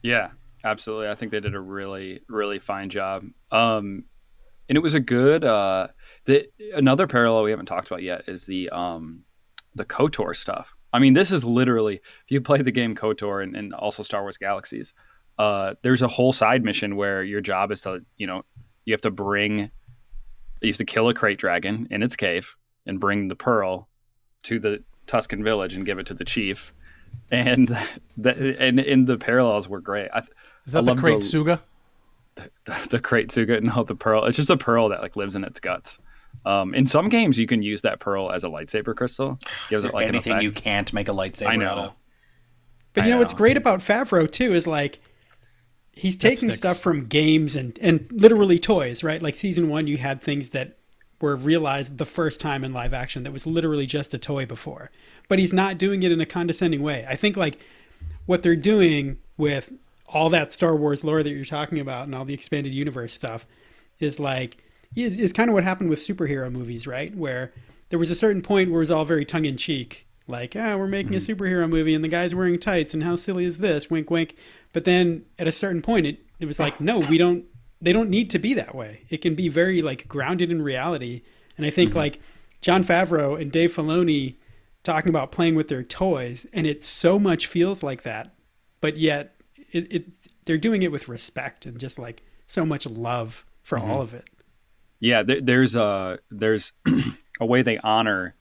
Yeah, 0.02 0.30
absolutely. 0.64 1.10
I 1.10 1.16
think 1.16 1.32
they 1.32 1.40
did 1.40 1.54
a 1.54 1.60
really, 1.60 2.22
really 2.28 2.60
fine 2.60 2.90
job. 2.90 3.26
Um, 3.52 4.06
and 4.70 4.78
it 4.78 4.82
was 4.82 4.94
a 4.94 5.00
good. 5.00 5.44
Uh, 5.44 5.88
the 6.28 6.48
another 6.76 7.08
parallel 7.08 7.44
we 7.44 7.52
haven't 7.52 7.66
talked 7.66 7.88
about 7.88 8.04
yet 8.04 8.24
is 8.28 8.46
the 8.46 8.70
um, 8.70 9.24
the 9.76 9.86
Kotor 9.86 10.36
stuff. 10.36 10.76
I 10.94 11.00
mean, 11.00 11.14
this 11.14 11.32
is 11.32 11.44
literally 11.44 11.96
if 11.96 12.30
you 12.30 12.40
play 12.42 12.62
the 12.62 12.72
game 12.72 12.96
Kotor 12.96 13.42
and, 13.44 13.56
and 13.56 13.74
also 13.74 14.04
Star 14.04 14.22
Wars 14.22 14.38
Galaxies, 14.38 14.94
uh, 15.40 15.74
there's 15.82 16.02
a 16.02 16.08
whole 16.08 16.34
side 16.34 16.64
mission 16.64 16.96
where 16.96 17.24
your 17.24 17.42
job 17.42 17.72
is 17.72 17.82
to, 17.82 18.02
you 18.18 18.28
know, 18.28 18.44
you 18.86 18.94
have 18.94 19.02
to 19.02 19.12
bring, 19.12 19.72
you 20.62 20.68
have 20.70 20.78
to 20.78 20.86
kill 20.86 21.10
a 21.10 21.14
krayt 21.14 21.38
dragon 21.38 21.88
in 21.92 22.04
its 22.04 22.16
cave 22.16 22.56
and 22.86 23.00
bring 23.00 23.28
the 23.28 23.36
pearl 23.36 23.90
to 24.44 24.60
the 24.60 24.84
Tusken 25.08 25.44
village 25.44 25.74
and 25.74 25.86
give 25.86 26.00
it 26.00 26.06
to 26.08 26.14
the 26.14 26.26
chief. 26.26 26.74
And 27.32 27.68
that 28.18 28.38
and 28.38 28.80
in 28.80 29.06
the 29.06 29.18
parallels 29.18 29.68
were 29.68 29.82
great. 29.82 30.10
I, 30.14 30.20
Is 30.66 30.74
that 30.74 30.88
I 30.88 30.94
the 30.94 31.02
Crate 31.02 31.20
the- 31.20 31.26
Suga? 31.26 31.62
the, 32.66 32.88
the 32.92 33.00
crate 33.00 33.30
suga 33.30 33.62
no 33.76 33.84
the 33.84 33.96
pearl 33.96 34.26
it's 34.26 34.38
just 34.38 34.52
a 34.52 34.58
pearl 34.58 34.90
that 34.90 35.02
like 35.02 35.16
lives 35.16 35.36
in 35.36 35.44
its 35.44 35.60
guts 35.60 35.98
um, 36.46 36.74
in 36.74 36.88
some 36.88 37.10
games 37.10 37.38
you 37.38 37.48
can 37.48 37.62
use 37.62 37.82
that 37.82 38.00
pearl 38.00 38.32
as 38.32 38.44
a 38.44 38.48
lightsaber 38.48 38.96
crystal 38.96 39.38
gives 39.70 39.72
Is 39.72 39.82
there 39.82 39.90
it 39.90 39.94
like 39.94 40.08
an 40.08 40.16
anything 40.16 40.42
you 40.42 40.52
can't 40.52 40.92
make 40.94 41.08
a 41.08 41.12
lightsaber 41.12 41.48
I 41.48 41.54
out 41.54 41.60
know 41.60 41.84
of? 41.84 41.96
But 42.94 43.04
I 43.04 43.08
you 43.08 43.14
know 43.14 43.20
what's 43.20 43.34
great 43.34 43.58
about 43.58 43.80
Favreau 43.80 44.32
too 44.32 44.54
is 44.54 44.66
like 44.66 45.00
he's 45.92 46.16
taking 46.16 46.52
stuff 46.52 46.80
from 46.80 47.06
games 47.06 47.56
and 47.56 47.78
and 47.82 48.08
literally 48.12 48.60
toys, 48.60 49.04
right? 49.04 49.22
Like 49.22 49.36
season 49.36 49.70
one, 49.70 49.88
you 49.88 49.98
had 49.98 50.22
things 50.22 50.50
that 50.50 50.78
were 51.20 51.36
realized 51.36 51.98
the 51.98 52.06
first 52.06 52.40
time 52.40 52.64
in 52.64 52.74
live 52.74 52.94
action 52.94 53.24
that 53.24 53.34
was 53.34 53.48
literally 53.48 53.86
just 53.86 54.14
a 54.14 54.18
toy 54.18 54.46
before. 54.46 54.92
But 55.28 55.40
he's 55.40 55.54
not 55.54 55.78
doing 55.78 56.04
it 56.04 56.12
in 56.12 56.22
a 56.22 56.26
condescending 56.26 56.82
way. 56.82 57.06
I 57.10 57.16
think 57.16 57.36
like 57.36 57.60
what 58.26 58.44
they're 58.44 58.56
doing 58.56 59.18
with 59.36 59.72
all 60.08 60.30
that 60.30 60.52
Star 60.52 60.76
Wars 60.76 61.04
lore 61.04 61.24
that 61.24 61.32
you're 61.32 61.46
talking 61.46 61.80
about 61.80 62.06
and 62.06 62.16
all 62.16 62.26
the 62.26 62.34
expanded 62.34 62.74
universe 62.74 63.14
stuff 63.14 63.46
is 64.00 64.20
like 64.20 64.64
is, 64.96 65.18
is 65.18 65.34
kind 65.34 65.50
of 65.50 65.54
what 65.54 65.64
happened 65.64 65.90
with 65.90 66.00
superhero 66.00 66.52
movies, 66.52 66.88
right? 66.88 67.16
Where 67.16 67.54
there 67.90 68.00
was 68.00 68.10
a 68.10 68.16
certain 68.16 68.42
point 68.42 68.70
where 68.70 68.80
it 68.80 68.84
was 68.84 68.92
all 68.92 69.06
very 69.06 69.26
tongue 69.26 69.46
in 69.46 69.58
cheek, 69.58 70.08
like, 70.28 70.56
ah, 70.58 70.76
we're 70.76 70.88
making 70.88 71.16
a 71.16 71.18
mm-hmm. 71.18 71.32
superhero 71.32 71.70
movie 71.70 71.94
and 71.94 72.04
the 72.04 72.10
guy's 72.10 72.36
wearing 72.36 72.60
tights 72.60 72.94
and 72.94 73.04
how 73.04 73.16
silly 73.16 73.46
is 73.46 73.60
this? 73.60 73.90
Wink, 73.90 74.10
wink. 74.12 74.36
But 74.74 74.86
then 74.86 75.26
at 75.40 75.48
a 75.48 75.52
certain 75.52 75.82
point, 75.82 76.06
it, 76.06 76.20
it 76.40 76.46
was 76.46 76.60
like, 76.60 76.80
no, 76.82 77.00
we 77.00 77.18
don't. 77.18 77.46
They 77.80 77.94
don't 77.94 78.10
need 78.10 78.32
to 78.32 78.40
be 78.40 78.56
that 78.56 78.74
way. 78.74 79.04
It 79.10 79.22
can 79.22 79.36
be 79.36 79.50
very 79.50 79.84
like 79.84 80.08
grounded 80.08 80.50
in 80.50 80.64
reality. 80.64 81.22
And 81.58 81.66
I 81.66 81.70
think 81.70 81.92
mm-hmm. 81.92 82.00
like 82.00 82.20
Jon 82.60 82.84
Favreau 82.84 83.40
and 83.40 83.52
Dave 83.52 83.76
Filoni 83.76 84.36
talking 84.84 85.10
about 85.10 85.32
playing 85.32 85.56
with 85.56 85.68
their 85.68 85.84
toys, 85.84 86.48
and 86.54 86.66
it 86.66 86.84
so 86.84 87.20
much 87.20 87.46
feels 87.46 87.84
like 87.84 88.04
that, 88.04 88.34
but 88.82 88.98
yet 88.98 89.36
it, 89.72 89.88
it's 89.92 90.28
they're 90.46 90.58
doing 90.58 90.82
it 90.82 90.92
with 90.92 91.08
respect 91.08 91.66
and 91.66 91.80
just 91.80 92.00
like 92.00 92.24
so 92.48 92.66
much 92.66 92.86
love 92.88 93.46
for 93.64 93.78
mm-hmm. 93.78 93.92
all 93.92 94.02
of 94.02 94.14
it. 94.14 94.26
Yeah 95.00 95.24
there, 95.24 95.42
there's 95.42 95.76
a 95.76 96.20
there's 96.32 96.72
a 97.40 97.46
way 97.46 97.62
they 97.62 97.78
honor 97.80 98.36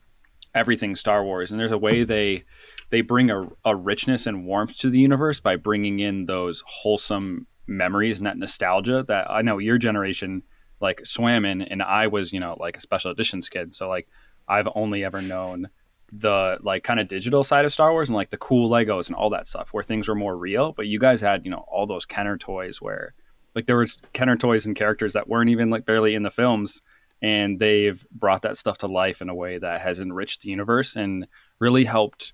everything 0.55 0.95
star 0.95 1.23
wars 1.23 1.51
and 1.51 1.59
there's 1.59 1.71
a 1.71 1.77
way 1.77 2.03
they 2.03 2.43
they 2.89 3.01
bring 3.01 3.29
a, 3.29 3.47
a 3.65 3.75
richness 3.75 4.25
and 4.25 4.45
warmth 4.45 4.77
to 4.77 4.89
the 4.89 4.99
universe 4.99 5.39
by 5.39 5.55
bringing 5.55 5.99
in 5.99 6.25
those 6.25 6.63
wholesome 6.65 7.45
memories 7.67 8.17
and 8.17 8.25
that 8.25 8.37
nostalgia 8.37 9.03
that 9.07 9.29
i 9.29 9.41
know 9.41 9.57
your 9.57 9.77
generation 9.77 10.41
like 10.79 11.05
swam 11.05 11.45
in 11.45 11.61
and 11.61 11.83
i 11.83 12.07
was 12.07 12.31
you 12.31 12.39
know 12.39 12.55
like 12.59 12.77
a 12.77 12.81
special 12.81 13.11
editions 13.11 13.49
kid 13.49 13.75
so 13.75 13.89
like 13.89 14.07
i've 14.47 14.67
only 14.73 15.03
ever 15.03 15.21
known 15.21 15.67
the 16.11 16.57
like 16.61 16.83
kind 16.83 16.99
of 16.99 17.07
digital 17.07 17.43
side 17.43 17.65
of 17.65 17.73
Star 17.73 17.91
Wars 17.91 18.09
and 18.09 18.15
like 18.15 18.29
the 18.29 18.37
cool 18.37 18.69
Legos 18.69 19.07
and 19.07 19.15
all 19.15 19.29
that 19.31 19.47
stuff 19.47 19.69
where 19.71 19.83
things 19.83 20.07
were 20.07 20.15
more 20.15 20.37
real. 20.37 20.71
But 20.71 20.87
you 20.87 20.99
guys 20.99 21.21
had, 21.21 21.43
you 21.43 21.51
know, 21.51 21.65
all 21.67 21.85
those 21.85 22.05
Kenner 22.05 22.37
toys 22.37 22.81
where 22.81 23.13
like 23.57 23.65
there 23.65 23.77
was 23.77 23.99
Kenner 24.13 24.37
toys 24.37 24.67
and 24.67 24.75
characters 24.75 25.13
that 25.13 25.27
weren't 25.27 25.49
even 25.49 25.71
like 25.71 25.83
barely 25.83 26.13
in 26.13 26.21
the 26.21 26.29
films. 26.29 26.83
And 27.23 27.59
they've 27.59 28.05
brought 28.11 28.43
that 28.43 28.55
stuff 28.55 28.77
to 28.79 28.87
life 28.87 29.19
in 29.19 29.29
a 29.29 29.33
way 29.33 29.57
that 29.57 29.81
has 29.81 29.99
enriched 29.99 30.41
the 30.41 30.49
universe 30.49 30.95
and 30.95 31.25
really 31.57 31.85
helped 31.85 32.33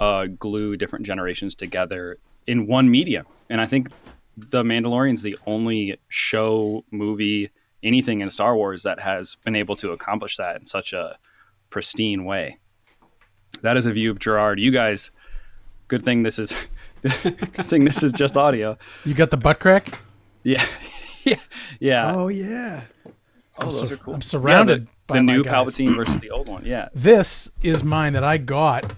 uh, 0.00 0.26
glue 0.26 0.76
different 0.76 1.06
generations 1.06 1.54
together 1.54 2.18
in 2.48 2.66
one 2.66 2.90
medium. 2.90 3.24
And 3.48 3.60
I 3.60 3.66
think 3.66 3.90
The 4.36 4.64
Mandalorian's 4.64 5.22
the 5.22 5.38
only 5.46 6.00
show, 6.08 6.84
movie, 6.90 7.50
anything 7.84 8.20
in 8.20 8.28
Star 8.28 8.56
Wars 8.56 8.82
that 8.82 8.98
has 8.98 9.36
been 9.44 9.54
able 9.54 9.76
to 9.76 9.92
accomplish 9.92 10.38
that 10.38 10.56
in 10.56 10.66
such 10.66 10.92
a 10.92 11.18
pristine 11.70 12.24
way 12.24 12.58
that 13.62 13.76
is 13.76 13.86
a 13.86 13.92
view 13.92 14.10
of 14.10 14.18
Gerard. 14.18 14.58
You 14.58 14.72
guys, 14.72 15.12
good 15.88 16.02
thing 16.02 16.22
this 16.24 16.38
is 16.38 16.56
good 17.02 17.66
thing 17.66 17.84
this 17.84 18.02
is 18.02 18.12
just 18.12 18.36
audio. 18.36 18.76
You 19.04 19.14
got 19.14 19.30
the 19.30 19.36
butt 19.36 19.60
crack? 19.60 20.00
Yeah, 20.42 20.64
yeah, 21.24 21.36
yeah. 21.80 22.12
Oh 22.14 22.28
yeah. 22.28 22.82
Oh, 23.60 23.66
those 23.72 23.90
are 23.90 23.96
cool. 23.96 24.14
I'm 24.14 24.22
surrounded 24.22 24.82
yeah, 24.82 24.84
the, 24.86 24.90
by 25.08 25.14
the 25.16 25.22
new 25.22 25.42
guys. 25.42 25.52
Palpatine 25.74 25.96
versus 25.96 26.20
the 26.20 26.30
old 26.30 26.48
one. 26.48 26.64
Yeah. 26.64 26.88
This 26.94 27.50
is 27.62 27.82
mine 27.82 28.12
that 28.12 28.22
I 28.22 28.38
got. 28.38 28.92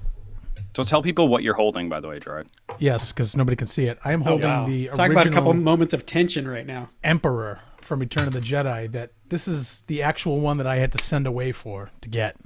So 0.76 0.84
tell 0.84 1.02
people 1.02 1.28
what 1.28 1.42
you're 1.42 1.54
holding, 1.54 1.88
by 1.88 1.98
the 2.00 2.08
way, 2.08 2.18
Gerard. 2.20 2.46
Yes, 2.78 3.10
because 3.12 3.34
nobody 3.36 3.56
can 3.56 3.66
see 3.66 3.86
it. 3.86 3.98
I 4.04 4.12
am 4.12 4.22
Oh, 4.22 4.26
holding 4.26 4.46
wow. 4.48 4.66
the 4.66 4.86
Talk 4.88 4.98
original 4.98 5.12
about 5.12 5.26
a 5.26 5.30
couple 5.30 5.54
moments 5.54 5.92
of 5.94 6.06
tension 6.06 6.46
right 6.46 6.66
now. 6.66 6.90
Emperor 7.02 7.60
from 7.80 8.00
Return 8.00 8.26
of 8.28 8.34
the 8.34 8.40
Jedi. 8.40 8.90
That 8.92 9.12
this 9.28 9.48
is 9.48 9.82
the 9.88 10.02
actual 10.02 10.38
one 10.40 10.58
that 10.58 10.66
I 10.66 10.76
had 10.76 10.92
to 10.92 10.98
send 10.98 11.26
away 11.26 11.52
for 11.52 11.90
to 12.02 12.08
get, 12.08 12.36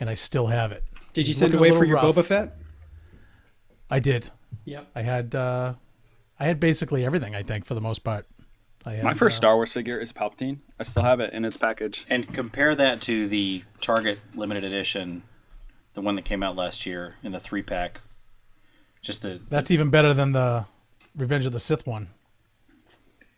and 0.00 0.10
I 0.10 0.14
still 0.14 0.48
have 0.48 0.72
it. 0.72 0.84
Did 1.12 1.28
you 1.28 1.34
send 1.34 1.52
looking 1.52 1.66
away 1.70 1.78
for 1.78 1.84
your 1.84 1.96
rough. 1.96 2.14
Boba 2.16 2.24
Fett? 2.24 2.56
I 3.88 4.00
did. 4.00 4.30
Yep. 4.64 4.88
I 4.96 5.02
had. 5.02 5.34
uh 5.34 5.74
I 6.44 6.48
had 6.48 6.60
basically 6.60 7.06
everything. 7.06 7.34
I 7.34 7.42
think 7.42 7.64
for 7.64 7.72
the 7.72 7.80
most 7.80 8.00
part. 8.00 8.26
I 8.84 8.92
had, 8.92 9.04
My 9.04 9.14
first 9.14 9.36
uh, 9.36 9.38
Star 9.38 9.54
Wars 9.54 9.72
figure 9.72 9.98
is 9.98 10.12
Palpatine. 10.12 10.58
I 10.78 10.82
still 10.82 11.02
have 11.02 11.18
it 11.18 11.32
in 11.32 11.42
its 11.42 11.56
package. 11.56 12.04
And 12.10 12.34
compare 12.34 12.74
that 12.74 13.00
to 13.02 13.26
the 13.26 13.64
Target 13.80 14.18
limited 14.34 14.62
edition, 14.62 15.22
the 15.94 16.02
one 16.02 16.16
that 16.16 16.26
came 16.26 16.42
out 16.42 16.54
last 16.54 16.84
year 16.84 17.16
in 17.22 17.32
the 17.32 17.40
three 17.40 17.62
pack. 17.62 18.02
Just 19.00 19.22
the 19.22 19.40
That's 19.48 19.70
even 19.70 19.88
better 19.88 20.12
than 20.12 20.32
the 20.32 20.66
Revenge 21.16 21.46
of 21.46 21.52
the 21.52 21.58
Sith 21.58 21.86
one. 21.86 22.08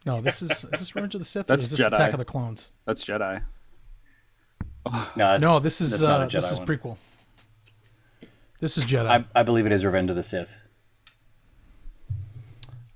No, 0.04 0.20
this 0.20 0.42
is 0.42 0.50
is 0.50 0.62
this 0.70 0.96
Revenge 0.96 1.14
of 1.14 1.20
the 1.20 1.24
Sith? 1.24 1.46
That's 1.46 1.62
or 1.62 1.66
is 1.66 1.70
this 1.70 1.80
Jedi. 1.80 1.92
Attack 1.92 2.12
of 2.12 2.18
the 2.18 2.24
Clones? 2.24 2.72
That's 2.86 3.04
Jedi. 3.04 3.42
no, 5.14 5.36
No, 5.36 5.58
this 5.60 5.80
is 5.80 5.92
That's 5.92 6.02
not 6.02 6.22
a 6.22 6.24
uh, 6.24 6.28
this 6.40 6.50
is 6.50 6.58
one. 6.58 6.66
prequel. 6.66 6.96
This 8.58 8.76
is 8.76 8.84
Jedi. 8.84 9.06
I, 9.06 9.24
I 9.32 9.44
believe 9.44 9.64
it 9.64 9.70
is 9.70 9.84
Revenge 9.84 10.10
of 10.10 10.16
the 10.16 10.24
Sith. 10.24 10.56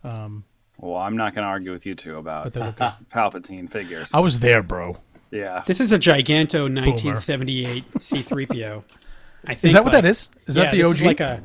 Um, 0.04 0.44
Well, 0.78 0.96
I'm 0.96 1.16
not 1.16 1.34
going 1.34 1.42
to 1.44 1.48
argue 1.48 1.72
with 1.72 1.86
you 1.86 1.94
two 1.94 2.16
about 2.18 2.52
but. 2.52 2.76
Palpatine 3.14 3.70
figures. 3.70 4.10
I 4.14 4.20
was 4.20 4.40
there, 4.40 4.62
bro. 4.62 4.96
Yeah. 5.30 5.62
This 5.66 5.80
is 5.80 5.92
a 5.92 5.98
Giganto 5.98 6.62
1978 6.74 7.84
C3PO. 7.92 8.82
I 9.46 9.54
think 9.54 9.64
Is 9.64 9.72
that 9.72 9.84
what 9.84 9.92
like- 9.92 10.02
that 10.02 10.08
is? 10.08 10.28
Is 10.46 10.56
yeah, 10.56 10.64
that 10.64 10.72
the 10.72 10.82
OG? 10.82 11.00
like 11.00 11.20
a, 11.20 11.42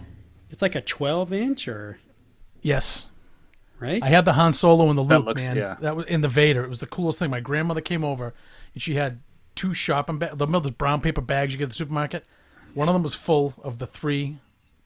it's 0.49 0.61
like 0.61 0.75
a 0.75 0.81
12 0.81 1.31
inch 1.33 1.67
or 1.67 1.99
yes. 2.61 3.07
right. 3.79 4.01
I 4.03 4.09
had 4.09 4.25
the 4.25 4.33
Han 4.33 4.53
Solo 4.53 4.89
and 4.89 4.97
the 4.97 5.03
That 5.03 5.17
Luke, 5.19 5.25
looks- 5.27 5.41
man. 5.41 5.55
yeah. 5.57 5.75
That 5.79 5.95
was 5.95 6.05
in 6.07 6.21
the 6.21 6.27
Vader. 6.27 6.63
It 6.63 6.69
was 6.69 6.79
the 6.79 6.87
coolest 6.87 7.19
thing. 7.19 7.29
My 7.29 7.39
grandmother 7.39 7.81
came 7.81 8.03
over, 8.03 8.33
and 8.73 8.81
she 8.81 8.95
had 8.95 9.19
two 9.55 9.73
shopping 9.73 10.17
bags. 10.17 10.35
The 10.35 10.45
those 10.45 10.71
brown 10.71 10.99
paper 11.01 11.21
bags 11.21 11.53
you 11.53 11.57
get 11.57 11.65
at 11.65 11.69
the 11.69 11.75
supermarket. 11.75 12.25
One 12.73 12.89
of 12.89 12.93
them 12.95 13.03
was 13.03 13.15
full 13.15 13.53
of 13.63 13.79
the 13.79 13.87
three 13.87 14.39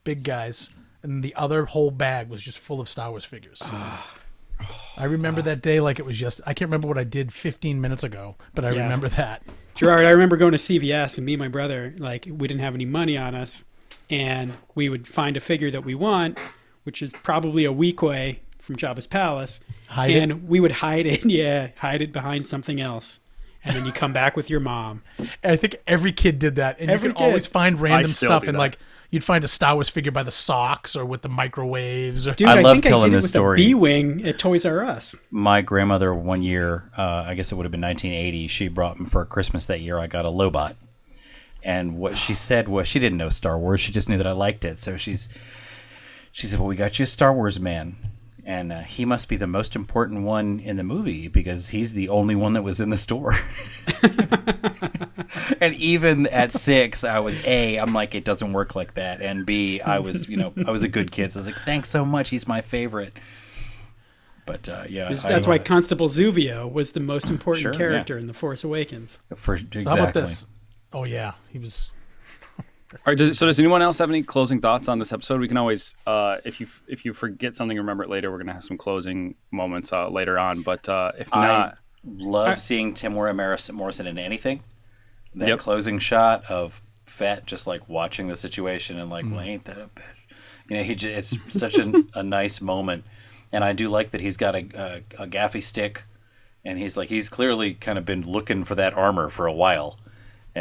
big 0.04 0.24
guys, 0.24 0.70
and 1.04 1.24
the 1.24 1.34
other 1.36 1.66
whole 1.66 1.92
bag 1.92 2.30
was 2.30 2.42
just 2.42 2.58
full 2.58 2.80
of 2.82 2.90
Star 2.90 3.10
Wars 3.12 3.26
figures. 3.26 3.60
Ah. 3.64 4.16
I 4.98 5.06
remember 5.06 5.42
that 5.44 5.62
day 5.62 5.80
like 5.80 6.00
it 6.00 6.06
was 6.06 6.18
just. 6.18 6.42
I 6.46 6.54
can't 6.54 6.68
remember 6.70 6.88
what 6.88 6.98
I 6.98 7.06
did 7.06 7.32
15 7.32 7.80
minutes 7.80 8.04
ago, 8.04 8.36
but 8.54 8.66
I 8.66 8.72
Yeah. 8.72 8.84
remember 8.84 9.08
that. 9.10 9.42
Gerard, 9.76 10.06
I 10.06 10.10
remember 10.10 10.36
going 10.36 10.52
to 10.52 10.58
CVS 10.58 11.18
and 11.18 11.26
me 11.26 11.34
and 11.36 11.40
my 11.40 11.48
brother, 11.48 11.94
like, 11.98 12.26
we 12.30 12.48
didn't 12.50 12.60
have 12.60 12.76
any 12.76 12.84
money 12.84 13.18
on 13.18 13.34
us, 13.34 13.64
and 14.10 14.52
we 14.76 14.90
would 14.90 15.08
find 15.08 15.38
a 15.38 15.40
figure 15.40 15.72
that 15.72 15.86
we 15.86 15.96
want, 15.96 16.38
which 16.84 17.02
is 17.02 17.14
probably 17.14 17.64
a 17.64 17.72
Weequay 17.72 18.40
from 18.60 18.76
Jabba's 18.76 19.08
palace, 19.08 19.62
Hide 19.88 20.12
and 20.12 20.32
it. 20.32 20.44
we 20.44 20.60
would 20.60 20.74
hide 20.74 21.06
it, 21.06 21.24
yeah, 21.30 21.70
hide 21.78 22.02
it 22.02 22.12
behind 22.12 22.46
something 22.46 22.82
else, 22.82 23.22
and 23.64 23.74
then 23.78 23.86
you 23.86 23.94
come 23.94 24.12
back 24.12 24.36
with 24.36 24.50
your 24.50 24.60
mom. 24.60 25.02
And 25.18 25.54
I 25.54 25.56
think 25.56 25.78
every 25.88 26.12
kid 26.12 26.40
did 26.40 26.58
that, 26.58 26.78
and 26.82 26.90
Every 26.92 27.08
you 27.10 27.14
could 27.16 27.22
always 27.24 27.46
find 27.46 27.80
random 27.80 28.12
still 28.12 28.28
stuff, 28.32 28.44
do 28.44 28.50
and 28.50 28.56
that. 28.56 28.60
like 28.60 28.80
you'd 29.10 29.24
find 29.24 29.44
a 29.44 29.48
Star 29.48 29.76
Wars 29.76 29.90
figure 29.90 30.12
by 30.12 30.24
the 30.24 30.32
socks 30.32 30.96
or 30.96 31.06
with 31.06 31.22
the 31.22 31.30
microwaves. 31.30 32.28
Or, 32.28 32.34
Dude, 32.34 32.48
I 32.48 32.60
I, 32.60 32.62
love 32.62 32.74
think 32.74 32.86
I 32.86 32.90
telling 32.90 33.12
did 33.12 33.14
it 33.14 33.18
this 33.18 33.24
with 33.26 33.32
story. 33.32 33.58
B 33.58 33.74
wing 33.74 34.26
at 34.26 34.38
Toys 34.40 34.66
R 34.66 34.84
Us. 34.84 35.16
My 35.32 35.62
grandmother 35.62 36.14
one 36.14 36.42
year, 36.42 36.92
uh, 36.98 37.24
I 37.28 37.36
guess 37.36 37.52
it 37.52 37.56
would 37.56 37.66
have 37.66 37.72
been 37.72 37.82
1980. 37.82 38.48
She 38.48 38.68
brought 38.68 39.00
me 39.00 39.06
for 39.06 39.26
Christmas 39.26 39.66
that 39.66 39.82
year. 39.82 39.98
I 39.98 40.08
got 40.08 40.26
a 40.26 40.30
Lobot, 40.30 40.76
And 41.64 41.98
what 41.98 42.18
she 42.18 42.34
said 42.50 42.68
was 42.68 42.88
she 42.88 43.00
didn't 43.00 43.18
know 43.18 43.30
Star 43.30 43.58
Wars. 43.58 43.80
She 43.82 43.92
just 43.92 44.10
knew 44.10 44.18
that 44.18 44.28
I 44.28 44.32
liked 44.34 44.66
it. 44.66 44.78
So 44.78 44.96
she's 44.98 45.30
she 46.32 46.48
said, 46.48 46.60
"Well, 46.60 46.70
we 46.70 46.76
got 46.76 47.00
you 47.00 47.04
a 47.04 47.08
Star 47.08 47.34
Wars 47.34 47.60
man." 47.60 47.96
And 48.50 48.72
uh, 48.72 48.82
he 48.82 49.06
must 49.06 49.30
be 49.30 49.36
the 49.36 49.46
most 49.46 49.76
important 49.76 50.24
one 50.24 50.60
in 50.60 50.76
the 50.76 50.84
movie 50.84 51.28
because 51.28 51.70
he's 51.70 51.94
the 51.94 52.10
only 52.10 52.34
one 52.34 52.54
that 52.54 52.64
was 52.64 52.80
in 52.80 52.90
the 52.90 52.98
store. 52.98 53.36
and 55.62 55.76
even 55.76 56.26
at 56.26 56.52
six, 56.52 57.04
I 57.04 57.20
was 57.20 57.38
A, 57.46 57.78
I'm 57.78 57.94
like, 57.94 58.16
it 58.16 58.26
doesn't 58.26 58.52
work 58.52 58.76
like 58.76 58.96
that. 58.96 59.22
And 59.22 59.46
B, 59.46 59.82
I 59.82 60.00
was, 60.00 60.28
you 60.28 60.36
know, 60.36 60.52
I 60.66 60.72
was 60.72 60.82
a 60.82 60.88
good 60.88 61.12
kid. 61.12 61.32
So 61.32 61.38
I 61.38 61.42
was 61.42 61.46
like, 61.46 61.64
thanks 61.64 61.90
so 61.90 62.04
much. 62.04 62.30
He's 62.30 62.48
my 62.48 62.62
favorite. 62.62 63.20
But 64.48 64.68
uh, 64.68 64.86
yeah, 64.90 65.14
That's 65.14 65.46
I, 65.46 65.50
why 65.52 65.60
Constable 65.60 66.10
Zuvio 66.10 66.74
was 66.74 66.94
the 66.94 67.02
most 67.02 67.30
important 67.30 67.62
Sure, 67.62 67.74
character 67.76 68.18
in 68.18 68.26
The 68.26 68.34
Force 68.34 68.64
Awakens. 68.64 69.22
For 69.36 69.54
exactly. 69.54 69.84
So 69.84 69.90
how 69.92 69.96
about 69.98 70.14
this? 70.16 70.48
Oh 70.92 71.04
yeah, 71.04 71.34
he 71.52 71.60
was. 71.60 71.94
All 72.92 73.00
right, 73.06 73.18
does, 73.18 73.38
so 73.38 73.46
does 73.46 73.60
anyone 73.60 73.82
else 73.84 74.00
have 74.00 74.10
any 74.10 74.24
closing 74.24 74.60
thoughts 74.60 74.88
on 74.88 74.98
this 74.98 75.14
episode? 75.14 75.40
We 75.40 75.48
can 75.48 75.58
always, 75.58 75.94
uh, 76.08 76.38
if 76.44 76.60
you 76.60 76.68
if 76.88 77.06
you 77.06 77.14
forget 77.14 77.54
something, 77.54 77.78
remember 77.78 78.04
it 78.04 78.10
later. 78.10 78.32
We're 78.32 78.40
gonna 78.40 78.54
have 78.54 78.64
some 78.64 78.78
closing 78.78 79.36
moments 79.52 79.94
uh, 79.94 80.08
later 80.10 80.40
on. 80.40 80.64
But 80.64 80.90
uh, 80.90 81.12
if 81.18 81.30
I 81.32 81.42
not, 81.46 81.78
love 82.04 82.60
seeing 82.60 82.94
Temuera 82.96 83.36
Morrison, 83.36 83.76
Morrison 83.76 84.08
in 84.08 84.18
anything. 84.18 84.64
That 85.36 85.50
Yep. 85.50 85.60
closing 85.60 86.00
shot 86.00 86.46
of 86.50 86.82
Fett 87.06 87.46
just 87.46 87.68
like 87.68 87.88
watching 87.88 88.28
the 88.28 88.36
situation 88.36 89.00
and 89.00 89.10
like, 89.12 89.26
well, 89.30 89.42
ain't 89.42 89.66
that 89.66 89.78
a 89.78 89.90
bitch? 89.96 90.36
You 90.68 90.78
know, 90.78 90.84
he 90.84 90.96
j- 90.96 91.14
it's 91.14 91.38
such 91.50 91.78
a, 91.78 92.04
a 92.16 92.24
nice 92.24 92.60
moment, 92.62 93.04
and 93.52 93.64
I 93.64 93.74
do 93.74 93.90
like 93.90 94.10
that 94.12 94.22
he's 94.22 94.38
got 94.38 94.56
a, 94.56 95.04
a, 95.20 95.24
a 95.26 95.28
gaffi 95.28 95.62
stick, 95.62 96.04
and 96.66 96.80
he's 96.80 96.98
like 96.98 97.10
he's 97.10 97.30
clearly 97.30 97.76
kind 97.76 98.00
of 98.00 98.06
been 98.06 98.24
looking 98.24 98.64
for 98.64 98.74
that 98.74 98.96
armor 98.96 99.30
for 99.30 99.46
a 99.46 99.54
while, 99.54 100.00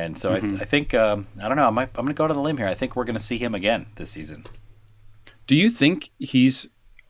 and 0.04 0.16
so 0.18 0.34
I, 0.34 0.40
th- 0.40 0.60
I 0.60 0.64
think 0.64 0.94
um, 0.94 1.26
I 1.42 1.48
don't 1.48 1.56
know 1.56 1.66
I 1.66 1.70
might, 1.70 1.90
I'm 1.94 2.04
gonna 2.04 2.14
go 2.14 2.24
out 2.24 2.30
on 2.30 2.36
a 2.36 2.42
limb 2.42 2.56
here. 2.58 2.66
I 2.68 2.74
think 2.74 2.94
we're 2.96 3.04
gonna 3.04 3.18
see 3.18 3.38
him 3.38 3.54
again 3.54 3.86
this 3.96 4.10
season. 4.10 4.44
do 5.46 5.54
you 5.56 5.70
think 5.70 6.10
he's 6.18 6.66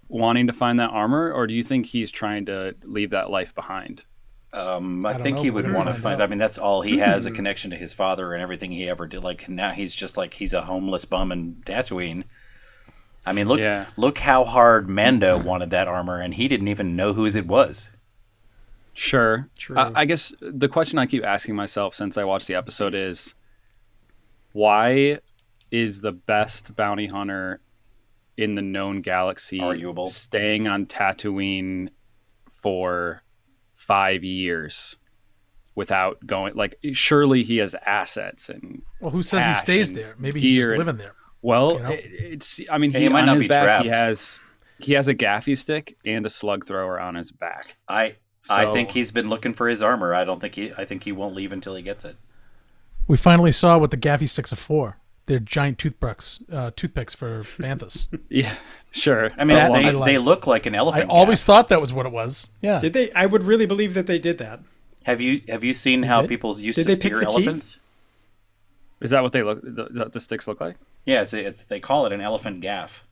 wanting 0.08 0.46
to 0.46 0.52
find 0.52 0.80
that 0.80 0.90
armor, 0.90 1.30
or 1.32 1.46
do 1.46 1.54
you 1.54 1.62
think 1.62 1.86
he's 1.86 2.10
trying 2.10 2.46
to 2.46 2.74
leave 2.84 3.10
that 3.10 3.30
life 3.30 3.54
behind? 3.54 4.04
Um, 4.52 5.04
I, 5.04 5.12
don't 5.12 5.22
think 5.22 5.36
know, 5.36 5.42
he 5.42 5.50
would 5.50 5.66
we're 5.66 5.74
want 5.74 5.88
to 5.88 5.92
find 5.92 6.02
find. 6.02 6.22
out. 6.22 6.24
I 6.24 6.30
mean, 6.30 6.38
that's 6.38 6.56
all 6.56 6.80
he 6.80 6.98
has 6.98 7.26
a 7.26 7.30
connection 7.38 7.70
to 7.72 7.76
his 7.76 7.92
father 7.92 8.32
and 8.32 8.42
everything 8.42 8.70
he 8.70 8.88
ever 8.88 9.06
did. 9.06 9.22
Like 9.22 9.46
now, 9.48 9.72
he's 9.72 9.94
just 9.94 10.16
like 10.16 10.32
he's 10.34 10.54
a 10.54 10.62
homeless 10.62 11.04
bum 11.04 11.30
in 11.32 11.56
Tatooine. 11.66 12.24
I 13.26 13.32
mean, 13.34 13.46
look, 13.46 13.60
Yeah. 13.60 13.86
look 13.98 14.16
how 14.18 14.44
hard 14.46 14.88
Mando 14.88 15.36
wanted 15.38 15.68
that 15.70 15.86
armor, 15.88 16.18
and 16.20 16.32
he 16.32 16.48
didn't 16.48 16.68
even 16.68 16.96
know 16.96 17.12
whose 17.12 17.36
it 17.36 17.46
was. 17.46 17.90
Sure. 18.98 19.48
True. 19.56 19.78
I, 19.78 20.00
I 20.00 20.04
guess 20.06 20.34
the 20.40 20.68
question 20.68 20.98
I 20.98 21.06
keep 21.06 21.24
asking 21.24 21.54
myself 21.54 21.94
since 21.94 22.18
I 22.18 22.24
watched 22.24 22.48
the 22.48 22.56
episode 22.56 22.94
is 22.94 23.36
why 24.52 25.20
is 25.70 26.00
the 26.00 26.10
best 26.10 26.74
bounty 26.74 27.06
hunter 27.06 27.60
in 28.36 28.56
the 28.56 28.62
known 28.62 29.00
galaxy 29.02 29.60
Arguable. 29.60 30.08
staying 30.08 30.66
on 30.66 30.86
Tatooine 30.86 31.90
for 32.50 33.22
five 33.76 34.24
years 34.24 34.96
without 35.76 36.26
going? 36.26 36.56
Like, 36.56 36.76
surely 36.92 37.44
he 37.44 37.58
has 37.58 37.76
assets 37.86 38.48
and 38.48 38.82
Well, 39.00 39.12
who 39.12 39.22
says 39.22 39.46
he 39.46 39.54
stays 39.54 39.92
there? 39.92 40.16
Maybe 40.18 40.40
he's 40.40 40.56
just 40.56 40.76
living 40.76 40.96
there. 40.96 41.14
Well, 41.40 41.74
You 41.74 41.78
know? 41.78 41.90
it, 41.90 42.04
it's. 42.04 42.60
I 42.68 42.78
mean, 42.78 42.90
Yeah, 42.90 42.98
he, 42.98 43.04
he 43.04 43.08
might 43.10 43.20
on 43.20 43.26
not 43.26 43.34
his 43.36 43.44
be 43.44 43.48
back, 43.48 43.82
he 43.84 43.90
has 43.90 44.40
he 44.80 44.94
has 44.94 45.06
a 45.06 45.14
gaffi 45.14 45.56
stick 45.56 45.96
and 46.04 46.26
a 46.26 46.30
slug 46.30 46.66
thrower 46.66 46.98
on 46.98 47.14
his 47.14 47.30
back. 47.30 47.76
I 47.88 48.16
I 48.50 48.72
think 48.72 48.90
he's 48.92 49.10
been 49.10 49.28
looking 49.28 49.52
for 49.54 49.68
his 49.68 49.82
armor. 49.82 50.14
I 50.14 50.24
don't 50.24 50.40
think 50.40 50.54
he. 50.54 50.72
I 50.76 50.84
think 50.84 51.04
he 51.04 51.12
won't 51.12 51.34
leave 51.34 51.52
until 51.52 51.74
he 51.74 51.82
gets 51.82 52.04
it. 52.04 52.16
We 53.06 53.16
finally 53.16 53.52
saw 53.52 53.78
what 53.78 53.90
the 53.90 53.96
gaffi 53.96 54.28
sticks 54.28 54.52
are 54.52 54.56
for. 54.56 54.98
They're 55.26 55.38
giant 55.38 55.78
toothpicks, 55.78 56.40
uh, 56.50 56.70
toothpicks 56.74 57.14
for 57.14 57.40
banthas. 57.40 58.06
Yeah, 58.30 58.54
sure. 58.90 59.28
I 59.36 59.44
mean, 59.44 59.56
That 59.56 59.72
they, 59.72 59.84
I 59.88 60.04
they 60.04 60.18
look 60.18 60.46
like 60.46 60.64
an 60.66 60.74
elephant. 60.74 61.00
I 61.02 61.04
elephant. 61.04 61.18
always 61.18 61.42
thought 61.42 61.68
that 61.68 61.80
was 61.80 61.92
what 61.92 62.06
it 62.06 62.12
was. 62.12 62.50
Yeah. 62.62 62.80
Did 62.80 62.92
they? 62.94 63.10
I 63.12 63.26
would 63.26 63.42
really 63.42 63.66
believe 63.66 63.92
that 63.94 64.06
they 64.06 64.18
did 64.18 64.38
that. 64.38 64.60
Have 65.04 65.20
you 65.20 65.42
have 65.48 65.64
you 65.64 65.72
seen 65.74 66.02
how 66.04 66.22
did? 66.22 66.28
people 66.28 66.50
used 66.58 66.76
Did 66.76 66.82
to 66.82 66.88
they 66.88 66.94
steer 66.94 67.20
the 67.20 67.26
teeth? 67.26 67.34
elephants? 67.34 67.80
Is 69.00 69.10
that 69.10 69.22
what 69.22 69.32
they 69.32 69.42
look? 69.42 69.60
The, 69.62 69.88
the, 69.90 70.10
the 70.14 70.20
sticks 70.20 70.48
look 70.48 70.60
like? 70.60 70.76
Yes, 71.04 71.32
it's 71.34 71.62
they 71.64 71.80
call 71.80 72.04
it 72.06 72.12
an 72.12 72.20
elephant 72.20 72.60
gaff. 72.60 73.04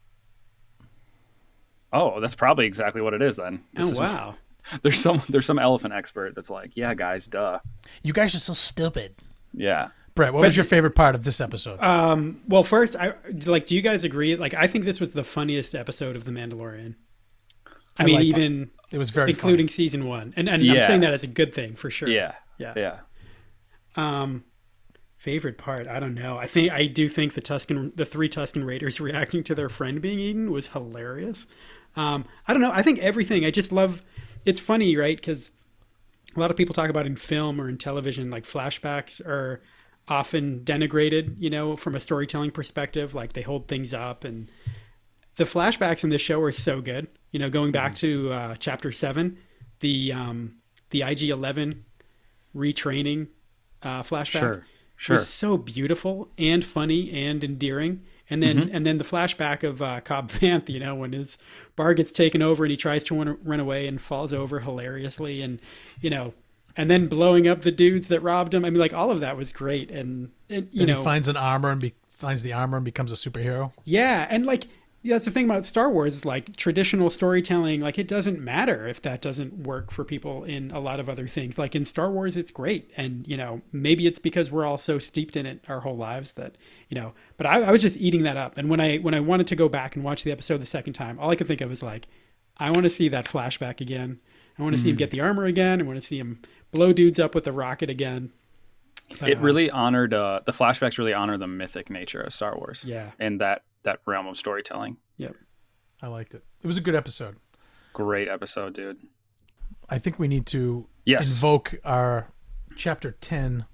Oh, 1.92 2.20
that's 2.20 2.34
probably 2.34 2.66
exactly 2.66 3.00
what 3.00 3.14
it 3.14 3.22
is 3.22 3.36
then. 3.36 3.62
This 3.74 3.86
Oh 3.86 3.92
is- 3.92 3.98
wow! 3.98 4.34
There's 4.83 4.98
some 4.98 5.22
there's 5.29 5.46
some 5.46 5.59
elephant 5.59 5.94
expert 5.94 6.35
that's 6.35 6.50
like, 6.50 6.72
yeah, 6.74 6.94
guys, 6.94 7.26
duh. 7.26 7.61
you 8.02 8.12
guys 8.12 8.35
are 8.35 8.40
so 8.40 8.52
stupid. 8.55 9.14
Yeah. 9.55 9.88
Brett, 10.16 10.33
what 10.33 10.42
was 10.42 10.57
your 10.57 10.64
favorite 10.64 10.94
part 10.94 11.14
of 11.14 11.24
this 11.24 11.40
episode? 11.40 11.79
Um, 11.81 12.40
well, 12.48 12.64
first, 12.64 12.96
I 12.96 13.14
like. 13.44 13.66
Do 13.66 13.76
you 13.76 13.83
guys 13.83 14.02
agree? 14.02 14.35
Like, 14.35 14.55
I 14.55 14.66
think 14.66 14.87
this 14.87 14.98
was 14.98 15.12
the 15.12 15.22
funniest 15.22 15.74
episode 15.74 16.16
of 16.16 16.24
The 16.24 16.31
Mandalorian. 16.31 16.94
I, 17.98 18.02
I 18.02 18.07
mean, 18.07 18.14
liked 18.16 18.24
it. 18.24 18.29
even 18.29 18.70
it 18.90 18.98
was 18.98 19.11
very 19.11 19.31
including 19.31 19.68
season 19.68 20.07
one, 20.07 20.33
and 20.37 20.48
and 20.48 20.62
I'm 20.62 20.81
saying 20.81 21.00
that 21.00 21.12
as 21.12 21.22
a 21.22 21.26
good 21.29 21.55
thing 21.55 21.74
for 21.74 21.90
sure. 21.90 22.09
Yeah. 22.09 22.33
Yeah. 22.59 22.72
Yeah. 22.76 22.98
Um, 23.96 24.44
favorite 25.16 25.59
part? 25.59 25.87
I 25.88 26.00
don't 26.00 26.14
know. 26.14 26.38
I 26.38 26.46
think 26.46 26.72
I 26.72 26.87
do 26.87 27.09
think 27.09 27.35
the 27.35 27.42
Tusken, 27.42 27.94
the 27.96 28.07
three 28.07 28.29
Tusken 28.29 28.64
Raiders 28.64 29.00
reacting 29.00 29.42
to 29.44 29.55
their 29.55 29.68
friend 29.68 30.00
being 30.00 30.18
eaten 30.18 30.50
was 30.50 30.68
hilarious. 30.68 31.46
Um, 31.96 32.26
I 32.46 32.52
don't 32.52 32.62
know. 32.62 32.72
I 32.72 32.83
think 32.83 33.00
everything. 33.00 33.44
I 33.44 33.50
just 33.50 33.72
love. 33.72 34.02
It's 34.46 34.61
funny, 34.61 34.96
right? 34.96 35.16
Because 35.16 35.52
a 36.35 36.40
lot 36.40 36.50
of 36.50 36.56
people 36.56 36.74
talk 36.74 36.88
about 36.88 37.04
in 37.06 37.16
film 37.16 37.61
or 37.61 37.68
in 37.68 37.76
television, 37.76 38.30
like 38.30 38.44
flashbacks 38.44 39.20
are 39.26 39.61
often 40.09 40.61
denigrated. 40.61 41.35
You 41.38 41.50
know, 41.50 41.76
from 41.76 41.94
a 41.94 42.00
storytelling 42.00 42.52
perspective, 42.52 43.14
like 43.14 43.35
they 43.35 43.42
hold 43.42 43.68
things 43.68 43.92
up, 43.92 44.24
and 44.24 44.48
the 45.37 45.44
flashbacks 45.44 46.04
in 46.04 46.11
this 46.11 46.22
show 46.22 46.40
are 46.40 46.52
so 46.52 46.80
good. 46.80 47.09
You 47.32 47.40
know, 47.40 47.50
going 47.50 47.72
back 47.72 47.94
to 47.96 48.32
uh, 48.32 48.54
chapter 48.59 48.92
seven, 48.92 49.38
the 49.80 50.12
um, 50.12 50.56
the 50.90 51.02
IG 51.02 51.24
Eleven 51.24 51.85
retraining 52.54 53.28
uh, 53.82 54.02
flashback 54.02 54.40
Sure. 54.40 54.66
Sure. 54.98 55.14
was 55.14 55.28
so 55.28 55.59
beautiful 55.59 56.30
and 56.38 56.64
funny 56.64 57.11
and 57.11 57.44
endearing. 57.44 58.02
And 58.28 58.42
then 58.42 58.56
Mm-hmm. 58.56 58.74
and 58.74 58.84
then 58.86 58.98
the 58.98 59.04
flashback 59.04 59.62
of 59.62 59.80
uh, 59.80 60.00
Cobb 60.00 60.30
Vanth, 60.32 60.68
you 60.68 60.80
know, 60.80 60.94
when 60.94 61.12
his 61.12 61.38
bar 61.76 61.94
gets 61.94 62.10
taken 62.10 62.42
over 62.42 62.64
and 62.64 62.70
he 62.70 62.76
tries 62.76 63.04
to 63.04 63.14
run, 63.16 63.38
run 63.44 63.60
away 63.60 63.86
and 63.86 64.00
falls 64.00 64.32
over 64.32 64.60
hilariously, 64.60 65.42
and 65.42 65.60
you 66.00 66.10
know, 66.10 66.34
and 66.76 66.90
then 66.90 67.06
blowing 67.06 67.46
up 67.46 67.60
the 67.60 67.70
dudes 67.72 68.08
that 68.08 68.20
robbed 68.20 68.52
him. 68.54 68.64
I 68.64 68.70
mean, 68.70 68.80
like 68.80 68.92
all 68.94 69.10
of 69.10 69.20
that 69.20 69.36
was 69.36 69.52
great, 69.52 69.90
and, 69.90 70.30
and 70.50 70.68
you 70.72 70.82
And 70.82 70.88
know, 70.88 70.98
he 70.98 71.04
finds 71.04 71.28
an 71.28 71.36
armor 71.36 71.70
and 71.70 71.80
be, 71.80 71.94
finds 72.10 72.42
the 72.42 72.52
armor 72.52 72.76
and 72.78 72.84
becomes 72.84 73.12
a 73.12 73.14
superhero. 73.16 73.72
yeah, 73.84 74.26
and 74.28 74.44
like 74.44 74.66
yeah, 75.07 75.14
that's 75.14 75.25
the 75.25 75.31
thing 75.31 75.45
about 75.45 75.64
Star 75.64 75.88
Wars 75.88 76.16
is 76.16 76.25
like 76.25 76.57
traditional 76.57 77.11
storytelling. 77.11 77.81
Like 77.81 77.97
it 77.97 78.09
doesn't 78.09 78.40
matter 78.40 78.88
if 78.88 79.01
that 79.03 79.23
doesn't 79.23 79.61
work 79.64 79.92
for 79.92 80.05
people 80.05 80.42
in 80.42 80.73
a 80.73 80.81
lot 80.81 80.99
of 80.99 81.09
other 81.09 81.29
things. 81.29 81.59
Like 81.59 81.77
in 81.77 81.85
Star 81.85 82.11
Wars, 82.11 82.37
it's 82.37 82.51
great, 82.51 82.90
and 82.97 83.25
you 83.29 83.37
know 83.37 83.62
maybe 83.71 84.09
it's 84.09 84.19
because 84.19 84.51
we're 84.51 84.64
all 84.64 84.79
so 84.79 84.99
steeped 84.99 85.37
in 85.37 85.47
it 85.47 85.64
our 85.69 85.81
whole 85.81 85.97
lives 85.97 86.33
that 86.33 86.57
you 86.88 86.97
know. 86.97 87.14
But 87.37 87.47
I, 87.47 87.62
I 87.62 87.71
was 87.71 87.83
just 87.83 87.97
eating 87.99 88.25
that 88.25 88.37
up, 88.37 88.59
and 88.59 88.69
when 88.69 88.81
I 88.81 88.97
when 88.97 89.14
I 89.14 89.21
wanted 89.21 89.47
to 89.47 89.57
go 89.57 89.69
back 89.69 89.95
and 89.95 90.05
watch 90.05 90.25
the 90.25 90.33
episode 90.33 90.61
the 90.61 90.66
second 90.66 90.95
time, 90.95 91.21
all 91.21 91.31
I 91.31 91.37
could 91.37 91.47
think 91.47 91.61
of 91.61 91.71
was 91.71 91.85
like, 91.85 92.09
I 92.57 92.71
want 92.71 92.83
to 92.83 92.90
see 92.90 93.09
that 93.09 93.27
flashback 93.27 93.81
again. 93.81 94.19
I 94.59 94.62
want 94.62 94.75
to 94.75 94.83
see 94.83 94.90
him 94.90 94.97
get 94.97 95.12
the 95.12 95.21
armor 95.21 95.45
again. 95.45 95.81
I 95.81 95.85
want 95.85 96.01
to 96.01 96.07
see 96.07 96.19
him 96.19 96.40
blow 96.73 96.92
dudes 96.92 97.21
up 97.21 97.33
with 97.33 97.45
the 97.45 97.53
rocket 97.53 97.90
again. 97.90 98.33
But, 99.21 99.31
it 99.31 99.38
uh, 99.38 99.40
really 99.40 99.71
honored 99.71 100.12
uh, 100.12 100.40
the 100.45 100.53
flashbacks. 100.53 100.99
Really 100.99 101.12
honor 101.12 101.38
the 101.38 101.47
mythic 101.47 101.90
nature 101.90 102.23
of 102.23 102.35
Star 102.35 102.57
Wars. 102.57 102.85
Yeah. 102.85 103.12
And 103.21 103.40
that 103.40 103.62
that 103.87 104.01
realm 104.07 104.27
of 104.27 104.37
storytelling. 104.38 104.99
Yep. 105.16 105.35
I 106.03 106.09
liked 106.09 106.35
it. 106.35 106.44
It 106.62 106.67
was 106.67 106.77
a 106.77 106.81
good 106.83 106.94
episode. 106.94 107.37
Great 107.94 108.29
episode, 108.29 108.75
dude. 108.75 108.98
I 109.88 109.98
think 109.98 110.19
we 110.19 110.29
need 110.29 110.44
to 110.46 110.87
Yes. 111.04 111.29
invoke 111.31 111.75
our 111.85 112.29
chapter 112.77 113.13
10 113.13 113.65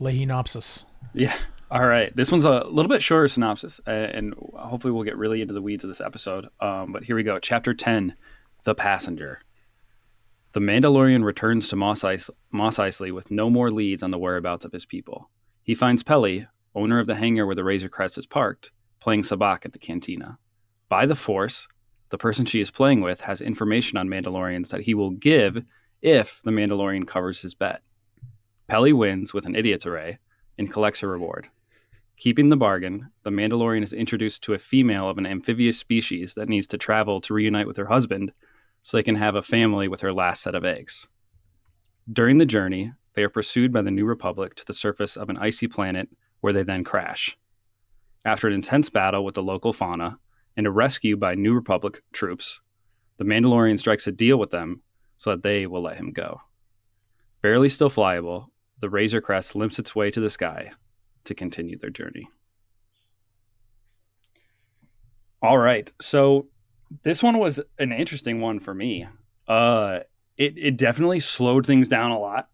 Lehinopsis. 0.00 0.84
Yeah. 1.14 1.34
All 1.70 1.86
right. 1.86 2.14
This 2.14 2.30
one's 2.30 2.44
a 2.44 2.64
little 2.64 2.88
bit 2.90 3.02
shorter 3.02 3.28
synopsis, 3.28 3.80
and 3.86 4.34
hopefully 4.54 4.92
we'll 4.92 5.04
get 5.04 5.16
really 5.16 5.40
into 5.40 5.54
the 5.54 5.62
weeds 5.62 5.84
of 5.84 5.88
this 5.88 6.00
episode. 6.00 6.48
Um, 6.60 6.92
but 6.92 7.04
here 7.04 7.16
we 7.16 7.22
go. 7.22 7.38
Chapter 7.38 7.72
10 7.72 8.14
The 8.64 8.74
Passenger. 8.74 9.40
The 10.52 10.60
Mandalorian 10.60 11.24
returns 11.24 11.68
to 11.68 11.76
Mos, 11.76 12.04
Eis- 12.04 12.28
Mos 12.50 12.76
Eisley 12.76 13.10
with 13.14 13.30
no 13.30 13.48
more 13.48 13.70
leads 13.70 14.02
on 14.02 14.10
the 14.10 14.18
whereabouts 14.18 14.66
of 14.66 14.72
his 14.72 14.84
people. 14.84 15.30
He 15.62 15.74
finds 15.74 16.02
Peli, 16.02 16.46
owner 16.74 16.98
of 17.00 17.06
the 17.06 17.14
hangar 17.14 17.46
where 17.46 17.54
the 17.54 17.64
Razor 17.64 17.88
Crest 17.88 18.18
is 18.18 18.26
parked, 18.26 18.70
playing 19.02 19.22
sabacc 19.22 19.64
at 19.64 19.72
the 19.72 19.78
cantina. 19.78 20.38
By 20.88 21.06
the 21.06 21.16
Force, 21.16 21.66
the 22.10 22.18
person 22.18 22.46
she 22.46 22.60
is 22.60 22.70
playing 22.70 23.00
with 23.00 23.22
has 23.22 23.40
information 23.40 23.98
on 23.98 24.08
Mandalorians 24.08 24.68
that 24.68 24.82
he 24.82 24.94
will 24.94 25.10
give 25.10 25.64
if 26.02 26.40
the 26.44 26.52
Mandalorian 26.52 27.06
covers 27.06 27.42
his 27.42 27.54
bet. 27.54 27.82
Peli 28.68 28.92
wins 28.92 29.34
with 29.34 29.44
an 29.44 29.56
idiot's 29.56 29.86
array 29.86 30.18
and 30.56 30.70
collects 30.70 31.00
her 31.00 31.08
reward. 31.08 31.48
Keeping 32.16 32.50
the 32.50 32.56
bargain, 32.56 33.10
the 33.24 33.30
Mandalorian 33.30 33.82
is 33.82 33.92
introduced 33.92 34.42
to 34.44 34.54
a 34.54 34.58
female 34.58 35.08
of 35.08 35.18
an 35.18 35.26
amphibious 35.26 35.78
species 35.78 36.34
that 36.34 36.48
needs 36.48 36.68
to 36.68 36.78
travel 36.78 37.20
to 37.22 37.34
reunite 37.34 37.66
with 37.66 37.76
her 37.78 37.86
husband 37.86 38.32
so 38.82 38.96
they 38.96 39.02
can 39.02 39.16
have 39.16 39.34
a 39.34 39.42
family 39.42 39.88
with 39.88 40.02
her 40.02 40.12
last 40.12 40.42
set 40.42 40.54
of 40.54 40.64
eggs. 40.64 41.08
During 42.12 42.38
the 42.38 42.46
journey, 42.46 42.92
they 43.14 43.24
are 43.24 43.28
pursued 43.28 43.72
by 43.72 43.82
the 43.82 43.90
New 43.90 44.04
Republic 44.04 44.54
to 44.56 44.64
the 44.64 44.74
surface 44.74 45.16
of 45.16 45.28
an 45.28 45.38
icy 45.38 45.66
planet 45.66 46.08
where 46.40 46.52
they 46.52 46.62
then 46.62 46.84
crash. 46.84 47.36
After 48.24 48.46
an 48.46 48.54
intense 48.54 48.88
battle 48.88 49.24
with 49.24 49.34
the 49.34 49.42
local 49.42 49.72
fauna 49.72 50.18
and 50.56 50.66
a 50.66 50.70
rescue 50.70 51.16
by 51.16 51.34
New 51.34 51.54
Republic 51.54 52.02
troops, 52.12 52.60
the 53.16 53.24
Mandalorian 53.24 53.78
strikes 53.78 54.06
a 54.06 54.12
deal 54.12 54.38
with 54.38 54.50
them 54.50 54.82
so 55.18 55.30
that 55.30 55.42
they 55.42 55.66
will 55.66 55.82
let 55.82 55.96
him 55.96 56.12
go. 56.12 56.40
Barely 57.40 57.68
still 57.68 57.90
flyable, 57.90 58.46
the 58.80 58.90
Razor 58.90 59.20
Crest 59.20 59.56
limps 59.56 59.78
its 59.78 59.94
way 59.94 60.10
to 60.10 60.20
the 60.20 60.30
sky 60.30 60.72
to 61.24 61.34
continue 61.34 61.78
their 61.78 61.90
journey. 61.90 62.28
All 65.40 65.58
right. 65.58 65.90
So 66.00 66.48
this 67.02 67.22
one 67.22 67.38
was 67.38 67.60
an 67.78 67.92
interesting 67.92 68.40
one 68.40 68.60
for 68.60 68.74
me. 68.74 69.06
Uh 69.48 70.00
it 70.36 70.56
it 70.56 70.76
definitely 70.76 71.20
slowed 71.20 71.66
things 71.66 71.88
down 71.88 72.12
a 72.12 72.18
lot. 72.18 72.48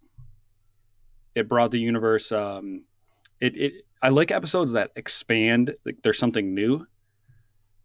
It 1.34 1.48
brought 1.48 1.70
the 1.70 1.80
universe 1.80 2.32
um 2.32 2.84
it 3.40 3.56
it 3.56 3.72
I 4.02 4.10
like 4.10 4.30
episodes 4.30 4.72
that 4.72 4.90
expand 4.96 5.74
like 5.84 5.96
there's 6.02 6.18
something 6.18 6.54
new 6.54 6.86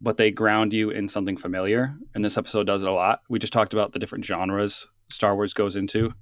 but 0.02 0.18
they 0.18 0.32
ground 0.32 0.74
you 0.74 0.90
in 0.90 1.08
something 1.08 1.38
familiar 1.38 1.96
and 2.14 2.26
this 2.26 2.38
episode 2.38 2.68
does 2.68 2.84
it 2.84 2.90
a 2.90 2.92
lot. 2.92 3.22
We 3.30 3.40
just 3.40 3.54
talked 3.54 3.74
about 3.74 3.94
the 3.94 4.00
different 4.00 4.26
genres 4.26 4.88
Star 5.10 5.36
Wars 5.36 5.54
goes 5.54 5.76
into. 5.76 6.14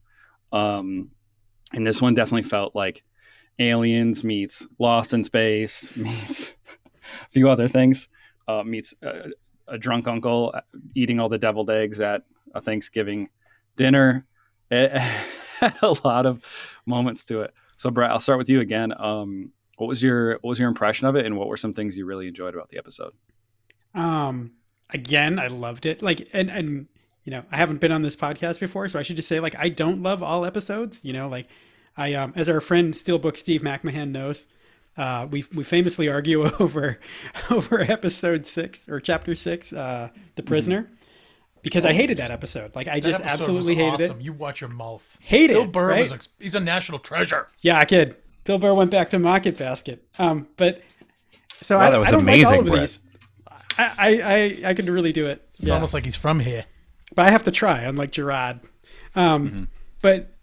Um 0.52 1.12
and 1.74 1.88
this 1.88 2.02
one 2.02 2.14
definitely 2.14 2.50
felt 2.50 2.76
like 2.76 3.04
aliens 3.60 4.24
meets 4.24 4.66
lost 4.80 5.14
in 5.14 5.24
space 5.24 5.96
meets 5.98 6.54
a 7.04 7.30
few 7.30 7.50
other 7.50 7.68
things 7.68 8.08
uh, 8.48 8.64
meets 8.64 8.94
uh, 9.04 9.30
a 9.68 9.78
drunk 9.78 10.08
uncle 10.08 10.54
eating 10.96 11.20
all 11.20 11.30
the 11.30 11.38
deviled 11.38 11.70
eggs 11.70 12.00
at 12.00 12.24
a 12.54 12.62
Thanksgiving 12.62 13.30
dinner. 13.76 14.26
It 14.74 14.94
had 15.60 15.76
a 15.82 15.94
lot 16.06 16.26
of 16.26 16.42
moments 16.86 17.26
to 17.26 17.42
it. 17.42 17.54
So, 17.76 17.92
Brett, 17.92 18.10
I'll 18.10 18.22
start 18.22 18.40
with 18.40 18.50
you 18.50 18.62
again. 18.62 18.94
Um, 18.98 19.52
what 19.82 19.88
was 19.88 20.04
your 20.04 20.34
what 20.42 20.50
was 20.50 20.60
your 20.60 20.70
impression 20.70 21.08
of 21.08 21.16
it, 21.16 21.26
and 21.26 21.36
what 21.38 21.48
were 21.48 21.58
some 21.58 21.74
things 21.74 21.98
you 21.98 22.06
really 22.06 22.28
enjoyed 22.28 22.54
about 22.54 22.70
the 22.70 22.78
episode? 22.78 23.14
Um, 23.96 24.52
again, 24.92 25.40
I 25.40 25.48
loved 25.48 25.88
it. 25.88 26.04
Like, 26.04 26.30
and 26.34 26.52
and 26.52 26.86
you 27.24 27.32
know, 27.32 27.44
I 27.52 27.58
haven't 27.58 27.82
been 27.82 27.92
on 27.92 28.04
this 28.04 28.16
podcast 28.16 28.60
before, 28.60 28.88
so 28.90 29.00
I 29.00 29.02
should 29.02 29.16
just 29.16 29.28
say, 29.28 29.40
like, 29.40 29.56
I 29.58 29.70
don't 29.70 30.04
love 30.04 30.22
all 30.22 30.46
episodes. 30.46 31.00
You 31.04 31.14
know, 31.14 31.28
like, 31.28 31.48
I 31.98 32.14
um, 32.14 32.32
as 32.36 32.48
our 32.48 32.62
friend 32.62 32.94
Steelbook 32.94 33.38
Steve 33.38 33.62
McMahon 33.64 34.12
knows, 34.12 34.46
uh, 34.98 35.28
we 35.32 35.46
we 35.56 35.64
famously 35.64 36.08
argue 36.08 36.44
over 36.60 37.00
over 37.50 37.82
episode 37.82 38.46
six 38.46 38.88
or 38.88 39.00
chapter 39.00 39.34
six, 39.34 39.74
uh, 39.74 40.10
the 40.36 40.44
prisoner, 40.44 40.92
because 41.64 41.86
I 41.86 41.94
hated 41.94 42.18
that 42.18 42.30
episode. 42.30 42.76
Like 42.76 42.88
I 42.88 43.00
That 43.00 43.04
just 43.04 43.22
absolutely 43.24 43.74
was 43.74 43.78
hated 43.80 43.94
awesome. 44.06 44.20
it. 44.20 44.26
You 44.26 44.34
watch 44.34 44.62
your 44.62 44.70
mouth. 44.70 45.18
Hate 45.22 45.48
Bill 45.48 45.64
it, 45.64 45.72
Burr 45.72 45.88
right? 45.88 46.02
was 46.02 46.12
a, 46.12 46.20
he's 46.38 46.54
a 46.54 46.60
national 46.60 47.00
treasure. 47.00 47.48
Yeah, 47.62 47.80
I 47.80 47.86
kid. 47.86 48.16
Bill 48.44 48.58
Burr 48.58 48.74
went 48.74 48.92
back 48.92 49.10
to 49.12 49.20
Market 49.20 49.58
Basket. 49.58 50.04
Um, 50.20 50.48
but 50.58 50.82
so 51.62 51.78
Wow, 51.78 51.88
I, 51.88 51.90
that 51.92 51.98
was 52.00 52.08
I 52.08 52.12
don't 52.12 52.22
amazing, 52.22 52.46
like 52.46 52.54
all 52.56 52.60
of 52.62 52.66
Brett. 52.68 52.80
these. 52.82 53.00
I, 53.78 53.92
I 53.98 54.22
I 54.66 54.70
I 54.70 54.74
could 54.74 54.88
really 54.88 55.14
do 55.14 55.28
it. 55.28 55.48
It's 55.60 55.70
almost 55.70 55.94
like 55.94 56.06
he's 56.06 56.16
from 56.16 56.40
here. 56.40 56.66
but 57.16 57.26
I 57.28 57.32
have 57.32 57.44
to 57.44 57.52
try, 57.52 57.82
unlike 57.82 58.12
Gerard. 58.12 58.60
Um, 59.16 59.68
But 60.02 60.34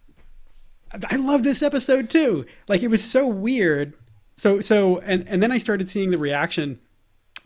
I 1.09 1.17
love 1.17 1.43
this 1.43 1.61
episode 1.61 2.09
too. 2.09 2.45
Like 2.67 2.81
it 2.81 2.87
was 2.87 3.03
so 3.03 3.27
weird. 3.27 3.95
So 4.37 4.61
so 4.61 4.99
and 4.99 5.27
and 5.27 5.43
then 5.43 5.51
I 5.51 5.57
started 5.57 5.89
seeing 5.89 6.11
the 6.11 6.17
reaction. 6.17 6.79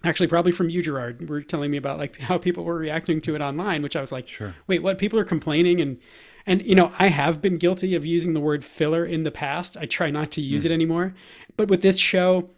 Actually, 0.06 0.28
probably 0.28 0.52
from 0.52 0.70
you, 0.70 0.82
Gerard, 0.82 1.30
were 1.30 1.42
telling 1.42 1.72
me 1.72 1.78
about 1.78 1.98
like 1.98 2.20
how 2.20 2.38
people 2.38 2.64
were 2.66 2.76
reacting 2.76 3.22
to 3.22 3.36
it 3.36 3.42
online, 3.42 3.82
which 3.82 3.96
I 3.96 4.02
was 4.02 4.12
like, 4.12 4.28
Sure. 4.28 4.54
wait, 4.68 4.84
what? 4.84 4.98
People 4.98 5.18
are 5.18 5.24
complaining 5.24 5.80
and 5.82 5.98
and 6.46 6.62
you 6.64 6.76
know 6.76 6.92
I 7.00 7.08
have 7.08 7.42
been 7.42 7.58
guilty 7.58 7.96
of 7.96 8.06
using 8.06 8.34
the 8.34 8.40
word 8.40 8.66
filler 8.66 9.06
in 9.06 9.24
the 9.24 9.32
past. 9.32 9.78
I 9.78 9.86
try 9.86 10.10
not 10.10 10.32
to 10.32 10.42
use 10.42 10.64
hmm. 10.64 10.68
it 10.68 10.74
anymore. 10.74 11.14
But 11.56 11.70
with 11.70 11.82
this 11.82 11.98
show, 12.00 12.50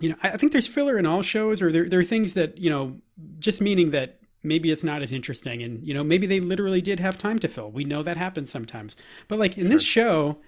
you 0.00 0.10
know, 0.10 0.16
I 0.22 0.36
think 0.36 0.52
there's 0.52 0.66
filler 0.66 0.98
in 0.98 1.06
all 1.06 1.22
shows, 1.22 1.62
or 1.62 1.70
there, 1.70 1.88
there 1.88 2.00
are 2.00 2.04
things 2.04 2.34
that, 2.34 2.58
you 2.58 2.68
know, 2.68 2.96
just 3.38 3.60
meaning 3.60 3.90
that 3.92 4.18
maybe 4.42 4.70
it's 4.70 4.84
not 4.84 5.02
as 5.02 5.12
interesting. 5.12 5.62
And, 5.62 5.86
you 5.86 5.94
know, 5.94 6.04
maybe 6.04 6.26
they 6.26 6.40
literally 6.40 6.80
did 6.80 7.00
have 7.00 7.16
time 7.16 7.38
to 7.40 7.48
fill. 7.48 7.70
We 7.70 7.84
know 7.84 8.02
that 8.02 8.16
happens 8.16 8.50
sometimes. 8.50 8.96
But 9.28 9.38
like 9.38 9.56
in 9.56 9.68
this 9.68 9.84
show, 9.84 10.38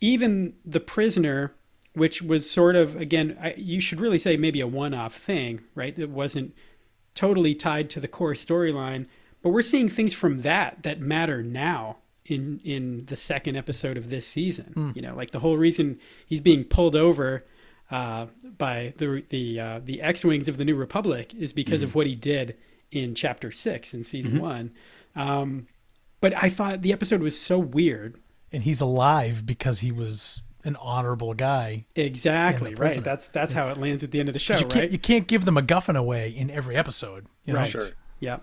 even 0.00 0.54
The 0.64 0.80
Prisoner, 0.80 1.54
which 1.94 2.20
was 2.20 2.50
sort 2.50 2.76
of, 2.76 2.96
again, 2.96 3.38
I, 3.40 3.54
you 3.56 3.80
should 3.80 4.00
really 4.00 4.18
say 4.18 4.36
maybe 4.36 4.60
a 4.60 4.66
one 4.66 4.92
off 4.92 5.14
thing, 5.14 5.62
right? 5.74 5.96
That 5.96 6.10
wasn't 6.10 6.54
totally 7.14 7.54
tied 7.54 7.88
to 7.90 8.00
the 8.00 8.08
core 8.08 8.34
storyline. 8.34 9.06
But 9.46 9.52
we're 9.52 9.62
seeing 9.62 9.88
things 9.88 10.12
from 10.12 10.38
that 10.38 10.82
that 10.82 11.00
matter 11.00 11.40
now 11.40 11.98
in 12.24 12.60
in 12.64 13.06
the 13.06 13.14
second 13.14 13.54
episode 13.54 13.96
of 13.96 14.10
this 14.10 14.26
season. 14.26 14.92
You 14.96 15.02
know, 15.02 15.14
like 15.14 15.30
the 15.30 15.38
whole 15.38 15.56
reason 15.56 16.00
he's 16.26 16.40
being 16.40 16.64
pulled 16.64 16.96
over 16.96 17.46
uh, 17.88 18.26
by 18.58 18.92
the 18.96 19.22
the 19.28 19.60
uh, 19.60 19.80
the 19.84 20.02
X 20.02 20.24
wings 20.24 20.48
of 20.48 20.58
the 20.58 20.64
New 20.64 20.74
Republic 20.74 21.32
is 21.32 21.52
because 21.52 21.84
of 21.84 21.94
what 21.94 22.08
he 22.08 22.16
did 22.16 22.56
in 22.90 23.14
Chapter 23.14 23.52
Six 23.52 23.94
in 23.94 24.02
season 24.02 24.40
one. 24.40 24.72
Um, 25.14 25.68
but 26.20 26.34
I 26.34 26.50
thought 26.50 26.82
the 26.82 26.92
episode 26.92 27.20
was 27.20 27.40
so 27.40 27.56
weird. 27.56 28.18
And 28.50 28.64
he's 28.64 28.80
alive 28.80 29.46
because 29.46 29.78
he 29.78 29.92
was 29.92 30.42
an 30.64 30.74
honorable 30.80 31.34
guy. 31.34 31.86
Exactly 31.94 32.70
right. 32.70 32.76
prisoner. 32.78 33.04
That's 33.04 33.28
that's 33.28 33.52
how 33.52 33.68
it 33.68 33.78
lands 33.78 34.02
at 34.02 34.10
the 34.10 34.18
end 34.18 34.28
of 34.28 34.32
the 34.32 34.40
show, 34.40 34.54
you, 34.54 34.66
can't, 34.66 34.74
right? 34.74 34.90
you 34.90 34.98
can't 34.98 35.28
give 35.28 35.44
the 35.44 35.52
MacGuffin 35.52 35.96
away 35.96 36.30
in 36.30 36.50
every 36.50 36.74
episode. 36.74 37.26
You 37.44 37.52
know? 37.52 37.60
Right. 37.60 37.70
Sure. 37.70 37.82
Yeah. 38.18 38.38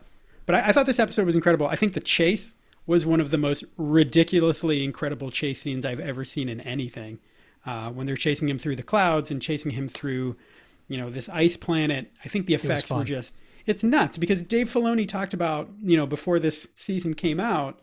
But 0.45 0.55
I, 0.55 0.69
I 0.69 0.71
thought 0.71 0.85
this 0.85 0.99
episode 0.99 1.25
was 1.25 1.35
incredible. 1.35 1.67
I 1.67 1.75
think 1.75 1.93
the 1.93 1.99
chase 1.99 2.53
was 2.85 3.05
one 3.05 3.21
of 3.21 3.29
the 3.29 3.37
most 3.37 3.63
ridiculously 3.77 4.83
incredible 4.83 5.29
chase 5.29 5.61
scenes 5.61 5.85
I've 5.85 5.99
ever 5.99 6.25
seen 6.25 6.49
in 6.49 6.59
anything. 6.61 7.19
Uh, 7.65 7.89
when 7.89 8.05
they're 8.05 8.17
chasing 8.17 8.49
him 8.49 8.57
through 8.57 8.75
the 8.75 8.83
clouds 8.83 9.31
and 9.31 9.41
chasing 9.41 9.71
him 9.71 9.87
through, 9.87 10.35
you 10.89 10.97
know, 10.97 11.09
this 11.09 11.29
ice 11.29 11.55
planet, 11.55 12.11
I 12.23 12.27
think 12.27 12.45
the 12.45 12.55
effects 12.55 12.91
were 12.91 13.05
just 13.05 13.37
it's 13.65 13.83
nuts 13.83 14.17
because 14.17 14.41
Dave 14.41 14.69
Filoni 14.69 15.07
talked 15.07 15.33
about, 15.33 15.69
you 15.81 15.95
know, 15.95 16.05
before 16.05 16.39
this 16.39 16.67
season 16.75 17.13
came 17.13 17.39
out, 17.39 17.79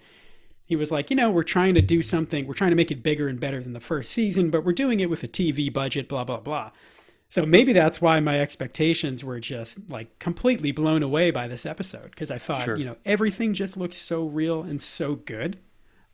he 0.67 0.77
was 0.77 0.93
like, 0.93 1.11
you 1.11 1.17
know, 1.17 1.31
we're 1.31 1.43
trying 1.43 1.75
to 1.75 1.83
do 1.83 2.03
something, 2.03 2.47
we're 2.47 2.55
trying 2.55 2.71
to 2.71 2.77
make 2.77 2.91
it 2.91 3.03
bigger 3.03 3.29
and 3.29 3.41
better 3.41 3.63
than 3.63 3.73
the 3.73 3.81
first 3.81 4.13
season, 4.13 4.51
but 4.51 4.65
we're 4.65 4.73
doing 4.73 5.01
it 5.01 5.11
with 5.11 5.25
a 5.25 5.29
TV 5.29 5.73
budget, 5.73 6.09
blah 6.09 6.25
blah 6.25 6.41
blah. 6.41 6.71
So 7.31 7.47
maybe 7.47 7.72
that's 7.72 8.01
why 8.03 8.18
my 8.18 8.41
expectations 8.41 9.22
were 9.22 9.39
just 9.39 9.89
like 9.89 10.18
completely 10.18 10.72
blown 10.72 11.03
away 11.05 11.31
by 11.31 11.47
this 11.47 11.64
episode 11.64 12.11
because 12.11 12.28
I 12.28 12.39
thought, 12.39 12.64
Sure. 12.64 12.76
you 12.76 12.85
know, 12.85 12.97
everything 13.07 13.55
just 13.55 13.76
looks 13.76 13.97
so 13.97 14.24
real 14.24 14.62
and 14.64 14.81
so 14.81 15.14
good. 15.14 15.57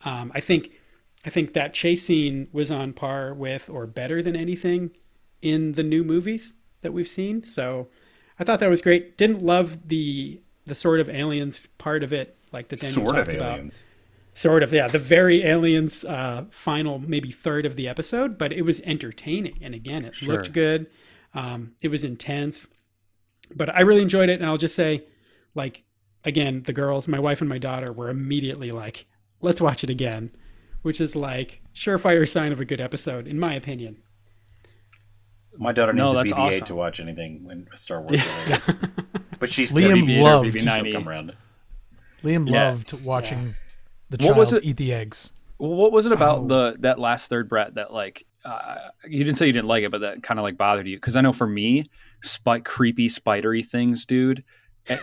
Um, 0.05 0.31
I 0.35 0.41
think, 0.41 0.73
I 1.25 1.31
think 1.31 1.55
that 1.55 1.73
chase 1.73 2.05
scene 2.05 2.49
was 2.53 2.71
on 2.71 2.93
par 2.93 3.33
with 3.33 3.71
or 3.71 3.87
better 3.87 4.21
than 4.21 4.37
anything 4.37 4.91
in 5.41 5.73
the 5.73 5.83
new 5.83 6.05
movies 6.05 6.53
that 6.83 6.93
we've 6.93 7.09
seen. 7.09 7.43
So 7.43 7.89
I 8.39 8.45
thought 8.45 8.61
that 8.61 8.69
was 8.69 8.83
great. 8.83 9.17
Didn't 9.17 9.43
love 9.43 9.89
the 9.89 10.41
the 10.67 10.75
sort 10.75 11.01
of 11.01 11.09
aliens 11.09 11.69
part 11.79 12.03
of 12.03 12.13
it, 12.13 12.37
like 12.53 12.69
that 12.69 12.81
Daniel 12.81 13.07
Sort 13.07 13.17
of 13.19 13.27
talked 13.27 13.37
about 13.37 13.53
aliens. 13.55 13.85
Sort 14.37 14.63
of 14.63 14.73
yeah 14.73 14.87
the 14.87 14.99
very 14.99 15.43
aliens 15.43 16.05
uh 16.05 16.45
final 16.51 16.99
maybe 16.99 17.31
third 17.33 17.65
of 17.67 17.75
the 17.75 17.89
episode 17.89 18.37
but 18.39 18.53
it 18.53 18.63
was 18.63 18.81
entertaining 18.83 19.59
and 19.63 19.75
again 19.75 20.05
it 20.05 20.15
Sure. 20.15 20.35
looked 20.35 20.53
good 20.53 20.87
um 21.35 21.73
it 21.83 21.89
was 21.89 22.05
intense 22.05 22.69
but 23.55 23.75
i 23.75 23.81
really 23.81 24.03
enjoyed 24.03 24.29
it 24.29 24.39
and 24.41 24.45
i'll 24.47 24.57
just 24.59 24.75
say 24.75 25.05
like 25.55 25.85
again 26.25 26.63
the 26.65 26.73
girls 26.73 27.09
my 27.09 27.19
wife 27.19 27.41
and 27.41 27.49
my 27.49 27.59
daughter 27.59 27.91
were 27.93 28.11
immediately 28.11 28.71
like 28.73 29.07
let's 29.41 29.61
watch 29.61 29.83
it 29.83 29.91
again 29.91 30.31
which 30.83 31.01
is 31.01 31.17
like 31.17 31.63
surefire 31.75 32.29
sign 32.29 32.53
of 32.53 32.61
a 32.61 32.65
good 32.65 32.81
episode 32.81 33.27
in 33.27 33.39
my 33.41 33.55
opinion 33.55 33.97
My 35.59 35.73
daughter 35.73 35.93
No, 35.95 36.05
needs 36.05 36.15
a 36.15 36.17
that's 36.19 36.33
BB-8 36.33 36.39
awesome. 36.49 36.65
to 36.67 36.75
watch 36.75 37.01
anything 37.01 37.45
when 37.45 37.67
Star 37.77 38.03
Wars 38.03 38.21
related. 38.47 38.91
but 39.41 39.51
she's 39.51 39.73
Liam 39.77 40.05
BB-8 40.07 40.19
or 40.19 40.23
loved- 40.23 40.55
BB-9. 40.55 40.93
Come 40.93 41.09
around. 41.09 41.35
Liam 42.23 42.51
Yeah. 42.51 42.69
loved 42.71 42.93
watching 43.05 43.55
the 44.11 44.25
What 44.27 44.37
was 44.37 44.53
it- 44.53 44.65
eat 44.65 44.77
the 44.77 44.93
eggs. 44.93 45.33
Well, 45.59 45.71
what 45.75 45.91
was 45.93 46.05
it 46.07 46.13
about 46.13 46.41
Oh. 46.41 46.47
the 46.47 46.77
that 46.81 46.99
last 46.99 47.29
third 47.31 47.49
Brett 47.49 47.75
that 47.75 47.93
like 47.93 48.25
uh, 48.45 48.77
you 49.09 49.25
didn't 49.25 49.39
say 49.39 49.47
you 49.47 49.53
didn't 49.53 49.67
like 49.69 49.83
it, 49.85 49.91
but 49.91 50.03
that 50.03 50.23
kind 50.23 50.39
of 50.39 50.45
like 50.45 50.57
bothered 50.57 50.87
you? 50.87 50.97
Because 50.97 51.17
I 51.17 51.21
know 51.21 51.33
for 51.33 51.47
me, 51.47 51.91
spike 52.23 52.65
creepy 52.65 53.09
spidery 53.09 53.63
things, 53.63 54.05
dude. 54.05 54.45
It, 54.87 55.01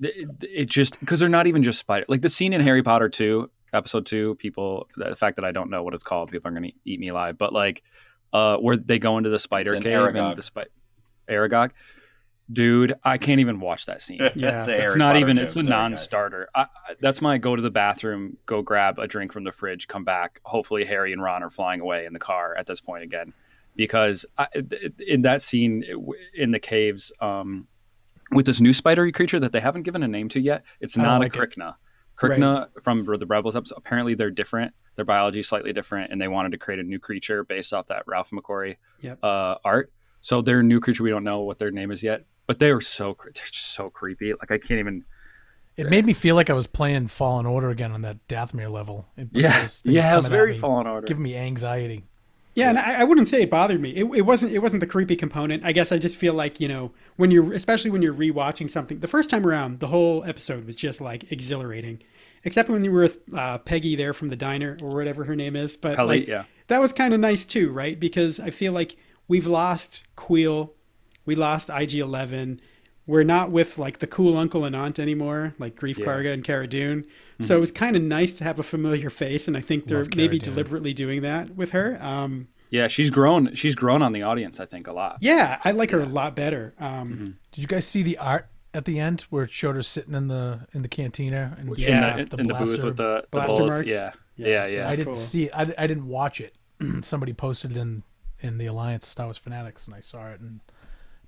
it, 0.00 0.28
it 0.42 0.64
just 0.68 1.00
because 1.00 1.18
they're 1.20 1.28
not 1.28 1.46
even 1.48 1.62
just 1.64 1.78
spider. 1.80 2.04
Like 2.08 2.20
the 2.20 2.28
scene 2.28 2.52
in 2.52 2.60
Harry 2.60 2.82
Potter 2.84 3.08
two, 3.08 3.50
episode 3.72 4.06
two. 4.06 4.36
People, 4.36 4.86
the 4.96 5.16
fact 5.16 5.36
that 5.36 5.44
I 5.44 5.50
don't 5.52 5.70
know 5.70 5.82
what 5.82 5.94
it's 5.94 6.04
called, 6.04 6.30
people 6.30 6.50
are 6.50 6.54
gonna 6.54 6.70
eat 6.84 7.00
me 7.00 7.08
alive. 7.08 7.36
But 7.38 7.52
like, 7.52 7.82
uh, 8.32 8.58
where 8.58 8.76
they 8.76 8.98
go 9.00 9.16
into 9.18 9.30
the 9.30 9.38
spider 9.40 9.74
It's 9.74 9.82
cave 9.84 9.96
Aragog. 9.98 10.28
and 10.30 10.38
the 10.38 10.42
spider, 10.42 10.70
Aragog. 11.28 11.70
Dude, 12.52 12.94
I 13.02 13.16
can't 13.18 13.40
even 13.40 13.58
watch 13.58 13.86
that 13.86 14.02
scene. 14.02 14.18
Yeah. 14.18 14.30
That's 14.50 14.68
a 14.68 14.72
It's 14.74 14.80
Harry 14.82 14.98
not 14.98 15.06
Potter 15.14 15.18
even. 15.20 15.36
joke. 15.36 15.44
It's 15.44 15.56
a 15.56 15.62
Sorry, 15.62 15.70
non-starter. 15.70 16.48
I, 16.54 16.60
I, 16.62 16.66
that's 17.00 17.22
my 17.22 17.38
go 17.38 17.56
to 17.56 17.62
the 17.62 17.70
bathroom, 17.70 18.36
go 18.44 18.60
grab 18.60 18.98
a 18.98 19.06
drink 19.08 19.32
from 19.32 19.44
the 19.44 19.52
fridge, 19.52 19.88
come 19.88 20.04
back. 20.04 20.40
Hopefully, 20.44 20.84
Harry 20.84 21.12
and 21.12 21.22
Ron 21.22 21.42
are 21.42 21.50
flying 21.50 21.80
away 21.80 22.04
in 22.04 22.12
the 22.12 22.18
car 22.18 22.54
at 22.56 22.66
this 22.66 22.80
point 22.80 23.02
again, 23.02 23.32
because 23.76 24.26
I, 24.36 24.48
in 25.06 25.22
that 25.22 25.40
scene 25.40 25.84
in 26.34 26.50
the 26.50 26.58
caves, 26.60 27.12
um, 27.20 27.66
with 28.30 28.44
this 28.46 28.60
new 28.60 28.74
spidery 28.74 29.12
creature 29.12 29.40
that 29.40 29.52
they 29.52 29.60
haven't 29.60 29.82
given 29.84 30.02
a 30.02 30.08
name 30.08 30.28
to 30.30 30.40
yet, 30.40 30.64
it's 30.80 30.94
don't 30.94 31.20
like 31.20 31.34
a 31.36 31.42
it. 31.42 31.50
Krykna. 31.50 31.76
Krykna 32.18 32.68
from 32.82 33.04
the 33.04 33.26
Rebels 33.26 33.56
episode. 33.56 33.76
Apparently, 33.78 34.14
they're 34.14 34.30
different 34.30 34.72
their 34.96 35.04
biology 35.04 35.40
is 35.40 35.48
slightly 35.48 35.72
different, 35.72 36.12
and 36.12 36.20
they 36.20 36.28
wanted 36.28 36.52
to 36.52 36.58
create 36.58 36.78
a 36.78 36.82
new 36.84 36.98
creature 37.00 37.42
based 37.42 37.72
off 37.74 37.88
that 37.88 38.04
Ralph 38.06 38.30
McQuarrie 38.30 38.76
Yep. 39.00 39.18
uh, 39.24 39.56
art. 39.64 39.92
So 40.20 40.40
their 40.40 40.62
new 40.62 40.78
creature, 40.80 41.02
we 41.02 41.10
don't 41.10 41.24
know 41.24 41.40
what 41.40 41.58
their 41.58 41.70
name 41.72 41.90
is 41.90 42.02
yet, 42.02 42.24
but 42.46 42.58
they 42.58 42.72
were 42.72 42.80
so 42.80 43.16
they're 43.22 43.32
just 43.32 43.72
so 43.74 43.90
creepy. 43.90 44.32
Like 44.32 44.50
I 44.50 44.58
can't 44.58 44.80
even. 44.80 45.04
It 45.76 45.90
made 45.90 46.04
me 46.06 46.12
feel 46.12 46.36
like 46.36 46.50
I 46.50 46.52
was 46.52 46.68
playing 46.68 47.08
Fallen 47.08 47.46
Order 47.46 47.70
again 47.70 47.90
on 47.90 48.02
that 48.02 48.28
Dathomir 48.28 48.70
level. 48.70 49.08
It- 49.16 49.28
Yeah, 49.32 49.66
yeah, 49.84 50.12
it 50.12 50.16
was 50.16 50.28
very 50.28 50.52
me, 50.52 50.58
Fallen 50.58 50.86
Order. 50.86 51.06
Giving 51.06 51.24
me 51.24 51.36
anxiety. 51.36 52.04
Yeah, 52.54 52.68
and 52.68 52.78
I, 52.78 53.00
I 53.00 53.04
wouldn't 53.04 53.26
say 53.26 53.42
it 53.42 53.50
bothered 53.50 53.80
me. 53.80 53.90
It, 53.90 54.04
it 54.04 54.20
wasn't. 54.22 54.52
It 54.52 54.60
wasn't 54.60 54.78
the 54.80 54.86
creepy 54.86 55.16
component. 55.16 55.64
I 55.64 55.72
guess 55.72 55.90
I 55.90 55.98
just 55.98 56.16
feel 56.16 56.34
like 56.34 56.60
you 56.60 56.68
know 56.68 56.92
when 57.16 57.32
you're, 57.32 57.52
especially 57.52 57.90
when 57.90 58.00
you're 58.02 58.14
rewatching 58.14 58.70
something. 58.70 59.00
The 59.00 59.08
first 59.08 59.28
time 59.30 59.44
around, 59.44 59.80
the 59.80 59.88
whole 59.88 60.22
episode 60.24 60.64
was 60.64 60.76
just 60.76 61.00
like 61.00 61.32
exhilarating, 61.32 62.00
except 62.44 62.68
when 62.68 62.84
you 62.84 62.92
were 62.92 63.02
with 63.02 63.18
uh, 63.36 63.58
Peggy 63.58 63.96
there 63.96 64.12
from 64.12 64.28
the 64.28 64.36
diner 64.36 64.78
or 64.80 64.94
whatever 64.94 65.24
her 65.24 65.34
name 65.34 65.56
is. 65.56 65.76
But 65.76 65.96
Peli, 65.96 66.20
like, 66.20 66.28
yeah. 66.28 66.44
that 66.68 66.80
was 66.80 66.92
kind 66.92 67.12
of 67.12 67.18
nice 67.18 67.44
too, 67.44 67.72
right? 67.72 67.98
Because 67.98 68.38
I 68.38 68.50
feel 68.50 68.72
like 68.72 68.94
we've 69.26 69.48
lost 69.48 70.04
Kuiil, 70.16 70.70
we 71.26 71.34
lost 71.34 71.70
IG 71.70 71.94
Eleven. 71.96 72.60
We're 73.06 73.22
not 73.22 73.50
with 73.50 73.76
like 73.78 73.98
the 73.98 74.06
cool 74.06 74.36
uncle 74.36 74.64
and 74.64 74.74
aunt 74.74 74.98
anymore, 74.98 75.54
like 75.58 75.76
Greef 75.76 75.98
Yeah. 75.98 76.06
Mm-hmm. 76.06 76.10
Karga 76.26 76.32
and 76.32 76.44
Cara 76.44 76.66
Dune. 76.66 77.04
So 77.40 77.56
it 77.56 77.60
was 77.60 77.70
kind 77.72 77.96
of 77.96 78.02
nice 78.02 78.32
to 78.34 78.44
have 78.44 78.58
a 78.58 78.62
familiar 78.62 79.10
face, 79.10 79.46
and 79.48 79.56
I 79.56 79.60
think 79.60 79.86
they're 79.88 79.98
Love 80.04 80.14
maybe 80.16 80.38
Dune. 80.38 80.54
deliberately 80.54 80.94
doing 80.94 81.20
that 81.22 81.50
with 81.56 81.72
her. 81.72 81.98
Um, 82.00 82.48
Yeah, 82.70 82.88
she's 82.88 83.10
grown. 83.10 83.54
She's 83.54 83.74
grown 83.74 84.00
on 84.02 84.12
the 84.12 84.22
audience, 84.22 84.58
I 84.60 84.66
think, 84.66 84.86
a 84.86 84.92
lot. 84.92 85.18
yeah, 85.20 85.60
I 85.64 85.72
like 85.72 85.90
her 85.90 86.00
a 86.00 86.06
lot 86.06 86.34
better. 86.36 86.74
Um, 86.78 87.36
Did 87.52 87.60
you 87.60 87.66
guys 87.66 87.86
see 87.86 88.02
the 88.02 88.16
art 88.18 88.48
at 88.72 88.84
the 88.86 88.98
end 89.00 89.22
where 89.30 89.44
it 89.44 89.50
showed 89.50 89.74
her 89.76 89.82
sitting 89.82 90.14
in 90.14 90.28
the 90.28 90.66
in 90.72 90.82
the 90.82 90.88
cantina 90.88 91.56
and 91.58 91.76
Yeah, 91.76 91.88
in 92.12 92.26
getting 92.26 92.28
the, 92.28 92.36
in 92.42 92.46
the 92.46 92.54
booth 92.54 92.68
blaster? 92.68 92.86
with 92.86 92.96
the, 92.96 93.20
the 93.22 93.26
blaster 93.32 93.56
bullets. 93.58 93.74
marks? 93.74 93.90
Yeah, 93.92 94.12
Yeah, 94.36 94.46
yeah, 94.48 94.66
yeah. 94.66 94.78
I 94.78 94.82
That's 94.84 94.96
didn't 94.96 95.04
cool. 95.06 95.14
see 95.14 95.44
it. 95.44 95.50
I, 95.54 95.74
I 95.76 95.86
didn't 95.86 96.06
watch 96.08 96.40
it. 96.40 96.54
Somebody 97.02 97.32
posted 97.34 97.72
it 97.72 97.76
in 97.76 98.02
in 98.40 98.58
the 98.58 98.66
Alliance 98.66 99.06
Star 99.06 99.26
Wars 99.26 99.38
Fanatics, 99.38 99.86
and 99.86 99.94
I 99.94 100.00
saw 100.00 100.28
it. 100.30 100.40
And 100.40 100.60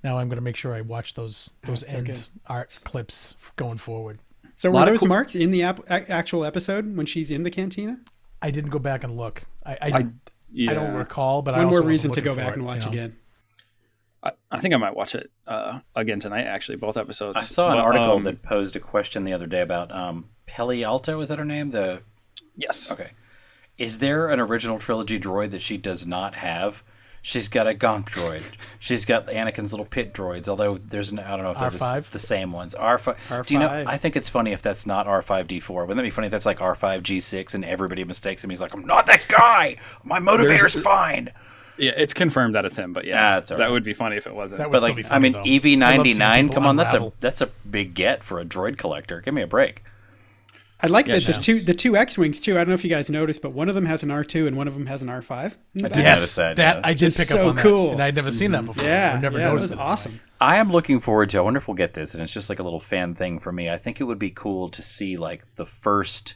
now 0.07 0.19
I'm 0.19 0.29
going 0.29 0.37
to 0.39 0.43
make 0.43 0.57
sure 0.57 0.73
I 0.75 0.81
watch 0.81 1.15
those 1.15 1.53
those 1.65 1.81
That's 1.81 1.93
so 1.93 1.99
end 1.99 2.07
good. 2.07 2.21
art 2.47 2.81
clips 2.85 3.35
going 3.57 3.79
forward. 3.79 4.19
so 4.55 4.71
were 4.71 4.75
Lot 4.77 4.89
of 4.89 4.93
those 4.95 5.01
cool- 5.01 5.09
marks 5.09 5.35
in 5.35 5.51
the 5.51 5.63
ap- 5.65 5.81
actual 5.91 6.45
episode 6.45 6.97
when 6.97 7.07
she's 7.07 7.31
in 7.31 7.43
the 7.43 7.51
cantina? 7.51 7.99
I 8.41 8.51
didn't 8.51 8.71
go 8.71 8.79
back 8.79 9.05
and 9.05 9.17
look. 9.17 9.43
I 9.65 9.73
I, 9.73 9.77
I, 9.99 10.07
yeah. 10.53 10.71
I 10.71 10.75
don't 10.75 10.95
recall, 10.95 11.43
but 11.43 11.55
I 11.55 11.59
One 11.59 11.67
also 11.67 11.71
more 11.81 11.83
wasn't 11.83 11.89
reason 11.89 12.11
to 12.13 12.21
go 12.21 12.35
back 12.37 12.51
it, 12.51 12.55
and 12.57 12.65
watch 12.65 12.85
you 12.85 12.87
know? 12.87 12.93
again. 12.93 13.17
I, 14.23 14.31
I 14.51 14.59
think 14.61 14.75
I 14.75 14.77
might 14.77 14.95
watch 14.97 15.15
it 15.15 15.31
uh, 15.47 15.81
again 15.95 16.21
tonight. 16.21 16.45
Actually, 16.45 16.77
both 16.77 16.97
episodes. 16.97 17.37
I 17.39 17.43
saw 17.43 17.71
an 17.71 17.77
But, 17.79 17.85
article 17.85 18.13
um, 18.17 18.25
that 18.25 18.43
posed 18.43 18.75
a 18.77 18.81
question 18.81 19.25
the 19.25 19.33
other 19.33 19.47
day 19.47 19.61
about 19.61 19.93
um, 19.93 20.31
Peli 20.47 20.83
Alto. 20.85 21.21
Is 21.21 21.29
that 21.29 21.39
her 21.39 21.45
name? 21.45 21.71
The 21.71 22.01
Yes. 22.57 22.91
okay. 22.91 23.11
Is 23.79 23.99
there 23.99 24.29
an 24.29 24.41
original 24.41 24.79
trilogy 24.79 25.21
droid 25.21 25.51
that 25.51 25.61
she 25.63 25.77
does 25.77 26.07
not 26.07 26.35
have? 26.37 26.83
She's 27.29 27.49
got 27.49 27.67
a 27.67 27.75
Gonk 27.75 28.09
droid. 28.09 28.45
She's 28.79 29.05
got 29.05 29.27
Anakin's 29.27 29.73
little 29.73 29.85
pit 29.85 30.15
droids. 30.15 30.47
Although 30.47 30.79
there's 30.79 31.13
no, 31.13 31.25
I 31.25 31.31
don't 31.31 31.43
know 31.43 31.51
if 31.51 31.59
they're 31.59 31.71
the, 31.71 32.05
the 32.13 32.21
same 32.21 32.53
ones. 32.53 32.73
R 32.77 32.99
five. 32.99 33.45
Do 33.47 33.53
you 33.53 33.59
know? 33.59 33.67
I 33.85 33.97
think 33.97 34.15
it's 34.15 34.29
funny 34.29 34.53
if 34.53 34.63
that's 34.63 34.87
not 34.87 35.09
R 35.09 35.21
five 35.23 35.49
D 35.49 35.59
four. 35.59 35.83
Wouldn't 35.87 35.97
that 35.97 36.05
be 36.05 36.11
funny 36.11 36.27
if 36.29 36.31
that's 36.31 36.47
like 36.47 36.61
R 36.61 36.77
five 36.77 37.03
G 37.03 37.19
six 37.19 37.53
and 37.57 37.65
everybody 37.65 38.05
mistakes 38.05 38.45
him? 38.45 38.51
He's 38.51 38.61
like, 38.61 38.73
I'm 38.75 38.87
not 38.87 39.07
that 39.07 39.27
guy. 39.27 39.79
My 40.05 40.21
motivator's 40.21 40.75
There's- 40.75 40.85
fine. 40.85 41.33
Yeah, 41.79 41.91
it's 41.97 42.15
confirmed 42.15 42.55
that 42.55 42.65
it's 42.65 42.77
him, 42.77 42.93
but 42.93 43.05
yeah, 43.05 43.17
Ah, 43.17 43.35
that's 43.35 43.51
all 43.51 43.59
that 43.59 43.73
would 43.73 43.83
be 43.83 43.93
funny 43.93 44.17
if 44.17 44.29
it 44.29 44.35
wasn't. 44.35 44.59
That 44.59 44.71
would 44.71 44.81
But 44.81 44.83
still 44.83 44.95
like, 44.95 45.05
be 45.05 45.11
I 45.11 45.19
mean, 45.19 45.33
though. 45.33 45.41
EV 45.43 45.67
I 45.67 45.71
love 45.71 45.79
ninety 45.97 46.11
seeing 46.11 46.19
nine. 46.21 46.45
people 46.45 46.55
Come 46.55 46.67
on, 46.69 46.77
that's 46.77 46.95
a 46.95 47.13
that's 47.19 47.41
a 47.41 47.49
big 47.69 47.95
get 47.95 48.23
for 48.23 48.39
a 48.39 48.45
droid 48.45 48.79
collector. 48.79 49.21
Give 49.21 49.35
me 49.35 49.43
a 49.43 49.47
break. 49.49 49.83
I 50.79 50.89
like 50.89 51.07
that 51.07 51.23
the 51.25 51.33
two 51.33 51.61
the 51.61 51.73
two 51.73 51.97
X 51.97 52.19
wings 52.19 52.39
too. 52.39 52.53
I 52.55 52.59
don't 52.59 52.69
know 52.69 52.75
if 52.75 52.85
you 52.85 52.91
guys 52.91 53.09
noticed, 53.09 53.41
but 53.41 53.53
one 53.53 53.69
of 53.71 53.75
them 53.75 53.87
has 53.87 54.03
an 54.03 54.11
R 54.11 54.23
two 54.25 54.47
and 54.47 54.57
one 54.57 54.69
of 54.69 54.75
them 54.75 54.85
has 54.87 55.01
an 55.01 55.09
R 55.09 55.23
five. 55.23 55.57
I 55.77 55.89
did 55.89 55.97
Yes, 55.97 56.19
notice 56.21 56.35
that. 56.37 56.57
that, 56.57 56.77
yeah. 56.77 56.83
I 56.85 56.93
did 56.93 57.07
It's 57.07 57.17
pick 57.17 57.31
up 57.31 57.37
so 57.37 57.49
on 57.49 57.57
that, 57.57 57.63
cool. 57.63 57.93
and 57.93 58.03
I'd 58.03 58.15
never 58.15 58.31
seen 58.31 58.51
that 58.53 58.67
before. 58.67 58.85
Yeah, 58.85 59.13
I've 59.15 59.23
never 59.23 59.39
yeah, 59.39 59.45
that 59.45 59.51
noticed 59.55 59.71
was 59.71 59.73
it. 59.73 59.79
awesome. 59.79 60.21
I 60.39 60.57
am 60.57 60.71
looking 60.71 61.01
forward 61.01 61.31
to. 61.31 61.39
I 61.39 61.41
wonder 61.41 61.57
if 61.59 61.67
we'll 61.67 61.77
get 61.77 61.95
this, 61.95 62.13
and 62.13 62.23
it's 62.23 62.33
just 62.33 62.51
like 62.51 62.59
a 62.59 62.63
little 62.63 62.81
fan 62.81 63.15
thing 63.15 63.39
for 63.39 63.53
me. 63.53 63.71
I 63.71 63.79
think 63.79 64.01
it 64.01 64.05
would 64.05 64.19
be 64.19 64.31
cool 64.31 64.69
to 64.69 64.83
see 64.83 65.17
like 65.17 65.47
the 65.55 65.65
first 65.65 66.35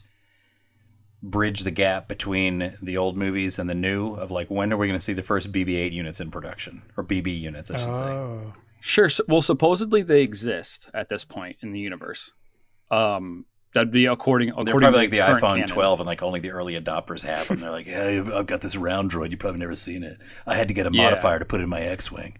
bridge 1.22 1.64
the 1.64 1.70
gap 1.70 2.08
between 2.08 2.78
the 2.80 2.96
old 2.96 3.16
movies 3.18 3.58
and 3.58 3.68
the 3.68 3.74
new. 3.74 4.14
Of 4.14 4.30
like, 4.30 4.48
when 4.50 4.72
are 4.72 4.78
we 4.78 4.86
going 4.86 4.98
to 4.98 5.04
see 5.04 5.12
the 5.12 5.22
first 5.22 5.52
BB-8 5.52 5.92
units 5.92 6.18
in 6.18 6.30
production 6.30 6.82
or 6.96 7.04
BB 7.04 7.38
units? 7.38 7.70
I 7.70 7.76
should 7.76 7.94
say. 7.94 8.04
Oh, 8.04 8.54
Sure. 8.82 9.10
So, 9.10 9.22
well, 9.28 9.42
supposedly 9.42 10.00
they 10.00 10.22
exist 10.22 10.88
at 10.94 11.10
this 11.10 11.22
point 11.26 11.56
in 11.60 11.72
the 11.72 11.78
universe. 11.80 12.32
Um, 12.90 13.44
that'd 13.74 13.90
be 13.92 14.06
according. 14.06 14.48
They're 14.64 14.74
probably 14.74 14.90
to 14.90 14.96
like 14.96 15.10
the 15.10 15.18
iPhone 15.18 15.54
canon. 15.56 15.68
12, 15.68 16.00
and 16.00 16.06
like 16.06 16.22
only 16.22 16.40
the 16.40 16.50
early 16.50 16.80
adopters 16.80 17.22
have 17.22 17.48
them. 17.48 17.60
They're 17.60 17.70
like, 17.70 17.86
"Hey, 17.86 18.18
I've- 18.18 18.32
I've 18.32 18.46
got 18.46 18.60
this 18.60 18.76
round 18.76 19.10
droid. 19.10 19.30
You've 19.30 19.40
probably 19.40 19.60
never 19.60 19.74
seen 19.74 20.02
it. 20.02 20.18
I 20.46 20.54
had 20.56 20.68
to 20.68 20.74
get 20.74 20.86
a 20.86 20.90
Yeah. 20.92 21.04
modifier 21.04 21.38
to 21.38 21.44
put 21.44 21.60
in 21.60 21.68
my 21.68 21.80
X-wing." 21.82 22.36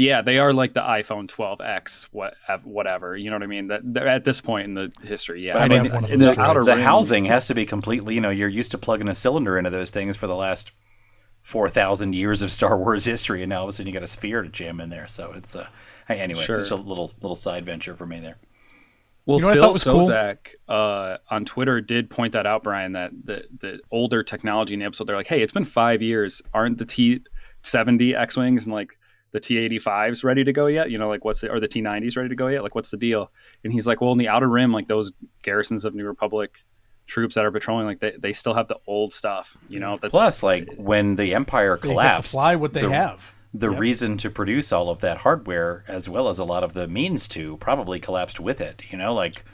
Yeah, 0.00 0.22
they 0.22 0.38
are 0.38 0.52
like 0.52 0.74
the 0.74 0.80
iPhone 0.80 1.26
12X, 1.28 2.04
what, 2.12 2.34
whatever. 2.62 3.16
You 3.16 3.30
know 3.30 3.36
what 3.36 3.42
I 3.42 3.46
mean? 3.46 3.66
That 3.66 3.82
at 4.06 4.22
this 4.22 4.40
point 4.40 4.66
in 4.66 4.74
the 4.74 4.92
history. 5.02 5.44
Yeah, 5.44 5.54
But 5.54 5.62
I 5.62 5.64
I'd 5.64 5.70
mean, 5.72 5.84
have 5.86 5.92
one 5.94 6.04
of 6.04 6.10
in 6.12 6.20
those 6.20 6.36
the 6.36 6.42
outer 6.42 6.62
the 6.62 6.76
housing 6.80 7.24
has 7.24 7.48
to 7.48 7.54
be 7.54 7.66
completely 7.66 8.14
you 8.14 8.20
know 8.20 8.30
you're 8.30 8.48
used 8.48 8.70
to 8.70 8.78
plugging 8.78 9.08
a 9.08 9.14
cylinder 9.14 9.58
into 9.58 9.70
those 9.70 9.90
things 9.90 10.16
for 10.16 10.28
the 10.28 10.36
last 10.36 10.70
4000 11.40 12.14
years 12.14 12.42
of 12.42 12.50
star 12.52 12.76
wars 12.76 13.04
history 13.04 13.42
and 13.42 13.50
now 13.50 13.58
all 13.58 13.64
of 13.64 13.68
a 13.70 13.72
sudden 13.72 13.86
you 13.86 13.92
got 13.92 14.02
a 14.02 14.06
sphere 14.08 14.42
to 14.42 14.48
jam 14.48 14.80
in 14.80 14.90
there 14.90 15.06
so 15.08 15.32
it's 15.36 15.54
uh 15.56 15.66
anyway 16.08 16.42
Sure. 16.42 16.58
it's 16.58 16.70
a 16.70 16.76
little 16.76 17.12
little 17.22 17.36
side 17.36 17.64
venture 17.64 17.94
for 17.94 18.06
me 18.06 18.20
there 18.20 18.36
Well, 19.28 19.36
You 19.36 19.42
know 19.42 19.48
what 19.48 19.52
I 19.52 19.54
Phil 19.56 19.62
thought 19.64 19.72
was 19.74 19.84
cool? 19.84 20.08
Szostak 20.08 20.38
uh, 20.70 21.18
on 21.30 21.44
Twitter 21.44 21.82
did 21.82 22.08
point 22.08 22.32
that 22.32 22.46
out, 22.46 22.62
Brian, 22.62 22.92
that 22.92 23.10
the, 23.24 23.44
the 23.60 23.78
older 23.90 24.22
technology 24.22 24.72
in 24.72 24.80
the 24.80 24.86
episode, 24.86 25.06
they're 25.06 25.16
like, 25.16 25.26
hey, 25.26 25.42
it's 25.42 25.52
been 25.52 25.66
five 25.66 26.00
years. 26.00 26.40
Aren't 26.54 26.78
the 26.78 26.86
T 26.86 27.20
70 27.60 28.16
X 28.16 28.38
Wings 28.38 28.64
and 28.64 28.72
like 28.72 28.98
the 29.32 29.40
T 29.40 29.56
85s 29.68 30.24
ready 30.24 30.44
to 30.44 30.52
go 30.54 30.64
yet? 30.64 30.90
You 30.90 30.96
know, 30.96 31.10
like 31.10 31.26
what's 31.26 31.42
the, 31.42 31.50
or 31.50 31.60
the 31.60 31.68
T 31.68 31.82
90s 31.82 32.16
ready 32.16 32.30
to 32.30 32.34
go 32.34 32.48
yet? 32.48 32.62
Like, 32.62 32.74
what's 32.74 32.90
the 32.90 32.96
deal? 32.96 33.30
And 33.64 33.70
he's 33.70 33.86
like, 33.86 34.00
well, 34.00 34.12
in 34.12 34.18
the 34.18 34.28
Outer 34.28 34.48
Rim, 34.48 34.72
like 34.72 34.88
those 34.88 35.12
garrisons 35.42 35.84
of 35.84 35.94
New 35.94 36.06
Republic 36.06 36.64
troops 37.06 37.34
that 37.34 37.44
are 37.44 37.52
patrolling, 37.52 37.84
like 37.84 38.00
they, 38.00 38.14
they 38.18 38.32
still 38.32 38.54
have 38.54 38.68
the 38.68 38.78
old 38.86 39.12
stuff, 39.12 39.58
you 39.68 39.78
know? 39.78 39.98
That's 40.00 40.12
plus 40.12 40.42
like 40.42 40.70
when 40.78 41.16
the 41.16 41.34
empire 41.34 41.76
They 41.76 41.88
have 41.88 41.88
to 41.88 41.88
collapsed 41.88 42.32
fly 42.32 42.56
what 42.56 42.72
they 42.72 42.80
the, 42.80 42.92
have. 42.92 43.34
The 43.54 43.70
reason 43.70 44.16
to 44.18 44.30
produce 44.30 44.72
all 44.72 44.90
of 44.90 45.00
that 45.00 45.18
hardware 45.18 45.84
as 45.88 46.08
well 46.08 46.28
as 46.28 46.38
a 46.38 46.44
lot 46.44 46.62
of 46.64 46.74
the 46.74 46.86
means 46.88 47.26
to 47.28 47.56
probably 47.58 47.98
collapsed 47.98 48.38
with 48.40 48.60
it 48.60 48.82
you 48.90 48.98
know 48.98 49.14
like 49.14 49.44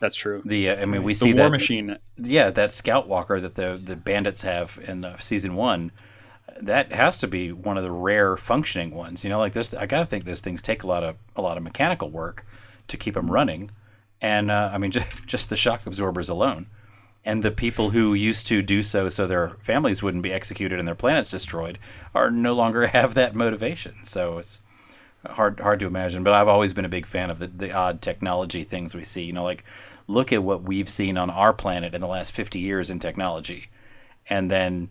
that's 0.00 0.14
true. 0.16 0.44
the 0.44 0.68
uh, 0.70 0.76
i 0.76 0.84
mean 0.84 1.02
we 1.02 1.14
The 1.14 1.14
see 1.14 1.34
War 1.34 1.50
that 1.50 1.50
Machine. 1.50 1.98
yeah, 2.16 2.50
that 2.50 2.72
Scout 2.72 3.08
Walker 3.08 3.40
that 3.40 3.54
the 3.56 3.80
the 3.82 3.96
bandits 3.96 4.42
have 4.42 4.78
in 4.86 5.04
uh, 5.04 5.16
season 5.18 5.54
one, 5.56 5.90
that 6.60 6.92
has 6.92 7.18
to 7.18 7.26
be 7.26 7.52
one 7.52 7.76
of 7.76 7.82
the 7.84 7.90
rare 7.90 8.36
functioning 8.36 8.92
ones. 8.94 9.24
You 9.24 9.30
know, 9.30 9.38
like 9.38 9.52
this, 9.54 9.74
I 9.74 9.86
gotta 9.86 10.06
think 10.06 10.24
those 10.24 10.40
things 10.40 10.62
take 10.62 10.82
a 10.84 10.86
lot 10.86 11.02
of 11.02 11.16
a 11.36 11.42
lot 11.42 11.56
of 11.56 11.62
mechanical 11.64 12.10
work 12.10 12.46
to 12.88 12.96
keep 12.96 13.14
them 13.14 13.30
running, 13.30 13.70
and 14.20 14.50
uh, 14.50 14.70
I 14.72 14.78
mean 14.78 14.90
just 14.96 15.08
just 15.26 15.50
the 15.50 15.56
shock 15.56 15.84
absorbers 15.86 16.28
alone, 16.28 16.66
and 17.28 17.42
the 17.42 17.50
people 17.50 17.90
who 17.90 18.14
used 18.14 18.46
to 18.46 18.62
do 18.62 18.82
so 18.82 19.10
so 19.10 19.26
their 19.26 19.50
families 19.60 20.02
wouldn't 20.02 20.22
be 20.22 20.32
executed 20.32 20.78
and 20.78 20.88
their 20.88 20.94
planets 20.94 21.28
destroyed 21.28 21.78
are 22.14 22.30
no 22.30 22.54
longer 22.54 22.86
have 22.98 23.12
that 23.12 23.34
motivation. 23.34 24.02
So 24.02 24.38
it's 24.38 24.62
hard 25.26 25.60
hard 25.60 25.78
to 25.80 25.86
imagine. 25.86 26.24
But 26.24 26.32
I've 26.32 26.48
always 26.48 26.72
been 26.72 26.86
a 26.86 26.88
big 26.88 27.04
fan 27.04 27.28
of 27.28 27.38
the, 27.38 27.48
the 27.48 27.70
odd 27.70 28.00
technology 28.00 28.64
things 28.64 28.94
we 28.94 29.04
see. 29.04 29.24
You 29.24 29.34
know, 29.34 29.44
like 29.44 29.62
look 30.06 30.32
at 30.32 30.42
what 30.42 30.62
we've 30.62 30.88
seen 30.88 31.18
on 31.18 31.28
our 31.28 31.52
planet 31.52 31.94
in 31.94 32.00
the 32.00 32.06
last 32.06 32.32
fifty 32.32 32.60
years 32.60 32.88
in 32.88 32.98
technology, 32.98 33.68
and 34.30 34.50
then 34.50 34.88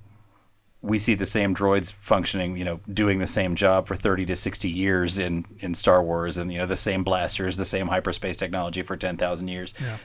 we 0.83 0.99
see 0.99 1.15
the 1.15 1.25
same 1.25 1.55
droids 1.55 1.91
functioning, 1.91 2.55
you 2.55 2.63
know, 2.63 2.79
doing 2.93 3.17
the 3.17 3.25
same 3.25 3.55
job 3.55 3.87
for 3.87 3.95
30 3.95 4.27
to 4.27 4.35
60 4.35 4.69
years 4.69 5.17
in, 5.17 5.43
in 5.59 5.73
Star 5.73 6.03
Wars 6.03 6.37
and, 6.37 6.53
you 6.53 6.59
know, 6.59 6.67
the 6.67 6.75
same 6.75 7.03
blasters, 7.03 7.57
the 7.57 7.65
same 7.65 7.87
hyperspace 7.87 8.37
technology 8.37 8.83
for 8.83 8.95
10,000 8.95 9.47
years. 9.47 9.73
Yeah. 9.81 9.97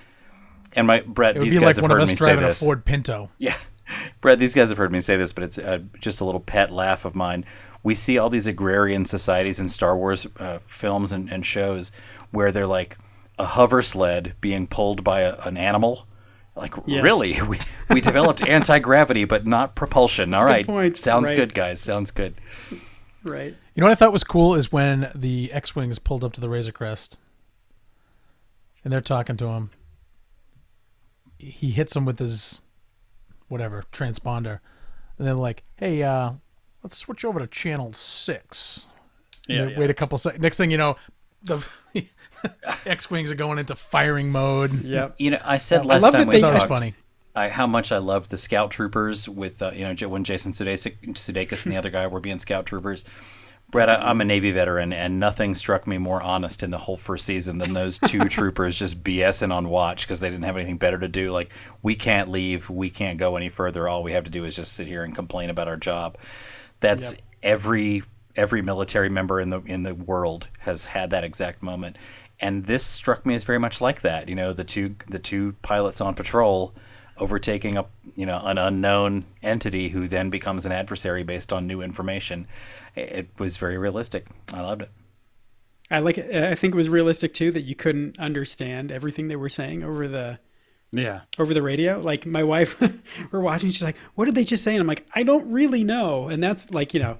And 0.74 0.86
my, 0.86 1.00
Brett, 1.00 1.36
It 1.36 1.40
would 1.40 1.46
these 1.46 1.54
be 1.54 1.60
guys 1.60 1.66
like 1.66 1.76
have 1.76 1.82
one 1.82 1.90
of 1.90 1.96
heard 1.96 2.02
us 2.04 2.10
me 2.10 2.16
say 2.16 2.24
driving 2.26 2.44
a 2.44 2.48
this. 2.48 2.60
Ford 2.60 2.84
Pinto. 2.84 3.30
Yeah. 3.38 3.56
Brett, 4.22 4.38
these 4.38 4.54
guys 4.54 4.70
have 4.70 4.78
heard 4.78 4.90
me 4.92 5.00
say 5.00 5.16
this, 5.18 5.32
but 5.34 5.44
it's 5.44 5.58
uh, 5.58 5.80
just 6.00 6.20
a 6.20 6.24
little 6.24 6.40
pet 6.40 6.70
laugh 6.70 7.04
of 7.04 7.14
mine. 7.14 7.44
We 7.82 7.94
see 7.94 8.16
all 8.16 8.30
these 8.30 8.46
agrarian 8.46 9.04
societies 9.04 9.58
in 9.60 9.68
Star 9.68 9.96
Wars 9.96 10.26
uh, 10.38 10.60
films 10.66 11.12
and, 11.12 11.30
and 11.30 11.44
shows 11.44 11.92
where 12.30 12.52
they're 12.52 12.66
like 12.66 12.96
a 13.38 13.44
hover 13.44 13.82
sled 13.82 14.34
being 14.40 14.66
pulled 14.66 15.04
by 15.04 15.22
a, 15.22 15.34
an 15.40 15.56
animal. 15.58 16.06
Like, 16.56 16.74
Yes. 16.86 17.02
really? 17.02 17.38
We, 17.48 17.58
we 17.90 18.00
developed 18.00 18.42
anti 18.48 18.78
gravity, 18.78 19.24
but 19.26 19.46
not 19.46 19.74
propulsion. 19.74 20.32
All 20.32 20.44
good 20.44 20.50
right. 20.50 20.66
point. 20.66 20.96
Sounds 20.96 21.28
Right. 21.28 21.36
good, 21.36 21.52
guys. 21.54 21.80
Sounds 21.80 22.10
good. 22.10 22.34
right. 23.24 23.54
You 23.74 23.80
know 23.80 23.86
what 23.86 23.92
I 23.92 23.96
thought 23.96 24.12
was 24.12 24.24
cool 24.24 24.54
is 24.54 24.70
when 24.72 25.10
the 25.14 25.50
X-wings 25.52 25.98
pulled 25.98 26.24
up 26.24 26.32
to 26.34 26.40
the 26.40 26.48
Razor 26.48 26.72
Crest, 26.72 27.18
and 28.84 28.92
they're 28.92 29.00
talking 29.00 29.36
to 29.38 29.46
him. 29.48 29.70
He 31.51 31.70
hits 31.72 31.95
them 31.95 32.05
with 32.05 32.18
his 32.18 32.62
whatever 33.49 33.84
transponder, 33.93 34.61
and 35.18 35.26
they're 35.26 35.34
like, 35.34 35.62
"Hey, 35.76 36.03
uh, 36.03 36.32
let's 36.82 36.97
switch 36.97 37.24
over 37.24 37.38
to 37.40 37.47
channel 37.47 37.93
six. 37.93 38.86
Yeah, 39.49 39.68
yeah. 39.68 39.78
Wait 39.78 39.90
a 39.90 39.95
couple 39.95 40.16
seconds. 40.18 40.43
Next 40.43 40.57
thing 40.57 40.70
you 40.70 40.78
know, 40.78 40.97
the 41.43 41.64
X-wings 42.86 43.30
are 43.30 43.34
going 43.34 43.59
into 43.59 43.74
firing 43.74 44.30
mode. 44.30 44.84
Yep. 44.84 45.14
You 45.18 45.32
know, 45.32 45.38
I 45.45 45.57
said 45.59 45.80
I 45.82 45.84
last 45.84 46.03
love 46.03 46.12
time 46.12 46.20
that 46.22 46.28
we 46.28 46.40
they- 46.40 46.43
was 46.51 46.59
talked. 46.61 46.68
funny. 46.68 46.95
I, 47.34 47.49
how 47.49 47.66
much 47.66 47.93
I 47.93 47.97
loved 47.97 48.28
the 48.30 48.36
scout 48.36 48.70
troopers 48.70 49.26
with 49.26 49.62
uh, 49.62 49.70
you 49.74 49.86
know 49.90 50.09
when 50.09 50.22
Jason 50.22 50.53
Sudeikis, 50.53 50.99
Sudeikis 51.14 51.64
and 51.64 51.72
the 51.72 51.78
other 51.78 51.88
guy 51.88 52.07
were 52.07 52.20
being 52.20 52.38
scout 52.38 52.66
troopers. 52.66 53.05
Brett, 53.72 53.88
I, 53.88 53.94
I'm 53.94 54.20
a 54.20 54.24
Navy 54.24 54.50
veteran, 54.50 54.92
and 54.92 55.18
nothing 55.18 55.54
struck 55.54 55.86
me 55.86 55.96
more 55.96 56.22
honest 56.22 56.62
in 56.62 56.70
the 56.70 56.78
whole 56.78 56.98
first 56.98 57.24
season 57.24 57.56
than 57.56 57.72
those 57.72 57.98
two 57.98 58.20
troopers 58.28 58.78
just 58.78 59.02
BSing 59.02 59.50
on 59.50 59.70
watch 59.70 60.02
because 60.02 60.20
they 60.20 60.28
didn't 60.28 60.44
have 60.44 60.58
anything 60.58 60.76
better 60.76 60.98
to 60.98 61.08
do. 61.08 61.32
Like, 61.32 61.48
we 61.82 61.96
can't 61.96 62.28
leave, 62.28 62.68
we 62.68 62.90
can't 62.90 63.18
go 63.18 63.34
any 63.34 63.48
further. 63.48 63.88
All 63.88 64.02
we 64.02 64.12
have 64.12 64.24
to 64.24 64.30
do 64.30 64.44
is 64.44 64.54
just 64.54 64.74
sit 64.74 64.86
here 64.86 65.02
and 65.02 65.14
complain 65.14 65.48
about 65.48 65.68
our 65.68 65.78
job. 65.78 66.18
That's 66.80 67.16
every 67.42 68.02
every 68.36 68.62
military 68.62 69.08
member 69.08 69.40
in 69.40 69.48
the 69.48 69.60
in 69.62 69.84
the 69.84 69.94
world 69.94 70.48
has 70.60 70.84
had 70.84 71.10
that 71.10 71.24
exact 71.24 71.62
moment, 71.62 71.96
and 72.40 72.66
this 72.66 72.84
struck 72.84 73.24
me 73.24 73.34
as 73.34 73.44
very 73.44 73.58
much 73.58 73.80
like 73.80 74.02
that. 74.02 74.28
You 74.28 74.34
know, 74.34 74.52
the 74.52 74.64
two 74.64 74.96
the 75.08 75.18
two 75.18 75.54
pilots 75.62 76.02
on 76.02 76.14
patrol 76.14 76.74
overtaking 77.18 77.76
a 77.76 77.86
you 78.16 78.26
know 78.26 78.40
an 78.44 78.58
unknown 78.58 79.24
entity 79.42 79.88
who 79.88 80.08
then 80.08 80.28
becomes 80.28 80.66
an 80.66 80.72
adversary 80.72 81.22
based 81.22 81.52
on 81.52 81.66
new 81.66 81.80
information. 81.80 82.46
It 82.95 83.30
was 83.38 83.57
very 83.57 83.78
realistic. 83.78 84.26
I 84.53 84.61
loved 84.61 84.82
it. 84.82 84.90
I 85.90 85.99
like 85.99 86.18
it. 86.18 86.34
I 86.34 86.55
think 86.55 86.74
it 86.74 86.76
was 86.76 86.88
realistic 86.88 87.34
too 87.34 87.51
that 87.53 87.62
you 87.62 87.74
couldn't 87.74 88.18
understand 88.18 88.90
everything 88.90 89.28
they 89.28 89.36
were 89.36 89.49
saying 89.49 89.82
over 89.82 90.09
the 90.09 90.38
Yeah. 90.90 91.20
over 91.38 91.53
the 91.53 91.62
radio. 91.62 91.99
Like 91.99 92.24
my 92.26 92.43
wife, 92.43 92.80
we're 93.32 93.40
watching. 93.40 93.70
She's 93.70 93.82
like, 93.82 93.97
"What 94.14 94.24
did 94.26 94.34
they 94.34 94.45
just 94.45 94.62
say?" 94.62 94.72
And 94.72 94.80
I'm 94.80 94.86
like, 94.86 95.07
"I 95.14 95.22
don't 95.22 95.51
really 95.51 95.84
know." 95.84 96.28
And 96.28 96.43
that's 96.43 96.70
like, 96.70 96.95
you 96.95 97.01
know, 97.01 97.18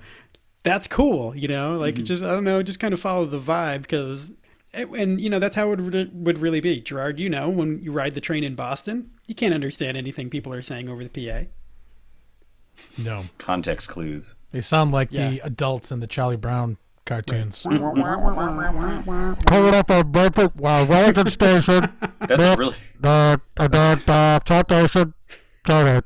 that's 0.63 0.87
cool. 0.87 1.35
You 1.37 1.49
know, 1.49 1.77
like 1.77 1.97
mm-hmm. 1.97 2.05
just 2.05 2.23
I 2.23 2.31
don't 2.31 2.45
know, 2.45 2.63
just 2.63 2.81
kind 2.81 2.95
of 2.95 3.01
follow 3.01 3.27
the 3.27 3.41
vibe 3.41 3.83
because, 3.83 4.33
and 4.73 5.21
you 5.21 5.29
know, 5.29 5.39
that's 5.39 5.57
how 5.57 5.73
it 5.73 5.81
would, 5.81 6.25
would 6.25 6.39
really 6.39 6.61
be. 6.61 6.81
Gerard, 6.81 7.19
you 7.19 7.29
know, 7.29 7.49
when 7.49 7.83
you 7.83 7.93
ride 7.93 8.15
the 8.15 8.21
train 8.21 8.45
in 8.45 8.55
Boston, 8.55 9.11
you 9.27 9.35
can't 9.35 9.55
understand 9.55 9.97
anything 9.97 10.31
people 10.31 10.53
are 10.53 10.63
saying 10.63 10.89
over 10.89 11.05
the 11.05 11.11
PA. 11.11 11.49
No, 12.99 13.25
Context 13.39 13.89
clues. 13.89 14.35
they 14.51 14.61
sound 14.61 14.93
like 14.93 15.09
Yeah. 15.11 15.31
the 15.31 15.41
adults 15.41 15.91
in 15.93 16.01
the 16.01 16.07
Charlie 16.07 16.37
Brown 16.37 16.77
cartoons. 17.07 17.63
Coming 17.63 17.83
up 19.75 19.91
on 19.91 20.13
Bedford, 20.13 20.53
well, 20.59 20.87
Wellington 20.87 21.31
Station, 21.31 21.93
That's 22.21 22.59
really 22.59 22.75
the, 23.01 23.41
the, 23.57 24.43
sorry. 25.67 26.03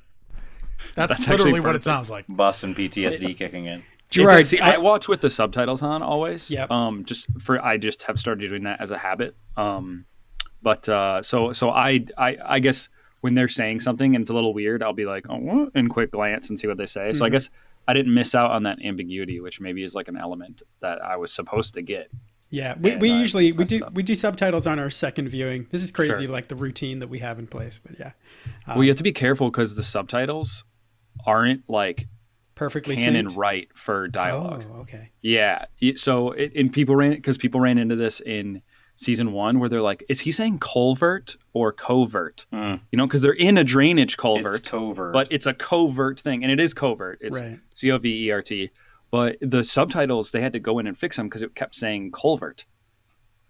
That's, 0.95 1.09
That's 1.09 1.21
actually 1.21 1.37
literally 1.37 1.61
what 1.61 1.77
it 1.77 1.85
sounds 1.85 2.11
like. 2.11 2.25
Boston 2.29 2.75
PTSD 2.75 3.37
kicking 3.37 3.67
in. 3.67 3.83
Gerard, 4.09 4.41
It's, 4.41 4.51
see, 4.51 4.61
I, 4.61 4.75
I- 4.75 4.79
watch 4.79 5.09
with 5.09 5.21
the 5.21 5.29
subtitles 5.31 5.83
on 5.83 6.03
always. 6.03 6.51
Yep. 6.51 6.71
Um, 6.71 7.05
just 7.05 7.27
for 7.41 7.63
I 7.63 7.77
just 7.77 8.05
have 8.05 8.19
started 8.19 8.49
doing 8.49 8.63
that 8.65 8.81
as 8.81 8.91
a 8.91 8.99
habit. 8.99 9.37
Um, 9.57 10.07
but 10.63 10.89
uh, 10.89 11.23
so 11.23 11.53
so 11.53 11.71
I 11.71 12.07
I 12.17 12.37
I 12.45 12.59
guess 12.61 12.89
when 13.21 13.35
they're 13.35 13.49
saying 13.49 13.81
something 13.81 14.15
and 14.15 14.23
it's 14.23 14.31
a 14.31 14.35
little 14.35 14.55
weird, 14.55 14.83
I'll 14.83 14.93
be 14.93 15.07
like, 15.07 15.27
oh, 15.29 15.37
what?" 15.39 15.73
and 15.75 15.91
quick 15.91 16.11
glance 16.13 16.49
and 16.49 16.59
see 16.59 16.67
what 16.67 16.79
they 16.79 16.87
say. 16.87 17.09
Mm-hmm. 17.09 17.19
So 17.19 17.25
I 17.25 17.29
guess 17.29 17.51
I 17.89 17.95
didn't 17.95 18.15
miss 18.15 18.35
out 18.35 18.51
on 18.51 18.65
that 18.65 18.79
ambiguity, 18.85 19.41
which 19.41 19.61
maybe 19.61 19.83
is 19.83 19.95
like 19.95 20.09
an 20.09 20.17
element 20.17 20.63
that 20.81 21.03
I 21.03 21.17
was 21.17 21.33
supposed 21.33 21.75
to 21.75 21.83
get. 21.83 22.11
Yeah, 22.49 22.77
we, 22.81 22.93
And 22.93 23.03
we 23.03 23.13
I 23.13 23.19
usually 23.21 23.53
we 23.53 23.65
do 23.65 23.83
we 23.93 24.03
do 24.03 24.15
subtitles 24.15 24.67
on 24.67 24.79
our 24.79 24.91
second 24.91 25.29
viewing. 25.29 25.67
This 25.71 25.83
is 25.83 25.91
crazy, 25.91 26.13
Sure. 26.25 26.29
like 26.29 26.49
the 26.49 26.55
routine 26.55 27.01
that 27.01 27.09
we 27.09 27.19
have 27.19 27.39
in 27.39 27.47
place. 27.49 27.81
But 27.85 27.99
yeah, 27.99 28.13
well, 28.69 28.85
you 28.85 28.91
have 28.91 28.97
to 28.99 29.03
be 29.03 29.13
careful 29.13 29.51
because 29.51 29.75
the 29.75 29.83
subtitles 29.83 30.65
aren't 31.27 31.69
like 31.69 32.07
perfectly 32.55 32.97
canon 32.97 33.27
synced. 33.27 33.37
right 33.37 33.69
for 33.75 34.07
dialogue. 34.09 34.65
Oh, 34.73 34.81
okay. 34.81 35.11
Yeah. 35.23 35.65
So, 35.97 36.31
it, 36.33 36.53
and 36.55 36.73
people 36.73 36.95
ran 36.97 37.11
because 37.11 37.37
people 37.37 37.61
ran 37.61 37.79
into 37.79 37.97
this 37.97 38.21
in 38.21 38.63
season 38.97 39.33
one 39.33 39.61
where 39.61 39.69
they're 39.69 39.83
like, 39.83 40.03
"Is 40.09 40.21
he 40.23 40.33
saying 40.33 40.59
culvert 40.59 41.37
or 41.53 41.73
covert?" 41.73 42.47
Mm. 42.53 42.81
You 42.91 42.97
know, 42.97 43.07
because 43.07 43.23
they're 43.23 43.33
in 43.33 43.57
a 43.59 43.65
drainage 43.65 44.17
culvert, 44.17 44.57
It's 44.61 44.69
covert. 44.69 45.13
but 45.13 45.29
it's 45.31 45.47
a 45.47 45.55
covert 45.55 46.19
thing, 46.21 46.43
and 46.43 46.51
it 46.51 46.59
is 46.59 46.75
covert. 46.75 47.19
It's 47.21 47.39
Right. 47.39 47.61
C 47.75 47.91
O 47.93 47.99
V 47.99 48.27
E 48.27 48.31
R 48.31 48.43
T. 48.43 48.71
But 49.11 49.37
the 49.41 49.63
subtitles 49.63 50.33
they 50.33 50.41
had 50.41 50.53
to 50.55 50.59
go 50.59 50.79
in 50.81 50.87
and 50.87 50.99
fix 50.99 51.17
them 51.17 51.29
because 51.29 51.43
it 51.43 51.55
kept 51.55 51.75
saying 51.77 52.11
culvert, 52.11 52.65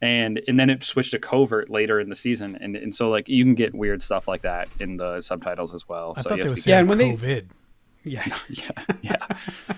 and 0.03 0.40
and 0.47 0.61
then 0.61 0.68
it 0.68 0.84
switched 0.84 1.12
to 1.12 1.18
covert 1.18 1.70
later 1.70 1.99
in 1.99 2.09
the 2.11 2.14
season, 2.14 2.57
and 2.61 2.76
and 2.76 2.94
so 2.94 3.09
like 3.09 3.28
you 3.28 3.42
can 3.44 3.55
get 3.55 3.74
weird 3.74 4.03
stuff 4.03 4.28
like 4.28 4.42
that 4.42 4.68
in 4.80 4.99
the 4.99 5.20
subtitles 5.22 5.72
as 5.74 5.88
well. 5.88 6.12
I 6.16 6.20
so 6.22 6.28
thought 6.30 6.38
you 6.38 6.44
they 6.44 6.49
have 6.49 6.51
were 6.51 6.57
to 6.57 6.64
be 6.64 6.70
Yeah, 6.70 6.76
saying 6.76 6.80
and 6.80 6.88
when 6.88 6.99
they- 6.99 7.42
Yeah. 8.05 8.24
yeah, 8.49 8.70
yeah. 9.03 9.26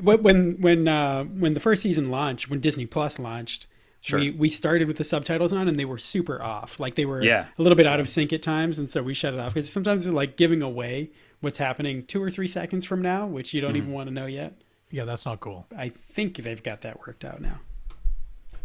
When 0.00 0.22
when 0.22 0.60
when 0.60 0.88
uh, 0.88 1.24
when 1.24 1.52
the 1.54 1.60
first 1.60 1.82
season 1.82 2.10
launched, 2.10 2.48
when 2.48 2.60
Disney 2.60 2.86
Plus 2.86 3.18
launched, 3.18 3.66
Sure. 4.02 4.18
we 4.18 4.30
we 4.32 4.48
started 4.48 4.88
with 4.88 4.96
the 4.98 5.04
subtitles 5.04 5.52
on, 5.52 5.68
and 5.68 5.78
they 5.78 5.84
were 5.84 5.96
super 5.98 6.42
off. 6.42 6.78
Like 6.80 6.96
they 6.96 7.04
were 7.04 7.22
Yeah. 7.22 7.46
a 7.56 7.62
little 7.62 7.76
bit 7.76 7.86
out 7.86 8.00
of 8.00 8.08
sync 8.08 8.32
at 8.32 8.42
times, 8.42 8.78
and 8.78 8.88
so 8.88 9.02
we 9.02 9.14
shut 9.14 9.32
it 9.32 9.40
off 9.40 9.54
because 9.54 9.70
sometimes 9.72 10.06
it's 10.06 10.14
like 10.14 10.36
giving 10.36 10.60
away 10.60 11.10
what's 11.40 11.58
happening 11.58 12.04
two 12.04 12.22
or 12.22 12.28
three 12.30 12.48
seconds 12.48 12.84
from 12.84 13.00
now, 13.00 13.26
which 13.26 13.54
you 13.54 13.60
don't 13.60 13.70
Mm-hmm. 13.70 13.76
even 13.78 13.92
want 13.92 14.08
to 14.08 14.14
know 14.14 14.26
yet. 14.26 14.54
Yeah, 14.90 15.04
that's 15.04 15.24
not 15.24 15.40
cool. 15.40 15.66
I 15.76 15.90
think 16.10 16.36
they've 16.36 16.62
got 16.62 16.82
that 16.82 16.98
worked 17.06 17.24
out 17.24 17.40
now. 17.40 17.60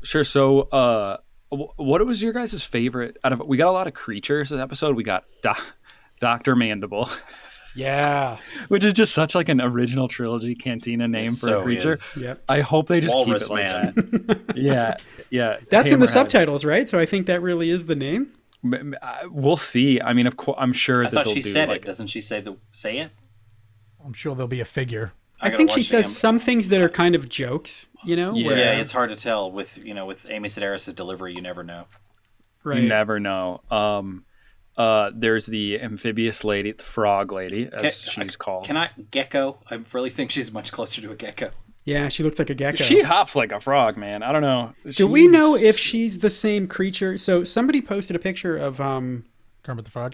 Sure. 0.04 0.24
So, 0.24 0.62
uh, 0.62 1.18
what 1.50 2.06
was 2.06 2.22
your 2.22 2.34
guys' 2.34 2.62
favorite 2.64 3.18
out 3.24 3.32
of? 3.34 3.42
We 3.48 3.58
got 3.58 3.70
a 3.70 3.72
lot 3.72 3.88
of 3.88 3.94
creatures 3.94 4.50
this 4.50 4.60
episode. 4.60 4.96
We 4.96 5.04
got 5.04 5.24
Do- 5.42 5.54
Doctor 6.20 6.56
Mandible, 6.56 7.10
Yeah. 7.78 8.38
which 8.68 8.84
is 8.84 8.94
just 8.94 9.14
such 9.14 9.36
like 9.36 9.50
an 9.50 9.62
original 9.62 10.08
trilogy 10.08 10.56
cantina 10.56 11.08
name 11.08 11.28
It 11.28 11.32
for 11.32 11.36
so 11.48 11.60
a 11.60 11.64
creature. 11.64 11.92
is. 11.92 12.08
Yep. 12.18 12.44
I 12.50 12.62
hope 12.62 12.88
they 12.88 13.00
just 13.00 13.16
Walrus 13.16 13.48
keep 13.48 13.58
it 13.58 13.64
Man. 13.64 13.86
like 13.96 14.28
that. 14.48 14.56
yeah, 14.58 14.96
yeah. 15.30 15.58
That's 15.70 15.92
in 15.92 16.00
the 16.00 16.08
subtitles, 16.08 16.66
right? 16.66 16.90
So 16.90 17.00
I 17.00 17.06
think 17.06 17.28
that 17.28 17.42
really 17.42 17.70
is 17.70 17.86
the 17.86 17.96
name. 17.96 18.32
M- 18.64 18.74
m- 18.74 18.96
I- 19.02 19.28
We'll 19.28 19.56
see. 19.58 20.02
I 20.02 20.14
mean, 20.14 20.28
of 20.28 20.36
course, 20.38 20.58
I'm 20.60 20.74
sure 20.74 21.06
I 21.06 21.10
that 21.10 21.26
thought 21.26 21.28
she 21.34 21.42
do 21.42 21.50
said 21.50 21.70
like 21.70 21.84
it. 21.84 21.86
Doesn't 21.86 22.08
she 22.08 22.20
say 22.22 22.42
the 22.42 22.58
say 22.72 22.98
it? 22.98 23.12
I'm 24.04 24.14
sure 24.14 24.34
there'll 24.36 24.48
be 24.48 24.62
a 24.62 24.66
figure. 24.66 25.14
I, 25.40 25.50
gotta 25.50 25.58
think 25.58 25.72
she 25.72 25.84
says 25.84 26.06
the- 26.06 26.12
some 26.12 26.40
things 26.40 26.70
that 26.70 26.82
are 26.82 26.90
kind 26.90 27.14
of 27.14 27.30
jokes, 27.30 27.90
you 28.04 28.16
know? 28.16 28.34
Yeah. 28.34 28.48
where- 28.48 28.58
Yeah, 28.58 28.72
it's 28.80 28.92
hard 28.92 29.12
to 29.12 29.16
tell 29.16 29.52
with 29.52 29.78
you 29.78 29.94
know 29.94 30.06
with 30.08 30.32
Amy 30.32 30.50
Sedaris' 30.50 30.96
delivery. 30.96 31.36
You 31.36 31.42
never 31.42 31.64
know. 31.64 31.86
right. 32.64 32.82
You 32.82 32.90
never 32.90 33.20
know. 33.20 33.62
Um, 33.70 34.26
uh, 34.78 35.12
there's 35.14 35.46
the 35.48 35.82
amphibious 35.82 36.44
lady, 36.44 36.72
the 36.72 36.84
frog 36.84 37.32
lady, 37.32 37.68
as 37.74 38.06
Can- 38.10 38.24
she's 38.28 38.36
called. 38.36 38.66
Can 38.66 38.78
I 38.78 38.90
gecko? 39.12 39.60
I 39.70 39.80
really 39.94 40.10
think 40.10 40.32
she's 40.32 40.52
much 40.52 40.72
closer 40.72 41.02
to 41.02 41.12
a 41.12 41.16
gecko. 41.16 41.52
Yeah, 41.84 42.10
she 42.10 42.22
looks 42.22 42.38
like 42.38 42.50
a 42.50 42.54
gecko. 42.56 42.84
She 42.84 43.02
hops 43.02 43.34
like 43.36 43.52
a 43.54 43.60
frog, 43.62 43.96
man. 43.98 44.22
I 44.22 44.32
don't 44.34 44.42
know. 44.42 44.74
Do 44.92 45.08
we 45.08 45.28
know 45.28 45.56
if 45.56 45.80
she's 45.80 46.20
the 46.20 46.30
same 46.30 46.68
creature? 46.68 47.18
So 47.18 47.44
somebody 47.46 47.82
posted 47.82 48.16
a 48.16 48.20
picture 48.20 48.58
of 48.58 48.80
um 48.82 49.26
Kermit 49.64 49.86
the 49.86 49.92
Frog. 49.92 50.14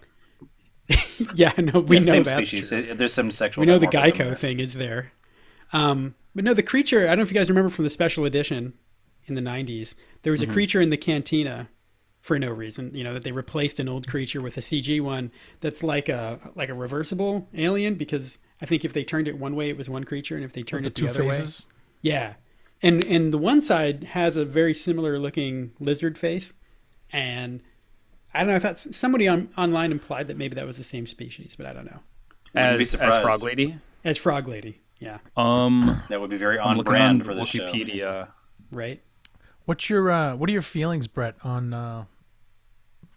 yeah, 1.35 1.51
no, 1.57 1.79
we 1.79 1.97
Yeah, 1.97 2.03
know 2.03 2.09
same 2.11 2.23
that's 2.23 2.49
species. 2.49 2.69
true. 2.69 2.93
There's 2.93 3.13
some 3.13 3.31
sexual. 3.31 3.61
We 3.63 3.65
know 3.67 3.79
the 3.79 3.87
dimorphism 3.87 4.11
Geico 4.11 4.17
there. 4.17 4.35
thing 4.35 4.59
is 4.59 4.73
there. 4.73 5.11
Um 5.71 6.15
but 6.35 6.43
no, 6.43 6.53
the 6.53 6.63
creature, 6.63 7.03
I 7.05 7.07
don't 7.09 7.17
know 7.17 7.23
if 7.23 7.31
you 7.31 7.35
guys 7.35 7.49
remember 7.49 7.69
from 7.69 7.83
the 7.83 7.89
special 7.89 8.25
edition 8.25 8.73
in 9.25 9.35
the 9.35 9.41
90s. 9.41 9.95
There 10.23 10.31
was 10.31 10.41
Mm-hmm. 10.41 10.51
a 10.51 10.53
creature 10.53 10.81
in 10.81 10.89
the 10.89 10.97
cantina 10.97 11.69
for 12.23 12.39
no 12.39 12.49
reason, 12.49 12.95
you 12.95 13.03
know, 13.03 13.13
that 13.13 13.23
they 13.23 13.33
replaced 13.33 13.81
an 13.81 13.89
old 13.89 14.07
creature 14.07 14.41
with 14.41 14.55
a 14.57 14.61
CG 14.61 15.01
one 15.01 15.29
that's 15.59 15.83
like 15.83 16.07
a 16.07 16.39
like 16.55 16.69
a 16.69 16.73
reversible 16.73 17.49
alien 17.53 17.95
because 17.95 18.39
I 18.61 18.65
think 18.65 18.85
if 18.85 18.93
they 18.93 19.03
turned 19.03 19.27
it 19.27 19.37
one 19.37 19.57
way 19.57 19.69
it 19.69 19.77
was 19.77 19.89
one 19.89 20.05
creature 20.05 20.35
and 20.37 20.45
if 20.45 20.53
they 20.53 20.63
turned 20.63 20.85
The 20.85 20.87
it 20.87 20.95
the 20.95 21.01
two 21.01 21.07
other 21.09 21.25
way 21.25 21.31
faces. 21.31 21.67
Yeah. 22.01 22.35
And 22.81 23.03
and 23.03 23.33
the 23.33 23.37
one 23.37 23.61
side 23.61 24.05
has 24.05 24.37
a 24.37 24.45
very 24.45 24.73
similar 24.73 25.19
looking 25.19 25.73
lizard 25.81 26.17
face. 26.17 26.53
And 27.11 27.61
I 28.33 28.39
don't 28.39 28.47
know, 28.47 28.55
I 28.55 28.59
thought 28.59 28.77
somebody 28.77 29.27
on, 29.27 29.49
online 29.57 29.91
implied 29.91 30.29
that 30.29 30.37
maybe 30.37 30.55
that 30.55 30.65
was 30.65 30.77
the 30.77 30.83
same 30.85 31.05
species, 31.05 31.57
but 31.57 31.65
I 31.65 31.73
don't 31.73 31.85
know. 31.85 31.99
Wouldn't 32.55 32.77
be 32.77 32.83
as, 32.83 32.95
as 32.95 33.21
frog 33.21 33.43
lady? 33.43 33.77
As 34.05 34.17
Frog 34.17 34.47
Lady. 34.47 34.81
Yeah. 34.99 35.19
Um, 35.35 36.01
That 36.09 36.21
would 36.21 36.29
be 36.29 36.37
very 36.37 36.57
I'm 36.57 36.79
on 36.79 36.85
brand 36.85 37.21
on 37.21 37.25
for 37.27 37.33
the 37.33 37.45
show. 37.45 37.67
Wikipedia. 37.67 38.29
Right? 38.71 39.01
What's 39.65 39.89
your 39.89 40.09
uh, 40.11 40.35
what 40.35 40.49
are 40.49 40.53
your 40.53 40.61
feelings, 40.61 41.07
Brett, 41.07 41.35
on 41.43 41.73
uh, 41.73 42.05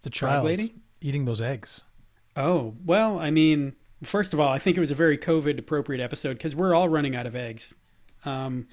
the 0.06 0.10
child 0.10 0.44
lady? 0.44 0.72
eating 1.00 1.24
those 1.24 1.40
eggs? 1.40 1.82
Oh, 2.36 2.74
well, 2.84 3.18
I 3.18 3.30
mean, 3.32 3.74
first 4.04 4.32
of 4.32 4.38
all, 4.38 4.52
I 4.52 4.58
think 4.60 4.76
it 4.76 4.80
was 4.80 4.92
a 4.92 4.94
very 4.94 5.18
COVID 5.18 5.58
appropriate 5.58 6.00
episode 6.00 6.34
because 6.34 6.54
we're 6.54 6.74
all 6.76 6.88
running 6.88 7.16
out 7.16 7.26
of 7.26 7.34
eggs. 7.34 7.74
Um, 8.24 8.68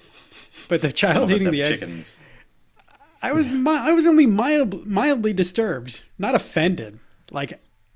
but 0.68 0.80
the 0.80 0.88
Some 0.88 0.94
child 0.94 1.30
eating 1.32 1.44
have 1.46 1.52
the 1.52 1.62
eggs, 1.62 1.80
chickens. 1.80 2.16
I 3.20 3.32
was 3.32 3.48
mi- 3.48 3.70
I 3.70 3.92
was 3.92 4.06
only 4.06 4.26
mild, 4.26 4.86
mildly 4.86 5.32
disturbed, 5.32 6.02
not 6.18 6.34
offended. 6.36 7.00
Like 7.32 7.54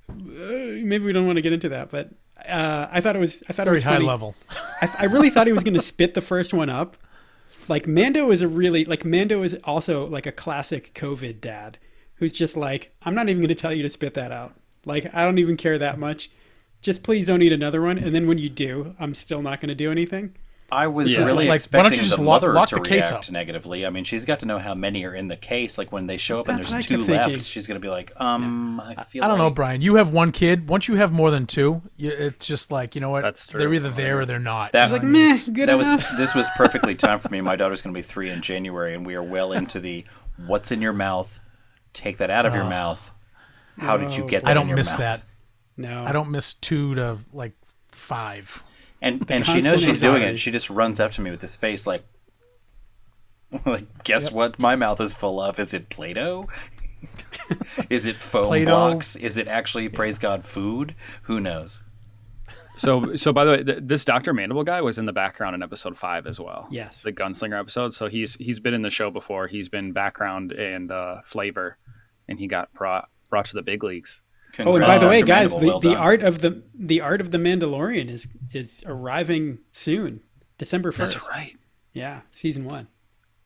uh, 0.09 0.13
maybe 0.13 0.99
we 1.05 1.13
don't 1.13 1.27
want 1.27 1.37
to 1.37 1.43
get 1.43 1.53
into 1.53 1.69
that, 1.69 1.91
but 1.91 2.11
uh, 2.49 2.89
I 2.91 3.01
thought 3.01 3.15
it 3.15 3.21
was 3.21 3.43
I 3.49 3.53
thought 3.53 3.63
it 3.63 3.71
Very 3.71 3.77
was 3.77 3.83
high 3.85 3.93
funny. 3.95 4.07
level. 4.07 4.35
I, 4.83 4.91
I 5.01 5.05
really 5.05 5.31
thought 5.31 5.47
he 5.47 5.53
was 5.53 5.63
going 5.65 5.75
to 5.75 5.81
spit 5.81 6.15
the 6.15 6.21
first 6.21 6.53
one 6.53 6.71
up. 6.71 6.97
Like 7.69 7.87
Mando 7.87 8.31
is 8.31 8.41
a 8.41 8.49
really 8.49 8.85
like 8.85 9.05
Mando 9.05 9.43
is 9.43 9.55
also 9.65 10.07
like 10.07 10.27
a 10.27 10.33
classic 10.33 10.93
COVID 10.95 11.41
dad 11.41 11.79
who's 12.19 12.33
just 12.33 12.57
like 12.57 12.93
I'm 13.03 13.15
not 13.15 13.29
even 13.29 13.41
going 13.43 13.49
to 13.49 13.55
tell 13.55 13.73
you 13.73 13.83
to 13.83 13.89
spit 13.89 14.15
that 14.15 14.33
out. 14.33 14.55
Like 14.85 15.13
I 15.15 15.25
don't 15.25 15.39
even 15.39 15.57
care 15.57 15.79
that 15.79 15.99
much. 15.99 16.31
Just 16.81 17.03
please 17.03 17.27
don't 17.27 17.43
eat 17.43 17.53
another 17.53 17.83
one. 17.83 17.99
And 17.99 18.15
then 18.15 18.27
when 18.29 18.39
you 18.39 18.49
do, 18.49 18.95
I'm 19.01 19.15
still 19.15 19.43
not 19.43 19.61
going 19.61 19.69
to 19.69 19.75
do 19.75 19.91
anything. 19.91 20.35
I 20.71 20.87
was 20.87 21.11
Yeah. 21.11 21.21
really 21.25 21.49
Like, 21.49 21.63
why 21.73 21.79
don't 21.79 21.87
expecting 21.87 21.99
you 22.01 22.05
just 22.05 22.17
the 22.19 22.23
lock- 22.23 22.43
mother 22.43 22.53
lock 22.53 22.69
to 22.69 22.75
the 22.75 22.81
case 22.83 23.11
react 23.11 23.27
up? 23.29 23.33
negatively. 23.33 23.87
I 23.87 23.91
mean, 23.91 24.05
she's 24.05 24.27
got 24.27 24.41
to 24.41 24.47
know 24.47 24.59
how 24.59 24.75
many 24.75 25.03
are 25.07 25.15
in 25.15 25.27
the 25.29 25.37
case. 25.37 25.79
Like 25.79 25.93
when 25.93 26.07
they 26.07 26.19
show 26.19 26.41
up 26.41 26.49
and 26.49 26.59
there's 26.63 26.87
two 26.87 26.99
left, 26.99 27.07
thinking. 27.25 27.41
she's 27.41 27.67
gonna 27.67 27.81
be 27.81 27.89
like, 27.89 28.13
um, 28.21 28.79
I 28.79 29.03
feel. 29.03 29.25
I 29.25 29.29
don't 29.29 29.39
know, 29.39 29.49
Brian. 29.51 29.81
You 29.81 29.95
have 29.95 30.13
one 30.13 30.31
kid. 30.31 30.69
Once 30.69 30.87
you 30.87 30.97
have 30.97 31.11
more 31.11 31.31
than 31.31 31.47
two, 31.47 31.81
you, 31.97 32.11
it's 32.11 32.47
just 32.47 32.71
like 32.71 32.95
you 32.95 33.01
know 33.01 33.09
what? 33.09 33.23
That's 33.23 33.47
true. 33.47 33.59
They're 33.59 33.73
either 33.73 33.89
there 33.91 34.21
or 34.21 34.27
they're 34.27 34.39
not. 34.39 34.73
That- 34.73 34.89
You 34.89 34.93
Like 34.93 35.03
know 35.05 35.09
what 35.09 35.19
I 35.19 35.23
mean? 35.23 35.37
meh, 35.37 35.53
good 35.55 35.69
that 35.71 35.79
was 35.79 35.87
enough. 35.91 36.13
this 36.19 36.35
was 36.35 36.47
perfectly 36.55 36.95
timed 36.95 37.23
for 37.23 37.31
me. 37.31 37.41
My 37.41 37.57
daughter's 37.57 37.81
going 37.81 37.95
to 37.95 37.99
be 37.99 38.03
three 38.03 38.29
in 38.29 38.43
January, 38.43 38.95
and 38.95 39.07
we 39.07 39.15
are 39.15 39.23
well 39.23 39.53
into 39.55 39.81
the 39.81 40.05
what's 40.47 40.71
in 40.71 40.83
your 40.83 40.93
mouth. 40.93 41.41
Take 41.99 42.19
that 42.19 42.31
out 42.31 42.47
of 42.47 42.55
your 42.55 42.65
mouth. 42.65 43.11
How 43.77 43.97
did 43.97 44.15
you 44.17 44.25
get 44.25 44.45
that? 44.45 44.49
I 44.49 44.53
in 44.53 44.57
don't 44.57 44.69
your 44.69 44.77
miss 44.77 44.91
mouth? 44.93 44.99
that. 44.99 45.23
no, 45.77 46.05
I 46.05 46.13
don't 46.13 46.31
miss 46.31 46.55
two 46.55 46.95
to 46.95 47.19
like 47.33 47.53
five. 47.89 48.63
And 49.03 49.29
and 49.31 49.45
she 49.45 49.55
knows 49.55 49.65
constant 49.65 49.81
she's 49.83 50.01
doing 50.01 50.15
anxiety. 50.17 50.35
it. 50.35 50.39
She 50.39 50.51
just 50.53 50.71
runs 50.71 51.01
up 51.01 51.11
to 51.13 51.21
me 51.21 51.31
with 51.33 51.41
this 51.41 51.57
face 51.57 51.87
like, 51.89 52.05
like 53.67 54.05
guess 54.05 54.31
what? 54.31 54.59
My 54.59 54.77
mouth 54.77 55.01
is 55.01 55.13
full 55.15 55.41
of. 55.41 55.59
Is 55.59 55.75
it 55.75 55.89
Play-Doh? 55.89 56.47
is 57.91 58.07
it 58.07 58.17
foam 58.17 58.47
Play-Doh. 58.47 58.71
blocks? 58.91 59.17
Is 59.17 59.37
it 59.37 59.49
actually 59.49 59.89
praise 59.89 60.19
God 60.19 60.45
food? 60.45 60.95
Who 61.23 61.41
knows? 61.41 61.83
So, 62.79 63.17
so 63.17 63.33
by 63.33 63.45
the 63.45 63.51
way, 63.51 63.63
th- 63.65 63.79
this 63.83 64.05
Doctor 64.05 64.33
Mandible 64.33 64.65
guy 64.65 64.81
was 64.81 64.99
in 64.99 65.07
the 65.07 65.13
background 65.13 65.55
in 65.55 65.63
episode 65.63 65.97
five 65.97 66.27
as 66.27 66.39
well. 66.41 66.69
Yes. 66.71 67.03
the 67.03 67.13
Gunslinger 67.13 67.59
episode. 67.59 67.93
So 67.95 68.09
he's 68.09 68.35
he's 68.35 68.61
been 68.61 68.75
in 68.75 68.83
the 68.83 68.91
show 68.91 69.11
before. 69.11 69.47
He's 69.47 69.69
been 69.69 69.93
background 69.93 70.53
and 70.53 70.91
uh, 70.91 71.23
flavor, 71.25 71.77
and 72.29 72.39
he 72.39 72.47
got 72.47 72.73
brought 72.73 73.09
brought 73.31 73.47
to 73.47 73.55
the 73.55 73.63
big 73.63 73.83
leagues. 73.83 74.23
Oh, 74.61 74.77
and 74.77 74.87
by 74.87 74.99
the 74.99 75.07
way, 75.07 75.21
Dr. 75.21 75.27
guys, 75.27 75.51
Mandible, 75.51 75.61
the, 75.61 75.67
well 75.67 75.81
the 75.81 75.97
art 75.97 76.23
of 76.23 76.41
the 76.41 76.63
the 76.75 77.01
art 77.01 77.21
of 77.21 77.31
the 77.31 77.39
Mandalorian 77.39 78.09
is 78.09 78.29
is 78.53 78.83
arriving 78.87 79.59
soon, 79.71 80.21
December 80.57 80.93
first. 80.93 81.15
That's 81.15 81.29
right. 81.29 81.57
Yeah, 81.93 82.23
season 82.31 82.65
one. 82.65 82.89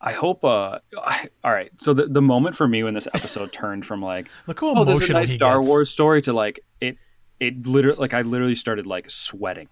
I 0.03 0.13
hope. 0.13 0.45
Uh, 0.45 0.81
I, 0.99 1.29
all 1.45 1.53
right. 1.53 1.71
So 1.79 1.95
the, 1.95 2.07
the 2.07 2.23
moment 2.23 2.57
for 2.57 2.67
me 2.67 2.83
when 2.83 2.95
this 2.95 3.07
episode 3.15 3.53
turned 3.53 3.87
from 3.87 4.03
like, 4.03 4.29
Look 4.47 4.61
how 4.61 4.75
oh, 4.75 4.85
there's 4.85 5.01
a 5.01 5.05
emotional 5.05 5.21
nice 5.21 5.29
he 5.29 5.35
Star 5.37 5.59
gets. 5.59 5.69
Wars 5.69 5.91
story 5.91 6.23
to 6.23 6.33
like 6.33 6.61
it. 6.81 6.97
It 7.43 7.67
literally 7.67 7.99
like 7.99 8.15
I 8.15 8.23
literally 8.23 8.55
started 8.55 8.87
like 8.87 9.11
sweating 9.11 9.69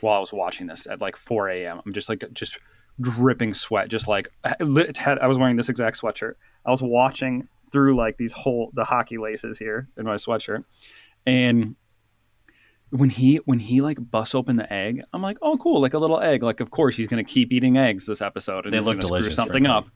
while 0.00 0.16
I 0.16 0.18
was 0.20 0.32
watching 0.32 0.66
this 0.66 0.86
at 0.86 1.00
like 1.00 1.16
4 1.16 1.48
a.m. 1.50 1.80
I'm 1.86 1.92
just 1.92 2.08
like 2.08 2.24
just 2.32 2.58
dripping 3.00 3.54
sweat. 3.54 3.88
Just 3.88 4.08
like 4.08 4.28
I 4.44 4.54
lit- 4.60 4.96
had 4.96 5.18
I 5.18 5.26
was 5.26 5.38
wearing 5.38 5.56
this 5.56 5.68
exact 5.68 6.00
sweatshirt. 6.00 6.34
I 6.64 6.70
was 6.70 6.82
watching 6.82 7.48
through 7.72 7.96
like 7.96 8.16
these 8.16 8.32
whole 8.32 8.70
the 8.74 8.84
hockey 8.84 9.18
laces 9.18 9.58
here 9.58 9.88
in 9.96 10.04
my 10.04 10.14
sweatshirt, 10.14 10.64
and 11.26 11.76
when 12.90 13.10
he 13.10 13.36
when 13.44 13.58
he 13.58 13.80
like 13.80 13.98
busts 14.10 14.34
open 14.34 14.56
the 14.56 14.72
egg, 14.72 15.02
I'm 15.12 15.20
like, 15.22 15.38
oh 15.42 15.56
cool, 15.58 15.80
like 15.80 15.94
a 15.94 15.98
little 15.98 16.20
egg. 16.20 16.42
Like 16.42 16.60
of 16.60 16.70
course 16.70 16.96
he's 16.96 17.08
gonna 17.08 17.24
keep 17.24 17.52
eating 17.52 17.76
eggs 17.76 18.06
this 18.06 18.22
episode 18.22 18.64
and 18.64 18.72
They 18.72 18.78
he's 18.78 18.86
look 18.86 18.96
gonna 18.96 19.06
screw 19.06 19.18
delicious, 19.18 19.36
something 19.36 19.64
frankly. 19.64 19.70
up 19.70 19.88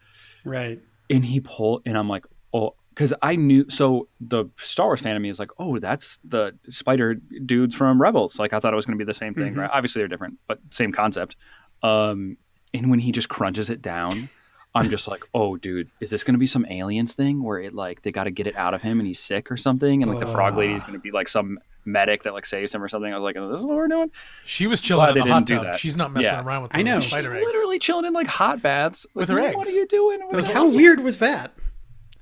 Right. 0.44 0.80
and 1.08 1.24
he 1.24 1.40
pulled 1.40 1.82
and 1.86 1.96
i'm 1.98 2.08
like 2.08 2.24
oh 2.54 2.74
because 2.91 3.12
i 3.22 3.34
knew 3.36 3.64
so 3.70 4.09
the 4.20 4.45
star 4.59 4.86
wars 4.86 5.01
fan 5.01 5.16
of 5.16 5.22
me 5.22 5.28
is 5.28 5.38
like 5.38 5.51
oh 5.59 5.78
that's 5.78 6.18
the 6.24 6.55
spider 6.68 7.14
dudes 7.14 7.74
from 7.74 8.01
rebels 8.01 8.38
like 8.38 8.53
i 8.53 8.61
thought 8.61 8.72
it 8.72 8.76
was 8.76 8.86
going 8.86 8.97
to 8.99 9.03
be 9.03 9.07
the 9.09 9.14
same 9.14 9.34
thing 9.34 9.55
right 9.55 9.70
obviously 9.72 10.01
they're 10.01 10.09
different 10.09 10.38
but 10.47 10.59
same 10.70 10.93
concept 10.93 11.36
um 11.82 12.36
and 12.74 12.91
when 12.91 12.99
he 13.01 13.12
just 13.12 13.28
crunches 13.28 13.70
it 13.70 13.80
down 13.82 14.28
i'm 14.74 14.91
just 14.91 15.09
like 15.09 15.22
oh 15.34 15.57
dude 15.57 15.88
is 16.01 16.11
this 16.11 16.24
going 16.24 16.34
to 16.34 16.38
be 16.38 16.47
some 16.47 16.66
aliens 16.68 17.14
thing 17.14 17.43
where 17.43 17.59
it 17.59 17.74
like 17.74 18.03
they 18.03 18.12
got 18.12 18.24
to 18.24 18.30
get 18.30 18.47
it 18.47 18.57
out 18.57 18.74
of 18.74 18.82
him 18.82 18.99
and 19.01 19.07
he's 19.07 19.18
sick 19.18 19.51
or 19.51 19.57
something 19.57 20.03
and 20.03 20.11
like 20.11 20.20
the 20.20 20.26
frog 20.26 20.57
lady 20.57 20.74
is 20.74 20.82
going 20.82 20.93
to 20.95 20.99
be 21.01 21.11
like 21.11 21.28
some 21.28 21.59
medic 21.86 22.24
that 22.24 22.34
like 22.34 22.45
saves 22.45 22.74
him 22.74 22.82
or 22.82 22.88
something 22.88 23.11
i 23.11 23.16
was 23.16 23.22
like 23.22 23.36
oh, 23.38 23.49
this 23.51 23.59
is 23.59 23.64
what 23.64 23.74
we're 23.74 23.88
doing 23.88 24.11
She 24.45 24.66
was 24.66 24.80
chilling 24.82 25.07
Glad 25.07 25.16
in 25.16 25.26
the 25.26 25.32
hot 25.32 25.47
tub. 25.47 25.62
that. 25.64 25.80
She's 25.80 25.97
not 25.97 26.12
messing 26.12 26.30
Yeah. 26.34 26.45
around 26.45 26.62
with 26.64 26.72
I 26.74 26.82
know. 26.82 27.01
spider 27.01 27.32
She's 27.34 27.38
eggs. 27.38 27.47
literally 27.47 27.78
chilling 27.78 28.05
in 28.05 28.12
like 28.12 28.26
hot 28.26 28.61
baths 28.61 29.07
With 29.14 29.30
her 29.30 29.41
what- 29.41 29.57
what 29.57 29.66
are 29.66 29.70
you 29.70 29.86
doing 29.86 30.20
It 30.20 30.36
was 30.36 30.47
How 30.49 30.64
awesome. 30.64 30.76
weird 30.76 31.01
was 31.01 31.18
that? 31.18 31.53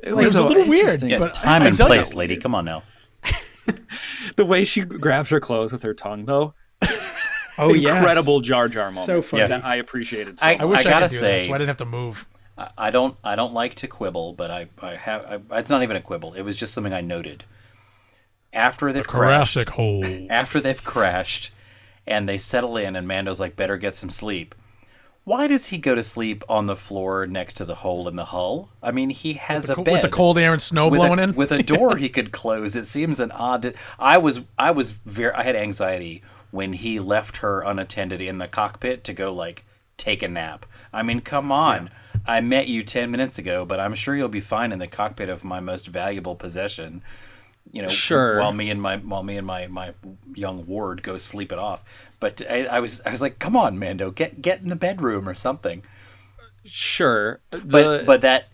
It 0.01 0.11
It 0.11 0.15
was 0.15 0.35
a 0.35 0.45
little 0.45 0.67
weird. 0.69 1.03
Yeah, 1.03 1.19
but 1.19 1.35
time 1.35 1.63
and 1.67 1.77
place, 1.77 2.15
lady. 2.15 2.37
Come 2.37 2.55
on 2.55 2.65
now. 2.65 2.83
the 4.37 4.45
way 4.45 4.65
she 4.65 4.83
grabs 4.83 5.31
her 5.31 5.41
clothes 5.41 5.73
with 5.73 5.83
her 5.83 5.95
tongue, 5.95 6.25
though, 6.27 6.55
Oh 7.59 7.75
yeah, 7.75 7.99
incredible 7.99 8.41
Jar 8.41 8.69
Jar 8.69 8.91
moment. 8.91 9.07
So 9.07 9.21
funny. 9.21 9.49
that 9.49 9.65
I 9.65 9.77
appreciated. 9.77 10.39
So 10.39 10.47
I- 10.47 10.59
I 10.61 10.65
wish 10.65 10.81
I, 10.81 10.85
gotta 10.85 11.07
could 11.07 11.11
do 11.13 11.17
say- 11.17 11.39
that, 11.41 11.45
so 11.47 11.53
I 11.55 11.59
didn't 11.59 11.69
have 11.69 11.77
to 11.79 11.85
move. 11.85 12.27
I- 12.57 12.71
I 12.79 12.91
don't 12.91 13.17
I 13.25 13.35
don't 13.37 13.53
like 13.53 13.75
to 13.77 13.89
quibble, 13.89 14.35
but 14.35 14.51
I 14.51 14.69
I 14.81 14.95
have 14.95 15.43
I, 15.51 15.59
it's 15.59 15.71
not 15.71 15.83
even 15.83 15.97
a 15.97 16.01
quibble. 16.01 16.35
It 16.35 16.43
was 16.43 16.57
just 16.57 16.73
something 16.73 16.93
I 16.93 17.01
noted. 17.01 17.45
After 18.53 18.93
they've 18.93 19.07
crashed, 19.07 19.55
Jurassic 19.55 19.71
hole. 19.71 20.27
after 20.31 20.61
they've 20.61 20.83
crashed, 20.83 21.51
and 22.07 22.29
they 22.29 22.39
settle 22.39 22.77
in, 22.77 22.97
and 22.97 23.07
Mando's 23.07 23.41
like, 23.41 23.57
"Better 23.57 23.77
get 23.77 23.95
some 23.95 24.09
sleep." 24.11 24.55
Why 25.29 25.47
does 25.47 25.67
he 25.67 25.77
go 25.77 25.95
to 25.95 26.03
sleep 26.03 26.43
on 26.49 26.65
the 26.65 26.75
floor 26.75 27.27
next 27.27 27.55
to 27.59 27.67
the 27.67 27.75
hole 27.75 28.09
in 28.09 28.17
the 28.17 28.25
hull? 28.25 28.71
I 28.83 28.93
mean, 28.93 29.11
he 29.11 29.35
has 29.35 29.69
a 29.69 29.77
bed 29.77 29.93
With 29.93 30.01
the 30.01 30.09
cold 30.09 30.39
air 30.39 30.55
and 30.55 30.63
snow 30.63 30.89
with 30.89 31.01
blowing 31.01 31.19
a, 31.19 31.25
in. 31.25 31.35
with 31.35 31.53
a 31.53 31.63
door 31.63 31.99
he 31.99 32.09
could 32.17 32.33
close. 32.33 32.75
It 32.75 32.87
seems 32.87 33.21
an 33.21 33.31
odd. 33.33 33.75
I 33.99 34.17
was 34.17 34.41
I 34.59 34.71
was 34.71 34.93
very 34.93 35.35
I 35.35 35.43
had 35.43 35.55
anxiety 35.55 36.23
when 36.51 36.73
he 36.73 36.99
left 36.99 37.37
her 37.39 37.61
unattended 37.61 38.23
in 38.23 38.39
the 38.39 38.49
cockpit 38.49 39.05
to 39.05 39.13
go 39.13 39.31
like 39.35 39.67
take 39.99 40.23
a 40.23 40.29
nap. 40.29 40.65
I 40.95 41.03
mean, 41.03 41.21
come 41.21 41.53
on. 41.53 41.91
I 42.27 42.41
met 42.41 42.69
you 42.69 42.83
10 42.83 43.11
minutes 43.11 43.39
ago, 43.39 43.67
but 43.67 43.81
I'm 43.81 43.95
sure 43.95 44.17
you'll 44.17 44.29
be 44.29 44.41
fine 44.41 44.73
in 44.73 44.79
the 44.79 44.87
cockpit 44.87 45.29
of 45.29 45.45
my 45.45 45.61
most 45.61 45.89
valuable 45.89 46.37
possession. 46.37 47.03
You 47.71 47.83
know, 47.83 47.89
Sure. 47.89 48.39
while 48.41 48.53
me 48.53 48.71
and 48.71 48.81
my 48.81 48.97
while 48.97 49.23
me 49.23 49.37
and 49.37 49.47
my 49.47 49.67
my 49.67 49.93
young 50.35 50.67
ward 50.67 51.03
go 51.03 51.19
sleep 51.19 51.53
it 51.53 51.59
off. 51.59 51.85
But 52.21 52.43
I, 52.51 52.65
I 52.67 52.81
was 52.81 53.01
I 53.07 53.11
was 53.11 53.23
like, 53.23 53.39
"Come 53.39 53.55
on, 53.57 53.79
Mando, 53.79 54.11
get 54.11 54.43
get 54.43 54.61
in 54.63 54.69
the 54.69 54.77
bedroom 54.77 55.29
or 55.29 55.35
something." 55.35 55.83
sure, 56.65 57.41
But 57.51 57.61
the, 57.63 58.03
but 58.07 58.21
that 58.23 58.49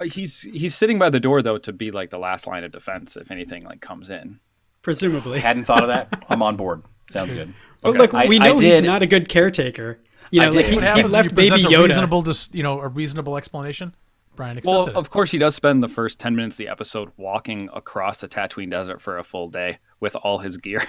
uh, 0.00 0.04
he's 0.12 0.42
he's 0.42 0.74
sitting 0.74 0.98
by 0.98 1.10
the 1.10 1.20
door 1.20 1.42
though 1.42 1.58
to 1.58 1.72
be 1.72 1.90
like 1.90 2.10
the 2.10 2.18
last 2.18 2.46
line 2.46 2.64
of 2.64 2.72
defense 2.72 3.16
if 3.16 3.30
anything 3.30 3.64
like 3.64 3.80
comes 3.80 4.10
in. 4.10 4.40
presumably. 4.82 5.40
hadn't 5.40 5.64
thought 5.64 5.82
of 5.82 5.88
that. 5.88 6.24
I'm 6.28 6.42
on 6.42 6.56
board. 6.56 6.82
Sounds 7.10 7.32
good. 7.32 7.52
But 7.82 7.94
look, 7.94 8.12
we 8.12 8.40
I 8.40 8.44
know 8.46 8.52
he's 8.52 8.60
did- 8.60 8.84
not 8.84 9.02
a 9.02 9.06
good 9.06 9.28
caretaker. 9.28 10.00
You 10.30 10.40
know, 10.40 10.48
like 10.48 10.64
he, 10.64 10.72
he 10.76 10.80
left 11.02 11.34
Baby 11.34 11.50
present 11.50 11.64
a 11.64 11.76
Yoda. 11.76 11.84
reasonable, 11.88 12.22
dis, 12.22 12.48
you 12.54 12.62
know, 12.62 12.80
a 12.80 12.88
reasonable 12.88 13.36
explanation? 13.36 13.94
Brian 14.34 14.58
Well, 14.64 14.82
accepted 14.82 14.98
of 14.98 15.10
course 15.10 15.30
he 15.30 15.38
does 15.38 15.54
spend 15.54 15.82
the 15.82 15.88
first 15.88 16.18
ten 16.18 16.34
minutes 16.34 16.54
of 16.54 16.58
the 16.58 16.68
episode 16.68 17.10
walking 17.16 17.68
across 17.74 18.20
the 18.20 18.28
Tatooine 18.28 18.70
desert 18.70 19.00
for 19.00 19.18
a 19.18 19.24
full 19.24 19.48
day 19.48 19.78
with 20.00 20.16
all 20.16 20.38
his 20.38 20.56
gear 20.56 20.82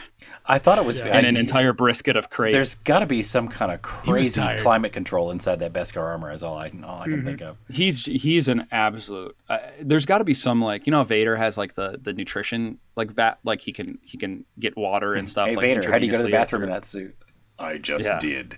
I 0.45 0.57
thought 0.57 0.77
it 0.79 0.85
was 0.85 1.01
and 1.01 1.25
an 1.27 1.37
entire 1.37 1.71
brisket 1.73 2.15
of 2.15 2.29
crate. 2.29 2.51
There's 2.53 2.75
got 2.75 2.99
to 2.99 3.05
be 3.05 3.21
some 3.21 3.47
kind 3.47 3.71
of 3.71 3.81
crazy 3.81 4.41
climate 4.59 4.91
control 4.93 5.29
inside 5.31 5.59
that 5.59 5.71
Beskar 5.73 6.01
armor. 6.01 6.31
Is 6.31 6.41
all 6.41 6.57
I 6.57 6.71
all 6.83 7.01
I 7.01 7.03
can 7.05 7.13
Mm-hmm. 7.17 7.25
think 7.25 7.41
of. 7.41 7.57
he's 7.69 8.05
he's 8.05 8.47
an 8.47 8.65
absolute. 8.71 9.35
Uh, 9.49 9.59
there's 9.81 10.05
got 10.05 10.17
to 10.19 10.23
be 10.23 10.33
some 10.33 10.61
like 10.61 10.87
you 10.87 10.91
know 10.91 10.97
how 10.99 11.03
Vader 11.03 11.35
has 11.35 11.57
like 11.57 11.73
the 11.75 11.99
the 12.01 12.13
nutrition 12.13 12.79
like 12.95 13.15
that, 13.15 13.39
like 13.43 13.61
he 13.61 13.71
can 13.71 13.99
he 14.01 14.17
can 14.17 14.45
get 14.59 14.75
water 14.77 15.13
and 15.13 15.29
stuff. 15.29 15.47
Hey 15.47 15.55
like, 15.55 15.61
Vader, 15.63 15.91
how 15.91 15.99
do 15.99 16.05
you 16.05 16.11
go 16.11 16.17
to 16.17 16.23
the 16.23 16.29
intravenously 16.29 16.31
bathroom 16.31 16.63
in 16.63 16.69
that 16.69 16.85
suit? 16.85 17.15
I 17.59 17.77
just 17.77 18.05
Yeah. 18.05 18.19
did. 18.19 18.57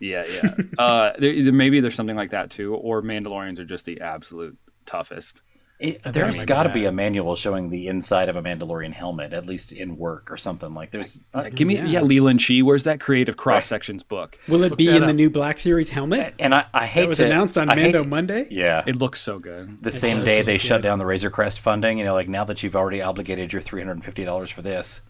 Yeah, 0.00 0.24
yeah. 0.42 0.54
uh, 0.78 1.12
there, 1.18 1.42
there- 1.42 1.52
maybe 1.52 1.80
there's 1.80 1.94
something 1.94 2.16
like 2.16 2.30
that 2.30 2.50
too, 2.50 2.74
or 2.74 3.02
Mandalorians 3.02 3.58
are 3.58 3.64
just 3.64 3.84
the 3.86 4.00
absolute 4.00 4.56
toughest. 4.84 5.42
It, 5.78 6.02
think 6.02 6.14
there's 6.14 6.36
it 6.36 6.38
might 6.40 6.46
got 6.46 6.62
to 6.62 6.68
be 6.70 6.80
be 6.80 6.84
a 6.86 6.92
manual 6.92 7.36
showing 7.36 7.68
the 7.68 7.88
inside 7.88 8.30
of 8.30 8.36
a 8.36 8.42
Mandalorian 8.42 8.94
helmet, 8.94 9.34
at 9.34 9.44
least 9.44 9.72
in 9.72 9.98
work 9.98 10.30
or 10.30 10.38
something 10.38 10.72
like. 10.72 10.90
There's 10.90 11.18
Uh, 11.34 11.50
give 11.54 11.68
me 11.68 11.76
yeah. 11.76 11.84
yeah, 11.84 12.00
Leland 12.00 12.40
Chee. 12.40 12.62
Where's 12.62 12.84
that 12.84 12.98
creative 12.98 13.36
cross 13.36 13.66
sections 13.66 14.02
book? 14.02 14.38
Will 14.48 14.64
it 14.64 14.74
be 14.78 14.86
that 14.86 14.96
in 14.96 15.06
the 15.06 15.12
new 15.12 15.28
Black 15.28 15.58
Series 15.58 15.90
helmet? 15.90 16.32
and 16.38 16.54
I, 16.54 16.64
I 16.72 16.86
hate 16.86 17.02
That 17.02 17.08
was 17.08 17.16
to 17.18 17.26
announced 17.26 17.58
on 17.58 17.68
I 17.68 17.74
Mando 17.74 18.04
to- 18.04 18.08
Monday. 18.08 18.48
Yeah, 18.50 18.84
It 18.86 18.96
looks 18.96 19.20
so 19.20 19.38
good. 19.38 19.82
the 19.82 19.92
same 19.92 20.24
day 20.24 20.40
they 20.40 20.56
shut 20.56 20.80
down 20.80 20.98
the 20.98 21.04
Razor 21.04 21.28
Crest 21.28 21.60
funding. 21.60 21.98
You 21.98 22.04
know, 22.06 22.14
like 22.14 22.28
now 22.30 22.44
that 22.44 22.62
you've 22.62 22.74
already 22.76 23.02
obligated 23.02 23.52
your 23.52 23.60
three 23.60 23.82
hundred 23.82 23.96
and 23.96 24.04
fifty 24.04 24.24
dollars 24.24 24.50
for 24.50 24.62
this, 24.62 25.02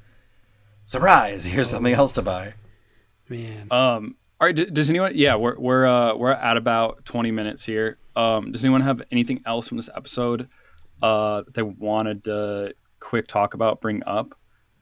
surprise! 0.84 1.44
Here's 1.44 1.70
something 1.70 1.92
else 1.94 2.10
to 2.12 2.22
buy. 2.22 2.54
Man, 3.28 3.68
Um, 3.70 4.16
all 4.40 4.46
right. 4.46 4.54
Does 4.54 4.90
anyone? 4.90 5.12
Yeah, 5.14 5.36
we're 5.36 5.58
we're 5.58 5.86
uh, 5.86 6.14
we're 6.14 6.32
at 6.32 6.56
about 6.56 7.04
20 7.04 7.30
minutes 7.30 7.64
here. 7.64 7.98
Um, 8.14 8.52
does 8.52 8.64
anyone 8.64 8.82
have 8.82 9.02
anything 9.10 9.42
else 9.46 9.68
from 9.68 9.76
this 9.76 9.90
episode 9.94 10.48
uh, 11.02 11.42
that 11.42 11.54
they 11.54 11.62
wanted 11.62 12.24
to 12.24 12.74
quick 13.00 13.26
talk 13.28 13.54
about, 13.54 13.80
bring 13.80 14.02
up, 14.04 14.34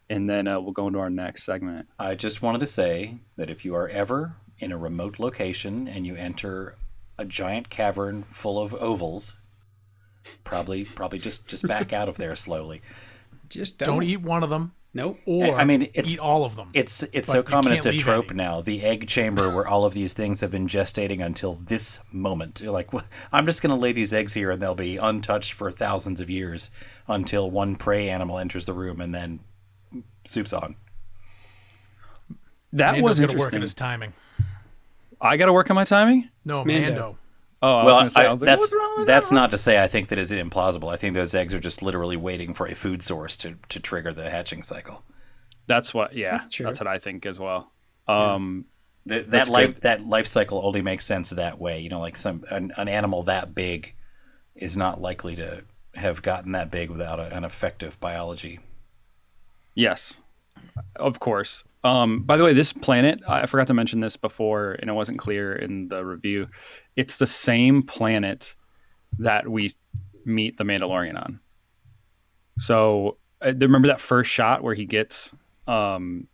and 0.09 0.29
then 0.29 0.49
uh, 0.49 0.61
we'll 0.61 0.73
go 0.73 0.87
into 0.87 0.99
our 0.99 1.11
next 1.11 1.45
segment. 1.45 1.87
I 1.99 2.15
just 2.15 2.43
wanted 2.43 2.61
to 2.61 2.67
say 2.67 3.17
that 3.37 3.51
if 3.51 3.65
you 3.65 3.75
are 3.75 3.89
ever 3.89 4.37
in 4.59 4.73
a 4.73 4.79
remote 4.79 5.19
location 5.19 5.89
and 5.89 6.07
you 6.07 6.17
enter 6.17 6.77
a 7.19 7.25
giant 7.25 7.71
cavern 7.71 8.23
full 8.23 8.59
of 8.59 8.75
ovals, 8.75 9.37
probably 10.43 10.85
probably 10.85 11.19
just 11.19 11.49
just 11.49 11.67
back 11.67 11.93
out 11.93 12.09
of 12.09 12.17
there 12.17 12.35
slowly. 12.37 12.83
just 13.49 13.79
Don't 13.79 14.01
don't, 14.01 14.03
eat 14.03 14.21
one 14.21 14.43
of 14.43 14.51
them, 14.51 14.73
Nope. 14.97 15.19
or 15.27 15.57
I 15.57 15.65
mean, 15.65 15.83
it's- 15.83 16.13
eat 16.13 16.21
all 16.21 16.45
of 16.45 16.55
them. 16.55 16.71
It's 16.73 17.03
it's 17.13 17.29
so 17.29 17.43
common 17.43 17.73
it's 17.73 17.85
a 17.85 17.97
trope 17.97 18.31
any. 18.31 18.37
now. 18.37 18.61
The 18.61 18.83
egg 18.83 19.09
chamber 19.09 19.53
where 19.55 19.67
all 19.67 19.85
of 19.85 19.93
these 19.93 20.13
things 20.13 20.41
have 20.41 20.53
been 20.53 20.69
gestating 20.69 21.21
until 21.25 21.57
this 21.57 21.99
moment. 22.13 22.61
You're 22.63 22.71
like, 22.73 22.93
"Well, 22.93 23.05
I'm 23.33 23.45
just 23.45 23.61
going 23.61 23.75
to 23.77 23.81
lay 23.81 23.91
these 23.93 24.15
eggs 24.15 24.35
here 24.35 24.53
and 24.53 24.63
they'll 24.63 24.77
be 24.77 24.97
untouched 24.97 25.53
for 25.53 25.73
thousands 25.73 26.21
of 26.21 26.31
years 26.31 26.71
until 27.09 27.51
one 27.51 27.75
prey 27.75 28.09
animal 28.09 28.39
enters 28.39 28.67
the 28.67 28.73
room 28.73 29.01
and 29.01 29.13
then 29.13 29.41
soup's 30.25 30.53
on. 30.53 30.77
That 32.73 32.93
Mando's 32.93 33.03
was 33.03 33.21
gonna 33.21 33.33
work 33.33 33.37
interesting. 33.53 33.57
in 33.57 33.63
his 33.63 33.75
timing. 33.75 34.13
I 35.21 35.37
got 35.37 35.47
to 35.47 35.53
work 35.53 35.71
on 35.71 35.75
my 35.77 35.85
timing. 35.85 36.29
No, 36.45 36.65
Mando. 36.65 36.87
Mando. 36.89 37.19
Oh, 37.67 37.77
I 37.79 37.85
well, 37.85 37.97
gonna 37.99 38.11
say, 38.11 38.21
I- 38.23 38.27
I 38.27 38.33
was 38.33 38.41
like, 38.41 38.47
that's 38.47 38.63
what's 38.63 38.73
wrong 38.73 38.95
with 38.99 39.07
that's 39.07 39.29
that? 39.31 39.35
not 39.35 39.51
to 39.53 39.59
say 39.59 39.83
I 39.83 39.87
think 39.89 40.09
that 40.09 40.19
is 40.19 40.31
implausible. 40.33 40.93
I 40.93 40.97
think 40.97 41.15
those 41.15 41.35
eggs 41.35 41.55
are 41.55 41.61
just 41.61 41.83
literally 41.83 42.17
waiting 42.17 42.55
for 42.55 42.67
a 42.67 42.75
food 42.75 43.03
source 43.03 43.37
to, 43.39 43.55
to 43.69 43.81
trigger 43.81 44.13
the 44.13 44.29
hatching 44.31 44.63
cycle. 44.63 45.03
That's 45.67 45.95
what. 45.95 46.15
Yeah, 46.15 46.33
That's 46.33 46.59
that's, 46.59 46.81
what 46.81 46.87
I 46.87 46.99
think 46.99 47.25
as 47.27 47.39
well. 47.39 47.73
Um, 48.07 48.67
Th- 49.09 49.27
that 49.27 49.49
life 49.49 49.75
good. 49.75 49.83
that 49.83 50.07
life 50.07 50.27
cycle 50.27 50.61
only 50.65 50.83
makes 50.83 51.05
sense 51.07 51.31
that 51.31 51.59
way. 51.59 51.81
You 51.81 51.89
know, 51.91 52.01
like 52.01 52.17
some 52.17 52.45
an, 52.51 52.73
an 52.77 52.89
animal 52.89 53.23
that 53.25 53.55
big 53.55 53.95
is 54.55 54.77
not 54.77 55.01
likely 55.01 55.37
to 55.37 55.63
have 55.95 56.23
gotten 56.23 56.53
that 56.53 56.71
big 56.71 56.91
without 56.91 57.19
a, 57.21 57.35
an 57.35 57.45
effective 57.45 57.99
biology. 58.01 58.61
Yes, 59.75 60.21
of 60.97 61.19
course. 61.21 61.65
Um, 61.85 62.23
by 62.23 62.37
the 62.37 62.45
way, 62.45 62.55
this 62.55 62.73
planet, 62.73 63.21
I 63.29 63.47
forgot 63.47 63.67
to 63.69 63.75
mention 63.75 64.01
this 64.01 64.17
before, 64.17 64.73
and 64.73 64.89
it 64.89 64.95
wasn't 64.95 65.19
clear 65.19 65.55
in 65.55 65.89
the 65.89 66.05
review. 66.05 66.49
It's 66.97 67.17
the 67.17 67.27
same 67.27 67.83
planet 67.83 68.55
that 69.19 69.47
we 69.47 69.71
meet 70.25 70.57
the 70.57 70.65
Mandalorian 70.65 71.17
on. 71.17 71.41
So, 72.59 73.19
uh, 73.43 73.53
remember 73.59 73.89
that 73.89 74.01
first 74.01 74.31
shot 74.31 74.63
where 74.63 74.75
he 74.75 74.87
gets, 74.87 75.35
um, 75.67 76.27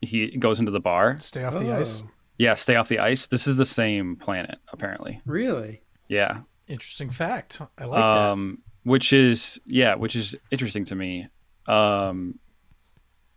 he 0.00 0.36
goes 0.36 0.60
into 0.60 0.70
the 0.70 0.80
bar? 0.80 1.18
Stay 1.18 1.44
off 1.44 1.54
the 1.58 1.72
ice. 1.72 2.02
Oh, 2.06 2.10
Yeah, 2.38 2.54
stay 2.54 2.76
off 2.76 2.88
the 2.88 3.00
ice. 3.00 3.26
This 3.26 3.46
is 3.46 3.56
the 3.56 3.64
same 3.66 4.16
planet, 4.16 4.58
apparently. 4.72 5.20
Really? 5.26 5.82
Yeah. 6.08 6.40
Interesting 6.68 7.10
fact. 7.10 7.60
I 7.76 7.84
like 7.84 8.00
um, 8.00 8.58
which 8.84 9.12
is 9.12 9.60
yeah, 9.66 9.94
which 9.94 10.14
is 10.16 10.36
interesting 10.50 10.84
to 10.86 10.94
me. 10.94 11.28
Um, 11.66 12.38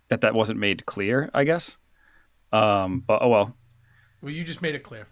that 0.09 0.21
that 0.21 0.33
wasn't 0.35 0.59
made 0.59 0.85
clear, 0.85 1.29
I 1.33 1.43
guess. 1.43 1.77
Um, 2.53 3.03
but 3.05 3.21
oh 3.21 3.29
well. 3.29 3.57
Well, 4.21 4.31
you 4.33 4.43
just 4.43 4.61
made 4.61 4.75
it 4.75 4.83
clear. 4.83 5.07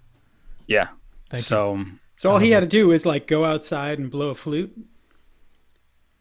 yeah. 0.68 0.90
Thank 1.30 1.42
you. 1.42 1.46
so 1.46 1.86
So 2.16 2.30
all 2.30 2.38
he 2.40 2.52
had 2.52 2.60
to 2.62 2.68
do 2.68 2.88
was 2.88 3.06
like 3.06 3.26
go 3.28 3.44
outside 3.46 3.98
and 4.00 4.10
blow 4.12 4.30
a 4.30 4.36
flute. 4.36 4.72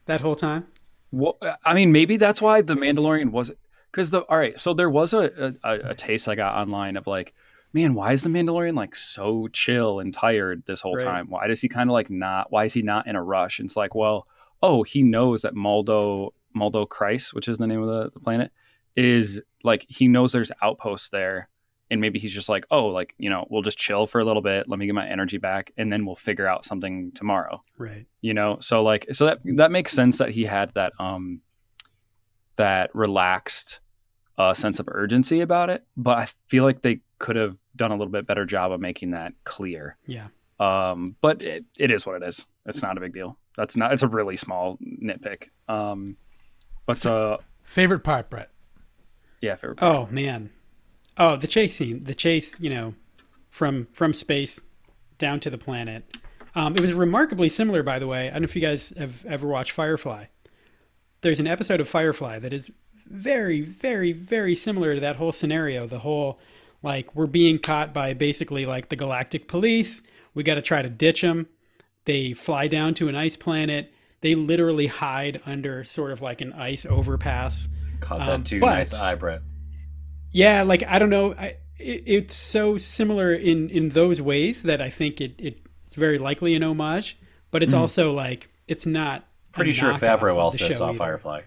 That 0.06 0.20
whole 0.20 0.34
time. 0.34 0.66
well, 1.10 1.38
I 1.64 1.74
mean, 1.74 1.92
maybe 1.92 2.16
that's 2.16 2.42
why 2.42 2.60
the 2.62 2.74
Mandalorian 2.74 3.30
was 3.30 3.52
because 3.90 4.10
the 4.10 4.22
all 4.22 4.38
right. 4.38 4.58
So 4.58 4.74
there 4.74 4.90
was 4.90 5.12
a, 5.14 5.54
a 5.62 5.90
a 5.90 5.94
taste 5.94 6.28
I 6.28 6.34
got 6.34 6.56
online 6.56 6.96
of 6.96 7.06
like, 7.06 7.34
man, 7.72 7.94
why 7.94 8.12
is 8.12 8.22
the 8.22 8.28
Mandalorian 8.30 8.74
like 8.76 8.96
so 8.96 9.48
chill 9.52 10.00
and 10.00 10.12
tired 10.12 10.64
this 10.66 10.80
whole 10.80 10.96
Right. 10.96 11.04
time? 11.04 11.30
Why 11.30 11.46
does 11.46 11.60
he 11.60 11.68
kind 11.68 11.88
of 11.88 11.92
like 11.94 12.10
not? 12.10 12.50
Why 12.50 12.64
is 12.64 12.72
he 12.74 12.82
not 12.82 13.06
in 13.06 13.14
a 13.16 13.22
rush? 13.22 13.58
And 13.60 13.66
it's 13.66 13.76
like, 13.76 13.94
well, 13.94 14.26
oh, 14.62 14.82
he 14.82 15.02
knows 15.02 15.42
that 15.42 15.54
Maldo 15.54 16.34
Maldo 16.54 16.84
Kreis, 16.86 17.32
which 17.32 17.48
is 17.48 17.58
the 17.58 17.66
name 17.66 17.82
of 17.82 17.88
the, 17.88 18.10
the 18.10 18.20
planet, 18.20 18.50
is 18.97 19.40
like 19.64 19.86
he 19.88 20.09
knows 20.09 20.32
there's 20.32 20.53
outposts 20.62 21.11
there. 21.11 21.49
And 21.90 22.01
maybe 22.01 22.18
he's 22.18 22.32
just 22.32 22.49
like, 22.49 22.64
oh, 22.70 22.86
like, 22.86 23.14
you 23.18 23.28
know, 23.28 23.47
we'll 23.51 23.61
just 23.61 23.76
chill 23.76 24.07
for 24.07 24.18
a 24.18 24.24
little 24.24 24.40
bit. 24.40 24.66
Let 24.66 24.78
me 24.78 24.86
get 24.86 24.95
my 24.95 25.07
energy 25.07 25.36
back. 25.36 25.72
And 25.76 25.93
then 25.93 26.07
we'll 26.07 26.16
figure 26.16 26.47
out 26.47 26.64
something 26.64 27.12
tomorrow 27.12 27.62
Right. 27.76 28.07
you 28.22 28.32
know 28.32 28.59
so 28.61 28.82
like 28.82 29.07
so 29.12 29.26
that 29.26 29.40
that 29.57 29.70
makes 29.70 29.93
sense 29.93 30.16
that 30.18 30.30
he 30.30 30.45
had 30.47 30.72
that 30.74 30.93
um 30.99 31.43
that 32.57 32.95
relaxed 32.95 33.80
uh 34.38 34.55
sense 34.55 34.78
of 34.80 34.88
urgency 34.90 35.40
about 35.40 35.68
it 35.70 35.84
but 35.97 36.16
i 36.18 36.28
feel 36.49 36.64
like 36.64 36.82
they 36.82 37.01
could 37.18 37.36
have 37.36 37.59
done 37.76 37.90
a 37.90 37.97
little 37.97 38.11
bit 38.12 38.26
better 38.26 38.45
job 38.45 38.72
of 38.72 38.80
making 38.80 39.11
that 39.11 39.32
clear 39.45 39.97
Yeah. 40.07 40.28
um 40.61 41.16
but 41.20 41.43
it, 41.43 41.64
it 41.78 41.90
is 41.90 42.07
what 42.07 42.22
it 42.22 42.26
is 42.28 42.47
it's 42.66 42.82
not 42.82 42.97
a 42.97 43.01
big 43.01 43.12
deal 43.14 43.36
that's 43.57 43.76
not 43.76 43.93
it's 43.93 44.03
a 44.03 44.09
really 44.09 44.36
small 44.36 44.78
nitpick 44.82 45.49
um 45.68 46.16
but 46.86 47.05
uh 47.07 47.38
Favorite 47.64 48.01
part, 48.05 48.28
Brett. 48.28 48.51
Yeah 49.43 49.57
favorite 49.57 49.78
Oh 49.82 50.09
man. 50.11 50.51
Oh, 51.18 51.36
the 51.36 51.47
chase 51.47 51.74
scene. 51.74 52.05
The 52.05 52.14
chase, 52.14 52.59
you 52.59 52.70
know, 52.70 52.95
from 53.51 53.88
from 53.93 54.14
space 54.14 54.61
down 55.18 55.40
to 55.40 55.51
the 55.51 55.59
planet. 55.59 56.05
Um, 56.55 56.74
it 56.74 56.80
was 56.80 56.93
remarkably 56.93 57.49
similar, 57.49 57.82
by 57.82 57.99
the 57.99 58.07
way. 58.07 58.28
I 58.28 58.32
don't 58.32 58.43
know 58.43 58.45
if 58.45 58.57
you 58.57 58.62
guys 58.62 58.93
have 58.99 59.24
ever 59.26 59.47
watched 59.47 59.72
Firefly. 59.72 60.26
There's 61.22 61.40
an 61.40 61.47
episode 61.47 61.80
of 61.80 61.88
Firefly 61.88 62.38
that 62.40 62.53
is 62.53 62.70
very, 63.07 63.61
very, 63.61 64.12
very 64.12 64.55
similar 64.55 64.95
to 64.95 65.01
that 65.01 65.16
whole 65.16 65.32
scenario. 65.32 65.86
The 65.86 66.01
whole 66.01 66.38
like 66.82 67.14
we're 67.14 67.26
being 67.26 67.59
caught 67.59 67.95
by 67.95 68.14
basically 68.14 68.66
like 68.66 68.88
the 68.88 68.97
galactic 68.97 69.49
police. 69.49 70.03
We 70.34 70.43
got 70.43 70.55
to 70.55 70.62
try 70.62 70.82
to 70.82 70.88
ditch 70.88 71.20
them. 71.20 71.49
They 72.05 72.32
fly 72.32 72.68
down 72.68 72.95
to 72.95 73.09
an 73.09 73.14
ice 73.14 73.36
planet. 73.36 73.93
They 74.20 74.34
literally 74.34 74.86
hide 74.86 75.40
under 75.47 75.84
sort 75.84 76.11
of 76.11 76.20
like 76.20 76.40
an 76.40 76.53
ice 76.53 76.86
overpass. 76.86 77.68
Caught 78.03 78.20
Um, 78.20 78.26
that 78.26 78.44
too 78.46 78.61
but- 78.61 78.74
nice 78.74 78.98
eye, 78.98 79.14
Brett. 79.14 79.40
Yeah, 80.30 80.62
like 80.62 80.82
I 80.86 80.98
don't 80.98 81.11
know, 81.11 81.34
I, 81.34 81.57
it, 81.78 82.03
it's 82.07 82.34
so 82.34 82.76
similar 82.76 83.34
in 83.34 83.68
in 83.70 83.90
those 83.90 84.20
ways 84.20 84.62
that 84.64 84.80
I 84.80 84.90
think 84.90 85.20
it, 85.20 85.34
it 85.38 85.59
it's 85.86 85.94
very 85.94 86.18
likely 86.18 86.55
an 86.55 86.62
homage, 86.62 87.18
but 87.50 87.62
it's 87.62 87.74
also 87.74 88.12
like 88.12 88.48
it's 88.66 88.86
not. 88.86 89.26
Pretty 89.53 89.72
sure 89.72 89.92
Favreau 89.92 90.36
also 90.36 90.70
saw 90.70 90.88
either. 90.88 90.98
Firefly. 90.98 91.42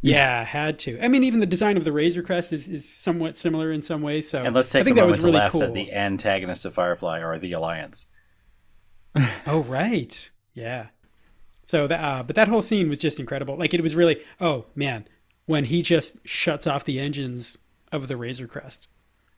Yeah, 0.00 0.42
had 0.42 0.80
to. 0.80 0.98
I 1.00 1.06
mean, 1.06 1.22
even 1.22 1.38
the 1.38 1.46
design 1.46 1.76
of 1.76 1.84
the 1.84 1.92
Razor 1.92 2.22
Crest 2.24 2.52
is, 2.52 2.66
is 2.68 2.88
somewhat 2.92 3.38
similar 3.38 3.70
in 3.70 3.80
some 3.82 4.02
ways. 4.02 4.28
So 4.28 4.42
And 4.42 4.52
let's 4.52 4.68
take 4.68 4.80
I 4.80 4.84
think 4.84 4.96
a 4.96 5.02
that 5.02 5.06
was 5.06 5.18
really 5.18 5.30
to 5.32 5.38
laugh 5.38 5.52
cool. 5.52 5.60
that 5.60 5.74
the 5.74 5.92
antagonists 5.92 6.64
of 6.64 6.74
Firefly 6.74 7.20
are 7.20 7.38
the 7.38 7.52
Alliance. 7.52 8.06
Oh 9.46 9.62
right, 9.62 10.30
yeah. 10.54 10.88
So 11.66 11.86
that, 11.86 12.00
uh, 12.00 12.22
but 12.24 12.34
that 12.36 12.48
whole 12.48 12.62
scene 12.62 12.88
was 12.88 12.98
just 12.98 13.20
incredible. 13.20 13.56
Like 13.56 13.72
it 13.74 13.80
was 13.80 13.94
really, 13.94 14.22
oh 14.40 14.66
man, 14.74 15.06
when 15.46 15.64
he 15.66 15.82
just 15.82 16.16
shuts 16.24 16.66
off 16.66 16.84
the 16.84 16.98
engines 17.00 17.58
of 17.90 18.08
the 18.08 18.16
Razor 18.16 18.46
Crest 18.46 18.88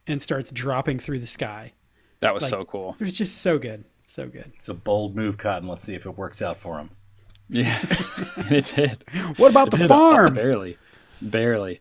and 0.07 0.21
starts 0.21 0.51
dropping 0.51 0.99
through 0.99 1.19
the 1.19 1.27
sky. 1.27 1.73
that 2.21 2.35
was 2.35 2.43
like- 2.43 2.51
so 2.51 2.65
cool 2.65 2.97
It 3.01 3.05
was 3.05 3.17
just 3.19 3.39
so 3.41 3.59
good, 3.59 3.85
so 4.07 4.29
good. 4.29 4.53
It's 4.55 4.69
a 4.69 4.75
bold 4.75 5.17
move, 5.17 5.39
Cotton. 5.39 5.69
Let's 5.69 5.83
see 5.83 5.95
if 5.95 6.07
it 6.07 6.17
works 6.17 6.41
out 6.43 6.57
for 6.59 6.79
him. 6.79 6.91
yeah 7.49 7.79
it 8.51 8.73
did 8.75 9.05
What 9.39 9.51
about 9.51 9.71
the 9.71 9.77
did, 9.79 9.89
farm? 9.89 10.35
barely 10.35 10.79
barely 11.23 11.81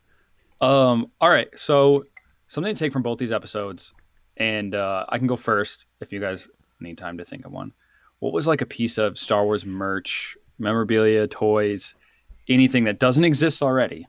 um 0.62 1.10
all 1.22 1.30
right 1.30 1.48
so 1.58 2.06
something 2.48 2.74
to 2.76 2.80
take 2.80 2.94
from 2.94 3.02
both 3.02 3.18
these 3.18 3.32
episodes 3.32 3.94
and 4.38 4.74
uh 4.76 5.06
i 5.10 5.18
can 5.18 5.28
go 5.28 5.36
first 5.36 5.86
if 6.02 6.12
you 6.14 6.20
guys 6.20 6.48
need 6.80 6.98
time 6.98 7.18
to 7.18 7.26
think 7.26 7.46
of 7.46 7.52
one 7.52 7.72
what 8.20 8.32
was 8.34 8.46
like 8.48 8.62
a 8.62 8.66
piece 8.66 8.98
of 8.98 9.18
star 9.18 9.44
wars 9.46 9.66
merch 9.66 10.38
memorabilia 10.60 11.28
toys 11.28 11.96
anything 12.50 12.84
that 12.86 13.00
doesn't 13.00 13.24
exist 13.26 13.62
already 13.62 14.06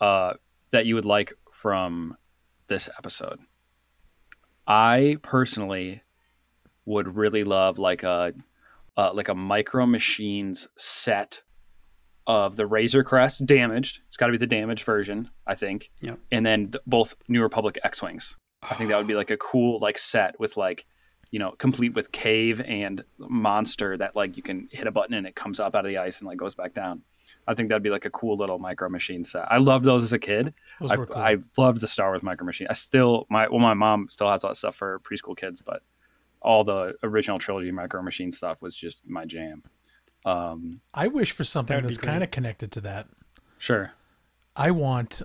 uh 0.00 0.34
that 0.70 0.86
you 0.86 0.94
would 0.94 1.04
like 1.04 1.32
from 1.52 2.16
this 2.68 2.88
episode 2.98 3.38
i 4.66 5.16
personally 5.22 6.02
would 6.84 7.16
really 7.16 7.44
love 7.44 7.78
like 7.78 8.02
a 8.02 8.32
uh, 8.96 9.12
like 9.14 9.28
a 9.28 9.34
micro 9.34 9.86
machines 9.86 10.66
set 10.76 11.42
of 12.26 12.56
the 12.56 12.66
Razor 12.66 13.04
Crest 13.04 13.46
damaged. 13.46 14.00
It's 14.08 14.16
got 14.16 14.26
to 14.26 14.32
be 14.32 14.38
the 14.38 14.46
damaged 14.46 14.84
version, 14.84 15.30
I 15.46 15.54
think. 15.54 15.90
Yeah. 16.02 16.16
And 16.30 16.44
then 16.44 16.72
th- 16.72 16.82
both 16.86 17.14
New 17.28 17.40
Republic 17.40 17.78
X-wings. 17.82 18.36
I 18.62 18.74
think 18.74 18.90
that 18.90 18.98
would 18.98 19.06
be 19.06 19.14
like 19.14 19.30
a 19.30 19.36
cool 19.36 19.78
like 19.80 19.96
set 19.96 20.38
with 20.38 20.56
like, 20.56 20.84
you 21.30 21.38
know, 21.38 21.52
complete 21.52 21.94
with 21.94 22.12
cave 22.12 22.60
and 22.60 23.02
monster 23.18 23.96
that 23.96 24.14
like 24.14 24.36
you 24.36 24.42
can 24.42 24.68
hit 24.72 24.86
a 24.86 24.90
button 24.90 25.14
and 25.14 25.26
it 25.26 25.36
comes 25.36 25.60
up 25.60 25.74
out 25.74 25.86
of 25.86 25.88
the 25.88 25.98
ice 25.98 26.18
and 26.18 26.28
like 26.28 26.36
goes 26.36 26.54
back 26.54 26.74
down. 26.74 27.02
I 27.48 27.54
think 27.54 27.68
that'd 27.70 27.82
be 27.82 27.90
like 27.90 28.04
a 28.04 28.10
cool 28.10 28.36
little 28.36 28.58
micro 28.58 28.88
machine 28.88 29.24
set. 29.24 29.50
I 29.50 29.56
loved 29.56 29.84
those 29.84 30.02
as 30.02 30.12
a 30.12 30.18
kid. 30.18 30.52
Those 30.80 30.92
I, 30.92 30.96
were 30.96 31.06
cool. 31.06 31.16
I 31.16 31.38
loved 31.56 31.80
the 31.80 31.88
Star 31.88 32.10
Wars 32.10 32.22
micro 32.22 32.44
machine. 32.46 32.66
I 32.70 32.74
still 32.74 33.26
my 33.30 33.48
well 33.48 33.58
my 33.58 33.74
mom 33.74 34.08
still 34.08 34.30
has 34.30 34.44
all 34.44 34.50
that 34.50 34.56
stuff 34.56 34.76
for 34.76 35.00
preschool 35.00 35.36
kids, 35.36 35.60
but 35.62 35.82
all 36.42 36.62
the 36.62 36.94
original 37.02 37.38
trilogy 37.38 37.70
micro 37.72 38.02
machine 38.02 38.30
stuff 38.30 38.60
was 38.60 38.76
just 38.76 39.08
my 39.08 39.24
jam. 39.24 39.62
Um, 40.24 40.80
I 40.94 41.08
wish 41.08 41.32
for 41.32 41.42
something 41.44 41.82
that's 41.82 41.96
kind 41.98 42.22
of 42.22 42.30
connected 42.30 42.70
to 42.72 42.80
that. 42.82 43.06
sure. 43.58 43.92
I 44.54 44.70
want 44.72 45.22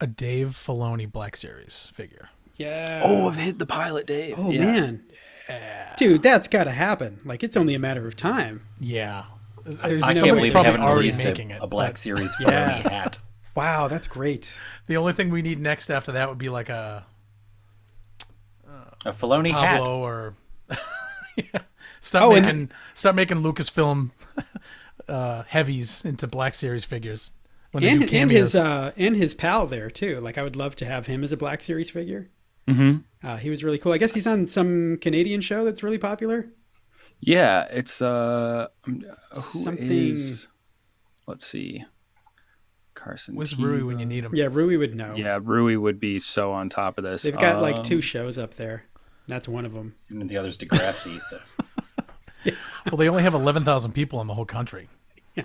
a 0.00 0.06
Dave 0.06 0.48
Filoni 0.48 1.10
Black 1.10 1.34
Series 1.36 1.90
figure. 1.94 2.28
Yeah. 2.56 3.02
Oh, 3.04 3.28
I've 3.28 3.36
hit 3.36 3.58
the 3.58 3.66
pilot, 3.66 4.06
Dave. 4.06 4.34
Oh 4.36 4.50
Yeah. 4.50 4.64
man. 4.64 5.04
Dude, 5.96 6.22
that's 6.22 6.48
got 6.48 6.64
to 6.64 6.70
happen. 6.72 7.20
Like 7.24 7.42
it's 7.42 7.56
only 7.56 7.74
a 7.74 7.78
matter 7.78 8.06
of 8.06 8.16
time. 8.16 8.66
Yeah. 8.80 9.24
There's 9.64 10.02
I 10.02 10.12
can't 10.12 10.36
believe 10.36 10.52
they 10.52 10.62
haven't 10.62 10.82
already 10.82 11.00
released 11.08 11.24
making 11.24 11.52
a, 11.52 11.56
it, 11.56 11.62
a 11.62 11.66
Black 11.66 11.92
but- 11.92 11.98
Series 11.98 12.34
Yeah. 12.40 12.70
Hat. 12.88 13.18
Wow, 13.54 13.88
that's 13.88 14.06
great. 14.06 14.56
The 14.88 14.96
only 14.96 15.12
thing 15.12 15.30
we 15.30 15.40
need 15.42 15.58
next 15.60 15.90
after 15.90 16.12
that 16.12 16.28
would 16.28 16.38
be 16.38 16.48
like 16.48 16.68
a 16.68 17.04
A 19.04 19.10
Filoni 19.10 19.52
hat. 19.52 19.86
Or 19.86 20.34
yeah. 21.36 21.44
start 22.00 22.24
Oh, 22.24 22.36
and- 22.36 22.44
making 22.46 22.70
start 22.94 23.14
making 23.16 23.38
Lucasfilm 23.38 24.10
uh, 25.08 25.42
heavies 25.44 26.04
into 26.04 26.26
Black 26.26 26.54
Series 26.54 26.84
figures. 26.84 27.32
When 27.72 27.82
And 27.84 28.12
and 28.12 28.30
his 28.30 28.54
uh 28.54 28.92
and 28.96 29.16
his 29.16 29.34
pal 29.34 29.66
there 29.66 29.90
too. 29.90 30.20
Like 30.20 30.38
I 30.38 30.42
would 30.42 30.56
love 30.56 30.76
to 30.76 30.84
have 30.86 31.06
him 31.06 31.24
as 31.24 31.32
a 31.32 31.36
Black 31.36 31.62
Series 31.62 31.90
figure. 31.90 32.28
Mm-hmm. 32.68 32.98
Uh, 33.26 33.36
he 33.36 33.50
was 33.50 33.62
really 33.64 33.78
cool. 33.78 33.92
I 33.92 33.98
guess 33.98 34.14
he's 34.14 34.26
on 34.26 34.46
some 34.46 34.96
Canadian 35.00 35.40
show 35.40 35.64
that's 35.64 35.82
really 35.82 35.98
popular. 35.98 36.46
Yeah, 37.26 37.62
it's 37.70 38.02
uh, 38.02 38.66
um, 38.86 39.02
who 39.32 39.40
Something- 39.40 40.10
is- 40.10 40.48
Let's 41.26 41.46
see, 41.46 41.82
Carson. 42.92 43.34
Where's 43.34 43.58
Rui 43.58 43.82
when 43.82 43.98
you 43.98 44.04
need 44.04 44.24
him? 44.24 44.32
Yeah, 44.34 44.48
Rui 44.50 44.76
would 44.76 44.94
know. 44.94 45.14
Yeah, 45.16 45.38
Rui 45.42 45.76
would 45.76 45.98
be 45.98 46.20
so 46.20 46.52
on 46.52 46.68
top 46.68 46.98
of 46.98 47.04
this. 47.04 47.22
They've 47.22 47.34
got 47.38 47.62
like 47.62 47.76
Um, 47.76 47.82
two 47.82 48.02
shows 48.02 48.36
up 48.36 48.54
there. 48.56 48.84
That's 49.26 49.48
one 49.48 49.64
of 49.64 49.72
them. 49.72 49.94
and 50.10 50.28
the 50.28 50.36
other's 50.36 50.58
Degrassi. 50.58 51.18
So 51.22 51.40
Well, 52.86 52.98
they 52.98 53.08
only 53.08 53.22
have 53.22 53.32
eleven 53.32 53.64
thousand 53.64 53.92
people 53.92 54.20
in 54.20 54.26
the 54.26 54.34
whole 54.34 54.44
country. 54.44 54.88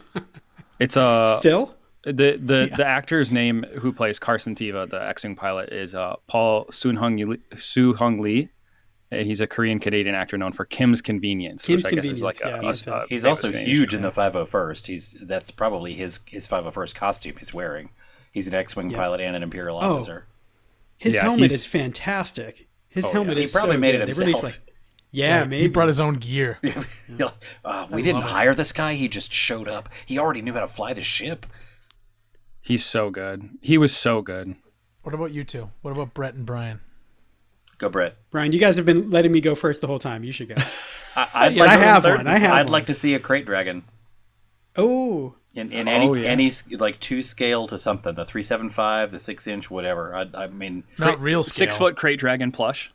It's 0.80 0.95
uh 0.97 1.39
Still, 1.39 1.75
the 2.03 2.39
the 2.41 2.71
the 2.75 2.86
actor's 2.86 3.32
name 3.34 3.65
who 3.80 3.91
plays 3.93 4.17
Carson 4.19 4.55
Teva, 4.55 4.89
the 4.89 5.01
X-wing 5.09 5.36
pilot, 5.36 5.73
is 5.73 5.93
uh 5.95 6.15
Paul 6.27 6.67
Soon 6.71 6.95
Hung 6.97 7.17
Sun-Hyung 7.57 8.19
Lee. 8.21 8.49
And 9.12 9.26
he's 9.26 9.41
a 9.41 9.47
Korean 9.47 9.80
Canadian 9.80 10.14
actor 10.14 10.38
known 10.38 10.51
for 10.53 10.66
Kim's 10.66 11.01
Convenience. 11.01 11.66
Kim's 11.66 11.84
which 11.84 11.93
I 11.93 11.95
guess 11.95 12.05
is 12.05 12.22
like 12.22 12.38
Convenience, 12.38 12.86
a, 12.86 12.89
yeah, 12.91 12.95
that's 12.95 13.01
a- 13.01 13.05
a 13.05 13.05
he's 13.10 13.26
also 13.26 13.51
huge 13.51 13.93
in 13.95 14.01
the 14.03 14.12
501st. 14.12 14.86
He's 14.86 15.16
that's 15.22 15.49
probably 15.51 15.93
his 15.93 16.20
his 16.28 16.47
501st 16.47 16.93
costume 16.95 17.36
he's 17.38 17.53
wearing. 17.53 17.89
He's 18.32 18.47
an 18.47 18.53
X-wing 18.53 18.91
pilot 18.91 19.20
and 19.22 19.36
an 19.36 19.41
Imperial 19.43 19.78
Oh. 19.78 19.95
officer. 19.95 20.28
his 20.97 21.16
Yeah, 21.16 21.22
helmet 21.24 21.51
is 21.51 21.66
fantastic. 21.66 22.68
His 22.89 23.05
Oh, 23.05 23.12
helmet 23.12 23.38
yeah. 23.38 23.39
He 23.39 23.43
is 23.45 23.51
probably 23.53 23.78
so 23.78 23.80
made 23.80 23.95
it 23.95 23.99
good. 23.99 24.07
They 24.10 24.20
released, 24.20 24.41
himself. 24.41 24.43
like- 24.66 24.76
yeah, 25.12 25.43
maybe. 25.45 25.62
He 25.64 25.68
brought 25.70 25.88
his 25.88 25.99
own 25.99 26.16
gear. 26.16 26.60
You're 26.62 26.76
like, 27.18 27.34
"Oh, 27.66 27.88
we 27.89 28.03
didn't 28.03 28.22
hire 28.24 28.53
this 28.53 28.72
guy. 28.74 28.93
He 28.93 29.07
just 29.07 29.34
showed 29.34 29.68
up. 29.68 29.89
He 30.05 30.20
already 30.20 30.43
knew 30.43 30.53
how 30.53 30.60
to 30.60 30.68
fly 30.68 30.93
the 30.93 31.01
ship. 31.01 31.47
He's 32.62 32.86
so 32.86 33.10
good. 33.10 33.49
He 33.62 33.78
was 33.80 33.95
so 33.95 34.22
good. 34.22 34.55
What 35.01 35.16
about 35.16 35.32
you 35.32 35.43
two? 35.43 35.72
What 35.82 35.91
about 35.91 36.14
Brett 36.14 36.36
and 36.36 36.45
Brian? 36.45 36.82
Go, 37.80 37.89
Brett. 37.89 38.15
Brian, 38.30 38.51
you 38.51 38.59
guys 38.59 38.75
have 38.77 38.86
been 38.86 39.09
letting 39.09 39.32
me 39.32 39.41
go 39.41 39.55
first 39.55 39.82
the 39.82 39.88
whole 39.88 39.99
time. 39.99 40.23
You 40.23 40.32
should 40.32 40.49
go. 40.49 40.55
I, 41.15 41.27
I'd 41.34 41.57
like 41.57 41.69
I 41.69 41.75
to- 41.77 41.82
have 41.84 42.05
one. 42.05 42.27
I 42.27 42.38
have 42.38 42.51
I'd 42.53 42.65
one. 42.65 42.71
like 42.73 42.86
to 42.88 42.93
see 42.93 43.15
a 43.15 43.19
krayt 43.19 43.45
dragon 43.45 43.84
Oh, 44.75 45.36
in, 45.53 45.71
in 45.71 45.88
any 45.88 46.07
Oh, 46.07 46.13
yeah. 46.13 46.30
any 46.30 46.51
like 46.77 46.99
two 46.99 47.23
scale 47.23 47.67
to 47.67 47.77
something. 47.77 48.13
The 48.15 48.25
three 48.25 48.43
seven 48.43 48.69
five, 48.69 49.11
the 49.11 49.19
six 49.19 49.47
inch, 49.47 49.71
whatever. 49.71 50.15
I, 50.15 50.27
I 50.36 50.47
mean, 50.47 50.84
Not 50.97 51.19
real 51.19 51.43
scale. 51.43 51.65
Six 51.65 51.77
foot 51.77 51.95
krayt 51.95 52.17
dragon 52.19 52.51
plush, 52.51 52.91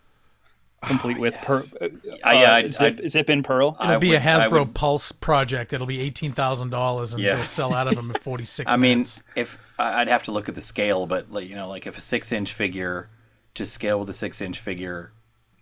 complete 0.82 1.18
with 1.18 1.36
per, 1.38 1.62
uh, 1.80 1.88
I- 2.22 2.34
yeah, 2.40 2.52
uh, 2.52 2.54
I'd- 2.56 2.70
zip, 2.70 2.98
I'd- 2.98 3.08
zip 3.08 3.28
in 3.30 3.42
pearl. 3.42 3.76
It'll 3.80 3.92
I 3.92 3.96
be 3.98 4.10
would- 4.10 4.16
a 4.16 4.20
I 4.20 4.22
Hasbro 4.44 4.60
would- 4.66 4.74
Pulse 4.74 5.12
project. 5.12 5.72
It'll 5.72 5.86
be 5.86 6.00
eighteen 6.00 6.32
thousand 6.32 6.70
dollars, 6.70 7.12
and 7.14 7.22
Yeah. 7.22 7.36
they'll 7.36 7.44
sell 7.44 7.74
out 7.74 7.88
of 7.88 7.96
them 7.96 8.10
in 8.10 8.20
forty 8.20 8.44
six. 8.44 8.70
I 8.72 8.76
mean, 8.76 9.04
if 9.34 9.58
I- 9.78 10.02
I'd 10.02 10.08
have 10.08 10.22
to 10.24 10.32
look 10.32 10.48
at 10.48 10.54
the 10.54 10.60
scale, 10.60 11.06
but 11.06 11.30
like, 11.32 11.48
you 11.48 11.56
know, 11.56 11.68
like 11.68 11.86
if 11.86 11.98
a 11.98 12.02
six 12.02 12.30
inch 12.32 12.52
figure 12.52 13.08
to 13.54 13.66
scale 13.66 14.00
with 14.00 14.10
a 14.10 14.12
six 14.12 14.40
inch 14.40 14.58
figure, 14.60 15.12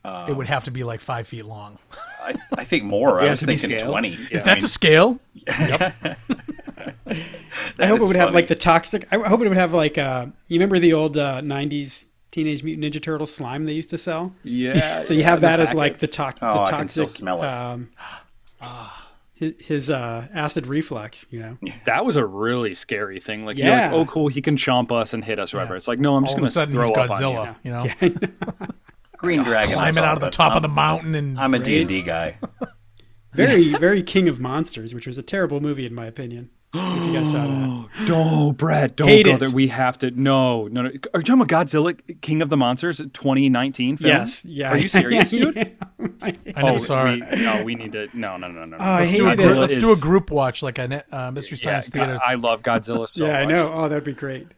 it 0.05 0.36
would 0.36 0.47
have 0.49 0.64
to 0.64 0.70
be 0.70 0.82
like 0.84 1.01
five 1.01 1.26
feet 1.26 1.45
long. 1.45 1.78
I, 2.20 2.34
I 2.57 2.64
think 2.64 2.84
more. 2.84 3.20
I 3.20 3.24
Yeah, 3.24 3.30
was 3.32 3.40
to 3.40 3.47
thinking 3.47 3.76
scale. 3.78 3.90
twenty. 3.90 4.14
Is 4.30 4.43
that 4.45 4.61
to 4.61 4.68
scale? 4.68 5.18
I 7.78 7.86
hope 7.86 8.01
it 8.01 8.07
would 8.07 8.16
have 8.16 8.34
like 8.34 8.47
the 8.49 8.55
toxic. 8.55 9.07
I 9.12 9.16
hope 9.28 9.40
it 9.40 9.49
would 9.49 9.57
have 9.57 9.72
like 9.72 9.99
uh, 9.99 10.26
you 10.49 10.57
remember 10.57 10.78
the 10.78 10.93
old 10.93 11.16
uh, 11.16 11.40
'90s 11.40 12.07
Teenage 12.30 12.62
Mutant 12.62 12.95
Ninja 12.95 13.03
Turtle 13.03 13.26
slime 13.26 13.64
they 13.64 13.72
used 13.72 13.90
to 13.90 13.99
sell. 13.99 14.34
yeah. 14.43 15.03
So 15.07 15.14
you 15.14 15.24
have 15.24 15.40
that 15.43 15.61
as 15.61 15.74
like 15.74 15.99
the, 15.99 16.07
to- 16.07 16.34
Oh, 16.43 16.55
the 16.55 16.61
I 16.61 16.70
toxic. 16.70 16.76
can 16.78 16.86
still 16.86 17.07
smell 17.07 17.43
it. 17.43 17.47
Um, 17.47 17.90
his, 18.61 18.68
his 19.59 19.90
uh, 19.90 20.28
acid 20.32 20.66
reflux. 20.66 21.26
You 21.30 21.40
know. 21.40 21.59
that 21.86 22.05
was 22.05 22.16
a 22.16 22.24
really 22.24 22.74
scary 22.74 23.20
thing. 23.20 23.45
Like, 23.45 23.57
Yeah. 23.57 23.90
you're 23.90 23.99
like, 23.99 24.09
oh, 24.09 24.11
cool, 24.11 24.28
he 24.28 24.40
can 24.43 24.57
chomp 24.57 24.90
us 24.93 25.12
and 25.14 25.24
hit 25.24 25.38
us, 25.38 25.53
whatever. 25.53 25.76
It's 25.76 25.88
like, 25.88 25.99
no, 25.99 26.16
I'm 26.16 26.24
just 26.24 26.36
All 26.38 26.45
of 26.45 26.45
going 26.45 26.45
a 26.45 26.49
to 26.49 26.53
sudden, 26.53 26.74
throw 26.74 26.88
he's 26.88 26.97
up 26.97 27.11
on 27.11 27.20
Godzilla. 27.20 27.57
you. 27.62 27.70
You 28.03 28.11
know, 28.11 28.66
Green 29.18 29.43
dragon? 29.45 29.72
I 29.74 29.93
climbing 29.93 30.05
out 30.05 30.14
of 30.14 30.20
the 30.20 30.26
but 30.26 30.32
top 30.32 30.57
of 30.57 30.62
the 30.62 30.68
mountain 30.68 31.14
and 31.14 31.38
I'm 31.38 31.55
a 31.55 31.59
D 31.61 31.80
and 31.80 31.88
D 31.88 32.03
guy. 32.03 32.38
very 33.34 33.72
very 33.76 34.03
King 34.03 34.28
of 34.28 34.40
Monsters, 34.40 34.95
which 34.95 35.07
was 35.07 35.16
a 35.16 35.22
terrible 35.22 35.61
movie 35.61 35.86
in 35.86 35.95
my 35.95 36.07
opinion. 36.07 36.51
If 36.74 37.06
you 37.06 37.12
guys 37.12 37.30
saw 37.30 37.46
that. 37.46 37.82
No, 38.08 38.52
Brett, 38.52 38.96
don't 38.96 39.06
Hate 39.08 39.26
go 39.26 39.34
it. 39.34 39.38
there. 39.38 39.50
We 39.50 39.68
have 39.68 39.98
to. 39.98 40.10
No, 40.10 40.66
no, 40.68 40.82
no. 40.82 40.88
Are 40.88 40.92
you 41.20 41.24
talking 41.24 41.42
about 41.42 41.48
Godzilla, 41.66 41.96
King 42.22 42.40
of 42.42 42.48
the 42.48 42.56
Monsters, 42.56 42.96
2019 42.98 43.98
film? 43.98 44.08
Yes. 44.08 44.44
Yeah. 44.46 44.70
Are 44.72 44.78
you 44.78 44.88
serious, 44.88 45.30
dude? 45.30 45.56
I 46.22 46.34
never 46.46 46.68
Oh, 46.70 46.76
saw 46.78 47.04
we, 47.04 47.22
it. 47.22 47.38
No, 47.40 47.62
we 47.62 47.74
need 47.74 47.92
to. 47.92 48.08
No, 48.14 48.38
no, 48.38 48.48
no, 48.48 48.64
no. 48.64 48.76
no. 48.76 48.76
Oh, 48.80 48.82
I 48.82 49.00
Let's 49.00 49.12
do, 49.12 49.28
a 49.28 49.36
group, 49.36 49.56
it. 49.56 49.60
let's 49.60 49.76
do 49.76 49.92
a 49.92 49.96
group 49.96 50.30
watch, 50.30 50.62
like 50.62 50.78
a 50.78 50.88
net- 50.88 51.06
uh, 51.12 51.30
Mystery 51.30 51.58
Yeah, 51.58 51.64
Science 51.64 51.90
Theater. 51.90 52.18
I 52.26 52.34
love 52.36 52.62
Godzilla 52.62 53.08
so 53.12 53.26
yeah, 53.26 53.38
I 53.38 53.44
know. 53.44 53.70
Oh, 53.72 53.88
that'd 53.88 54.04
be 54.04 54.14
great. 54.14 54.48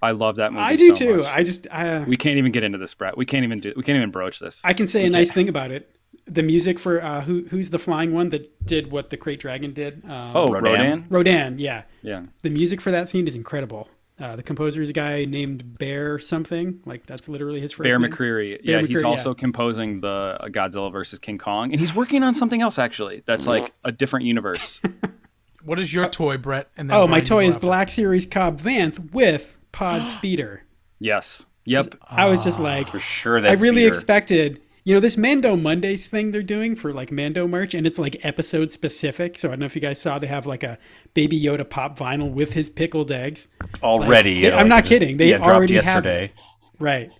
I 0.00 0.12
love 0.12 0.36
that 0.36 0.52
movie. 0.52 0.62
I 0.64 0.76
do 0.76 0.94
so 0.94 1.04
too. 1.04 1.16
much. 1.18 1.26
I 1.26 1.42
just 1.42 1.66
I, 1.72 1.88
uh, 1.88 2.04
We 2.06 2.16
can't 2.16 2.38
even 2.38 2.52
get 2.52 2.62
into 2.62 2.78
this, 2.78 2.94
Brett. 2.94 3.18
We 3.18 3.26
can't 3.26 3.42
even 3.44 3.58
do. 3.58 3.72
We 3.76 3.82
can't 3.82 3.96
even 3.96 4.12
broach 4.12 4.38
this. 4.38 4.60
I 4.64 4.72
can 4.72 4.86
say 4.86 5.04
a 5.06 5.10
nice 5.10 5.32
thing 5.32 5.48
about 5.48 5.72
it. 5.72 5.90
The 6.28 6.42
music 6.42 6.78
for 6.78 7.02
uh, 7.02 7.22
who 7.22 7.44
who's 7.50 7.70
the 7.70 7.78
flying 7.78 8.12
one 8.12 8.28
that 8.30 8.64
did 8.66 8.90
what 8.92 9.10
the 9.10 9.16
Krayt 9.16 9.38
Dragon 9.38 9.72
did? 9.72 10.02
Um, 10.04 10.32
oh, 10.36 10.46
Rodan? 10.48 10.62
Rodan. 10.72 11.06
Rodan. 11.08 11.58
Yeah, 11.58 11.82
Yeah. 12.02 12.22
the 12.42 12.50
music 12.50 12.80
for 12.80 12.90
that 12.90 13.08
scene 13.08 13.26
is 13.26 13.34
incredible. 13.34 13.88
Uh, 14.20 14.34
the 14.34 14.42
composer 14.42 14.82
is 14.82 14.90
a 14.90 14.92
guy 14.92 15.24
named 15.24 15.78
Bear 15.78 16.18
something. 16.18 16.82
Like 16.84 17.06
that's 17.06 17.28
literally 17.28 17.60
his 17.60 17.72
first 17.72 17.88
Bear 17.88 17.98
name. 17.98 18.10
McCreary. 18.10 18.58
yeah, 18.64 18.80
he's 18.82 19.02
also 19.04 19.30
yeah. 19.30 19.34
composing 19.38 20.00
the 20.00 20.08
uh, 20.40 20.48
Godzilla 20.48 20.90
versus 20.92 21.18
King 21.18 21.38
Kong, 21.38 21.70
and 21.72 21.80
he's 21.80 21.94
working 21.94 22.22
on 22.24 22.34
something 22.34 22.60
else 22.60 22.78
actually. 22.78 23.22
That's 23.26 23.46
like 23.46 23.72
a 23.84 23.92
different 23.92 24.26
universe. 24.26 24.80
what 25.62 25.78
is 25.78 25.92
your 25.94 26.08
toy, 26.08 26.36
Brett? 26.36 26.68
And 26.76 26.90
Oh, 26.92 27.06
my 27.06 27.20
toy 27.20 27.46
is 27.46 27.54
go. 27.54 27.60
Black 27.60 27.90
Series 27.90 28.26
Cobb 28.26 28.60
Vanth 28.60 29.12
with 29.12 29.56
Pod 29.72 30.08
Speeder. 30.08 30.64
yes. 30.98 31.44
Yep. 31.64 31.96
I 32.10 32.30
was 32.30 32.42
just 32.44 32.58
like, 32.58 32.88
For 32.88 32.98
sure, 32.98 33.46
I 33.46 33.52
really 33.52 33.82
Peter. 33.82 33.88
expected, 33.88 34.62
you 34.88 34.94
know, 34.94 35.00
this 35.00 35.18
Mando 35.18 35.54
Mondays 35.54 36.08
thing 36.08 36.30
they're 36.30 36.42
doing 36.42 36.74
for 36.74 36.94
like 36.94 37.12
Mando 37.12 37.46
merch, 37.46 37.74
and 37.74 37.86
it's 37.86 37.98
like 37.98 38.16
episode 38.22 38.72
specific. 38.72 39.36
So 39.36 39.48
I 39.48 39.50
don't 39.50 39.58
know 39.60 39.66
if 39.66 39.74
you 39.74 39.82
guys 39.82 40.00
saw 40.00 40.18
they 40.18 40.28
have 40.28 40.46
like 40.46 40.62
a 40.62 40.78
Baby 41.12 41.38
Yoda 41.38 41.68
pop 41.68 41.98
vinyl 41.98 42.32
with 42.32 42.54
his 42.54 42.70
pickled 42.70 43.12
eggs. 43.12 43.48
already. 43.82 44.44
Like, 44.44 44.54
I'm 44.54 44.60
like 44.60 44.68
not 44.68 44.84
just- 44.84 44.88
kidding. 44.88 45.18
They 45.18 45.28
yeah, 45.28 45.36
dropped 45.36 45.50
already 45.50 45.74
have 45.74 45.84
yesterday. 45.84 46.32
Right. 46.78 47.12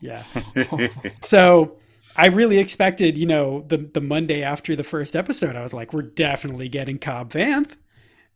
Yeah. 0.00 0.24
so 1.20 1.76
I 2.16 2.28
really 2.28 2.56
expected, 2.56 3.18
you 3.18 3.26
know, 3.26 3.66
the 3.68 3.76
the 3.76 4.00
Monday 4.00 4.42
after 4.42 4.74
the 4.74 4.82
first 4.82 5.14
episode, 5.14 5.54
I 5.54 5.62
was 5.62 5.74
like, 5.74 5.92
we're 5.92 6.00
definitely 6.00 6.70
getting 6.70 6.98
Cobb 6.98 7.30
Vanth. 7.30 7.72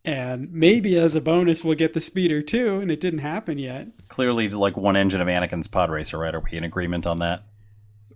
And 0.05 0.53
maybe 0.53 0.99
as 0.99 1.15
a 1.15 1.23
bonus, 1.23 1.65
we'll 1.65 1.77
get 1.77 1.95
the 1.95 2.01
speeder 2.03 2.43
too. 2.43 2.79
And 2.81 2.91
it 2.91 3.01
didn't 3.01 3.21
happen 3.21 3.57
yet. 3.57 3.89
Clearly, 4.09 4.51
like 4.51 4.77
one 4.77 4.97
engine 4.97 5.23
of 5.23 5.29
Anakin's 5.29 5.67
pod 5.67 5.91
racer, 5.91 6.19
right? 6.19 6.35
Are 6.35 6.41
we 6.41 6.59
in 6.59 6.65
agreement 6.65 7.07
on 7.07 7.21
that? 7.21 7.45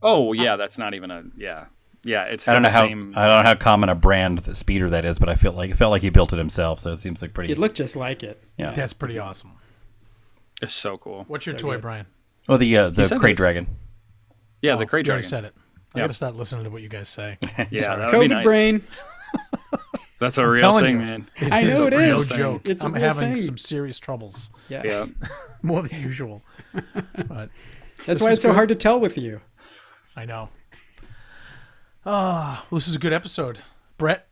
Oh 0.04 0.32
yeah, 0.34 0.54
that's 0.56 0.78
not 0.78 0.94
even 0.94 1.10
a 1.10 1.24
yeah. 1.36 1.64
Yeah, 2.06 2.24
it's 2.24 2.46
I 2.46 2.52
don't 2.52 2.60
know 2.62 2.68
got 2.68 2.74
how 2.74 2.86
same. 2.86 3.14
I 3.16 3.26
don't 3.26 3.36
know 3.38 3.42
how 3.48 3.54
common 3.54 3.88
a 3.88 3.94
brand 3.94 4.38
the 4.40 4.54
speeder 4.54 4.90
that 4.90 5.06
is, 5.06 5.18
but 5.18 5.30
I 5.30 5.34
feel 5.36 5.52
like 5.52 5.70
it 5.70 5.76
felt 5.78 5.90
like 5.90 6.02
he 6.02 6.10
built 6.10 6.34
it 6.34 6.36
himself, 6.36 6.78
so 6.78 6.92
it 6.92 6.96
seems 6.96 7.22
like 7.22 7.32
pretty. 7.32 7.50
It 7.52 7.58
looked 7.58 7.76
just 7.78 7.96
like 7.96 8.22
it. 8.22 8.42
yeah. 8.58 8.72
That's 8.72 8.92
pretty 8.92 9.18
awesome. 9.18 9.52
It's 10.60 10.74
so 10.74 10.98
cool. 10.98 11.24
What's 11.28 11.46
your 11.46 11.54
So 11.58 11.62
toy, 11.66 11.72
good. 11.76 11.80
Brian? 11.82 12.06
Oh, 12.48 12.58
the 12.58 12.76
uh, 12.76 12.90
the 12.90 13.06
said 13.06 13.18
krayt 13.18 13.36
dragon. 13.36 13.66
Yeah, 14.60 14.74
Oh, 14.74 14.78
the 14.78 14.84
krayt 14.84 15.06
you 15.06 15.12
already 15.12 15.26
dragon. 15.26 15.28
said 15.30 15.44
it. 15.46 15.54
I 15.94 15.98
Yeah. 15.98 16.02
got 16.02 16.06
to 16.08 16.12
start 16.14 16.36
listening 16.36 16.64
to 16.64 16.70
what 16.70 16.82
you 16.82 16.88
guys 16.90 17.08
say. 17.08 17.38
Yeah, 17.70 17.96
that 17.96 18.12
would 18.12 18.14
COVID 18.14 18.22
be 18.28 18.34
nice. 18.34 18.44
brain. 18.44 18.82
That's 20.20 20.38
a 20.38 20.46
real 20.46 20.78
thing, 20.80 20.92
you. 20.92 20.98
man. 20.98 21.26
I 21.40 21.64
know 21.64 21.86
it 21.86 21.92
is. 21.94 22.30
No 22.30 22.36
joke. 22.36 22.62
It's 22.64 22.82
a 22.82 22.86
I'm 22.86 22.92
real 22.94 23.02
having 23.02 23.34
thing. 23.34 23.42
some 23.42 23.58
serious 23.58 23.98
troubles, 23.98 24.50
Yeah. 24.68 24.82
Yeah. 24.84 25.06
more 25.62 25.82
than 25.82 26.00
usual. 26.02 26.42
but 27.28 27.50
That's 28.06 28.20
why 28.20 28.32
it's 28.32 28.42
so 28.42 28.50
good. 28.50 28.54
hard 28.56 28.68
to 28.70 28.74
tell 28.74 29.00
with 29.00 29.18
you. 29.18 29.40
I 30.16 30.24
know. 30.24 30.48
Ah, 32.06 32.66
well, 32.70 32.78
this 32.78 32.88
is 32.88 32.94
a 32.96 32.98
good 32.98 33.12
episode. 33.12 33.60
Brett, 33.96 34.26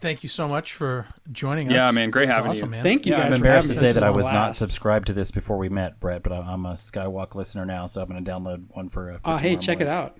thank 0.00 0.22
you 0.22 0.28
so 0.28 0.48
much 0.48 0.72
for 0.72 1.06
joining 1.30 1.68
us. 1.68 1.74
Yeah, 1.74 1.90
man, 1.90 2.10
great 2.10 2.28
It 2.28 2.32
having 2.32 2.50
awesome, 2.50 2.66
you. 2.66 2.70
man. 2.70 2.82
Thank 2.82 3.04
you 3.06 3.12
Yeah, 3.12 3.18
guys 3.18 3.26
I'm 3.26 3.32
for 3.32 3.36
embarrassed 3.36 3.68
to 3.68 3.74
me. 3.74 3.78
say 3.78 3.86
This 3.86 3.94
that 3.94 4.02
I 4.02 4.10
was 4.10 4.26
not 4.30 4.56
subscribed 4.56 5.08
to 5.08 5.12
this 5.12 5.30
before 5.30 5.58
we 5.58 5.68
met, 5.68 6.00
Brett. 6.00 6.22
But 6.22 6.32
I'm- 6.32 6.48
I'm 6.48 6.66
a 6.66 6.72
Skywok 6.72 7.34
listener 7.34 7.66
now, 7.66 7.86
so 7.86 8.02
I'm 8.02 8.08
going 8.08 8.24
to 8.24 8.30
download 8.30 8.74
one 8.74 8.88
for. 8.88 9.10
Uh, 9.12 9.18
for 9.18 9.20
Oh, 9.32 9.36
hey, 9.36 9.50
tomorrow 9.50 9.60
check 9.60 9.80
it 9.80 9.88
out. 9.88 10.18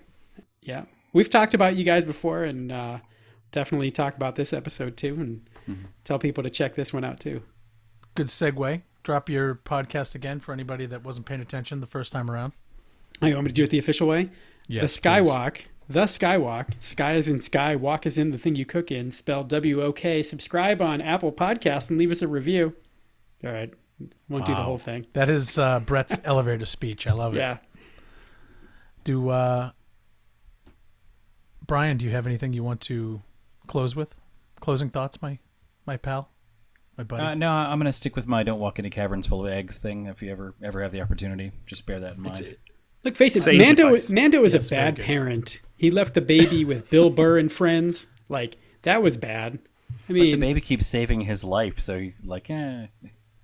Yeah. 0.61 0.83
We've 1.13 1.29
talked 1.29 1.53
about 1.53 1.75
you 1.75 1.83
guys 1.83 2.05
before 2.05 2.43
and 2.43 2.71
uh, 2.71 2.99
definitely 3.51 3.91
talk 3.91 4.15
about 4.15 4.35
this 4.35 4.53
episode 4.53 4.97
too 4.97 5.15
and 5.15 5.41
Mm-hmm. 5.69 5.85
tell 6.03 6.17
people 6.17 6.41
to 6.43 6.49
check 6.49 6.73
this 6.73 6.91
one 6.91 7.03
out 7.03 7.19
too. 7.19 7.43
Good 8.15 8.27
segue. 8.27 8.81
Drop 9.03 9.29
your 9.29 9.53
podcast 9.55 10.15
again 10.15 10.39
for 10.39 10.53
anybody 10.53 10.87
that 10.87 11.03
wasn't 11.03 11.27
paying 11.27 11.39
attention 11.39 11.81
the 11.81 11.87
first 11.87 12.11
time 12.11 12.31
around. 12.31 12.53
Oh, 13.21 13.27
you 13.27 13.35
want 13.35 13.45
me 13.45 13.49
to 13.49 13.53
do 13.53 13.61
it 13.63 13.69
the 13.69 13.77
official 13.77 14.07
way? 14.07 14.31
Yes, 14.67 14.99
the 14.99 15.01
Skywok, 15.01 15.65
the 15.89 16.03
Skywok, 16.03 16.69
sky 16.79 17.15
is 17.15 17.27
in 17.27 17.41
sky, 17.41 17.75
walk 17.75 18.05
is 18.05 18.17
in 18.17 18.31
the 18.31 18.37
thing 18.37 18.55
you 18.55 18.65
cook 18.65 18.91
in, 18.91 19.11
Spell 19.11 19.43
W 19.43 19.81
O 19.81 19.91
K. 19.91 20.21
Subscribe 20.21 20.81
on 20.81 21.01
Apple 21.01 21.31
Podcasts 21.31 21.89
and 21.89 21.99
leave 21.99 22.11
us 22.11 22.21
a 22.21 22.27
review. 22.27 22.75
All 23.43 23.51
right. 23.51 23.73
Won't 24.29 24.45
do 24.45 24.53
the 24.53 24.63
whole 24.63 24.77
thing. 24.77 25.05
That 25.13 25.29
is 25.29 25.57
uh, 25.57 25.79
Brett's 25.79 26.19
elevator 26.23 26.65
speech. 26.65 27.07
I 27.07 27.11
love 27.11 27.35
it. 27.35 27.39
Yeah. 27.39 27.57
Do 29.03 29.29
uh, 29.29 29.71
Brian? 31.65 31.97
Do 31.97 32.05
you 32.05 32.11
have 32.11 32.25
anything 32.25 32.53
you 32.53 32.63
want 32.63 32.81
to 32.81 33.21
close 33.67 33.95
with? 33.95 34.15
Closing 34.59 34.89
thoughts, 34.89 35.21
my 35.21 35.39
my 35.85 35.97
pal, 35.97 36.29
my 36.97 37.03
buddy. 37.03 37.23
Uh, 37.23 37.33
no, 37.35 37.49
I'm 37.51 37.79
going 37.79 37.85
to 37.85 37.93
stick 37.93 38.15
with 38.15 38.27
my 38.27 38.43
"don't 38.43 38.59
walk 38.59 38.79
into 38.79 38.89
caverns 38.89 39.27
full 39.27 39.45
of 39.45 39.51
eggs" 39.51 39.77
thing. 39.77 40.05
If 40.05 40.21
you 40.21 40.31
ever 40.31 40.53
ever 40.61 40.81
have 40.81 40.91
the 40.91 41.01
opportunity, 41.01 41.51
just 41.65 41.85
bear 41.85 41.99
that 41.99 42.15
in 42.15 42.21
mind. 42.21 42.57
Look, 43.03 43.15
face 43.15 43.35
it, 43.35 43.43
Sage 43.43 43.57
Mando. 43.59 43.87
advice. 43.95 44.09
Mando 44.09 44.43
is 44.43 44.53
Yes, 44.53 44.67
a 44.67 44.69
bad 44.69 44.99
parent. 44.99 45.61
He 45.75 45.89
left 45.91 46.13
the 46.13 46.21
baby 46.21 46.63
with 46.65 46.89
Bill 46.89 47.09
Burr 47.09 47.39
and 47.39 47.51
friends. 47.51 48.07
Like 48.29 48.57
that 48.83 49.01
was 49.01 49.17
bad. 49.17 49.59
I 49.91 49.97
But 50.07 50.13
mean, 50.15 50.31
the 50.31 50.37
baby 50.37 50.61
keeps 50.61 50.87
saving 50.87 51.21
his 51.21 51.43
life, 51.43 51.79
so 51.79 52.09
like, 52.23 52.49
eh, 52.49 52.87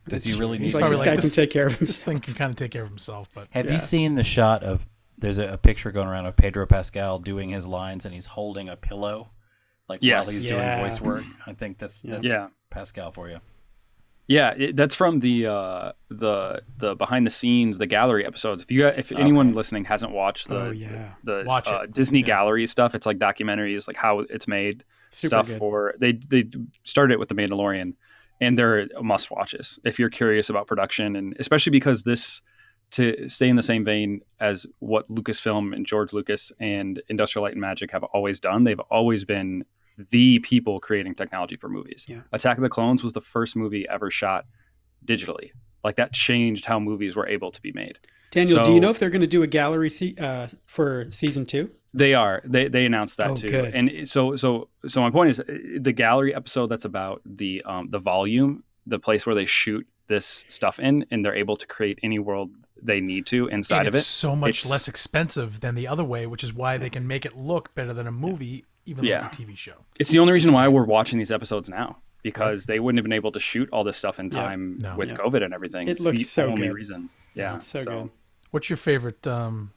does 0.07 0.23
he 0.23 0.37
really 0.37 0.57
need? 0.57 0.65
he's 0.65 0.73
to 0.73 0.77
like 0.79 0.81
probably 0.83 0.93
this 0.97 0.99
like 0.99 1.05
guy 1.09 1.15
this- 1.15 1.25
can 1.35 1.43
take 1.43 1.51
care 1.51 1.65
of 1.67 1.77
himself. 1.77 1.87
this 1.87 2.03
thing 2.03 2.19
can 2.19 2.33
kind 2.35 2.49
of 2.49 2.55
take 2.55 2.71
care 2.71 2.83
of 2.83 2.89
himself, 2.89 3.29
but 3.33 3.47
Have 3.51 3.65
Yeah. 3.65 3.73
you 3.73 3.79
seen 3.79 4.15
the 4.15 4.23
shot 4.23 4.63
of 4.63 4.85
there's 5.17 5.39
a, 5.39 5.47
a 5.53 5.57
picture 5.57 5.91
going 5.91 6.07
around 6.07 6.25
of 6.27 6.35
Pedro 6.35 6.65
Pascal 6.67 7.17
doing 7.19 7.49
his 7.49 7.65
lines, 7.65 8.05
and 8.05 8.13
he's 8.13 8.27
holding 8.27 8.69
a 8.69 8.75
pillow, 8.75 9.29
like 9.89 9.99
Yes. 10.03 10.25
while 10.25 10.33
he's 10.33 10.45
Yeah. 10.45 10.75
doing 10.75 10.85
voice 10.85 11.01
work. 11.01 11.23
I 11.47 11.53
think 11.53 11.79
that's 11.79 12.01
that's 12.03 12.25
Yeah. 12.25 12.49
Pascal 12.69 13.11
for 13.11 13.27
you. 13.29 13.39
Yeah, 14.27 14.53
it, 14.57 14.75
that's 14.75 14.93
from 14.93 15.21
the 15.21 15.47
uh, 15.47 15.91
the 16.09 16.61
the 16.77 16.95
behind 16.95 17.25
the 17.25 17.29
scenes, 17.29 17.77
the 17.77 17.87
gallery 17.87 18.25
episodes. 18.25 18.63
If 18.63 18.71
you 18.71 18.85
if 18.87 19.11
anyone 19.13 19.53
listening 19.53 19.85
hasn't 19.85 20.11
watched 20.11 20.49
the 20.49 20.59
Oh, 20.59 20.71
yeah. 20.71 21.13
the 21.23 21.43
Watch 21.45 21.67
uh. 21.69 21.85
Disney 21.85 22.19
Yeah. 22.19 22.25
gallery 22.25 22.67
stuff, 22.67 22.93
it's 22.93 23.05
like 23.05 23.19
documentaries, 23.19 23.87
like 23.87 23.95
how 23.97 24.19
it's 24.19 24.47
made 24.47 24.83
Super 25.09 25.29
stuff 25.29 25.47
good. 25.47 25.59
for. 25.59 25.93
They 25.97 26.13
they 26.13 26.45
started 26.83 27.13
it 27.13 27.19
with 27.19 27.29
the 27.29 27.35
Mandalorian, 27.35 27.93
and 28.41 28.57
they're 28.57 28.87
must 29.01 29.31
watches 29.31 29.79
if 29.85 29.97
you're 29.97 30.09
curious 30.09 30.49
about 30.49 30.67
production, 30.67 31.15
and 31.15 31.35
especially 31.39 31.71
because 31.71 32.03
this 32.03 32.41
to 32.91 33.27
stay 33.29 33.47
in 33.49 33.55
the 33.57 33.63
same 33.63 33.83
vein 33.85 34.21
as 34.39 34.65
what 34.79 35.09
Lucasfilm 35.09 35.73
and 35.75 35.85
George 35.85 36.11
Lucas 36.13 36.51
and 36.59 37.01
Industrial 37.09 37.43
Light 37.43 37.51
and 37.53 37.61
Magic 37.61 37.91
have 37.91 38.03
always 38.05 38.39
done. 38.39 38.63
They've 38.65 38.79
always 38.91 39.25
been 39.25 39.65
the 40.11 40.39
people 40.39 40.79
creating 40.79 41.15
technology 41.15 41.55
for 41.55 41.69
movies. 41.69 42.05
Yeah. 42.07 42.21
Attack 42.31 42.57
of 42.57 42.63
the 42.63 42.69
Clones 42.69 43.03
was 43.03 43.13
the 43.13 43.21
first 43.21 43.55
movie 43.55 43.87
ever 43.89 44.11
shot 44.11 44.45
digitally. 45.05 45.51
Like 45.83 45.95
that 45.97 46.13
changed 46.13 46.65
how 46.65 46.79
movies 46.79 47.15
were 47.15 47.27
able 47.27 47.51
to 47.51 47.61
be 47.61 47.71
made. 47.71 47.97
Daniel, 48.31 48.61
do 48.63 48.73
you 48.73 48.79
know 48.79 48.89
if 48.89 48.99
they're 48.99 49.09
going 49.09 49.21
to 49.21 49.27
do 49.27 49.41
a 49.43 49.47
gallery 49.47 49.89
se- 49.89 50.15
uh, 50.19 50.47
for 50.65 51.09
season 51.11 51.45
two? 51.45 51.71
They 51.93 52.13
are. 52.13 52.41
They 52.43 52.67
they 52.67 52.85
announced 52.85 53.17
that 53.17 53.31
Oh, 53.31 53.35
too. 53.35 53.47
good. 53.47 53.73
And 53.73 54.07
so 54.07 54.35
so 54.35 54.69
so 54.87 55.01
my 55.01 55.09
point 55.09 55.29
is 55.31 55.41
the 55.79 55.93
gallery 55.93 56.35
episode 56.35 56.67
that's 56.67 56.85
about 56.85 57.21
the 57.25 57.61
um 57.65 57.89
the 57.89 57.99
volume, 57.99 58.63
the 58.85 58.99
place 58.99 59.25
where 59.25 59.33
they 59.33 59.45
shoot 59.45 59.87
this 60.07 60.45
stuff 60.49 60.79
in 60.79 61.05
and 61.09 61.25
they're 61.25 61.35
able 61.35 61.55
to 61.55 61.65
create 61.65 61.99
any 62.03 62.19
world 62.19 62.51
they 62.81 62.99
need 63.01 63.25
to 63.27 63.47
inside 63.47 63.79
and 63.79 63.87
of 63.89 63.95
it. 63.95 64.01
so 64.01 64.35
much 64.35 64.49
It's- 64.59 64.69
less 64.69 64.87
expensive 64.87 65.61
than 65.61 65.73
the 65.75 65.87
other 65.87 66.03
way, 66.03 66.27
which 66.27 66.43
is 66.43 66.53
why 66.53 66.77
they 66.77 66.89
can 66.89 67.07
make 67.07 67.25
it 67.25 67.35
look 67.35 67.73
better 67.73 67.93
than 67.93 68.05
a 68.07 68.11
movie, 68.11 68.65
even 68.87 69.03
though 69.03 69.09
Yeah. 69.09 69.25
it's 69.25 69.37
a 69.37 69.41
TV 69.41 69.55
show. 69.57 69.75
It's 69.99 70.09
the 70.09 70.19
only 70.19 70.33
reason 70.33 70.53
why 70.53 70.67
we're 70.67 70.85
watching 70.85 71.19
these 71.19 71.31
episodes 71.31 71.69
now 71.69 71.97
because 72.23 72.65
they 72.65 72.79
wouldn't 72.79 72.97
have 72.97 73.03
been 73.03 73.13
able 73.13 73.31
to 73.31 73.39
shoot 73.39 73.69
all 73.71 73.83
this 73.83 73.97
stuff 73.97 74.19
in 74.19 74.25
Yeah. 74.25 74.41
time 74.41 74.77
No. 74.79 74.95
with 74.97 75.11
Yeah. 75.11 75.17
COVID 75.17 75.43
and 75.43 75.53
everything. 75.53 75.87
It 75.87 75.91
it's 75.91 76.01
looks 76.01 76.19
the 76.19 76.23
so 76.25 76.47
only 76.49 76.67
good. 76.67 76.73
reason. 76.75 77.09
Yeah. 77.35 77.59
so, 77.59 77.83
good. 77.85 78.09
What's 78.51 78.69
your 78.69 78.77
favorite 78.77 79.25
um, 79.27 79.71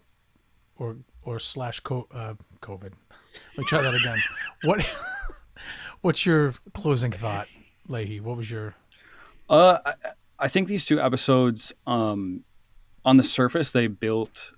or 0.76 0.96
or 1.22 1.38
slash 1.38 1.80
co- 1.80 2.08
uh, 2.12 2.34
COVID? 2.62 2.92
Let 2.92 3.58
me 3.58 3.64
try 3.68 3.82
that 3.82 3.94
again. 3.94 4.18
What 4.64 4.80
What's 6.02 6.24
your 6.24 6.54
closing 6.72 7.12
thought, 7.12 7.46
Leahy? 7.88 8.20
What 8.20 8.36
was 8.36 8.50
your 8.50 8.74
Uh, 9.48 9.78
I, 9.84 9.94
I 10.38 10.48
think 10.48 10.68
these 10.68 10.86
two 10.86 11.00
episodes, 11.00 11.72
um, 11.86 12.44
on 13.04 13.16
the 13.18 13.22
surface, 13.22 13.72
they 13.72 13.86
built 13.86 14.52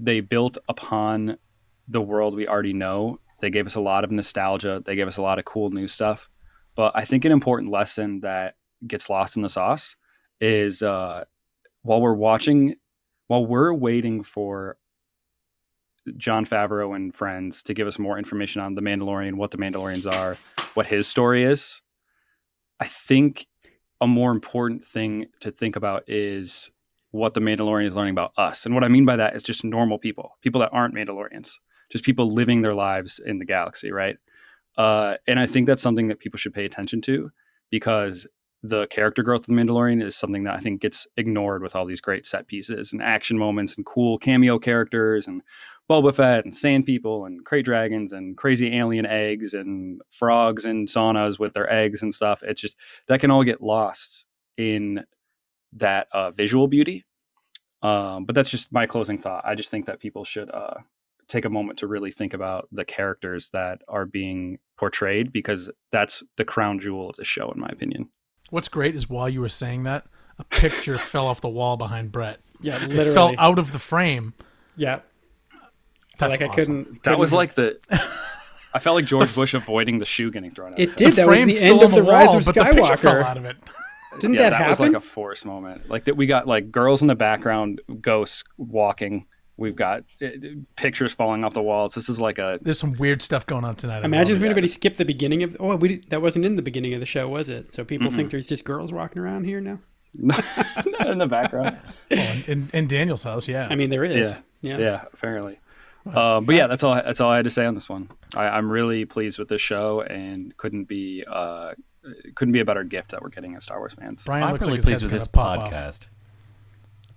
they 0.00 0.20
built 0.20 0.56
upon 0.68 1.38
the 1.88 2.00
world 2.00 2.34
we 2.34 2.46
already 2.46 2.72
know. 2.72 3.18
They 3.40 3.50
gave 3.50 3.66
us 3.66 3.74
a 3.74 3.80
lot 3.80 4.04
of 4.04 4.10
nostalgia. 4.10 4.82
They 4.84 4.96
gave 4.96 5.08
us 5.08 5.16
a 5.16 5.22
lot 5.22 5.38
of 5.38 5.44
cool 5.44 5.70
new 5.70 5.88
stuff. 5.88 6.28
But 6.74 6.92
I 6.94 7.04
think 7.04 7.24
an 7.24 7.32
important 7.32 7.70
lesson 7.70 8.20
that 8.20 8.54
gets 8.86 9.10
lost 9.10 9.36
in 9.36 9.42
the 9.42 9.48
sauce 9.48 9.96
is 10.40 10.82
uh, 10.82 11.24
while 11.82 12.00
we're 12.00 12.14
watching, 12.14 12.76
while 13.26 13.44
we're 13.44 13.72
waiting 13.72 14.22
for 14.22 14.76
Jon 16.16 16.46
Favreau 16.46 16.94
and 16.94 17.14
friends 17.14 17.62
to 17.64 17.74
give 17.74 17.86
us 17.86 17.98
more 17.98 18.18
information 18.18 18.62
on 18.62 18.74
the 18.74 18.80
Mandalorian, 18.80 19.34
what 19.34 19.50
the 19.50 19.58
Mandalorians 19.58 20.10
are, 20.10 20.36
what 20.74 20.86
his 20.86 21.06
story 21.06 21.42
is. 21.42 21.82
I 22.80 22.86
think 22.86 23.46
a 24.00 24.06
more 24.06 24.30
important 24.30 24.86
thing 24.86 25.26
to 25.40 25.50
think 25.50 25.76
about 25.76 26.04
is 26.08 26.70
what 27.10 27.34
the 27.34 27.40
Mandalorian 27.40 27.86
is 27.86 27.96
learning 27.96 28.12
about 28.12 28.32
us. 28.36 28.64
And 28.64 28.74
what 28.74 28.84
I 28.84 28.88
mean 28.88 29.04
by 29.04 29.16
that 29.16 29.34
is 29.34 29.42
just 29.42 29.64
normal 29.64 29.98
people, 29.98 30.38
people 30.42 30.60
that 30.60 30.70
aren't 30.72 30.94
Mandalorians, 30.94 31.54
just 31.90 32.04
people 32.04 32.28
living 32.28 32.62
their 32.62 32.74
lives 32.74 33.20
in 33.24 33.38
the 33.38 33.44
galaxy, 33.44 33.90
right? 33.90 34.16
Uh, 34.76 35.16
and 35.26 35.40
I 35.40 35.46
think 35.46 35.66
that's 35.66 35.82
something 35.82 36.08
that 36.08 36.20
people 36.20 36.38
should 36.38 36.54
pay 36.54 36.64
attention 36.64 37.00
to 37.02 37.30
because 37.70 38.26
the 38.62 38.86
character 38.88 39.22
growth 39.22 39.42
of 39.42 39.46
the 39.46 39.52
Mandalorian 39.52 40.02
is 40.02 40.16
something 40.16 40.44
that 40.44 40.54
I 40.54 40.58
think 40.58 40.80
gets 40.80 41.06
ignored 41.16 41.62
with 41.62 41.76
all 41.76 41.84
these 41.84 42.00
great 42.00 42.26
set 42.26 42.48
pieces 42.48 42.92
and 42.92 43.02
action 43.02 43.38
moments 43.38 43.76
and 43.76 43.86
cool 43.86 44.18
cameo 44.18 44.58
characters 44.58 45.28
and 45.28 45.42
Boba 45.88 46.14
Fett 46.14 46.44
and 46.44 46.54
sand 46.54 46.84
people 46.84 47.24
and 47.24 47.44
krayt 47.44 47.64
dragons 47.64 48.12
and 48.12 48.36
crazy 48.36 48.76
alien 48.76 49.06
eggs 49.06 49.54
and 49.54 50.02
frogs 50.10 50.64
and 50.64 50.88
saunas 50.88 51.38
with 51.38 51.54
their 51.54 51.72
eggs 51.72 52.02
and 52.02 52.12
stuff. 52.12 52.42
It's 52.42 52.60
just 52.60 52.76
that 53.06 53.20
can 53.20 53.30
all 53.30 53.44
get 53.44 53.62
lost 53.62 54.26
in 54.56 55.04
that 55.74 56.08
uh, 56.12 56.32
visual 56.32 56.66
beauty. 56.66 57.04
Um, 57.80 58.24
but 58.24 58.34
that's 58.34 58.50
just 58.50 58.72
my 58.72 58.86
closing 58.86 59.18
thought. 59.18 59.44
I 59.46 59.54
just 59.54 59.70
think 59.70 59.86
that 59.86 60.00
people 60.00 60.24
should 60.24 60.50
uh, 60.50 60.74
take 61.28 61.44
a 61.44 61.50
moment 61.50 61.78
to 61.80 61.86
really 61.86 62.10
think 62.10 62.34
about 62.34 62.68
the 62.72 62.84
characters 62.84 63.50
that 63.50 63.82
are 63.88 64.06
being 64.06 64.58
portrayed 64.76 65.32
because 65.32 65.70
that's 65.92 66.22
the 66.36 66.44
crown 66.44 66.80
jewel 66.80 67.10
of 67.10 67.16
the 67.16 67.24
show, 67.24 67.50
in 67.50 67.60
my 67.60 67.68
opinion. 67.68 68.08
What's 68.50 68.68
great 68.68 68.96
is 68.96 69.08
while 69.10 69.28
you 69.28 69.40
were 69.40 69.48
saying 69.48 69.82
that, 69.84 70.06
a 70.38 70.44
picture 70.44 70.96
fell 70.98 71.26
off 71.26 71.40
the 71.40 71.48
wall 71.48 71.76
behind 71.76 72.10
Brett. 72.12 72.40
Yeah, 72.60 72.76
It 72.82 72.88
literally. 72.88 73.14
fell 73.14 73.34
out 73.38 73.58
of 73.58 73.72
the 73.72 73.78
frame. 73.78 74.34
Yeah, 74.76 75.00
That's 76.18 76.32
like 76.32 76.42
I 76.42 76.46
awesome. 76.46 76.56
couldn't. 76.56 76.84
That 76.94 77.02
couldn't 77.04 77.18
was 77.20 77.30
have- 77.30 77.36
like 77.36 77.54
the. 77.54 77.78
I 78.74 78.80
felt 78.80 78.96
like 78.96 79.06
George 79.06 79.34
Bush 79.34 79.54
avoiding 79.54 79.98
the 79.98 80.04
shoe 80.04 80.30
getting 80.30 80.50
thrown 80.50 80.72
out. 80.74 80.78
It 80.78 80.90
of 80.90 80.96
did. 80.96 81.14
That 81.14 81.26
was 81.26 81.38
frame's 81.38 81.60
the 81.60 81.68
end 81.68 81.82
of 81.82 81.90
the, 81.90 82.04
wall, 82.04 82.12
Rise 82.12 82.34
of 82.34 82.44
but 82.44 82.54
the 82.54 82.64
picture 82.74 82.96
fell 82.98 83.22
out 83.24 83.36
of 83.38 83.44
it. 83.46 83.56
Didn't 84.20 84.34
yeah, 84.34 84.50
that, 84.50 84.68
was 84.68 84.78
happen? 84.78 84.92
like 84.94 85.02
a 85.02 85.04
forced 85.04 85.46
moment. 85.46 85.88
Like 85.88 86.04
that, 86.04 86.16
we 86.16 86.26
got 86.26 86.46
like 86.46 86.70
girls 86.70 87.00
in 87.02 87.08
the 87.08 87.14
background, 87.14 87.80
ghosts 88.00 88.42
walking. 88.56 89.26
We've 89.58 89.76
got 89.76 90.04
uh, 90.22 90.28
pictures 90.76 91.12
falling 91.12 91.42
off 91.44 91.52
the 91.52 91.60
walls. 91.62 91.94
This 91.94 92.08
is 92.08 92.20
like 92.20 92.38
a 92.38 92.58
There's 92.62 92.78
some 92.78 92.92
weird 92.92 93.20
stuff 93.20 93.44
going 93.44 93.64
on 93.64 93.74
tonight. 93.74 94.02
I 94.02 94.04
Imagine 94.04 94.36
if 94.36 94.42
anybody 94.42 94.68
skipped 94.68 94.96
the 94.98 95.04
beginning 95.04 95.42
of. 95.42 95.56
Oh, 95.58 95.74
we 95.76 95.96
that 96.10 96.22
wasn't 96.22 96.44
in 96.44 96.54
the 96.56 96.62
beginning 96.62 96.94
of 96.94 97.00
the 97.00 97.06
show, 97.06 97.28
was 97.28 97.48
it? 97.48 97.72
So 97.72 97.84
people 97.84 98.06
Mm-hmm. 98.06 98.16
think 98.16 98.30
there's 98.30 98.46
just 98.46 98.64
girls 98.64 98.92
walking 98.92 99.20
around 99.20 99.44
here 99.44 99.60
now. 99.60 99.80
Not 100.14 100.42
in 101.06 101.18
the 101.18 101.26
background. 101.26 101.76
Oh, 101.84 102.14
in, 102.14 102.44
in, 102.46 102.68
in 102.72 102.86
Daniel's 102.86 103.24
house, 103.24 103.46
yeah. 103.48 103.66
I 103.68 103.74
mean, 103.74 103.90
there 103.90 104.04
is. 104.04 104.42
Yeah. 104.62 104.78
Yeah, 104.78 105.04
apparently. 105.12 105.58
Uh, 106.06 106.40
but 106.40 106.54
yeah, 106.54 106.66
that's 106.68 106.82
all. 106.84 106.94
That's 106.94 107.20
all 107.20 107.30
I 107.30 107.36
had 107.36 107.44
to 107.44 107.50
say 107.50 107.66
on 107.66 107.74
this 107.74 107.88
one. 107.88 108.08
I, 108.34 108.44
I'm 108.48 108.70
really 108.70 109.04
pleased 109.04 109.38
with 109.38 109.48
this 109.48 109.60
show, 109.60 110.00
and 110.02 110.56
couldn't 110.56 110.84
be 110.84 111.24
uh, 111.30 111.74
couldn't 112.36 112.52
be 112.52 112.60
a 112.60 112.64
better 112.64 112.84
gift 112.84 113.10
that 113.10 113.20
we're 113.20 113.28
getting 113.28 113.54
as 113.56 113.64
Star 113.64 113.78
Wars 113.78 113.92
fans. 113.94 114.24
Brian 114.24 114.44
I'm 114.44 114.52
looks 114.52 114.62
really 114.66 114.76
like 114.78 114.84
pleased 114.84 115.02
with 115.02 115.10
gonna 115.10 115.18
this 115.18 115.28
podcast. 115.28 116.06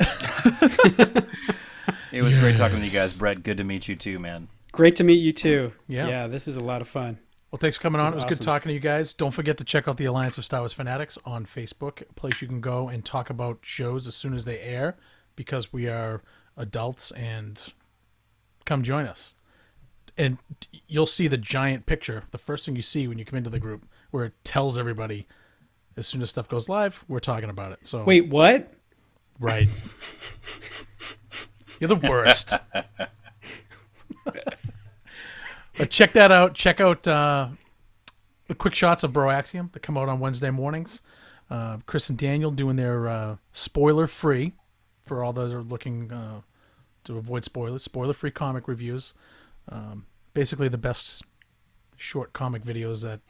it 2.11 2.21
was 2.21 2.37
great 2.37 2.55
talking 2.55 2.79
to 2.79 2.85
you 2.85 2.91
guys, 2.91 3.15
Brett. 3.15 3.43
Good 3.43 3.57
to 3.57 3.63
meet 3.63 3.87
you 3.87 3.95
too, 3.95 4.19
man. 4.19 4.47
Great 4.71 4.95
to 4.97 5.03
meet 5.03 5.19
you 5.19 5.31
too. 5.31 5.73
Yeah. 5.87 6.07
Yeah, 6.07 6.27
this 6.27 6.47
is 6.47 6.55
a 6.55 6.63
lot 6.63 6.81
of 6.81 6.87
fun. 6.87 7.19
Well, 7.51 7.59
thanks 7.59 7.75
for 7.75 7.83
coming 7.83 7.99
on. 7.99 8.13
It 8.13 8.15
was 8.15 8.23
good 8.23 8.41
talking 8.41 8.69
to 8.69 8.73
you 8.73 8.79
guys. 8.79 9.13
Don't 9.13 9.31
forget 9.31 9.57
to 9.57 9.65
check 9.65 9.87
out 9.89 9.97
the 9.97 10.05
Alliance 10.05 10.37
of 10.37 10.45
Star 10.45 10.61
Wars 10.61 10.71
Fanatics 10.71 11.17
on 11.25 11.45
Facebook, 11.45 12.01
a 12.01 12.13
place 12.13 12.41
you 12.41 12.47
can 12.47 12.61
go 12.61 12.87
and 12.87 13.03
talk 13.03 13.29
about 13.29 13.59
shows 13.63 14.07
as 14.07 14.15
soon 14.15 14.33
as 14.33 14.45
they 14.45 14.59
air 14.59 14.95
because 15.35 15.73
we 15.73 15.89
are 15.89 16.23
adults 16.55 17.11
and 17.11 17.73
come 18.63 18.83
join 18.83 19.05
us. 19.05 19.35
And 20.17 20.37
you'll 20.87 21.05
see 21.07 21.27
the 21.27 21.37
giant 21.37 21.85
picture, 21.85 22.23
the 22.31 22.37
first 22.37 22.65
thing 22.65 22.77
you 22.77 22.81
see 22.81 23.07
when 23.07 23.19
you 23.19 23.25
come 23.25 23.37
into 23.37 23.49
the 23.49 23.59
group, 23.59 23.85
where 24.11 24.25
it 24.25 24.33
tells 24.45 24.77
everybody 24.77 25.27
as 25.97 26.07
soon 26.07 26.21
as 26.21 26.29
stuff 26.29 26.47
goes 26.47 26.69
live, 26.69 27.03
we're 27.09 27.19
talking 27.19 27.49
about 27.49 27.73
it. 27.73 27.85
So, 27.85 28.03
Wait, 28.05 28.29
what? 28.29 28.71
right. 29.39 29.67
You're 31.81 31.87
the 31.87 31.95
worst. 31.95 32.53
but 35.77 35.89
check 35.89 36.13
that 36.13 36.31
out. 36.31 36.53
Check 36.53 36.79
out 36.79 37.07
uh, 37.07 37.49
the 38.47 38.53
quick 38.53 38.75
shots 38.75 39.03
of 39.03 39.11
Bro 39.11 39.31
Axiom 39.31 39.71
that 39.73 39.79
come 39.79 39.97
out 39.97 40.07
on 40.07 40.19
Wednesday 40.19 40.51
mornings. 40.51 41.01
Uh, 41.49 41.77
Chris 41.87 42.07
and 42.07 42.19
Daniel 42.19 42.51
doing 42.51 42.75
their 42.75 43.09
uh, 43.09 43.37
spoiler 43.51 44.05
free 44.05 44.53
for 45.05 45.23
all 45.23 45.33
those 45.33 45.51
are 45.51 45.63
looking 45.63 46.11
uh, 46.11 46.41
to 47.05 47.17
avoid 47.17 47.43
spoilers. 47.43 47.83
Spoiler 47.83 48.13
free 48.13 48.29
comic 48.29 48.67
reviews. 48.67 49.15
Um, 49.67 50.05
basically, 50.35 50.67
the 50.67 50.77
best 50.77 51.23
short 51.97 52.31
comic 52.31 52.63
videos 52.63 53.01
that 53.01 53.21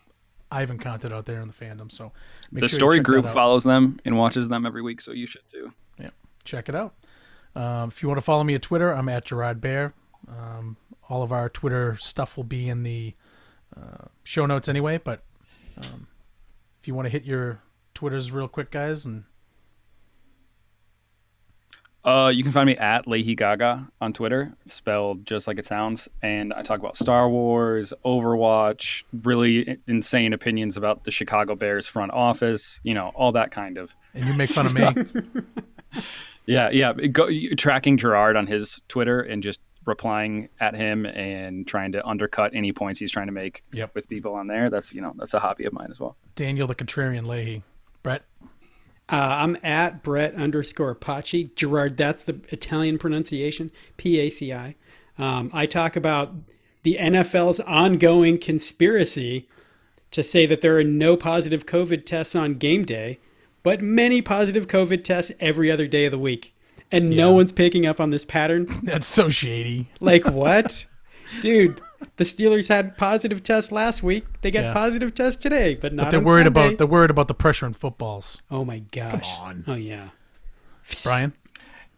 I've 0.51 0.71
encountered 0.71 1.13
out 1.13 1.25
there 1.25 1.39
in 1.39 1.47
the 1.47 1.53
fandom. 1.53 1.89
So 1.89 2.11
make 2.51 2.63
the 2.63 2.67
sure 2.67 2.79
story 2.79 2.99
group 2.99 3.29
follows 3.29 3.63
them 3.63 4.01
and 4.03 4.17
watches 4.17 4.49
them 4.49 4.65
every 4.65 4.81
week, 4.81 4.99
so 4.99 5.13
you 5.13 5.25
should 5.25 5.49
too. 5.49 5.71
Yeah, 5.97 6.09
check 6.43 6.67
it 6.67 6.75
out. 6.75 6.95
Um, 7.55 7.89
if 7.89 8.01
you 8.01 8.07
want 8.07 8.17
to 8.17 8.23
follow 8.23 8.43
me 8.43 8.55
at 8.55 8.61
Twitter, 8.61 8.91
I'm 8.93 9.09
at 9.09 9.25
Gerard 9.25 9.59
Bear. 9.61 9.93
Um, 10.27 10.77
all 11.09 11.23
of 11.23 11.31
our 11.31 11.49
Twitter 11.49 11.97
stuff 11.99 12.37
will 12.37 12.43
be 12.45 12.69
in 12.69 12.83
the 12.83 13.13
uh, 13.75 14.05
show 14.23 14.45
notes 14.45 14.69
anyway. 14.69 14.97
But 15.03 15.23
um, 15.77 16.07
if 16.81 16.87
you 16.87 16.93
want 16.95 17.05
to 17.07 17.09
hit 17.09 17.23
your 17.25 17.61
Twitters 17.93 18.31
real 18.31 18.47
quick, 18.47 18.71
guys, 18.71 19.05
and 19.05 19.25
Uh, 22.03 22.31
you 22.33 22.41
can 22.41 22.51
find 22.51 22.65
me 22.65 22.75
at 22.77 23.07
Leahy 23.07 23.35
Gaga 23.35 23.87
on 23.99 24.11
Twitter, 24.13 24.53
spelled 24.65 25.23
just 25.25 25.45
like 25.45 25.59
it 25.59 25.65
sounds. 25.67 26.07
And 26.23 26.51
I 26.53 26.63
talk 26.63 26.79
about 26.79 26.95
Star 26.97 27.29
Wars, 27.29 27.93
Overwatch, 28.03 29.03
really 29.23 29.77
insane 29.87 30.33
opinions 30.33 30.77
about 30.77 31.03
the 31.03 31.11
Chicago 31.11 31.55
Bears 31.55 31.87
front 31.87 32.11
office, 32.11 32.79
you 32.83 32.95
know, 32.95 33.11
all 33.13 33.33
that 33.33 33.51
kind 33.51 33.77
of. 33.77 33.93
and 34.15 34.25
you 34.25 34.33
make 34.33 34.49
fun 34.49 34.65
of 34.65 34.73
me. 34.73 36.01
Yeah, 36.51 36.69
yeah. 36.71 36.93
Go, 36.93 37.29
tracking 37.57 37.97
Gerard 37.97 38.35
on 38.35 38.47
his 38.47 38.81
Twitter 38.87 39.21
and 39.21 39.41
just 39.41 39.59
replying 39.85 40.49
at 40.59 40.75
him 40.75 41.05
and 41.05 41.67
trying 41.67 41.91
to 41.93 42.05
undercut 42.05 42.51
any 42.53 42.71
points 42.71 42.99
he's 42.99 43.11
trying 43.11 43.25
to 43.27 43.31
make 43.33 43.63
Yep. 43.73 43.95
with 43.95 44.07
people 44.07 44.33
on 44.35 44.47
there. 44.47 44.69
That's 44.69 44.93
you 44.93 45.01
know 45.01 45.13
that's 45.17 45.33
a 45.33 45.39
hobby 45.39 45.65
of 45.65 45.73
mine 45.73 45.89
as 45.91 45.99
well. 45.99 46.17
Daniel 46.35 46.67
the 46.67 46.75
Contrarian 46.75 47.25
Leahy. 47.25 47.63
Brett. 48.03 48.23
Uh, 49.09 49.43
I'm 49.43 49.57
at 49.63 50.03
Brett 50.03 50.35
underscore 50.35 50.95
Paci. 50.95 51.53
Gerard, 51.55 51.97
that's 51.97 52.23
the 52.23 52.41
Italian 52.49 52.97
pronunciation. 52.97 53.71
P 53.97 54.19
A 54.19 54.29
C 54.29 54.53
I. 54.53 54.75
Um, 55.17 55.49
I 55.53 55.65
talk 55.65 55.95
about 55.95 56.33
the 56.83 56.97
NFL's 56.99 57.59
ongoing 57.61 58.37
conspiracy 58.37 59.47
to 60.11 60.23
say 60.23 60.45
that 60.45 60.61
there 60.61 60.77
are 60.77 60.83
no 60.83 61.15
positive 61.17 61.65
COVID 61.65 62.05
tests 62.05 62.35
on 62.35 62.55
game 62.55 62.83
day, 62.85 63.19
but 63.63 63.81
many 63.81 64.21
positive 64.21 64.67
COVID 64.67 65.03
tests 65.03 65.31
every 65.39 65.69
other 65.71 65.87
day 65.87 66.05
of 66.05 66.11
the 66.11 66.19
week. 66.19 66.55
And 66.91 67.09
no 67.11 67.31
one's 67.31 67.51
picking 67.53 67.85
up 67.85 67.99
on 68.01 68.09
this 68.09 68.25
pattern. 68.25 68.67
That's 68.83 69.07
so 69.07 69.29
shady. 69.29 69.89
Like, 70.01 70.25
what? 70.25 70.85
Dude, 71.41 71.79
the 72.17 72.25
Steelers 72.25 72.67
had 72.67 72.97
positive 72.97 73.41
tests 73.43 73.71
last 73.71 74.03
week. 74.03 74.25
They 74.41 74.51
got 74.51 74.65
Yeah. 74.65 74.73
positive 74.73 75.13
tests 75.15 75.41
today, 75.41 75.75
but 75.75 75.93
not 75.93 76.05
But 76.05 76.09
they're 76.11 76.19
on 76.19 76.25
worried 76.25 76.43
Sunday. 76.45 76.65
about 76.67 76.77
they're 76.77 76.87
worried 76.87 77.09
about 77.11 77.29
the 77.29 77.33
pressure 77.33 77.65
in 77.65 77.73
footballs. 77.73 78.41
Oh 78.51 78.65
my 78.65 78.79
gosh. 78.79 79.37
Come 79.37 79.45
on. 79.45 79.63
Oh 79.67 79.75
yeah. 79.75 80.09
Brian. 81.03 81.33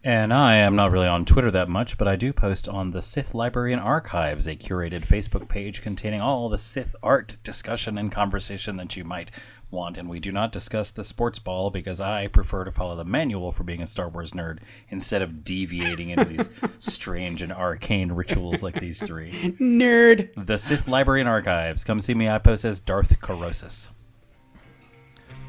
And 0.06 0.34
I 0.34 0.56
am 0.56 0.76
not 0.76 0.92
really 0.92 1.06
on 1.08 1.24
Twitter 1.24 1.50
that 1.52 1.70
much, 1.70 1.96
but 1.96 2.06
I 2.06 2.14
do 2.14 2.32
post 2.34 2.68
on 2.68 2.90
the 2.90 3.00
Sith 3.00 3.34
Library 3.34 3.72
and 3.72 3.80
Archives, 3.80 4.46
a 4.46 4.54
curated 4.54 5.06
Facebook 5.06 5.48
page 5.48 5.80
containing 5.80 6.20
all 6.20 6.50
the 6.50 6.58
Sith 6.58 6.94
art 7.02 7.36
discussion 7.42 7.96
and 7.96 8.12
conversation 8.12 8.76
that 8.76 8.96
you 8.98 9.04
might 9.04 9.30
want. 9.74 9.98
And 9.98 10.08
we 10.08 10.20
do 10.20 10.32
not 10.32 10.52
discuss 10.52 10.90
the 10.90 11.04
sports 11.04 11.38
ball 11.38 11.70
because 11.70 12.00
I 12.00 12.28
prefer 12.28 12.64
to 12.64 12.70
follow 12.70 12.96
the 12.96 13.04
manual 13.04 13.52
for 13.52 13.64
being 13.64 13.82
a 13.82 13.86
Star 13.86 14.08
Wars 14.08 14.32
nerd 14.32 14.60
instead 14.88 15.20
of 15.20 15.44
deviating 15.44 16.10
into 16.10 16.24
these 16.24 16.48
strange 16.78 17.42
and 17.42 17.52
arcane 17.52 18.12
rituals 18.12 18.62
like 18.62 18.80
these 18.80 19.02
three. 19.02 19.32
Nerd. 19.60 20.30
The 20.36 20.56
Sith 20.56 20.88
Library 20.88 21.20
and 21.20 21.28
Archives. 21.28 21.84
Come 21.84 22.00
see 22.00 22.14
me. 22.14 22.28
I 22.28 22.38
post 22.38 22.64
as 22.64 22.80
Darth 22.80 23.20
Corosis. 23.20 23.90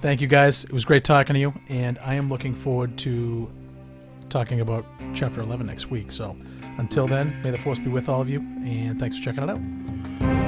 Thank 0.01 0.21
you 0.21 0.27
guys. 0.27 0.65
It 0.65 0.73
was 0.73 0.85
great 0.85 1.03
talking 1.03 1.33
to 1.33 1.39
you, 1.39 1.53
and 1.69 1.97
I 1.99 2.15
am 2.15 2.29
looking 2.29 2.53
forward 2.53 2.97
to 2.99 3.49
talking 4.29 4.61
about 4.61 4.85
chapter 5.13 5.41
11 5.41 5.65
next 5.65 5.89
week. 5.89 6.11
So 6.11 6.35
until 6.77 7.07
then, 7.07 7.41
may 7.41 7.51
the 7.51 7.57
force 7.57 7.79
be 7.79 7.89
with 7.89 8.09
all 8.09 8.21
of 8.21 8.29
you, 8.29 8.39
and 8.65 8.99
thanks 8.99 9.17
for 9.17 9.23
checking 9.23 9.43
it 9.43 9.49
out. 9.49 10.44